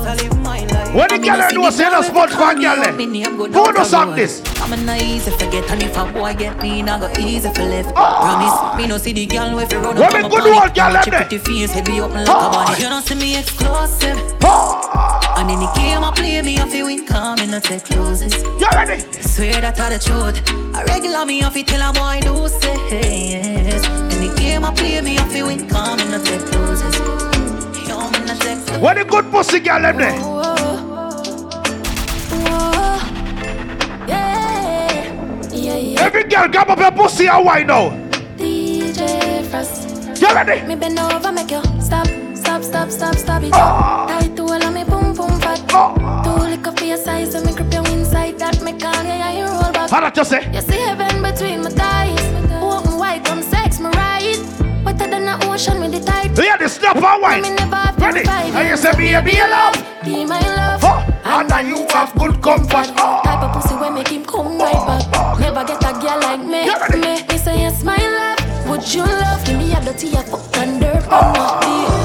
When 0.98 1.08
the 1.10 1.20
girl 1.20 1.38
know 1.54 1.70
say 1.70 1.90
no 1.90 2.02
sponge 2.02 2.32
fan 2.32 2.60
girl. 2.60 2.82
Eh? 2.82 2.92
Who 2.92 3.72
no 3.72 3.84
song 3.84 4.16
this? 4.16 4.42
I'm 4.62 4.74
a 4.74 4.78
not 4.78 5.02
easy 5.02 5.32
forget 5.32 5.70
and 5.70 5.84
if 5.84 5.96
a 5.96 6.12
boy 6.12 6.34
get 6.34 6.60
me, 6.62 6.82
nah 6.82 6.98
go 6.98 7.08
easy 7.22 7.50
for 7.54 7.64
left. 7.64 7.94
Ah! 7.96 8.74
Promise 8.74 8.82
me 8.82 8.88
no 8.88 8.98
see 8.98 9.14
the 9.14 9.26
girl 9.28 9.56
with 9.56 9.72
you 9.72 9.80
run 9.80 9.96
Where 9.96 10.08
up 10.08 10.14
me 10.14 10.24
on 10.24 10.30
good 10.32 10.44
my 10.44 10.64
old 10.64 10.76
girl 10.76 10.94
Watch 10.94 11.06
them 11.06 11.14
your 11.14 11.22
pretty 11.22 11.38
face, 11.38 11.72
head 11.72 11.86
be 11.86 12.02
open 12.02 12.26
like 12.26 12.28
a 12.28 12.50
body. 12.50 12.82
You 12.82 12.90
don't 12.90 13.04
see 13.04 13.16
me 13.16 13.38
exclusive. 13.38 14.18
And 15.38 15.52
in 15.52 15.60
the 15.60 15.72
game 15.76 16.04
I 16.04 16.12
play 16.16 16.42
me 16.42 16.60
off 16.60 16.74
win, 16.74 17.06
come 17.06 17.40
in 17.40 17.54
and 17.54 17.64
take 17.64 17.84
closes. 17.84 18.34
You 18.44 18.68
ready? 18.74 19.00
Swear 19.22 19.62
that 19.62 19.80
I 19.80 19.90
the 19.90 20.00
truth. 20.00 20.38
A 20.76 20.84
regular 20.86 21.26
me 21.26 21.44
off 21.44 21.56
it 21.56 21.68
till 21.68 21.82
a 21.82 21.94
boy 21.94 22.20
do 22.22 22.48
say 22.48 23.32
yes. 23.32 23.86
In 24.14 24.28
the 24.28 24.36
game 24.38 24.66
I 24.66 24.74
play 24.74 25.00
me 25.02 25.18
off 25.20 25.34
win, 25.34 25.68
come 25.70 26.00
in 26.00 26.14
and 26.14 26.26
take 26.26 26.42
closes. 26.42 26.96
Yo, 27.88 27.98
me 28.12 28.20
not 28.26 28.40
take 28.42 28.58
closes. 28.66 28.80
Where 28.80 28.96
the 28.96 29.06
good 29.06 29.32
pussy 29.32 29.60
girl 29.60 29.82
them 29.82 29.98
there? 29.98 30.38
Yeah, 34.08 35.52
yeah, 35.52 35.78
yeah. 35.78 36.02
Every 36.02 36.24
girl 36.24 36.48
grab 36.48 36.70
up 36.70 36.80
your 36.80 36.92
pussy 36.92 37.28
and 37.28 37.46
wine 37.46 37.68
now. 37.68 37.90
DJ 38.38 39.46
Frost. 39.46 40.22
You 40.22 40.34
ready? 40.34 40.66
Me 40.68 40.76
bend 40.76 40.98
over, 41.00 41.32
make 41.32 41.52
you 41.52 41.62
stop, 41.80 42.08
stop, 42.34 42.64
stop, 42.64 42.90
stop, 42.90 43.16
stop 43.16 43.44
it. 43.44 43.52
Ah. 43.54 44.08
Tight 44.08 44.37
Two 45.78 46.34
lick 46.50 46.66
up 46.66 46.80
for 46.80 46.86
your 46.86 46.98
size, 46.98 47.34
so 47.34 47.44
me 47.44 47.54
grip 47.54 47.72
you 47.72 47.84
inside 47.94 48.40
that. 48.40 48.62
Me 48.64 48.74
call 48.74 49.04
you, 49.04 49.10
yeah, 49.10 49.32
you 49.38 49.46
roll 49.46 49.72
back. 49.72 49.90
How 49.92 50.02
that 50.02 50.18
you 50.18 50.26
say? 50.26 50.42
You 50.52 50.62
see 50.62 50.80
heaven 50.80 51.22
between 51.22 51.62
my 51.62 51.70
thighs. 51.70 52.18
Open 52.58 52.98
wide, 52.98 53.24
come 53.24 53.44
sex 53.44 53.80
me 53.80 53.90
right. 53.94 54.42
Wetter 54.84 55.08
than 55.08 55.26
the 55.26 55.38
ocean 55.46 55.80
with 55.80 55.92
the 55.92 56.00
tide. 56.00 56.36
Ladies, 56.36 56.74
snap 56.74 56.96
and 56.96 57.22
wine. 57.22 57.44
Ready? 58.02 58.28
And 58.28 58.70
you 58.70 58.76
say, 58.76 58.92
baby, 58.98 59.38
you 59.38 59.48
love. 59.50 59.78
Be 60.04 60.26
my 60.26 60.42
love. 60.58 60.84
And 61.24 61.48
then 61.48 61.68
you 61.68 61.86
have 61.94 62.12
good 62.18 62.42
comfort. 62.42 62.90
Type 62.98 63.44
of 63.44 63.54
pussy 63.54 63.76
where 63.76 63.92
make 63.92 64.08
him 64.08 64.26
come 64.26 64.58
right 64.58 64.74
oh, 64.74 64.88
back. 64.88 65.06
Oh. 65.14 65.38
Never 65.40 65.64
get 65.64 65.84
a 65.84 65.94
girl 66.02 66.20
like 66.26 66.42
me. 66.42 66.66
Me, 66.98 67.22
me 67.22 67.38
say 67.38 67.60
yes, 67.60 67.84
my 67.84 67.98
love. 67.98 68.70
Would 68.70 68.94
you 68.96 69.04
love? 69.04 69.46
Give 69.46 69.58
me 69.60 69.74
a 69.74 69.80
dirty 69.82 70.10
a 70.16 70.24
fuck 70.24 70.58
and 70.58 70.82
dirt 70.82 71.06
and 71.06 71.97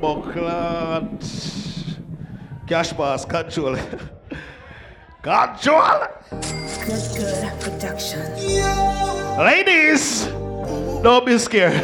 body. 0.00 0.22
Bumbo 0.22 0.32
clot. 0.32 1.24
Cash 2.66 2.92
pass, 2.92 3.24
control. 3.24 3.76
control. 5.22 6.06
Good, 6.30 7.02
good 7.16 7.60
production. 7.60 8.22
Ladies, 9.38 10.26
don't 11.02 11.24
be 11.24 11.38
scared. 11.38 11.74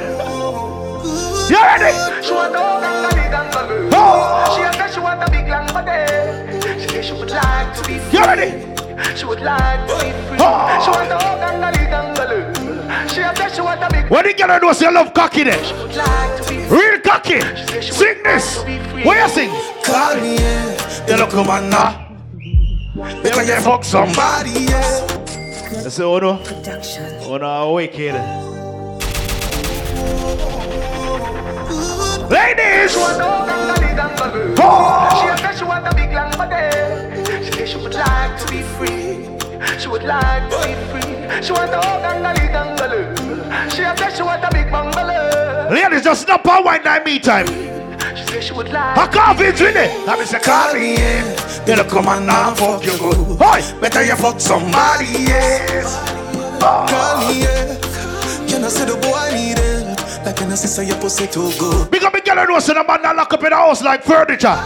You 1.48 1.56
ready? 1.56 2.24
She 2.24 2.32
want 2.32 2.56
all 2.56 2.80
the 2.80 2.86
gangali 2.86 3.90
Oh. 3.92 4.56
She 4.56 4.62
a 4.62 4.90
she 4.92 5.00
big 5.30 5.48
long 5.48 5.66
body. 5.68 6.80
She 6.80 6.88
say 6.88 7.02
she 7.02 7.12
would 7.12 7.30
like 7.30 7.74
to 7.76 7.82
be 7.86 7.98
free. 7.98 8.18
You 8.18 8.24
ready? 8.24 8.50
She 9.16 9.24
would 9.26 9.40
like 9.40 9.86
to 9.88 9.94
be 9.94 10.12
free. 10.28 10.38
Oh. 10.40 10.80
She 10.84 10.90
want 12.94 13.10
all 13.10 13.10
gangali 13.10 13.10
gangali 13.10 13.10
She 13.10 13.20
a 13.20 13.54
she 13.54 13.60
want 13.60 13.82
a 13.82 13.88
big 13.90 14.10
What 14.10 14.24
the 14.24 14.34
girl 14.34 14.60
know 14.60 14.72
say 14.72 14.86
you 14.86 14.94
love 14.94 15.14
cocky 15.14 15.44
then? 15.44 15.58
would 15.78 15.96
like 15.96 16.42
to 16.42 16.48
be 16.48 16.62
free. 16.64 16.78
Real 16.78 17.00
cocky. 17.00 17.40
Sing 17.82 18.22
this. 18.22 18.58
What 19.04 19.16
you 19.18 19.28
sing? 19.28 19.50
Call 19.84 20.20
me, 20.20 20.36
yeah. 20.36 21.08
You 21.08 21.16
look 21.16 21.34
man 21.34 21.70
now. 21.70 22.00
You 23.24 23.30
can 23.30 23.62
fuck 23.62 23.84
somebody. 23.84 24.52
Body, 24.52 24.64
yeah. 24.64 25.82
You 25.82 25.90
say, 25.90 26.04
oh 26.04 26.18
no. 26.18 26.40
Oh 27.26 27.36
no, 27.36 27.72
wicked. 27.72 28.14
Ladies! 32.30 32.92
She 32.92 32.98
want 32.98 33.20
all 33.20 33.46
gangali 33.46 33.90
gangali 33.96 34.54
Oh. 34.58 35.36
She 35.36 35.44
a 35.44 35.58
she 35.58 35.64
want 35.64 35.86
a 35.86 35.94
big 35.94 36.12
long 36.12 36.30
body. 36.32 37.44
She 37.44 37.52
say 37.52 37.66
she 37.66 37.76
would 37.76 37.94
like 37.94 38.38
to 38.40 38.46
be 38.52 38.62
free. 38.62 39.33
She 39.78 39.88
would 39.88 40.02
like 40.04 40.50
to 40.50 40.56
be 40.66 40.74
free. 40.92 41.42
She 41.42 41.52
want 41.52 41.72
all 41.72 42.00
gangali 42.00 42.48
gangali 42.52 43.70
She 43.70 43.82
a 43.82 43.94
she 44.14 44.22
want 44.22 44.44
a 44.44 44.50
big 44.50 44.70
bungalow. 44.70 45.70
Ladies, 45.70 46.02
just 46.02 46.22
snap 46.22 46.46
and 46.46 46.64
wine 46.64 46.82
that 46.84 47.04
me 47.04 47.18
time. 47.18 47.46
She 48.16 48.24
say 48.26 48.40
she 48.40 48.52
would 48.52 48.68
like. 48.68 48.96
I 48.96 49.06
can't 49.08 49.38
fit 49.38 49.60
with 49.60 49.76
it. 49.76 50.08
I 50.08 50.16
mean, 50.16 50.26
say, 50.26 50.38
call 50.38 50.74
me, 50.74 50.94
yeah. 50.94 51.66
You 51.66 51.76
look 51.76 51.88
come 51.88 52.08
and 52.08 52.26
now 52.26 52.54
fuck 52.54 52.84
you 52.84 52.96
good. 52.98 53.38
Hi. 53.40 53.80
Better 53.80 54.04
you 54.04 54.16
fuck 54.16 54.38
somebody, 54.38 55.06
yes. 55.24 55.96
Call 56.60 57.28
me, 57.28 57.42
yeah. 57.42 57.74
You 58.46 58.58
know, 58.60 58.68
say 58.68 58.84
the 58.84 58.96
boy 59.00 59.30
need 59.34 59.58
it. 59.58 60.24
Like 60.24 60.40
you 60.40 60.46
know, 60.46 60.54
say 60.54 60.86
your 60.86 60.96
pussy 60.96 61.26
too 61.26 61.50
good. 61.58 61.90
Big 61.90 62.04
up, 62.04 62.12
big 62.12 62.24
girl, 62.24 62.38
I 62.38 62.44
know, 62.44 62.58
so 62.60 62.74
the 62.74 62.84
man 62.84 63.02
that 63.02 63.16
lock 63.16 63.32
up 63.32 63.42
in 63.42 63.50
the 63.50 63.56
house 63.56 63.82
like 63.82 64.04
furniture. 64.04 64.60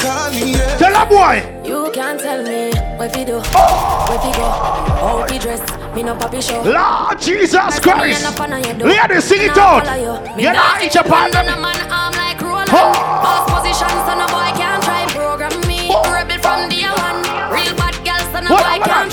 Call 0.00 0.30
me, 0.32 0.52
yeah. 0.52 0.76
Tell 0.78 0.92
that 0.92 1.08
boy. 1.08 1.68
You 1.68 1.90
can't 1.92 2.18
tell 2.18 2.42
me 2.42 2.65
what 3.06 3.18
you 3.18 3.24
do, 3.24 3.38
what 3.38 4.24
you 4.26 4.34
go, 4.34 4.50
how 4.98 5.26
you 5.32 5.38
dress. 5.38 5.62
Me 5.94 6.02
no 6.02 6.14
papi 6.16 6.42
show. 6.42 6.60
Lord 6.62 7.20
Jesus 7.20 7.78
Christ. 7.80 8.02
me 8.02 8.12
end 8.12 8.24
up 8.26 8.40
on 8.40 8.50
your 8.50 8.74
door. 8.74 8.88
Ladies, 8.88 9.24
sing 9.24 9.42
it 9.42 9.56
out. 9.56 9.86
follow 9.86 9.96
you. 9.96 10.36
Me 10.36 10.42
You're 10.42 10.52
nah 10.52 10.74
not 10.74 10.78
fit 10.80 10.90
each 10.90 10.96
up 10.96 11.06
on 11.06 11.30
on 11.36 11.46
them. 11.46 11.58
a 11.58 11.62
man 11.62 11.80
arm 11.90 12.12
like 12.18 12.40
roller. 12.42 12.66
Oh. 12.68 12.92
Boss 13.22 13.46
position, 13.62 13.88
so 14.04 14.12
no 14.18 14.26
boy 14.26 14.50
can't 14.58 14.82
try 14.82 15.06
program 15.14 15.54
me. 15.70 15.86
Oh. 15.88 16.02
Rebel 16.12 16.38
from 16.42 16.68
the 16.68 16.82
one. 16.98 17.22
Real 17.54 17.74
bad 17.78 17.94
girl, 18.04 18.22
so 18.34 18.40
no 18.42 18.50
What 18.50 18.66
boy 18.66 18.84
can't 18.84 19.10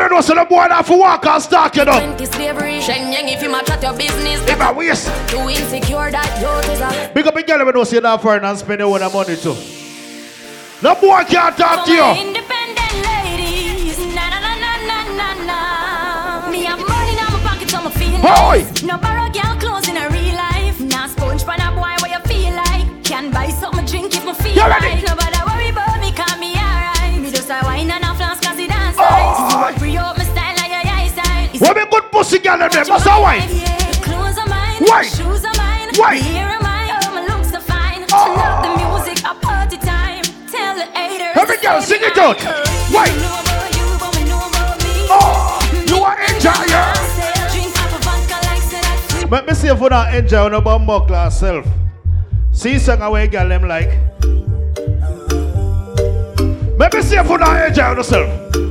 I 0.00 0.08
know, 0.08 0.20
so 0.20 0.34
the 0.34 0.44
boy 0.44 0.68
that 0.68 0.86
for 0.86 0.98
walk 0.98 1.26
and 1.26 1.42
stalk 1.42 1.76
you 1.76 1.84
know. 1.84 1.98
Twenty 1.98 2.26
slavery. 2.26 2.80
Shenyang 2.80 3.32
if 3.32 3.42
you 3.42 3.50
match 3.50 3.70
at 3.70 3.82
your 3.82 3.92
business. 3.96 4.40
If 4.48 4.60
I 4.60 4.72
waste. 4.72 5.06
Too 5.28 5.38
insecure 5.48 6.10
that 6.10 6.30
you 6.40 6.72
is 6.72 6.80
a. 6.80 7.12
Big 7.12 7.26
up, 7.26 7.34
big 7.34 7.46
girl, 7.46 7.60
I 7.60 7.70
know, 7.70 7.84
say 7.84 8.00
that 8.00 8.20
for 8.22 8.36
and 8.36 8.58
spend 8.58 8.80
your 8.80 8.92
own 9.00 9.12
money 9.12 9.36
too. 9.36 9.54
No 10.82 10.94
boy 10.94 11.22
can't 11.28 11.56
talk 11.56 11.84
to 11.86 11.92
my 11.92 12.14
you. 12.16 12.28
independent 12.28 12.94
ladies, 13.04 13.98
na 14.14 14.30
na 14.32 14.40
na 14.40 14.52
na 14.56 14.72
na 14.88 14.98
na 15.12 15.28
na. 15.44 16.50
Me 16.50 16.64
have 16.64 16.80
money 16.80 17.12
in 17.12 17.24
my 17.28 17.40
pocket, 17.44 17.68
so 17.68 17.82
me 17.84 17.90
feel 17.90 18.18
Hoy! 18.24 18.64
No 18.86 18.96
borrow 18.96 19.28
girl 19.28 19.54
clothes 19.60 19.88
in 19.88 19.96
a 19.98 20.08
real 20.08 20.34
life. 20.34 20.80
Nah 20.80 21.06
sponge 21.08 21.44
pan 21.44 21.60
a 21.60 21.68
boy 21.76 21.92
what 22.00 22.10
you 22.10 22.20
feel 22.24 22.54
like. 22.56 23.04
Can 23.04 23.30
buy 23.30 23.48
something 23.50 23.84
drink 23.84 24.14
if 24.16 24.24
me 24.24 24.32
feel 24.32 24.56
like. 24.56 25.04
Nobody 25.04 25.29
eyesight. 31.70 31.82
It's 31.86 31.94
good 31.94 32.12
pussy 32.12 32.38
girl 32.38 32.54
in 32.54 32.70
there? 32.70 32.84
What's 32.84 33.04
that 33.04 33.20
wine? 33.20 33.48
the 33.48 34.00
clothes 34.02 34.38
are 34.38 34.46
mine, 34.46 34.82
Why? 34.86 35.02
the 35.04 35.16
shoes 35.16 35.44
are 35.44 35.54
mine, 35.56 35.88
Why? 35.96 36.18
the 36.18 36.24
hair 36.24 36.48
are 36.48 36.62
mine, 36.62 36.90
oh 37.02 37.14
my 37.14 37.20
looks 37.26 37.54
are 37.54 37.60
fine. 37.60 38.04
Oh. 38.12 38.14
I 38.14 38.28
love 38.36 38.62
the 38.64 38.70
music, 38.80 39.24
a 39.24 39.34
party 39.34 39.76
time. 39.78 40.24
Tell 40.50 40.74
the 40.74 40.86
haters. 40.86 41.36
Every 41.36 41.56
girl, 41.58 41.80
sing 41.82 42.00
it 42.02 42.16
out. 42.18 42.40
Why? 42.90 43.06
Oh, 45.12 45.58
you 45.86 45.96
are 46.02 46.18
enjoyer. 46.20 46.94
But 49.28 49.46
me 49.46 49.54
see 49.54 49.68
if 49.68 49.80
you 49.80 49.88
not 49.88 50.14
enjoy 50.14 50.46
on 50.46 50.54
a 50.54 50.60
bumbo 50.60 51.00
class 51.06 51.38
self. 51.38 51.66
See 52.52 52.78
song 52.80 53.00
away 53.02 53.28
girl 53.28 53.48
them 53.48 53.68
like. 53.68 53.90
Let 56.78 56.94
me 56.94 57.02
see 57.02 57.16
if 57.16 57.28
you 57.28 57.38
not 57.38 57.66
enjoy 57.68 57.82
on 57.84 57.96
yourself. 57.98 58.69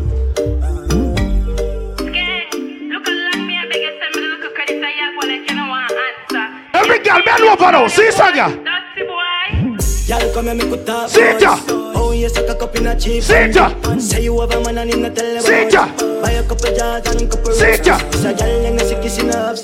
Every 7.00 7.12
girl, 7.12 7.24
bend 7.24 7.44
over 7.44 7.72
now. 7.72 7.88
See 7.88 8.12
song 8.12 8.36
ya. 8.36 8.50
Y'all 10.08 10.34
come 10.34 10.48
and 10.50 10.58
make 10.60 10.70
we 10.70 10.84
talk 10.84 11.10
Sit 11.10 11.42
ya. 11.42 11.56
boys. 11.56 11.96
Oh 11.96 12.12
yes, 12.12 12.36
I 12.38 12.46
cock 12.46 12.64
up 12.64 12.76
in 12.76 12.88
a 12.88 13.00
cheap 13.00 13.24
Sit 13.24 13.56
ya. 13.56 13.70
Say 14.00 14.24
you 14.24 14.40
have 14.42 14.52
a 14.52 14.62
man 14.64 14.80
and 14.80 14.94
in 14.94 15.06
a 15.06 15.10
tell 15.10 15.40
Sit 15.40 15.72
ya. 15.72 15.88
Buy 16.22 16.32
a 16.32 16.44
couple 16.44 16.76
jars 16.76 17.08
and 17.08 17.22
a 17.22 17.28
couple 17.28 17.54
Sit 17.54 17.86
ya. 17.86 17.98
It's 18.08 18.26
a 18.26 18.34
gal 18.34 18.66
and 18.66 18.82
a 18.82 18.86
sick 18.86 19.02
kissing 19.02 19.30
up. 19.30 19.56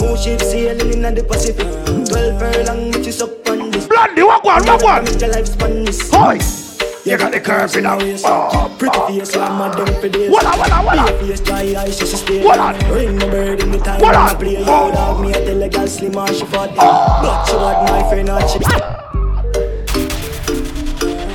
Move 0.00 0.18
ship 0.20 0.40
sailing 0.40 0.92
in 0.92 1.14
the 1.14 1.24
Pacific 1.24 1.66
12 2.06 2.38
furlong 2.38 2.92
which 2.92 3.08
is 3.08 3.20
up 3.22 3.48
on 3.48 3.70
this 3.70 3.86
Blondie, 3.86 4.22
what 4.22 4.44
one, 4.44 4.64
what 4.66 4.82
one? 4.82 5.04
Make 5.04 5.20
your 5.20 5.30
life 5.30 5.46
this 5.58 6.10
Hoy. 6.12 6.65
You 7.06 7.16
got 7.16 7.30
the 7.30 7.38
curve 7.40 7.76
in 7.76 7.86
oh, 7.86 7.98
oh. 8.24 8.76
Pretty 8.80 8.98
face, 9.06 9.30
so 9.30 9.40
I'm 9.40 9.60
a 9.60 9.72
dumb 9.76 9.86
for 10.00 10.08
days 10.08 10.28
What 10.28 10.44
up, 10.44 10.58
what 10.58 10.72
up, 10.72 10.84
what 10.84 10.98
up? 10.98 11.08
Face 11.20 11.38
dry 11.38 11.72
eyes, 11.78 11.96
she 11.96 12.04
stay 12.04 12.44
What 12.44 12.58
up? 12.58 12.74
Ring 12.90 13.16
my 13.16 13.30
bird 13.30 13.62
in 13.62 13.70
the 13.70 13.78
time 13.78 14.00
What 14.00 14.16
when 14.16 14.16
I 14.16 14.32
up? 14.32 14.38
play 14.40 14.54
yo 14.54 14.64
Oh. 14.66 14.90
dog 14.90 15.20
Me 15.20 15.30
a 15.30 15.34
tell 15.34 15.62
a 15.62 15.68
gal 15.68 15.86
slim 15.86 16.16
or 16.16 16.26
she 16.26 16.44
fat 16.46 16.74
oh. 16.76 17.20
But 17.22 17.44
she 17.46 17.54
want 17.54 17.88
my 17.88 18.02
friend 18.10 18.28
or 18.28 18.40
she 18.48 18.58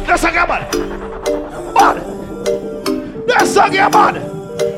That's 0.03 0.23
a 0.23 0.31
man. 0.33 0.47
Man. 1.73 1.95
That's 3.27 3.55
a 3.55 3.89
man. 3.89 4.15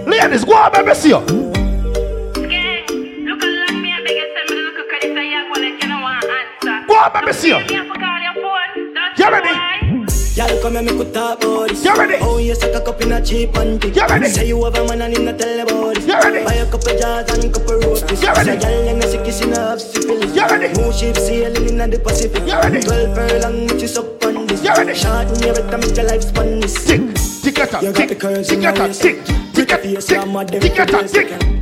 Ladies, 0.07 0.45
go 0.45 0.53
on, 0.53 0.73
let 0.73 0.85
me 0.85 0.93
see 0.93 1.09
you. 1.09 1.25
Go 6.85 6.93
on, 6.93 7.11
let 7.15 7.25
me 7.25 7.33
see 7.33 7.47
you. 7.47 7.57
You 7.57 7.83
You 9.17 9.31
ready? 9.31 9.92
Y'all 10.35 10.49
come 10.63 10.77
and 10.77 10.87
make 10.87 11.13
talk 11.13 11.43
about 11.43 11.69
this. 11.69 11.85
You 11.85 11.93
ready? 11.95 12.15
Oh, 12.19 12.39
you 12.39 12.55
suck 12.55 12.73
a 12.73 12.81
cup 12.81 12.99
in 13.01 13.11
a 13.11 13.23
cheap 13.23 13.51
panty. 13.51 13.95
You 13.95 14.01
ready? 14.07 14.25
Say 14.25 14.47
you 14.47 14.63
have 14.63 14.73
a 14.73 14.87
man 14.87 15.03
and 15.03 15.39
tell 15.39 15.59
about 15.59 15.93
this. 15.93 16.07
You 16.07 16.13
ready? 16.13 16.43
Buy 16.43 16.53
a 16.55 16.65
couple 16.71 16.97
jars 16.97 17.29
and 17.29 17.53
couple 17.53 17.75
roses. 17.75 18.19
You 18.19 18.33
ready? 18.33 18.59
Say 18.59 18.81
y'all 18.81 18.87
and 18.89 19.03
a 19.03 19.23
kissing 19.23 19.51
have 19.51 19.79
syphilis. 19.79 20.35
You 20.35 20.41
ready? 20.41 20.73
Move 20.81 20.95
ship 20.95 21.17
sailing 21.17 21.79
in 21.79 21.87
the 21.87 21.99
Pacific. 21.99 22.41
You 22.47 22.53
ready? 22.55 22.81
Twelve 22.81 23.13
furlong 23.13 23.67
which 23.67 23.83
is 23.83 23.95
up 23.95 24.25
on 24.25 24.47
this. 24.47 24.63
You 24.63 24.73
ready? 24.73 24.95
Short 24.95 25.27
when 25.29 25.43
you 25.43 25.53
better 25.53 25.77
make 25.77 25.95
your 25.95 26.07
life 26.07 26.23
span 26.23 26.59
this. 26.61 26.83
Tick, 26.83 27.13
tick 27.43 27.59
at 27.59 27.83
You 27.83 27.93
got 27.93 28.09
the 28.09 28.15
curves 28.15 28.51
in 28.51 28.63
your 28.63 28.73
waist. 28.73 29.03
tick, 29.03 29.23
tick 29.53 29.71
at 29.71 29.81
Face, 29.83 30.05
tick, 30.05 30.17
I'm 30.17 30.35
a 30.35 30.45
dem 30.45 30.61
tick 30.61 30.79
at 30.79 30.89
face. 30.89 31.11
tick, 31.11 31.27
tick, 31.29 31.37
Face, 31.37 31.37
try 31.37 31.39
eyes, 31.39 31.41
tick 31.41 31.52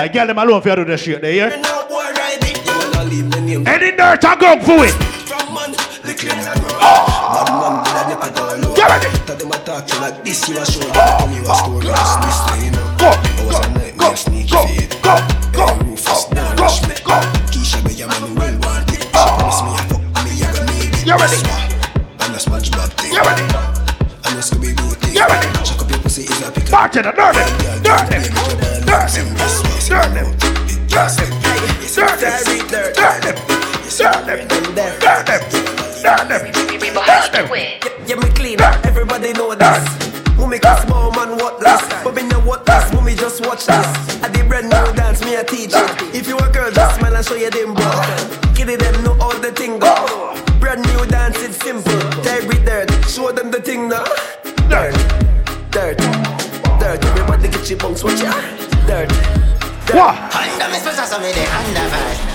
I 0.00 0.08
get 0.08 0.26
them 0.28 0.38
alone 0.38 0.62
for 0.62 0.70
you 0.70 0.76
do 0.76 0.84
the 0.84 0.96
shit 0.96 1.20
there, 1.20 1.32
yeah? 1.34 1.48
no 1.60 1.86
boy 1.86 2.00
ride 2.16 2.40
it. 2.40 2.56
You 2.64 2.72
wanna 2.72 3.04
leave 3.10 3.26
my 3.28 3.40
name 3.40 3.66
Any 3.68 3.90
dirt 3.92 4.24
I 4.24 4.34
go 4.36 4.56
for 4.64 4.86
it. 4.88 4.96
from 5.28 5.52
man. 5.52 5.72
The 6.00 6.14
cleans 6.16 6.46
are 6.48 6.56
grow. 6.56 6.72
Oh. 6.80 7.04
Bad 7.36 7.48
man, 7.52 7.84
did 7.84 7.96
I 8.00 8.02
never 8.08 8.30
go 8.32 8.44
low. 8.64 8.74
You 8.80 8.86
ready? 8.88 9.08
Tell 9.28 9.36
them 9.36 9.52
I 9.52 9.58
talk 9.60 9.86
to 9.86 9.94
you 9.94 10.00
like 10.00 10.24
this, 10.24 10.48
you 10.48 10.56
a 10.56 10.64
show. 10.64 10.80
Tell 10.88 11.28
you 11.28 11.42
a 11.44 11.52
story, 11.52 11.84
just 11.84 12.16
this, 12.24 12.64
you 12.64 12.70
know. 12.72 12.96
Go, 12.96 13.08
I 13.12 13.44
was 13.44 13.58
a 13.58 13.60
go, 13.60 13.68
nightmare, 13.76 13.92
go, 14.00 14.14
sneaky 14.16 14.48
go, 14.48 14.60
feet. 14.72 14.96
go, 15.04 15.14
go, 15.52 15.64
Rufus, 15.84 16.24
go, 16.24 16.32
now 16.32 16.48
go, 16.56 16.62
rush 16.64 16.80
me. 16.88 16.94
go. 17.04 17.16
Keisha, 17.52 17.78
be 17.84 17.92
your 17.92 18.08
man, 18.08 18.24
well 18.40 18.56
want 18.64 18.88
it. 18.88 19.04
She 19.04 19.08
promise 19.12 19.60
me, 19.60 19.70
I 19.76 19.84
fuck 19.84 20.00
me, 20.24 20.32
I 20.40 20.48
gonna 20.48 20.72
need 20.80 20.96
it. 20.96 21.04
You 21.04 21.12
ready? 21.20 21.36
And 21.44 21.44
a 21.44 21.59
it, 26.96 27.02
dirt 27.02 27.16
it, 27.16 27.16
dirt 27.16 27.38
it, 27.38 27.44
dirt 27.84 28.12
it, 28.12 28.30
dirt 28.50 28.50
it, 28.50 28.66
dirt 28.66 29.50
it. 29.54 29.90
Yeah, 38.08 38.16
me 38.16 38.28
clean. 38.30 38.60
Everybody 38.60 39.32
know 39.34 39.54
this. 39.54 40.36
Mummy 40.36 40.58
cause 40.58 40.82
small 40.82 41.12
man 41.12 41.36
what 41.36 41.60
less. 41.60 41.86
But 42.02 42.14
me 42.14 42.22
know 42.24 42.40
what 42.40 42.66
this. 42.66 42.92
Mummy 42.92 43.14
just 43.14 43.46
watch 43.46 43.66
this. 43.66 44.22
I 44.22 44.28
did 44.32 44.48
brand 44.48 44.68
new 44.68 44.92
dance, 44.94 45.20
me 45.24 45.36
a 45.36 45.44
teach 45.44 45.72
it. 45.72 46.14
If 46.14 46.26
you 46.26 46.38
a 46.38 46.50
girl, 46.50 46.72
just 46.72 46.98
smile 46.98 47.14
and 47.14 47.24
show 47.24 47.36
you 47.36 47.50
them 47.50 47.74
bro. 47.74 47.90
Kitty 48.54 48.76
them 48.76 49.04
know 49.04 49.16
all 49.20 49.38
the 49.38 49.52
thing 49.52 49.78
go. 49.78 49.94
Brand 50.58 50.82
new 50.82 51.06
dance, 51.06 51.40
it's 51.40 51.56
simple. 51.56 51.92
They 52.22 52.44
breathe 52.46 52.66
dirt. 52.66 52.90
Show 53.08 53.30
them 53.32 53.50
the 53.50 53.60
thing 53.60 53.88
now. 53.88 54.04
Dirt 54.68 55.09
she 57.70 57.76
bounce, 57.76 58.02
watch 58.02 58.18
her. 58.18 58.86
Dirty. 58.88 59.14
What? 59.94 60.34
Under 60.34 60.68
me 60.72 60.78
special, 60.80 61.04
so 61.04 61.20
me 61.20 61.30
the 61.30 61.46
under 61.54 62.29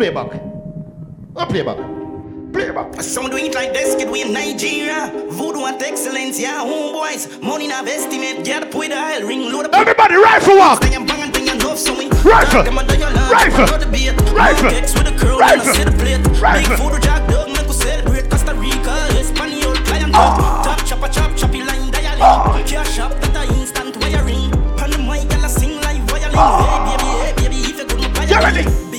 playback. 0.00 0.32
A 1.36 1.44
playback. 1.44 1.76
Playback. 2.54 3.02
Some 3.02 3.28
do 3.28 3.36
it 3.36 3.54
like 3.54 3.74
this 3.74 3.94
kid 3.96 4.08
we 4.08 4.22
in 4.22 4.32
Nigeria. 4.32 5.12
Voodoo 5.28 5.66
and 5.66 5.82
excellence, 5.82 6.40
yeah, 6.40 6.64
homeboys. 6.64 7.28
Money 7.42 7.68
not 7.68 7.86
estimate, 7.86 8.42
get 8.42 8.74
with 8.74 8.88
the 8.88 8.96
oil 8.96 9.28
ring, 9.28 9.52
load. 9.52 9.68
Everybody, 9.74 10.16
rifle 10.16 10.56
walk. 10.56 10.80
Rifle. 10.80 11.04
Rifle. 12.24 12.64
Rifle. 13.30 13.66
Rifle. 14.34 14.70
Rifle. 15.36 15.82
Rifle. 16.40 16.76
Oh. 20.12 20.62
Top 20.64 20.78
chopper 20.86 21.08
chop 21.08 21.36
choppy 21.36 21.62
line 21.62 21.90
dialing. 21.90 22.22
Oh. 22.22 22.48
Ah. 22.48 22.62
Cash 22.66 22.98
up 23.00 23.20
that 23.20 23.48
instant 23.50 23.96
wiring. 23.98 24.50
Pan 24.78 24.90
the 24.90 24.98
mic, 24.98 25.30
sing 25.50 25.78
like 25.82 26.00
violin. 26.08 26.34
Oh. 26.34 26.40
Ah. 26.40 26.96
Hey 26.96 26.96
baby, 26.96 27.10
hey 27.20 27.32
baby, 27.36 27.56
if 27.70 27.78
you 27.78 27.84
couldn't 27.84 28.14
buy 28.14 28.24
it 28.60 28.89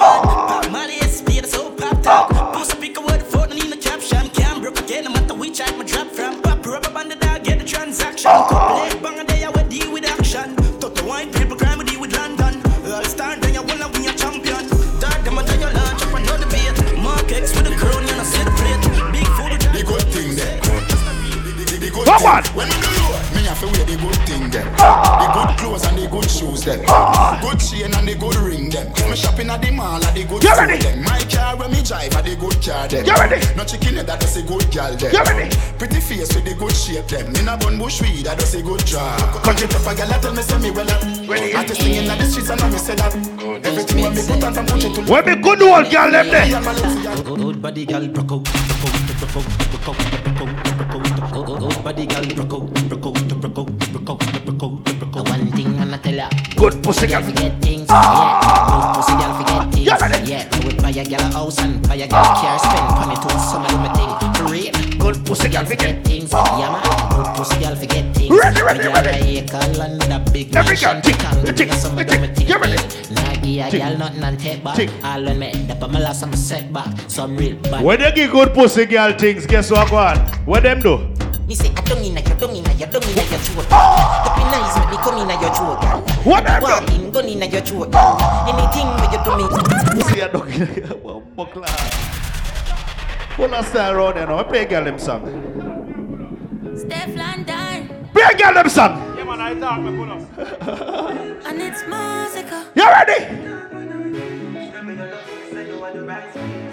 man 0.00 0.48
Pop 0.48 0.70
Molly, 0.70 0.96
SP, 1.04 1.38
that's 1.38 1.52
so 1.52 1.70
pop 1.70 2.02
top. 2.02 2.30
Post 2.54 2.72
a 2.72 2.76
pick 2.76 2.96
a 2.96 3.00
word 3.00 3.22
for, 3.22 3.46
no 3.46 3.54
need 3.54 3.70
no 3.70 3.76
caption 3.76 4.28
Can't 4.30 4.62
broke 4.62 4.80
again, 4.80 5.04
no 5.04 5.10
matter 5.10 5.34
which 5.34 5.60
I 5.60 5.70
my 5.76 5.84
drop 5.84 6.08
from. 6.08 6.40
Pop 6.42 6.64
rubber 6.66 6.90
band, 6.90 7.10
the 7.10 7.16
dog, 7.16 7.44
get 7.44 7.58
the 7.58 7.64
transaction. 7.64 8.30
Couple 8.30 8.76
leg 8.76 9.02
bang, 9.02 9.20
a 9.20 9.24
day 9.24 9.44
I 9.44 9.50
will 9.50 9.68
deal 9.68 9.92
with 9.92 10.04
action. 10.04 10.56
Talk 10.80 10.94
to 10.96 11.04
white 11.04 11.32
people, 11.34 11.56
crime, 11.56 11.78
we 11.78 11.84
deal 11.84 12.00
with 12.00 12.16
London. 12.16 12.62
All 12.90 13.04
star, 13.04 13.36
then 13.36 13.54
you 13.54 13.62
wanna 13.62 13.88
win 13.92 14.04
your 14.04 14.14
champion. 14.14 14.64
Dog, 15.00 15.20
them 15.24 15.38
a 15.38 15.42
do 15.44 15.54
your 15.60 15.72
lunch, 15.72 16.02
up 16.02 16.14
another 16.14 16.48
beat. 16.48 16.76
Mark 16.98 17.30
X 17.30 17.54
with 17.54 17.66
the 17.68 17.76
crown, 17.76 18.02
you 18.08 18.16
know, 18.16 18.24
see 18.24 18.44
the 18.44 18.52
plate. 18.58 18.82
Big 19.12 19.28
food, 19.36 19.52
The 19.76 19.82
good 19.84 20.06
thing 20.14 20.34
there. 20.34 20.60
The, 20.60 21.76
the 21.78 21.90
Come 22.04 22.24
on. 22.26 22.79
When 23.60 23.72
me 23.72 23.84
go 23.84 23.84
low, 23.84 23.84
me 23.84 23.84
have 23.84 23.84
to 23.84 23.84
wear 23.84 23.84
the 23.84 23.96
good 23.96 24.16
thing 24.26 24.50
there. 24.50 24.64
The 24.64 25.26
good 25.34 25.58
clothes 25.58 25.84
and 25.84 25.98
the 25.98 26.08
good 26.08 26.30
shoes 26.30 26.64
them. 26.64 26.80
Good 27.40 27.60
chain 27.60 27.92
and 27.92 28.08
the 28.08 28.14
good 28.16 28.36
ring 28.36 28.70
them. 28.70 28.88
Me 29.10 29.16
shopping 29.16 29.50
at 29.50 29.60
the 29.60 29.70
mall 29.70 30.02
at 30.02 30.14
the 30.14 30.24
good 30.24 30.42
You 30.42 30.50
food 30.50 30.58
ready? 30.58 30.78
them. 30.82 31.02
My 31.04 31.20
car 31.28 31.56
when 31.56 31.70
me 31.70 31.82
drive 31.82 32.14
at 32.14 32.24
the 32.24 32.36
good 32.36 32.56
car 32.62 32.88
them. 32.88 33.04
You 33.04 33.14
ready? 33.14 33.40
No 33.56 33.64
chicken 33.64 33.96
head 33.96 34.06
that 34.06 34.20
does 34.20 34.36
a 34.36 34.42
good 34.42 34.70
gal 34.70 34.96
them. 34.96 35.12
You 35.12 35.22
ready? 35.24 35.56
Pretty 35.78 36.00
face 36.00 36.34
with 36.34 36.44
the 36.44 36.54
good 36.54 36.74
shape 36.74 37.06
them. 37.08 37.34
In 37.36 37.48
a 37.48 37.56
bun 37.56 37.78
bush 37.78 38.00
weed 38.00 38.24
that 38.24 38.38
does 38.38 38.54
a 38.54 38.62
good 38.62 38.84
job. 38.86 39.20
Country 39.44 39.68
pepper 39.68 39.94
gal 39.96 40.08
that 40.08 40.22
tell 40.22 40.32
me 40.34 40.42
say 40.42 40.58
me 40.58 40.70
well 40.70 40.90
up. 40.90 41.02
I 41.04 41.64
just 41.66 41.80
singing 41.80 42.08
at 42.08 42.18
the 42.18 42.24
streets 42.26 42.50
and 42.50 42.60
I 42.60 42.70
me 42.70 42.78
say 42.78 42.94
that. 42.96 43.12
Everything 43.64 44.00
when 44.02 44.14
me 44.14 44.22
put 44.24 44.44
on 44.44 44.54
from 44.54 44.66
Gucci 44.66 44.88
to 44.94 45.00
Where 45.12 45.22
me 45.22 45.36
good 45.36 45.62
old 45.62 45.90
girl 45.90 46.10
them 46.10 46.26
there? 46.32 46.48
Good 46.48 47.60
body 47.60 47.84
girl, 47.84 48.08
broke 48.08 48.32
out, 48.32 48.44
broke 48.44 48.94
out, 48.94 49.20
broke 49.20 49.36
out, 49.36 49.44
broke 49.68 49.88
out, 49.88 49.96
broke 50.00 50.48
out, 50.48 50.88
broke 50.88 51.50
out. 51.50 51.60
Good 51.60 51.84
body 51.84 52.06
girl, 52.06 52.24
broke 52.24 52.40
out, 52.40 52.48
broke 52.48 52.49
Good 56.60 56.82
pussy 56.84 57.06
girl. 57.06 57.22
Forget 57.22 57.60
things, 57.62 57.88
yeah. 57.88 58.40
Good 58.68 58.94
pussy 58.94 59.12
girl, 59.16 59.32
forget 59.40 59.72
things, 59.72 59.88
ready? 60.00 60.30
yeah. 60.30 60.48
I 60.52 60.64
would 60.64 60.76
buy 60.82 60.90
a 60.90 61.04
girl 61.04 61.20
a 61.20 61.32
house 61.32 61.58
and 61.60 61.80
buy 61.88 61.94
a 61.94 62.06
girl 62.06 62.20
a 62.20 62.34
car, 62.36 62.58
spend 62.58 62.86
money 63.00 63.16
to 63.16 63.28
some 63.40 63.64
of 63.64 63.70
them 63.72 63.94
thing. 63.96 64.34
For 64.36 64.52
real, 64.52 64.72
Good 65.00 65.24
pussy 65.26 65.48
girl. 65.48 65.64
forget 65.64 66.04
things, 66.04 66.30
yeah 66.32 66.68
man. 66.70 66.82
Good 67.16 67.34
pussy 67.34 67.58
girl, 67.60 67.74
forget 67.74 68.14
things. 68.14 68.30
Ready, 68.38 68.60
ready, 68.62 68.88
Buy 68.92 69.00
a 69.00 69.04
ready. 69.04 69.38
acre 69.38 69.56
and 69.56 70.12
a 70.12 70.30
big 70.30 70.54
Every 70.54 70.76
girl, 70.76 71.00
tick, 71.00 71.16
tick, 71.56 71.72
some 71.72 71.98
of 71.98 72.06
them 72.06 72.34
thing. 72.34 72.46
you 72.46 72.58
ready? 72.58 72.76
Nah, 73.14 73.34
give 73.40 73.66
a 73.66 73.70
Tick, 73.70 73.80
girl 73.80 73.96
nothing 73.98 74.22
and 74.24 74.38
take 74.38 74.62
back. 74.62 74.76
tick. 74.76 74.90
All 75.02 75.28
on 75.28 75.38
me, 75.38 75.50
the 75.52 75.88
my 75.88 75.98
last 75.98 76.20
some 76.20 76.34
setback, 76.36 76.92
some 77.08 77.36
real 77.38 77.56
bad. 77.56 77.82
When 77.82 77.98
they 78.00 78.12
give 78.12 78.32
good 78.32 78.52
pussy 78.52 78.84
girl 78.84 79.12
things, 79.16 79.46
guess 79.46 79.70
what 79.70 79.88
go 79.90 79.96
on? 79.96 80.18
What 80.44 80.62
them 80.64 80.80
do? 80.80 80.98
Me 81.48 81.54
say, 81.56 81.70
I 81.74 81.80
don't 81.80 82.04
inna 82.04 82.20
your, 82.20 82.36
don't 82.36 82.54
inna 82.54 82.72
your, 82.74 82.88
don't 82.88 83.02
inna 83.08 83.22
your 83.22 83.40
throat. 83.40 83.66
The 83.66 84.30
be 84.36 84.42
nice, 84.52 84.76
make 84.78 84.90
me 84.90 84.96
come 84.98 85.18
inna 85.18 85.40
your 85.40 85.52
throat, 85.54 85.80
girl. 85.80 86.04
What 86.24 86.44
them 86.44 86.62
Walk 86.62 86.86
do? 86.86 86.94
in, 86.94 87.10
gun 87.10 87.24
inna 87.28 87.46
your 87.46 87.62
throat, 87.62 87.90
girl. 87.92 88.18
Anything 88.46 88.86
where 88.98 89.10
you 89.10 89.20
do 89.24 89.36
me. 89.36 89.44
Pussy 90.02 90.20
a 90.20 90.28
dog. 90.28 91.36
Buckler. 91.36 91.66
Pull 93.36 93.54
a 93.54 93.62
style 93.64 93.94
around 93.96 94.16
there 94.16 94.26
now. 94.26 94.42
Play 94.42 94.64
girl 94.66 94.84
them 94.84 94.98
song. 94.98 95.22
Steph 96.76 97.16
London, 97.16 98.06
Play 98.12 98.34
girl 98.38 98.54
them 98.54 98.68
song. 98.68 99.06
and 101.46 101.62
it's 101.62 101.82
musical. 101.86 102.64
You 102.74 102.84
ready? 102.84 103.24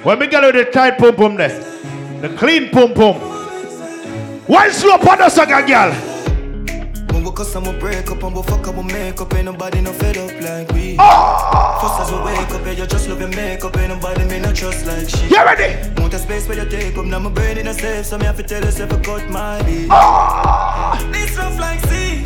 When 0.04 0.20
me 0.20 0.28
girl 0.28 0.42
with 0.52 0.56
the 0.56 0.72
tight 0.72 0.98
pum 0.98 1.16
pum 1.16 1.36
there. 1.38 1.60
The 2.22 2.30
clean 2.38 2.70
pum 2.70 2.94
pum. 2.94 3.16
Why 4.48 4.70
slow 4.72 4.96
upon 4.96 5.22
us 5.22 5.38
girl? 5.38 6.17
We 7.28 7.34
cuss, 7.34 7.54
I'ma 7.58 7.74
break 7.78 8.10
up 8.10 8.24
and 8.24 8.34
we 8.34 8.42
fuck, 8.44 8.66
I'ma 8.70 8.84
make 8.84 9.20
up. 9.20 9.34
Ain't 9.34 9.46
nobody 9.46 9.82
no 9.82 9.92
fed 9.92 10.18
up 10.18 10.32
like 10.40 10.72
we. 10.72 10.96
Ah! 10.98 11.76
First 11.82 12.00
as 12.00 12.12
we 12.16 12.24
wake 12.24 12.52
up, 12.56 12.66
yeah, 12.66 12.72
you 12.72 12.88
just 12.88 13.10
love 13.10 13.20
your 13.20 13.28
makeup. 13.28 13.76
Ain't 13.76 13.90
nobody 13.90 14.24
me 14.24 14.40
no 14.40 14.54
trust 14.54 14.86
like 14.86 15.10
she. 15.10 15.28
You 15.28 15.44
ready? 15.44 15.76
Want 16.00 16.14
a 16.14 16.20
space 16.20 16.48
where 16.48 16.58
you 16.64 16.70
take 16.70 16.98
up. 16.98 17.04
Now 17.04 17.20
my 17.20 17.30
brain 17.30 17.58
in 17.58 17.68
a 17.68 17.74
safe, 17.74 18.06
so 18.06 18.18
me 18.18 18.24
have 18.24 18.38
to 18.38 18.44
tell 18.44 18.64
yourself 18.64 18.94
I 18.94 19.02
cut 19.02 19.30
my 19.30 19.62
beat. 19.64 19.90
Ah! 19.92 20.96
This 21.12 21.36
rough 21.38 21.60
like 21.60 21.82
sea. 21.92 22.24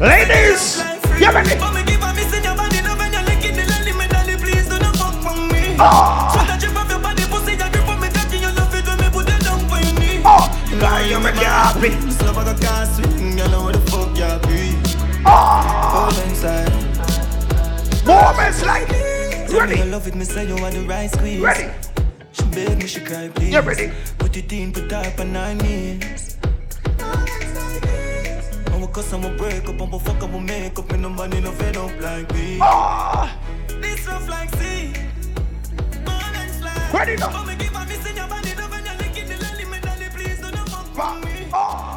Ladies, 0.00 0.80
you 1.20 1.28
ready? 1.28 1.60
But 1.60 1.74
me 1.74 1.84
give 1.84 2.00
a 2.00 2.14
miss 2.14 2.32
in 2.32 2.44
your 2.44 2.56
body, 2.56 2.80
love 2.80 2.96
when 2.96 3.12
you're 3.12 3.28
licking 3.28 3.56
the 3.56 3.68
lolly, 3.76 3.92
me 3.92 4.08
dolly, 4.08 4.36
please 4.40 4.64
do 4.64 4.78
not 4.80 4.96
fuck 4.96 5.20
with 5.20 5.52
me. 5.52 5.76
Sweat 5.76 6.48
a 6.48 6.56
drip 6.56 6.76
off 6.80 6.88
your 6.88 7.00
body, 7.04 7.24
pussy, 7.28 7.52
you 7.60 7.68
grip 7.68 7.88
on 7.92 8.00
me, 8.00 8.08
cocky, 8.08 8.38
you 8.40 8.48
love 8.56 8.72
it 8.72 8.88
when 8.88 8.96
me 9.04 9.08
put 9.12 9.28
it 9.28 9.44
down 9.44 9.60
for 9.68 9.76
your 9.84 9.92
knee. 10.00 10.24
Oh, 10.24 10.48
you 11.04 11.20
make 11.20 11.36
me 11.36 11.44
happy. 11.44 11.92
Love 12.24 12.38
I 12.40 12.54
can't 12.56 12.88
swing, 12.88 13.36
Moments 18.06 18.64
like. 18.64 18.88
Ready. 19.50 19.80
I 19.80 19.84
love 19.84 20.06
it, 20.06 20.14
me 20.14 20.24
say 20.24 20.46
you 20.46 20.56
want 20.56 20.74
the 20.74 20.80
right 20.82 21.10
squeeze. 21.10 21.40
Ready. 21.40 21.70
She 22.32 22.44
beg 22.44 22.78
me, 22.78 22.86
she 22.86 23.00
cry, 23.00 23.28
please. 23.28 23.52
You 23.52 23.60
ready? 23.60 23.90
Put 24.18 24.36
it 24.36 24.52
in, 24.52 24.72
put 24.72 24.92
up 24.92 25.18
on 25.20 25.36
our 25.36 25.54
knees. 25.54 26.36
Oh, 26.98 27.24
I'ma 28.72 28.86
I'ma 29.12 29.36
break 29.36 29.68
up, 29.68 29.80
I'ma 29.80 29.98
fuck, 29.98 30.22
I'ma 30.22 30.38
make 30.38 30.78
up. 30.78 30.90
Me 30.92 30.98
no 30.98 31.08
money, 31.08 31.40
no 31.40 31.52
fed 31.52 31.76
up 31.76 32.00
like 32.00 32.32
me. 32.34 32.58
Oh. 32.60 33.30
This 33.80 34.06
rough 34.06 34.28
like 34.28 34.50
sea. 34.56 34.92
Ready 36.92 37.16
now. 37.16 37.28
Come 37.30 37.48
and 37.48 37.62
your 37.62 38.28
body, 38.28 38.54
love 38.54 38.72
and 38.72 38.86
you're 38.86 38.96
licking 38.98 39.28
the 39.28 39.36
me, 39.98 40.08
please, 40.14 40.40
don't 40.40 40.68
fuck 40.68 41.24
me. 41.24 41.48
Oh. 41.52 41.93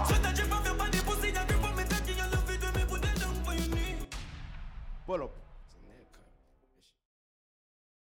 Bueno, 5.07 5.31